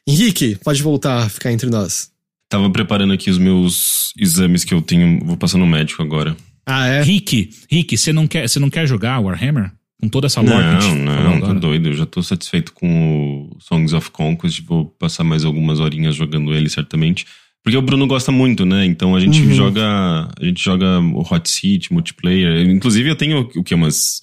Henrique, 0.07 0.55
pode 0.63 0.81
voltar 0.83 1.23
a 1.23 1.29
ficar 1.29 1.51
entre 1.51 1.69
nós. 1.69 2.11
Tava 2.47 2.69
preparando 2.69 3.11
aqui 3.13 3.29
os 3.29 3.37
meus 3.37 4.13
exames 4.19 4.63
que 4.63 4.73
eu 4.73 4.81
tenho. 4.81 5.25
Vou 5.25 5.35
passar 5.37 5.57
no 5.57 5.65
médico 5.65 6.01
agora. 6.03 6.35
Ah, 6.65 6.87
é? 6.87 7.01
Rick, 7.03 7.49
Rick, 7.69 7.97
você 7.97 8.11
não 8.13 8.27
quer, 8.27 8.47
você 8.47 8.59
não 8.59 8.69
quer 8.69 8.87
jogar 8.87 9.19
Warhammer? 9.19 9.71
Com 10.05 10.09
toda 10.09 10.27
essa 10.27 10.41
lore 10.41 10.53
que 10.57 10.63
a 10.63 10.73
Não, 10.73 10.81
gente 10.81 11.05
falou 11.05 11.23
não, 11.23 11.31
tá 11.31 11.37
agora? 11.47 11.59
doido. 11.59 11.89
Eu 11.89 11.93
já 11.93 12.05
tô 12.05 12.21
satisfeito 12.21 12.71
com 12.73 13.49
o 13.51 13.57
Songs 13.59 13.93
of 13.93 14.11
Conquest. 14.11 14.61
Vou 14.61 14.85
passar 14.85 15.23
mais 15.23 15.43
algumas 15.43 15.79
horinhas 15.79 16.15
jogando 16.15 16.53
ele, 16.53 16.69
certamente. 16.69 17.25
Porque 17.63 17.75
o 17.77 17.81
Bruno 17.81 18.05
gosta 18.05 18.31
muito, 18.31 18.65
né? 18.65 18.85
Então 18.85 19.15
a 19.15 19.19
gente 19.19 19.41
Uhum. 19.41 19.53
joga. 19.53 20.29
A 20.39 20.45
gente 20.45 20.63
joga 20.63 20.99
o 20.99 21.21
Hot 21.21 21.49
Seat, 21.49 21.91
multiplayer. 21.91 22.67
Inclusive, 22.69 23.09
eu 23.09 23.15
tenho 23.15 23.49
o 23.55 23.63
que? 23.63 23.73
Umas 23.73 24.21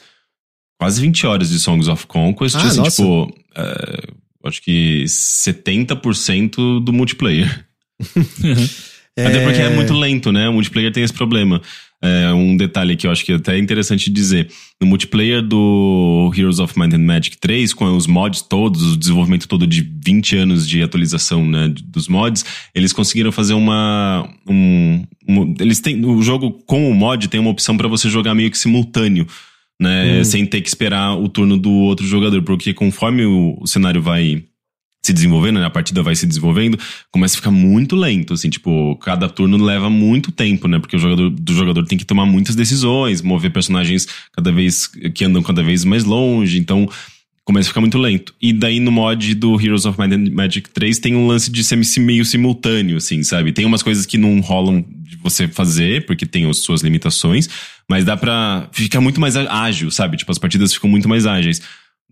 quase 0.81 1.01
20 1.01 1.27
horas 1.27 1.51
de 1.51 1.59
Songs 1.59 1.89
of 1.89 2.07
Conquest. 2.07 2.55
Ah, 2.57 2.63
assim, 2.67 2.83
tipo. 2.85 3.35
é, 3.57 4.03
acho 4.45 4.63
que 4.63 5.05
70% 5.07 6.85
do 6.85 6.93
multiplayer. 6.93 7.67
Até 9.19 9.45
porque 9.45 9.61
é 9.61 9.69
muito 9.71 9.93
lento, 9.93 10.33
né? 10.33 10.49
O 10.49 10.53
multiplayer 10.55 10.91
tem 10.93 11.03
esse 11.03 11.13
problema. 11.13 11.61
É, 12.05 12.33
um 12.33 12.57
detalhe 12.57 12.97
que 12.97 13.07
eu 13.07 13.11
acho 13.13 13.25
que 13.25 13.31
é 13.33 13.37
até 13.37 13.57
interessante 13.59 14.11
dizer. 14.11 14.49
No 14.81 14.87
multiplayer 14.89 15.41
do 15.41 16.33
Heroes 16.37 16.59
of 16.59 16.77
Might 16.79 16.95
and 16.97 17.01
Magic 17.05 17.37
3, 17.39 17.73
com 17.75 17.85
os 17.97 18.07
mods 18.09 18.43
todos, 18.43 18.95
o 18.95 18.97
desenvolvimento 18.97 19.47
todo 19.47 19.67
de 19.67 19.89
20 20.05 20.37
anos 20.37 20.67
de 20.67 20.83
atualização 20.83 21.47
né, 21.47 21.73
dos 21.85 22.09
mods, 22.09 22.45
eles 22.75 22.93
conseguiram 22.93 23.31
fazer 23.31 23.55
uma. 23.55 24.29
Um, 24.49 25.05
um- 25.29 25.55
eles 25.61 25.79
têm. 25.79 26.05
O 26.05 26.21
jogo 26.23 26.51
com 26.67 26.91
o 26.91 26.95
mod 26.95 27.29
tem 27.29 27.39
uma 27.39 27.51
opção 27.51 27.77
para 27.77 27.87
você 27.89 28.09
jogar 28.11 28.35
meio 28.35 28.51
que 28.51 28.59
simultâneo. 28.59 29.27
Né, 29.81 30.19
Sem 30.25 30.47
ter 30.47 30.61
que 30.61 30.69
esperar 30.69 31.17
o 31.19 31.29
turno 31.29 31.57
do 31.57 31.71
outro 31.71 32.07
jogador, 32.07 32.41
porque 32.43 32.73
conforme 32.73 33.25
o, 33.25 33.59
o 33.61 33.67
cenário 33.67 34.01
vai 34.01 34.43
se 35.05 35.13
desenvolvendo, 35.13 35.59
né? 35.59 35.67
A 35.67 35.71
partida 35.71 36.03
vai 36.03 36.15
se 36.15 36.27
desenvolvendo, 36.27 36.79
começa 37.11 37.35
a 37.35 37.39
ficar 37.39 37.51
muito 37.51 37.97
lento, 37.97 38.35
assim, 38.35 38.49
tipo, 38.49 38.97
cada 38.97 39.29
turno 39.29 39.57
leva 39.57 39.91
muito 39.91 40.31
tempo, 40.31 40.69
né? 40.69 40.79
Porque 40.79 40.95
o 40.95 40.99
jogador 40.99 41.29
do 41.29 41.55
jogador 41.55 41.85
tem 41.85 41.99
que 41.99 42.05
tomar 42.05 42.25
muitas 42.25 42.55
decisões, 42.55 43.21
mover 43.21 43.51
personagens 43.51 44.07
cada 44.33 44.53
vez 44.53 44.87
que 44.87 45.25
andam 45.25 45.43
cada 45.43 45.63
vez 45.63 45.85
mais 45.85 46.05
longe, 46.05 46.59
então 46.59 46.89
começa 47.45 47.69
a 47.69 47.71
ficar 47.71 47.81
muito 47.81 47.99
lento. 47.99 48.33
E 48.41 48.53
daí 48.53 48.79
no 48.79 48.93
mod 48.93 49.35
do 49.35 49.61
Heroes 49.61 49.85
of 49.85 49.99
Magic 50.31 50.71
3 50.71 50.99
tem 51.01 51.17
um 51.17 51.27
lance 51.27 51.51
de 51.51 51.65
ser 51.65 51.77
meio 51.99 52.25
simultâneo, 52.25 52.97
assim, 52.97 53.25
sabe? 53.25 53.53
Tem 53.53 53.65
umas 53.65 53.83
coisas 53.83 54.07
que 54.07 54.17
não 54.17 54.41
rolam 54.41 54.85
de 54.89 55.17
você 55.17 55.49
fazer, 55.49 56.07
porque 56.07 56.25
tem 56.25 56.49
as 56.49 56.59
suas 56.59 56.83
limitações, 56.83 57.49
mas 57.91 58.05
dá 58.05 58.17
pra 58.17 58.69
ficar 58.71 59.01
muito 59.01 59.21
mais 59.21 59.37
ágil, 59.37 59.91
sabe? 59.91 60.17
Tipo, 60.17 60.31
as 60.31 60.39
partidas 60.39 60.73
ficam 60.73 60.89
muito 60.89 61.09
mais 61.09 61.27
ágeis. 61.27 61.61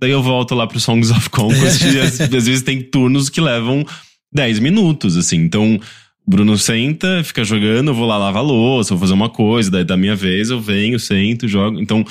Daí 0.00 0.10
eu 0.10 0.22
volto 0.22 0.54
lá 0.54 0.66
pro 0.66 0.80
Songs 0.80 1.10
of 1.10 1.28
Conquest 1.28 1.82
e 1.82 2.00
às, 2.00 2.18
às 2.20 2.28
vezes 2.46 2.62
tem 2.62 2.80
turnos 2.80 3.28
que 3.28 3.40
levam 3.40 3.84
10 4.32 4.58
minutos, 4.60 5.16
assim. 5.16 5.36
Então, 5.36 5.78
o 6.26 6.30
Bruno 6.30 6.56
senta, 6.56 7.22
fica 7.22 7.44
jogando, 7.44 7.88
eu 7.88 7.94
vou 7.94 8.06
lá 8.06 8.16
lavar 8.16 8.42
louça, 8.42 8.94
vou 8.94 9.00
fazer 9.00 9.12
uma 9.12 9.28
coisa, 9.28 9.70
daí 9.70 9.84
da 9.84 9.96
minha 9.96 10.16
vez 10.16 10.50
eu 10.50 10.60
venho, 10.60 10.98
sento, 10.98 11.46
jogo. 11.46 11.78
Então, 11.80 12.04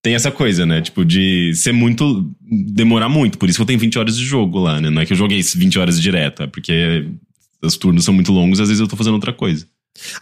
tem 0.00 0.14
essa 0.14 0.30
coisa, 0.30 0.64
né? 0.64 0.80
Tipo, 0.80 1.04
de 1.04 1.52
ser 1.54 1.72
muito. 1.72 2.30
demorar 2.72 3.08
muito. 3.08 3.36
Por 3.36 3.48
isso 3.48 3.58
que 3.58 3.62
eu 3.62 3.66
tenho 3.66 3.80
20 3.80 3.98
horas 3.98 4.16
de 4.16 4.24
jogo 4.24 4.58
lá, 4.60 4.80
né? 4.80 4.88
Não 4.88 5.02
é 5.02 5.06
que 5.06 5.12
eu 5.12 5.16
joguei 5.16 5.42
20 5.42 5.78
horas 5.78 6.00
direto, 6.00 6.44
é 6.44 6.46
porque 6.46 7.06
os 7.60 7.76
turnos 7.76 8.04
são 8.04 8.14
muito 8.14 8.30
longos 8.30 8.60
às 8.60 8.68
vezes 8.68 8.80
eu 8.80 8.86
tô 8.86 8.94
fazendo 8.94 9.14
outra 9.14 9.32
coisa. 9.32 9.66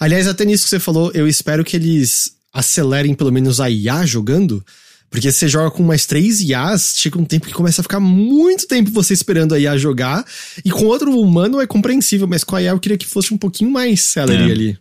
Aliás, 0.00 0.26
até 0.26 0.44
nisso 0.44 0.64
que 0.64 0.70
você 0.70 0.80
falou, 0.80 1.10
eu 1.12 1.28
espero 1.28 1.62
que 1.62 1.76
eles 1.76 2.32
acelerem 2.52 3.12
pelo 3.12 3.30
menos 3.30 3.60
a 3.60 3.68
IA 3.68 4.06
jogando. 4.06 4.64
Porque 5.10 5.30
se 5.32 5.38
você 5.38 5.48
joga 5.48 5.70
com 5.70 5.82
mais 5.82 6.04
três 6.04 6.40
IAs, 6.40 6.94
chega 6.96 7.18
um 7.18 7.24
tempo 7.24 7.46
que 7.46 7.52
começa 7.54 7.80
a 7.80 7.84
ficar 7.84 8.00
muito 8.00 8.66
tempo 8.66 8.90
você 8.90 9.14
esperando 9.14 9.54
a 9.54 9.58
IA 9.60 9.78
jogar. 9.78 10.24
E 10.64 10.70
com 10.70 10.84
outro 10.84 11.18
humano 11.18 11.60
é 11.60 11.66
compreensível, 11.66 12.26
mas 12.26 12.42
com 12.44 12.56
a 12.56 12.62
IA 12.62 12.70
eu 12.72 12.80
queria 12.80 12.98
que 12.98 13.06
fosse 13.06 13.32
um 13.32 13.38
pouquinho 13.38 13.70
mais 13.70 14.02
celery 14.02 14.42
É. 14.42 14.52
ali. 14.52 14.78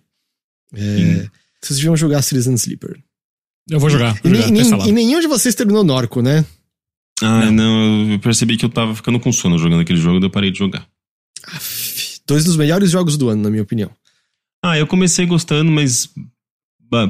É, 0.74 1.30
vocês 1.62 1.78
deviam 1.78 1.96
jogar 1.96 2.22
Citizen 2.22 2.56
Sleeper. 2.56 2.98
Eu 3.70 3.80
vou 3.80 3.90
jogar. 3.90 4.16
E, 4.24 4.28
Vou 4.30 4.36
jogar, 4.36 4.52
nem- 4.52 4.90
e 4.90 4.92
nenhum 4.92 5.20
de 5.20 5.28
vocês 5.28 5.56
terminou 5.56 5.84
Norco, 5.84 6.22
né? 6.22 6.46
Ah, 7.22 7.50
não, 7.50 8.12
eu 8.12 8.20
percebi 8.20 8.58
que 8.58 8.66
eu 8.66 8.70
tava 8.70 8.94
ficando 8.94 9.20
com 9.20 9.32
sono 9.32 9.58
jogando 9.58 9.82
aquele 9.82 10.00
jogo, 10.00 10.20
daí 10.20 10.28
eu 10.28 10.32
parei 10.32 10.52
de 10.52 10.58
jogar. 10.60 10.86
Aff, 11.48 12.20
Dois 12.28 12.44
dos 12.44 12.58
melhores 12.58 12.92
jogos 12.92 13.16
do 13.18 13.30
ano, 13.30 13.44
na 13.44 13.50
minha 13.50 13.64
opinião. 13.64 13.90
Ah, 14.64 14.78
eu 14.78 14.86
comecei 14.88 15.26
gostando, 15.26 15.72
mas 15.72 16.10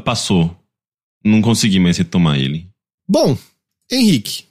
passou. 0.03 0.55
Não 1.23 1.41
consegui 1.41 1.79
mais 1.79 1.97
retomar 1.97 2.37
ele. 2.37 2.69
Bom, 3.07 3.37
Henrique, 3.91 4.43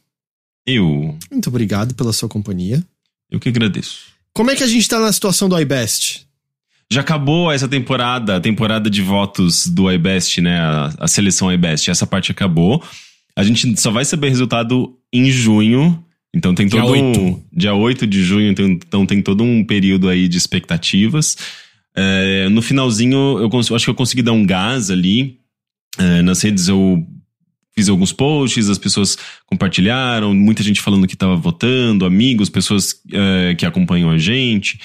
Eu. 0.66 1.16
muito 1.31 1.48
obrigado 1.48 1.94
pela 1.94 2.12
sua 2.12 2.28
companhia. 2.28 2.82
Eu 3.31 3.40
que 3.40 3.48
agradeço. 3.48 4.12
Como 4.32 4.51
é 4.51 4.56
que 4.56 4.62
a 4.62 4.66
gente 4.66 4.89
tá 4.89 4.98
na 5.01 5.12
situação 5.12 5.48
do 5.48 5.59
iBest? 5.59 6.26
Já 6.90 7.01
acabou 7.01 7.51
essa 7.51 7.66
temporada, 7.66 8.36
a 8.36 8.40
temporada 8.40 8.89
de 8.90 9.02
votos 9.02 9.66
do 9.66 9.90
iBest, 9.90 10.40
né? 10.40 10.60
A, 10.60 10.94
a 11.01 11.09
seleção 11.09 11.52
iBest. 11.52 11.90
Essa 11.90 12.06
parte 12.06 12.31
acabou. 12.31 12.82
A 13.36 13.43
gente 13.43 13.81
só 13.81 13.90
vai 13.90 14.05
saber 14.05 14.28
resultado 14.28 14.97
em 15.12 15.31
junho. 15.31 16.05
Então 16.32 16.55
tem 16.55 16.66
Dia 16.66 16.81
todo 16.81 16.93
um. 16.94 17.32
8. 17.32 17.44
Dia 17.52 17.74
8 17.74 18.06
de 18.06 18.22
junho, 18.22 18.51
então, 18.51 18.66
então 18.66 19.06
tem 19.06 19.22
todo 19.22 19.43
um 19.43 19.64
período 19.64 20.09
aí 20.09 20.28
de 20.28 20.36
expectativas. 20.36 21.36
É, 21.97 22.48
no 22.48 22.60
finalzinho, 22.60 23.39
eu 23.39 23.48
cons- 23.48 23.70
acho 23.72 23.85
que 23.86 23.90
eu 23.90 23.94
consegui 23.94 24.22
dar 24.22 24.32
um 24.32 24.44
gás 24.44 24.90
ali. 24.90 25.39
É, 25.98 26.22
nas 26.22 26.43
redes 26.43 26.66
eu 26.68 27.05
fiz 27.76 27.88
alguns 27.88 28.12
posts, 28.12 28.68
as 28.68 28.78
pessoas 28.78 29.18
compartilharam, 29.46 30.32
muita 30.34 30.62
gente 30.62 30.80
falando 30.80 31.06
que 31.06 31.14
estava 31.14 31.34
votando, 31.36 32.05
amigos, 32.06 32.48
pessoas 32.48 32.94
é, 33.12 33.55
que 33.55 33.66
acompanham 33.66 34.10
a 34.10 34.18
gente. 34.18 34.78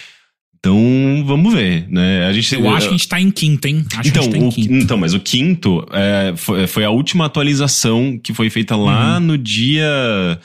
Então, 0.58 1.24
vamos 1.26 1.54
ver, 1.54 1.88
né? 1.90 2.26
A 2.26 2.34
gente, 2.34 2.54
Eu 2.54 2.70
acho 2.70 2.88
que 2.90 2.94
a 2.94 2.98
gente 2.98 3.08
tá 3.08 3.22
em 3.22 3.32
quinta, 3.32 3.70
hein? 3.70 3.86
Acho 3.96 4.10
então, 4.10 4.24
que 4.24 4.30
tá 4.32 4.38
em 4.38 4.48
o- 4.48 4.52
quinta. 4.52 4.74
então, 4.74 4.98
mas 4.98 5.14
o 5.14 5.20
quinto 5.20 5.86
é, 5.92 6.34
foi, 6.36 6.68
foi 6.68 6.84
a 6.84 6.90
última 6.90 7.26
atualização 7.26 8.20
que 8.22 8.34
foi 8.34 8.50
feita 8.50 8.76
Uhum. 8.76 8.84
lá 8.86 9.20
no 9.22 9.38
dia 9.38 10.38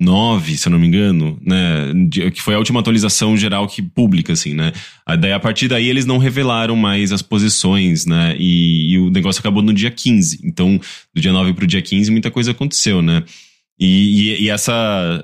9, 0.00 0.56
se 0.56 0.68
eu 0.68 0.70
não 0.72 0.78
me 0.78 0.86
engano, 0.86 1.38
né? 1.44 1.92
Que 2.32 2.40
foi 2.40 2.54
a 2.54 2.58
última 2.58 2.78
atualização 2.80 3.36
geral 3.36 3.66
que 3.66 3.82
pública, 3.82 4.32
assim, 4.32 4.54
né? 4.54 4.72
Aí, 5.06 5.16
Daí, 5.18 5.32
a 5.32 5.40
partir 5.40 5.66
daí, 5.68 5.88
eles 5.88 6.06
não 6.06 6.18
revelaram 6.18 6.76
mais 6.76 7.10
as 7.12 7.20
posições, 7.22 8.06
né? 8.06 8.36
E, 8.38 8.92
e 8.92 8.98
o 8.98 9.10
negócio 9.10 9.40
acabou 9.40 9.62
no 9.62 9.72
dia 9.72 9.90
15. 9.90 10.40
Então, 10.44 10.80
do 11.14 11.20
dia 11.20 11.32
9 11.32 11.52
pro 11.52 11.66
dia 11.66 11.82
15, 11.82 12.10
muita 12.10 12.30
coisa 12.30 12.52
aconteceu, 12.52 13.02
né? 13.02 13.24
E, 13.80 14.34
e- 14.38 14.42
e 14.44 14.48
essa, 14.50 14.72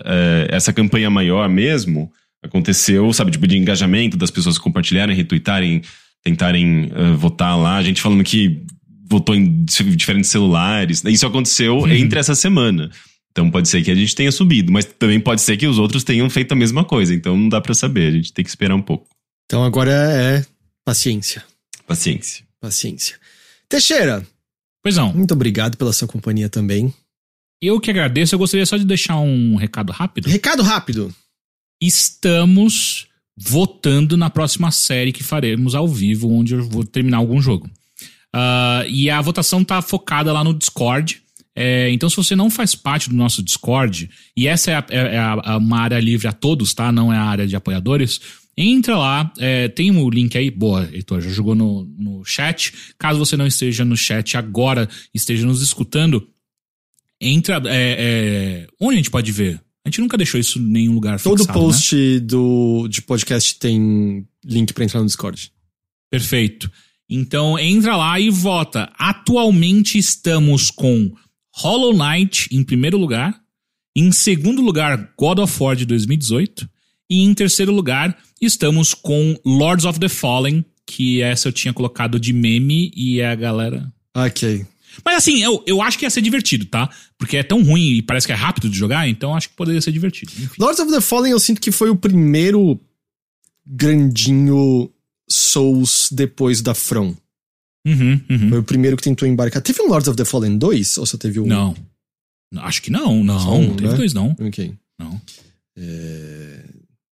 é, 0.04 0.48
essa 0.50 0.72
campanha 0.72 1.08
maior 1.10 1.48
mesmo 1.48 2.10
aconteceu, 2.42 3.12
sabe, 3.12 3.30
tipo, 3.30 3.46
de 3.46 3.56
engajamento 3.56 4.16
das 4.16 4.30
pessoas 4.30 4.58
compartilharem, 4.58 5.16
retweetarem, 5.16 5.82
tentarem 6.22 6.90
eh, 6.94 7.12
votar 7.16 7.56
lá. 7.58 7.76
A 7.76 7.82
gente 7.82 8.00
falando 8.02 8.22
que 8.24 8.62
votou 9.08 9.34
em 9.34 9.64
dif- 9.64 9.96
diferentes 9.96 10.30
celulares. 10.30 11.02
Isso 11.04 11.26
aconteceu 11.26 11.78
Uhum. 11.78 11.88
entre 11.90 12.18
essa 12.18 12.34
semana. 12.34 12.90
Então 13.36 13.50
pode 13.50 13.68
ser 13.68 13.82
que 13.82 13.90
a 13.90 13.94
gente 13.96 14.14
tenha 14.14 14.30
subido, 14.30 14.70
mas 14.70 14.84
também 14.84 15.18
pode 15.18 15.42
ser 15.42 15.56
que 15.56 15.66
os 15.66 15.76
outros 15.76 16.04
tenham 16.04 16.30
feito 16.30 16.52
a 16.52 16.54
mesma 16.54 16.84
coisa. 16.84 17.12
Então 17.12 17.36
não 17.36 17.48
dá 17.48 17.60
pra 17.60 17.74
saber, 17.74 18.06
a 18.06 18.10
gente 18.12 18.32
tem 18.32 18.44
que 18.44 18.48
esperar 18.48 18.76
um 18.76 18.82
pouco. 18.82 19.08
Então 19.44 19.64
agora 19.64 19.90
é 19.92 20.46
paciência. 20.84 21.42
Paciência. 21.84 22.44
Paciência. 22.60 23.18
Teixeira, 23.68 24.24
Pois 24.82 24.96
não. 24.96 25.12
muito 25.12 25.34
obrigado 25.34 25.76
pela 25.76 25.92
sua 25.92 26.06
companhia 26.06 26.48
também. 26.48 26.94
Eu 27.60 27.80
que 27.80 27.90
agradeço, 27.90 28.34
eu 28.34 28.38
gostaria 28.38 28.64
só 28.66 28.76
de 28.76 28.84
deixar 28.84 29.18
um 29.18 29.56
recado 29.56 29.90
rápido. 29.92 30.28
Recado 30.28 30.62
rápido. 30.62 31.12
Estamos 31.82 33.06
votando 33.36 34.16
na 34.16 34.30
próxima 34.30 34.70
série 34.70 35.12
que 35.12 35.22
faremos 35.24 35.74
ao 35.74 35.88
vivo, 35.88 36.30
onde 36.30 36.54
eu 36.54 36.62
vou 36.68 36.84
terminar 36.84 37.16
algum 37.16 37.40
jogo. 37.40 37.68
Ah, 38.32 38.84
e 38.86 39.10
a 39.10 39.20
votação 39.20 39.64
tá 39.64 39.80
focada 39.82 40.32
lá 40.32 40.44
no 40.44 40.54
Discord. 40.54 41.22
É, 41.56 41.88
então, 41.90 42.10
se 42.10 42.16
você 42.16 42.34
não 42.34 42.50
faz 42.50 42.74
parte 42.74 43.08
do 43.08 43.14
nosso 43.14 43.42
Discord, 43.42 44.10
e 44.36 44.48
essa 44.48 44.70
é, 44.72 44.74
a- 44.74 44.86
é 44.90 45.18
a- 45.18 45.32
a- 45.52 45.56
uma 45.58 45.78
área 45.80 46.00
livre 46.00 46.26
a 46.26 46.32
todos, 46.32 46.74
tá? 46.74 46.90
Não 46.90 47.12
é 47.12 47.16
a 47.16 47.22
área 47.24 47.46
de 47.46 47.54
apoiadores. 47.54 48.20
Entra 48.56 48.96
lá, 48.96 49.32
é, 49.38 49.68
tem 49.68 49.90
o 49.90 50.08
link 50.10 50.36
aí. 50.38 50.50
Boa, 50.50 50.88
Heitor, 50.92 51.20
já 51.20 51.30
jogou 51.30 51.54
no, 51.54 51.84
no 51.98 52.24
chat. 52.24 52.72
Caso 52.98 53.18
você 53.18 53.36
não 53.36 53.46
esteja 53.46 53.84
no 53.84 53.96
chat 53.96 54.36
agora, 54.36 54.88
esteja 55.12 55.46
nos 55.46 55.62
escutando, 55.62 56.28
entra. 57.20 57.62
é, 57.66 57.96
é, 57.98 58.66
onde 58.80 58.94
a 58.94 58.96
gente 58.98 59.10
pode 59.10 59.30
ver? 59.32 59.60
A 59.84 59.88
gente 59.90 60.00
nunca 60.00 60.16
deixou 60.16 60.40
isso 60.40 60.58
em 60.58 60.62
nenhum 60.62 60.94
lugar 60.94 61.20
Todo 61.20 61.38
fixado, 61.40 61.58
né? 61.58 61.64
post 61.66 62.20
do, 62.20 62.88
de 62.88 63.02
podcast 63.02 63.58
tem 63.58 64.26
link 64.44 64.72
pra 64.72 64.84
entrar 64.84 65.00
no 65.00 65.06
Discord. 65.06 65.52
Perfeito. 66.10 66.70
Então 67.08 67.58
entra 67.58 67.96
lá 67.96 68.18
e 68.18 68.30
vota. 68.30 68.90
Atualmente 68.98 69.98
estamos 69.98 70.70
com 70.70 71.12
Hollow 71.56 71.92
Knight 71.92 72.48
em 72.50 72.62
primeiro 72.64 72.98
lugar, 72.98 73.34
em 73.96 74.10
segundo 74.10 74.60
lugar 74.60 75.12
God 75.16 75.38
of 75.38 75.62
War 75.62 75.76
de 75.76 75.84
2018 75.86 76.68
e 77.08 77.22
em 77.22 77.32
terceiro 77.32 77.72
lugar 77.72 78.16
estamos 78.40 78.92
com 78.92 79.38
Lords 79.44 79.84
of 79.84 80.00
the 80.00 80.08
Fallen, 80.08 80.64
que 80.86 81.22
essa 81.22 81.48
eu 81.48 81.52
tinha 81.52 81.72
colocado 81.72 82.18
de 82.18 82.32
meme 82.32 82.90
e 82.94 83.22
a 83.22 83.34
galera 83.34 83.90
Ok. 84.16 84.66
mas 85.04 85.16
assim, 85.16 85.42
eu, 85.42 85.62
eu 85.66 85.80
acho 85.80 85.98
que 85.98 86.04
ia 86.04 86.10
ser 86.10 86.22
divertido, 86.22 86.66
tá? 86.66 86.90
Porque 87.16 87.36
é 87.36 87.42
tão 87.42 87.62
ruim 87.62 87.94
e 87.94 88.02
parece 88.02 88.26
que 88.26 88.32
é 88.32 88.36
rápido 88.36 88.68
de 88.68 88.76
jogar, 88.76 89.08
então 89.08 89.34
acho 89.34 89.48
que 89.48 89.56
poderia 89.56 89.80
ser 89.80 89.92
divertido. 89.92 90.32
Enfim. 90.36 90.54
Lords 90.58 90.80
of 90.80 90.90
the 90.92 91.00
Fallen 91.00 91.30
eu 91.32 91.40
sinto 91.40 91.60
que 91.60 91.70
foi 91.72 91.88
o 91.88 91.96
primeiro 91.96 92.80
grandinho 93.66 94.90
Souls 95.28 96.08
depois 96.12 96.60
da 96.60 96.74
From. 96.74 97.14
Uhum, 97.86 98.20
uhum. 98.30 98.48
Foi 98.48 98.58
o 98.58 98.62
primeiro 98.62 98.96
que 98.96 99.02
tentou 99.02 99.28
embarcar. 99.28 99.60
Teve 99.62 99.82
um 99.82 99.88
Lords 99.88 100.08
of 100.08 100.16
the 100.16 100.24
Fallen 100.24 100.56
2? 100.56 100.96
Ou 100.98 101.06
só 101.06 101.16
teve 101.18 101.38
um? 101.40 101.46
Não. 101.46 101.74
Acho 102.56 102.80
que 102.82 102.90
não, 102.90 103.22
não. 103.24 103.54
Um, 103.60 103.66
não 103.68 103.76
teve 103.76 103.90
né? 103.90 103.96
dois, 103.96 104.14
não. 104.14 104.36
Ok. 104.40 104.72
Não. 104.98 105.20
É... 105.76 106.64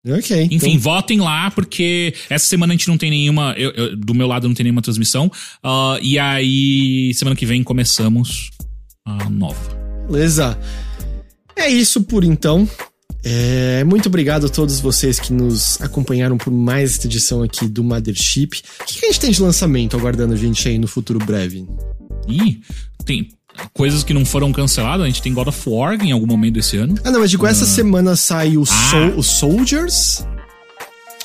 Ok. 0.07 0.43
Enfim, 0.51 0.55
então- 0.55 0.79
votem 0.79 1.19
lá, 1.19 1.49
porque 1.51 2.13
essa 2.29 2.45
semana 2.45 2.73
a 2.73 2.75
gente 2.75 2.87
não 2.87 2.97
tem 2.97 3.09
nenhuma. 3.09 3.53
eu- 3.57 3.71
eu- 3.71 3.95
do 3.95 4.13
meu 4.13 4.27
lado 4.27 4.47
não 4.47 4.55
tem 4.55 4.63
nenhuma 4.65 4.81
transmissão. 4.81 5.31
Ah, 5.61 5.97
e 6.01 6.17
aí, 6.19 7.13
semana 7.13 7.35
que 7.35 7.45
vem 7.45 7.63
começamos 7.63 8.51
a 9.05 9.29
nova. 9.29 9.75
Beleza. 10.09 10.57
É 11.55 11.69
isso 11.69 12.03
por 12.03 12.23
então. 12.23 12.67
É, 13.23 13.83
muito 13.85 14.07
obrigado 14.07 14.45
a 14.47 14.49
todos 14.49 14.79
vocês 14.79 15.19
que 15.19 15.31
nos 15.31 15.81
acompanharam 15.81 16.37
por 16.37 16.51
mais 16.51 16.91
esta 16.91 17.07
edição 17.07 17.41
aqui 17.41 17.67
do 17.67 17.83
Mothership. 17.83 18.61
O 18.81 18.85
que, 18.85 18.99
que 18.99 19.05
a 19.05 19.09
gente 19.09 19.19
tem 19.21 19.31
de 19.31 19.41
lançamento 19.41 19.95
aguardando 19.95 20.33
a 20.33 20.37
gente 20.37 20.67
aí 20.67 20.77
no 20.77 20.87
futuro 20.87 21.19
breve? 21.19 21.65
E 22.27 22.59
tem 23.05 23.29
coisas 23.73 24.03
que 24.03 24.13
não 24.13 24.25
foram 24.25 24.51
canceladas. 24.51 25.03
A 25.05 25.07
gente 25.07 25.21
tem 25.21 25.33
God 25.33 25.47
of 25.47 25.69
War 25.69 25.93
em 26.03 26.11
algum 26.11 26.27
momento 26.27 26.55
desse 26.55 26.75
ano. 26.77 26.95
Ah, 27.03 27.11
não, 27.11 27.21
mas 27.21 27.29
digo, 27.31 27.45
essa 27.47 27.65
semana 27.65 28.15
sai 28.15 28.57
o, 28.57 28.63
Ah. 28.63 28.89
Sol- 28.91 29.17
o 29.17 29.23
Soldiers. 29.23 30.25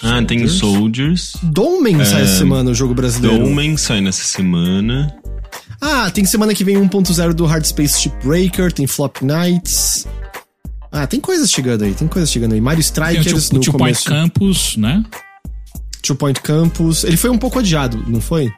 Ah, 0.01 0.23
tem 0.23 0.45
o 0.45 0.49
Soldiers. 0.49 1.33
Domen 1.43 2.05
sai 2.05 2.23
essa 2.23 2.37
semana, 2.39 2.71
o 2.71 2.75
jogo 2.75 2.95
brasileiro. 2.95 3.43
Domen 3.45 3.77
sai 3.77 4.01
nessa 4.01 4.23
semana. 4.23 5.13
Ah, 5.81 6.09
tem 6.11 6.25
semana 6.25 6.55
que 6.55 6.63
vem 6.63 6.77
1.0 6.77 7.33
do 7.35 7.45
Hard 7.47 7.65
Space 7.65 8.01
Shipbreaker, 8.01 8.73
tem 8.73 8.87
Flop 8.87 9.17
Nights. 9.23 10.07
Ah, 10.91 11.07
tem 11.07 11.21
coisas 11.21 11.51
chegando 11.51 11.85
aí, 11.85 11.93
tem 11.95 12.09
coisas 12.09 12.31
chegando 12.31 12.55
aí. 12.55 12.61
Mario 12.61 12.83
Tem 12.83 13.03
o 13.03 13.19
Strikers 13.19 13.49
Two, 13.49 13.57
o 13.57 13.59
no 13.59 13.65
Two 13.65 13.73
Point 13.79 14.05
começo. 14.05 14.05
Campus, 14.05 14.77
né? 14.77 15.05
Two 16.03 16.17
Point 16.17 16.41
Campus. 16.41 17.05
Ele 17.05 17.17
foi 17.17 17.31
um 17.31 17.39
pouco 17.39 17.59
adiado, 17.59 18.03
não 18.07 18.21
foi? 18.21 18.49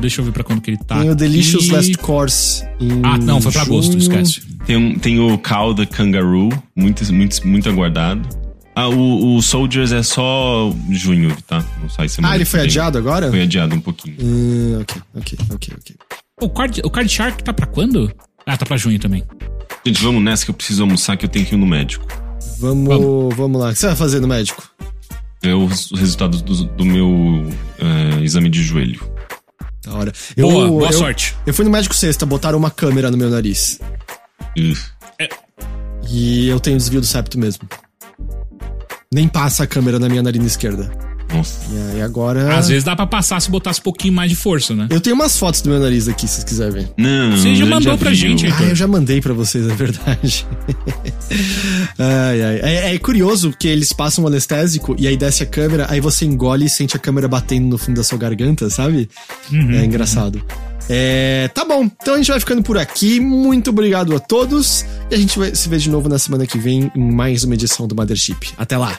Deixa 0.00 0.20
eu 0.20 0.24
ver 0.26 0.32
pra 0.32 0.44
quando 0.44 0.60
que 0.60 0.70
ele 0.72 0.78
tá. 0.78 1.00
tem 1.00 1.10
o 1.10 1.14
Delicious 1.14 1.64
aqui. 1.64 1.72
Last 1.72 1.98
Course 1.98 2.64
em 2.80 3.00
Ah, 3.02 3.16
não, 3.16 3.40
foi 3.40 3.50
pra 3.52 3.62
agosto, 3.62 3.92
junho. 3.92 4.02
esquece. 4.02 4.42
Tem, 4.66 4.76
um, 4.76 4.98
tem 4.98 5.18
o 5.18 5.38
the 5.74 5.86
Kangaroo, 5.86 6.50
muito, 6.76 7.10
muito, 7.12 7.46
muito 7.46 7.68
aguardado. 7.68 8.28
Ah, 8.76 8.88
o, 8.88 9.36
o 9.36 9.42
Soldiers 9.42 9.92
é 9.92 10.02
só 10.02 10.74
junho, 10.90 11.34
tá? 11.46 11.64
Não 11.80 11.88
sai 11.88 12.08
semana 12.08 12.32
Ah, 12.32 12.36
ele 12.36 12.44
foi 12.44 12.60
adiado 12.60 12.98
agora? 12.98 13.30
Foi 13.30 13.42
adiado 13.42 13.74
um 13.74 13.80
pouquinho. 13.80 14.16
Hum, 14.20 14.78
ok, 14.80 15.02
ok, 15.16 15.38
ok, 15.52 15.74
ok. 15.78 15.96
O 16.42 16.48
Card, 16.50 16.80
o 16.84 16.90
Card 16.90 17.08
Shark 17.10 17.42
tá 17.44 17.52
pra 17.52 17.66
quando? 17.66 18.12
Ah, 18.44 18.56
tá 18.56 18.66
pra 18.66 18.76
junho 18.76 18.98
também. 18.98 19.22
Gente, 19.86 20.02
vamos 20.02 20.22
nessa 20.22 20.44
que 20.44 20.50
eu 20.50 20.54
preciso 20.54 20.82
almoçar, 20.82 21.16
que 21.16 21.26
eu 21.26 21.28
tenho 21.28 21.44
que 21.44 21.54
ir 21.54 21.58
no 21.58 21.66
médico. 21.66 22.06
Vamos, 22.58 23.34
vamos, 23.36 23.60
lá. 23.60 23.68
O 23.68 23.72
que 23.72 23.78
você 23.78 23.86
vai 23.88 23.96
fazer 23.96 24.20
no 24.20 24.28
médico? 24.28 24.62
Ver 25.42 25.54
os 25.54 25.90
os 25.90 26.00
resultados 26.00 26.40
do, 26.40 26.64
do 26.64 26.84
meu 26.84 27.46
eh, 27.78 28.22
exame 28.22 28.48
de 28.48 28.62
joelho. 28.62 29.00
Da 29.84 29.92
hora. 29.92 30.12
Boa, 30.38 30.68
boa 30.68 30.88
eu, 30.88 30.92
sorte. 30.92 31.36
Eu 31.46 31.52
fui 31.52 31.64
no 31.64 31.70
médico 31.70 31.94
sexta, 31.94 32.24
botaram 32.24 32.58
uma 32.58 32.70
câmera 32.70 33.10
no 33.10 33.18
meu 33.18 33.28
nariz. 33.28 33.78
Ugh. 34.56 34.78
E 36.08 36.48
eu 36.48 36.58
tenho 36.60 36.78
desvio 36.78 37.00
do 37.00 37.06
septo 37.06 37.38
mesmo. 37.38 37.68
Nem 39.12 39.28
passa 39.28 39.64
a 39.64 39.66
câmera 39.66 39.98
na 39.98 40.08
minha 40.08 40.22
narina 40.22 40.46
esquerda. 40.46 41.13
Nossa. 41.34 41.60
E 41.96 42.00
agora. 42.00 42.56
Às 42.56 42.68
vezes 42.68 42.84
dá 42.84 42.94
pra 42.96 43.06
passar 43.06 43.40
se 43.40 43.50
botasse 43.50 43.80
um 43.80 43.82
pouquinho 43.82 44.14
mais 44.14 44.30
de 44.30 44.36
força, 44.36 44.74
né? 44.74 44.86
Eu 44.90 45.00
tenho 45.00 45.14
umas 45.16 45.36
fotos 45.36 45.60
do 45.60 45.70
meu 45.70 45.80
nariz 45.80 46.08
aqui, 46.08 46.26
se 46.26 46.34
vocês 46.34 46.44
quiserem 46.44 46.72
ver. 46.72 46.88
Não, 46.96 47.36
Você 47.36 47.54
já 47.54 47.66
mandou 47.66 47.96
pra 47.98 48.10
viu. 48.10 48.18
gente, 48.18 48.46
Ah, 48.46 48.62
eu 48.62 48.74
já 48.74 48.86
mandei 48.86 49.20
pra 49.20 49.32
vocês, 49.34 49.66
é 49.68 49.74
verdade. 49.74 50.46
ai, 51.98 52.42
ai. 52.42 52.60
É, 52.62 52.94
é 52.94 52.98
curioso 52.98 53.52
que 53.58 53.68
eles 53.68 53.92
passam 53.92 54.24
um 54.24 54.26
anestésico 54.26 54.94
e 54.98 55.06
aí 55.06 55.16
desce 55.16 55.42
a 55.42 55.46
câmera, 55.46 55.86
aí 55.90 56.00
você 56.00 56.24
engole 56.24 56.66
e 56.66 56.68
sente 56.70 56.96
a 56.96 56.98
câmera 56.98 57.28
batendo 57.28 57.66
no 57.68 57.78
fundo 57.78 57.96
da 57.96 58.04
sua 58.04 58.18
garganta, 58.18 58.68
sabe? 58.70 59.08
é 59.52 59.84
engraçado. 59.84 60.42
É, 60.88 61.48
tá 61.54 61.64
bom, 61.64 61.84
então 61.84 62.14
a 62.14 62.16
gente 62.18 62.30
vai 62.30 62.38
ficando 62.38 62.62
por 62.62 62.76
aqui. 62.76 63.18
Muito 63.18 63.70
obrigado 63.70 64.14
a 64.14 64.18
todos. 64.20 64.84
E 65.10 65.14
a 65.14 65.18
gente 65.18 65.38
vai 65.38 65.54
se 65.54 65.66
ver 65.68 65.78
de 65.78 65.88
novo 65.88 66.08
na 66.10 66.18
semana 66.18 66.46
que 66.46 66.58
vem 66.58 66.90
em 66.94 67.12
mais 67.12 67.42
uma 67.42 67.54
edição 67.54 67.86
do 67.88 67.94
Mothership. 67.96 68.52
Até 68.58 68.76
lá. 68.76 68.98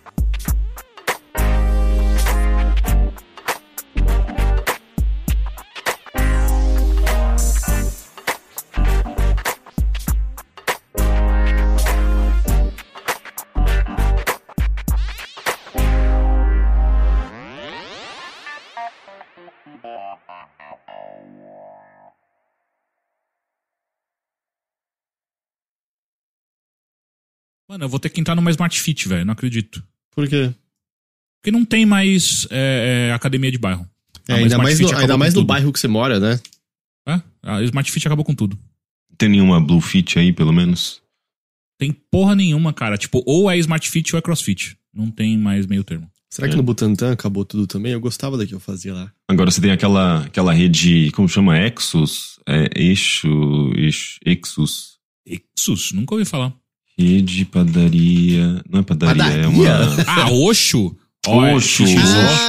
Mano, 27.71 27.85
eu 27.85 27.89
vou 27.89 28.01
ter 28.01 28.09
que 28.09 28.19
entrar 28.19 28.35
numa 28.35 28.51
Smart 28.51 28.77
Fit, 28.81 29.07
velho. 29.07 29.23
Não 29.23 29.31
acredito. 29.31 29.81
Por 30.13 30.27
quê? 30.27 30.53
Porque 31.39 31.57
não 31.57 31.63
tem 31.63 31.85
mais 31.85 32.45
é, 32.51 33.07
é, 33.07 33.13
academia 33.13 33.49
de 33.49 33.57
bairro. 33.57 33.89
É, 34.27 34.33
ainda 34.33 34.57
mais, 34.57 34.77
no, 34.77 34.93
ainda 34.93 35.17
mais 35.17 35.33
no 35.33 35.45
bairro 35.45 35.71
que 35.71 35.79
você 35.79 35.87
mora, 35.87 36.19
né? 36.19 36.37
É? 37.07 37.21
A 37.41 37.63
Smart 37.63 37.89
Fit 37.89 38.05
acabou 38.05 38.25
com 38.25 38.35
tudo. 38.35 38.59
Tem 39.17 39.29
nenhuma 39.29 39.61
Blue 39.61 39.79
Fit 39.79 40.19
aí, 40.19 40.33
pelo 40.33 40.51
menos? 40.51 41.01
Tem 41.79 41.93
porra 41.93 42.35
nenhuma, 42.35 42.73
cara. 42.73 42.97
Tipo, 42.97 43.23
ou 43.25 43.49
é 43.49 43.57
Smart 43.59 43.89
Fit 43.89 44.13
ou 44.13 44.19
é 44.19 44.21
CrossFit. 44.21 44.77
Não 44.93 45.09
tem 45.09 45.37
mais 45.37 45.65
meio 45.65 45.85
termo. 45.85 46.11
Será 46.29 46.49
que 46.49 46.55
É. 46.55 46.57
no 46.57 46.63
Butantan 46.63 47.13
acabou 47.13 47.45
tudo 47.45 47.65
também? 47.67 47.93
Eu 47.93 48.01
gostava 48.01 48.37
da 48.37 48.45
que 48.45 48.53
eu 48.53 48.59
fazia 48.59 48.93
lá. 48.93 49.13
Agora 49.29 49.49
você 49.49 49.61
tem 49.61 49.71
aquela, 49.71 50.25
aquela 50.25 50.51
rede, 50.51 51.09
como 51.11 51.29
chama? 51.29 51.57
Exos? 51.57 52.37
É, 52.45 52.69
eixo, 52.75 53.29
eixo, 53.77 54.19
Exus. 54.25 54.99
Exus, 55.25 55.93
nunca 55.93 56.15
ouvi 56.15 56.25
falar. 56.25 56.53
Rede, 56.97 57.45
padaria. 57.45 58.61
Não 58.69 58.79
é 58.79 58.83
padaria, 58.83 59.23
é 59.23 59.47
uma. 59.47 59.63
Padaria? 59.63 60.03
Ah, 60.07 60.31
Oxo? 60.31 60.95
Oxo. 61.27 61.85
XO. 61.85 61.97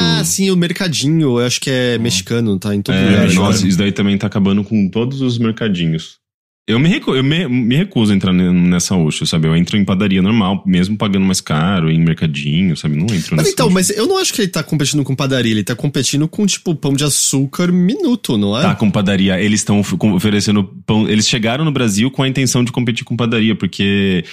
Ah, 0.01 0.23
sim, 0.25 0.51
o 0.51 0.57
mercadinho. 0.57 1.39
Eu 1.39 1.47
acho 1.47 1.61
que 1.61 1.71
é 1.71 1.99
mexicano, 1.99 2.59
tá 2.59 2.75
em 2.75 2.81
todo 2.83 2.95
É, 2.95 3.05
lugar. 3.27 3.33
nossa, 3.35 3.67
isso 3.67 3.77
daí 3.79 3.93
também 3.93 4.17
tá 4.17 4.27
acabando 4.27 4.65
com 4.65 4.89
todos 4.89 5.21
os 5.21 5.39
mercadinhos. 5.39 6.17
Eu 6.65 6.79
me, 6.79 6.89
recu 6.89 7.13
eu 7.17 7.25
me, 7.25 7.49
me 7.49 7.75
recuso 7.75 8.13
a 8.13 8.15
entrar 8.15 8.33
nessa 8.33 8.95
Oxo, 8.95 9.27
sabe? 9.27 9.49
Eu 9.49 9.57
entro 9.57 9.77
em 9.77 9.85
padaria 9.85 10.23
normal, 10.23 10.63
mesmo 10.65 10.97
pagando 10.97 11.27
mais 11.27 11.41
caro, 11.41 11.91
em 11.91 11.99
mercadinho, 11.99 12.77
sabe? 12.77 12.95
Não 12.95 13.07
entro 13.07 13.35
Mas 13.35 13.47
nessa 13.47 13.51
então, 13.51 13.67
Oxo. 13.67 13.75
mas 13.75 13.91
eu 13.91 14.07
não 14.07 14.17
acho 14.19 14.33
que 14.33 14.43
ele 14.43 14.49
tá 14.49 14.63
competindo 14.63 15.03
com 15.03 15.17
padaria, 15.17 15.51
ele 15.51 15.65
tá 15.65 15.75
competindo 15.75 16.29
com, 16.29 16.47
tipo, 16.47 16.73
pão 16.77 16.93
de 16.93 17.03
açúcar 17.03 17.73
minuto, 17.73 18.39
não 18.39 18.57
é? 18.57 18.63
Tá, 18.63 18.75
com 18.77 18.89
padaria. 18.93 19.41
Eles 19.41 19.61
estão 19.61 19.81
oferecendo 20.15 20.63
pão. 20.87 21.09
Eles 21.09 21.27
chegaram 21.27 21.65
no 21.65 21.73
Brasil 21.73 22.13
com 22.13 22.23
a 22.23 22.29
intenção 22.29 22.63
de 22.63 22.71
competir 22.71 23.05
com 23.05 23.17
padaria, 23.17 23.57
porque 23.57 24.25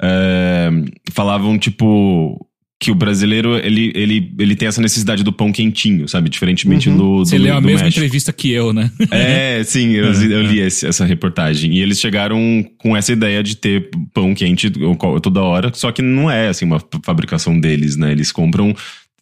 é, 0.00 0.70
falavam, 1.10 1.58
tipo, 1.58 2.46
que 2.80 2.92
o 2.92 2.94
brasileiro, 2.94 3.56
ele, 3.56 3.90
ele, 3.94 4.32
ele 4.38 4.54
tem 4.54 4.68
essa 4.68 4.80
necessidade 4.80 5.24
do 5.24 5.32
pão 5.32 5.50
quentinho, 5.50 6.06
sabe? 6.06 6.30
Diferentemente 6.30 6.88
Uhum. 6.88 6.96
do, 6.96 7.02
do 7.18 7.26
Você 7.26 7.36
leu 7.36 7.56
a 7.56 7.60
do 7.60 7.66
mesma 7.66 7.82
México. 7.84 7.98
entrevista 7.98 8.32
que 8.32 8.52
eu, 8.52 8.72
né? 8.72 8.90
É, 9.10 9.64
sim, 9.64 9.90
eu, 9.94 10.12
eu 10.12 10.42
li 10.42 10.60
esse- 10.60 10.86
essa 10.86 11.04
reportagem. 11.04 11.76
E 11.76 11.80
eles 11.80 11.98
chegaram 11.98 12.64
com 12.78 12.96
essa 12.96 13.12
ideia 13.12 13.42
de 13.42 13.56
ter 13.56 13.90
pão 14.14 14.32
quente 14.32 14.70
toda 15.22 15.40
hora, 15.42 15.72
só 15.74 15.90
que 15.90 16.00
não 16.02 16.30
é, 16.30 16.48
assim, 16.48 16.64
uma 16.64 16.80
fabricação 17.04 17.58
deles, 17.58 17.96
né? 17.96 18.12
Eles 18.12 18.30
compram, 18.30 18.72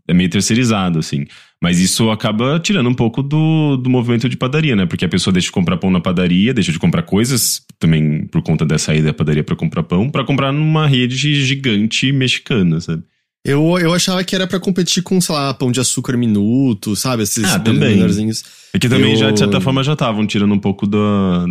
é 0.06 0.12
meio 0.12 0.28
terceirizado, 0.28 0.98
assim. 0.98 1.24
Mas 1.58 1.80
isso 1.80 2.10
acaba 2.10 2.60
tirando 2.60 2.90
um 2.90 2.94
pouco 2.94 3.22
do, 3.22 3.78
do 3.78 3.88
movimento 3.88 4.28
de 4.28 4.36
padaria, 4.36 4.76
né? 4.76 4.84
Porque 4.84 5.06
a 5.06 5.08
pessoa 5.08 5.32
deixa 5.32 5.46
de 5.46 5.52
comprar 5.52 5.78
pão 5.78 5.90
na 5.90 5.98
padaria, 6.00 6.52
deixa 6.52 6.70
de 6.72 6.78
comprar 6.78 7.00
coisas, 7.04 7.62
também 7.78 8.26
por 8.26 8.42
conta 8.42 8.66
dessa 8.66 8.94
ida 8.94 9.06
da 9.06 9.14
padaria 9.14 9.42
pra 9.42 9.56
comprar 9.56 9.82
pão, 9.82 10.10
pra 10.10 10.24
comprar 10.24 10.52
numa 10.52 10.86
rede 10.86 11.16
gigante 11.42 12.12
mexicana, 12.12 12.78
sabe? 12.82 13.02
Eu, 13.46 13.78
eu 13.78 13.94
achava 13.94 14.22
que 14.24 14.34
era 14.34 14.46
pra 14.46 14.58
competir 14.58 15.02
com, 15.02 15.20
sei 15.20 15.34
lá, 15.34 15.54
pão 15.54 15.70
de 15.70 15.78
açúcar 15.80 16.16
minuto, 16.16 16.96
sabe? 16.96 17.22
Esses 17.22 17.44
Ah, 17.44 17.58
também. 17.60 17.94
menorzinhos. 17.96 18.42
É 18.72 18.78
que 18.78 18.88
também 18.88 19.12
Eu- 19.12 19.16
já, 19.18 19.30
de 19.30 19.38
certa 19.38 19.60
forma, 19.60 19.82
já 19.84 19.92
estavam 19.92 20.26
tirando 20.26 20.52
um 20.52 20.58
pouco 20.58 20.86
do, 20.86 20.98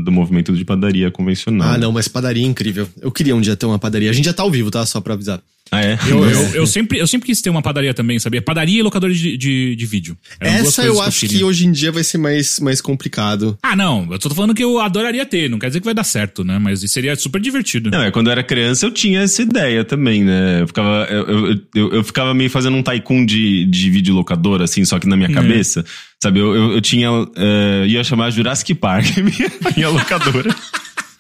do 0.04 0.12
movimento 0.12 0.54
de 0.54 0.66
padaria 0.66 1.10
convencional. 1.10 1.70
Ah, 1.74 1.78
não, 1.78 1.92
mas 1.92 2.08
padaria 2.08 2.44
é 2.44 2.48
incrível. 2.48 2.88
Eu 3.02 3.12
queria 3.12 3.36
um 3.36 3.42
dia 3.42 3.56
ter 3.56 3.66
uma 3.66 3.80
padaria. 3.80 4.10
A 4.10 4.14
gente 4.14 4.26
já 4.26 4.34
tá 4.34 4.44
ao 4.44 4.52
vivo, 4.52 4.70
tá? 4.70 4.86
Só 4.86 5.00
pra 5.00 5.14
avisar. 5.14 5.42
Ah, 5.72 5.82
é? 5.84 5.98
Eu, 6.08 6.24
eu, 6.30 6.42
eu 6.56 6.68
sempre, 6.68 7.00
eu 7.00 7.08
sempre 7.08 7.26
quis 7.26 7.42
ter 7.42 7.50
uma 7.50 7.62
padaria 7.62 7.94
também, 7.94 8.20
sabia? 8.20 8.40
Padaria 8.42 8.80
e 8.80 8.84
locador 8.84 9.10
de, 9.12 9.36
de, 9.36 9.76
de 9.76 9.86
vídeo. 9.86 10.16
Eram 10.40 10.54
Essa 10.68 10.84
eu 10.84 11.02
acho 11.02 11.22
que, 11.22 11.28
queria. 11.28 11.46
hoje 11.46 11.66
em 11.66 11.72
dia 11.72 11.92
vai 11.92 12.04
ser 12.04 12.20
mais, 12.20 12.60
mais 12.60 12.80
complicado. 12.80 13.58
Ah, 13.64 13.76
não. 13.76 14.08
Eu 14.12 14.20
tô 14.20 14.30
falando 14.30 14.54
que 14.54 14.64
eu 14.64 14.80
adoraria 14.80 15.26
ter. 15.26 15.50
Não 15.50 15.58
quer 15.58 15.68
dizer 15.68 15.80
que 15.80 15.86
vai 15.86 15.94
dar 15.94 16.04
certo, 16.04 16.44
né? 16.44 16.60
Mas 16.60 16.80
seria 16.92 17.16
super 17.16 17.42
divertido. 17.42 17.90
Não, 17.90 18.04
é 18.04 18.12
quando 18.12 18.28
eu 18.28 18.32
era 18.32 18.44
criança 18.44 18.86
eu 18.86 18.92
tinha 18.92 19.22
essa 19.22 19.42
ideia 19.42 19.84
também, 19.84 20.24
né? 20.24 20.62
Eu 20.62 20.68
ficava, 20.68 21.06
eu, 21.10 21.28
eu, 21.28 21.60
eu, 21.74 21.94
eu 21.94 22.04
ficava 22.04 22.34
meio 22.34 22.50
fazendo 22.50 22.78
um 22.78 22.84
tycoon 22.84 23.26
de, 23.26 23.66
de 23.66 23.90
videolocador, 23.90 24.62
assim, 24.62 24.86
só 24.86 25.00
que 25.00 25.08
na 25.08 25.18
minha 25.18 25.30
É. 25.30 25.34
cabeça. 25.34 25.84
Sabe, 26.22 26.40
eu, 26.40 26.56
eu, 26.56 26.72
eu 26.74 26.82
tinha. 26.82 27.10
eh, 27.36 27.86
ia 27.88 28.04
chamar 28.04 28.30
Jurassic 28.30 28.74
Park, 28.76 29.06
minha, 29.18 29.52
minha 29.76 29.90
locadora. 29.90 30.56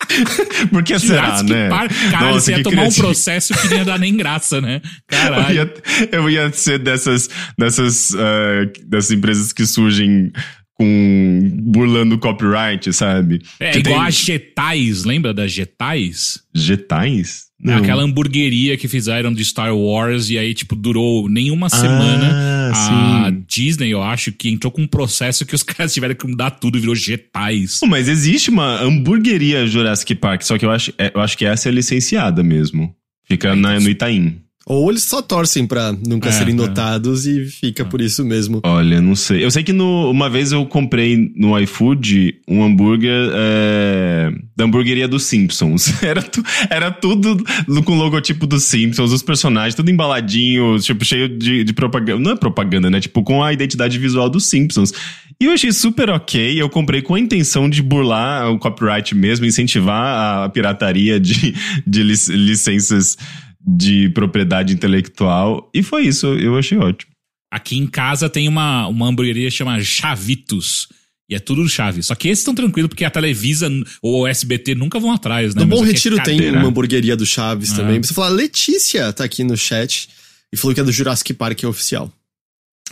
Por 0.72 0.84
que 0.84 0.98
será, 1.00 1.42
né? 1.44 1.70
Park, 1.70 1.92
cara, 2.12 2.26
Nossa, 2.28 2.40
você 2.42 2.52
ia 2.52 2.64
tomar 2.64 2.74
um 2.74 2.86
criativo. 2.86 3.02
processo 3.08 3.54
que 3.54 3.68
não 3.70 3.78
ia 3.78 3.86
dar 3.86 4.00
nem 4.00 4.16
graça, 4.16 4.62
né? 4.62 4.82
Eu 5.12 5.18
Caralho. 5.18 5.56
ia, 5.56 5.74
eu 6.12 6.30
ia 6.30 6.52
ser 6.52 6.80
dessas, 6.80 7.30
dessas, 7.58 8.14
eh, 8.14 8.72
dessas 8.86 9.12
empresas 9.12 9.52
que 9.54 9.66
surgem 9.66 10.32
com 10.74 11.52
burlando 11.72 12.18
copyright, 12.18 12.92
sabe? 12.94 13.42
É 13.60 13.72
Que 13.72 13.80
igual 13.80 14.00
tem 14.00 14.08
a 14.08 14.10
Getais, 14.10 15.04
lembra 15.06 15.34
das 15.34 15.52
Getais? 15.52 16.40
Getais? 16.54 17.46
É 17.68 17.74
Aquela 17.74 18.04
hamburgueria 18.04 18.78
que 18.78 18.88
fizeram 18.88 19.34
de 19.34 19.44
Star 19.44 19.76
Wars 19.76 20.30
e 20.30 20.38
aí, 20.38 20.54
tipo, 20.54 20.76
durou 20.76 21.28
nem 21.30 21.52
uma 21.52 21.68
Ah, 21.68 21.70
semana. 21.70 22.72
A 22.74 23.32
sim. 23.32 23.44
Disney, 23.48 23.90
eu 23.90 24.02
acho, 24.04 24.32
que 24.32 24.50
entrou 24.50 24.72
com 24.72 24.82
um 24.82 24.88
processo 24.88 25.46
que 25.46 25.56
os 25.56 25.62
caras 25.64 25.94
tiveram 25.94 26.16
que 26.16 26.28
mudar 26.28 26.52
tudo, 26.52 26.80
virou 26.80 26.96
Getais. 26.96 27.80
Mas 27.88 28.08
existe 28.08 28.50
uma 28.50 28.82
hamburgueria 28.82 29.66
Jurassic 29.68 30.16
Park, 30.16 30.44
só 30.44 30.58
que 30.58 30.66
eu 30.66 30.72
acho, 30.72 30.94
é, 30.98 31.12
eu 31.14 31.22
acho 31.22 31.38
que 31.38 31.46
essa 31.46 31.70
é 31.70 31.72
licenciada 31.72 32.44
mesmo. 32.44 32.94
Fica 33.28 33.56
na, 33.56 33.80
no 33.80 33.90
Itaim. 33.90 34.38
Ou 34.68 34.90
eles 34.90 35.04
só 35.04 35.22
torcem 35.22 35.68
pra 35.68 35.92
nunca 36.08 36.30
É, 36.30 36.32
serem 36.32 36.54
é. 36.56 36.58
notados 36.58 37.28
e 37.28 37.46
fica 37.46 37.86
por 37.86 38.02
isso 38.02 38.26
mesmo. 38.26 38.62
Olha, 38.64 39.00
não 39.00 39.16
sei. 39.16 39.44
Eu 39.44 39.52
sei 39.52 39.64
que 39.64 39.72
no, 39.72 40.10
uma 40.10 40.28
vez 40.28 40.52
eu 40.52 40.66
comprei 40.66 41.32
no 41.36 41.58
iFood 41.60 42.40
um 42.48 42.64
hambúrguer 42.64 43.30
é, 43.34 44.32
da 44.58 44.66
hamburgueria 44.66 45.08
dos 45.08 45.24
Simpsons. 45.24 45.94
Era, 46.02 46.22
tu, 46.24 46.42
era 46.70 46.90
tudo 46.92 47.44
com 47.84 47.92
o 47.94 47.96
logotipo 47.96 48.48
dos 48.48 48.64
Simpsons, 48.64 49.12
os 49.12 49.22
personagens, 49.22 49.76
tudo 49.76 49.92
embaladinho, 49.92 50.80
tipo, 50.80 51.06
cheio 51.06 51.30
de, 51.30 51.64
de 51.64 51.74
propaganda. 51.74 52.20
Não 52.22 52.32
é 52.32 52.36
propaganda, 52.36 52.90
né? 52.90 53.00
Tipo, 53.00 53.22
com 53.24 53.44
a 53.44 53.54
identidade 53.54 53.98
visual 54.00 54.30
dos 54.30 54.46
Simpsons. 54.48 54.92
E 55.40 55.46
eu 55.46 55.52
achei 55.52 55.72
super 55.72 56.10
ok. 56.10 56.60
Eu 56.62 56.70
comprei 56.70 57.02
com 57.02 57.14
a 57.16 57.20
intenção 57.20 57.70
de 57.70 57.82
burlar 57.82 58.50
o 58.52 58.58
copyright 58.58 59.14
mesmo, 59.14 59.46
incentivar 59.46 60.46
a 60.46 60.50
pirataria 60.50 61.20
de, 61.20 61.54
de 61.86 62.04
lic- 62.04 62.30
licenças 62.30 63.18
de 63.66 64.10
propriedade 64.10 64.74
intelectual. 64.74 65.70
E 65.74 65.82
foi 65.82 66.04
isso, 66.08 66.28
eu 66.28 66.58
achei 66.58 66.78
ótimo. 66.78 67.12
Aqui 67.52 67.78
em 67.78 67.88
casa 67.88 68.30
tem 68.30 68.48
uma, 68.48 68.88
uma 68.88 69.08
hamburgueria 69.08 69.50
que 69.50 69.56
chama 69.56 69.80
Chavitos. 69.82 70.88
E 71.28 71.34
é 71.34 71.40
tudo 71.40 71.68
chave. 71.68 72.04
Só 72.04 72.14
que 72.14 72.28
esses 72.28 72.42
estão 72.42 72.54
tranquilos, 72.54 72.88
porque 72.88 73.04
a 73.04 73.10
Televisa 73.10 73.68
ou 74.00 74.22
o 74.22 74.28
SBT 74.28 74.76
nunca 74.76 75.00
vão 75.00 75.12
atrás, 75.12 75.56
né? 75.56 75.62
No 75.62 75.68
Bom 75.68 75.84
é 75.84 75.88
Retiro 75.88 76.18
tem 76.18 76.38
cadeira. 76.38 76.60
uma 76.60 76.68
hamburgueria 76.68 77.16
do 77.16 77.26
Chaves 77.26 77.72
Ah. 77.74 77.78
também. 77.78 78.02
Você 78.04 78.14
falar, 78.14 78.30
Letícia 78.30 79.12
tá 79.12 79.24
aqui 79.24 79.44
no 79.44 79.58
chat 79.58 80.08
e 80.54 80.58
falou 80.58 80.76
que 80.76 80.82
é 80.82 80.84
do 80.84 80.92
Jurassic 80.92 81.34
Park 81.34 81.64
é 81.64 81.68
oficial. 81.68 82.14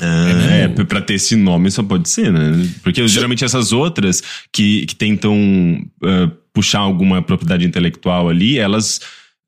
Ah, 0.01 0.29
É 0.49 0.61
é, 0.63 0.67
pra 0.67 0.99
ter 1.01 1.13
esse 1.13 1.35
nome 1.35 1.69
só 1.69 1.83
pode 1.83 2.09
ser, 2.09 2.31
né? 2.33 2.67
Porque 2.81 3.07
geralmente 3.07 3.45
essas 3.45 3.71
outras 3.71 4.23
que, 4.51 4.87
que 4.87 4.95
tentam 4.95 5.85
ah, 6.03 6.31
puxar 6.51 6.79
alguma 6.79 7.21
propriedade 7.21 7.65
intelectual 7.67 8.29
ali, 8.29 8.57
elas, 8.57 8.99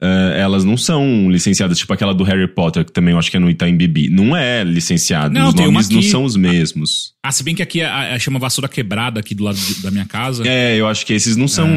ah, 0.02 0.34
elas 0.36 0.64
não 0.64 0.76
são 0.78 1.30
licenciadas. 1.32 1.78
Tipo 1.78 1.94
aquela 1.94 2.14
do 2.14 2.24
Harry 2.24 2.48
Potter, 2.48 2.84
que 2.86 2.92
também 2.92 3.14
eu 3.14 3.20
acho 3.20 3.32
que 3.32 3.38
é 3.38 3.40
no 3.40 3.50
Itaim 3.50 3.76
Bibi. 3.78 4.10
Não 4.10 4.36
é 4.36 4.64
licenciado. 4.64 5.34
Não, 5.34 5.50
Os 5.50 5.54
nomes 5.56 5.90
não 5.90 6.00
aqui. 6.00 6.10
são 6.10 6.24
os 6.24 6.36
mesmos. 6.36 7.14
Ah, 7.24 7.32
se 7.32 7.44
bem 7.44 7.56
que 7.56 7.64
aqui 7.64 7.82
a, 7.82 8.14
a, 8.14 8.20
chama 8.20 8.38
Vassoura 8.38 8.68
Quebrada 8.68 9.20
aqui 9.20 9.34
do 9.34 9.44
lado 9.44 9.58
de- 9.58 9.82
da 9.82 9.90
minha 9.90 10.06
casa. 10.06 10.44
É, 10.48 10.76
eu 10.76 10.88
acho 10.88 11.06
que 11.06 11.14
esses 11.14 11.36
não 11.36 11.48
são 11.48 11.68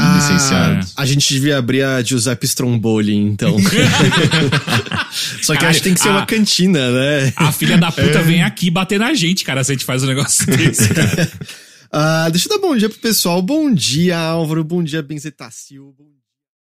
Ah, 0.00 0.14
licenciados. 0.16 0.94
a 0.96 1.06
gente 1.06 1.32
devia 1.32 1.58
abrir 1.58 1.82
a 1.82 2.02
Giuseppe 2.02 2.46
Stromboli, 2.46 3.14
então. 3.14 3.56
Só 5.42 5.52
que 5.52 5.58
Caralho, 5.60 5.68
acho 5.68 5.78
que 5.78 5.84
tem 5.84 5.94
que 5.94 6.00
ser 6.00 6.08
a- 6.08 6.12
uma 6.12 6.26
cantina, 6.26 6.90
né? 6.90 7.32
A 7.36 7.52
filha 7.52 7.78
da 7.78 7.88
É. 7.88 7.90
puta 7.90 8.22
vem 8.22 8.42
aqui 8.42 8.70
bater 8.70 8.98
na 8.98 9.14
gente, 9.14 9.44
cara, 9.44 9.62
se 9.62 9.72
a 9.72 9.74
gente 9.74 9.84
faz 9.84 10.02
um 10.02 10.06
negócio 10.06 10.44
desse. 10.56 10.88
cara. 10.92 11.30
Ah, 11.92 12.28
deixa 12.30 12.48
eu 12.50 12.58
dar 12.60 12.66
bom 12.66 12.76
dia 12.76 12.88
pro 12.88 12.98
pessoal. 12.98 13.40
Bom 13.40 13.72
dia, 13.72 14.18
Álvaro. 14.18 14.64
Bom 14.64 14.82
dia, 14.82 15.02
Benzetacil. 15.02 15.94
Bom 15.96 16.15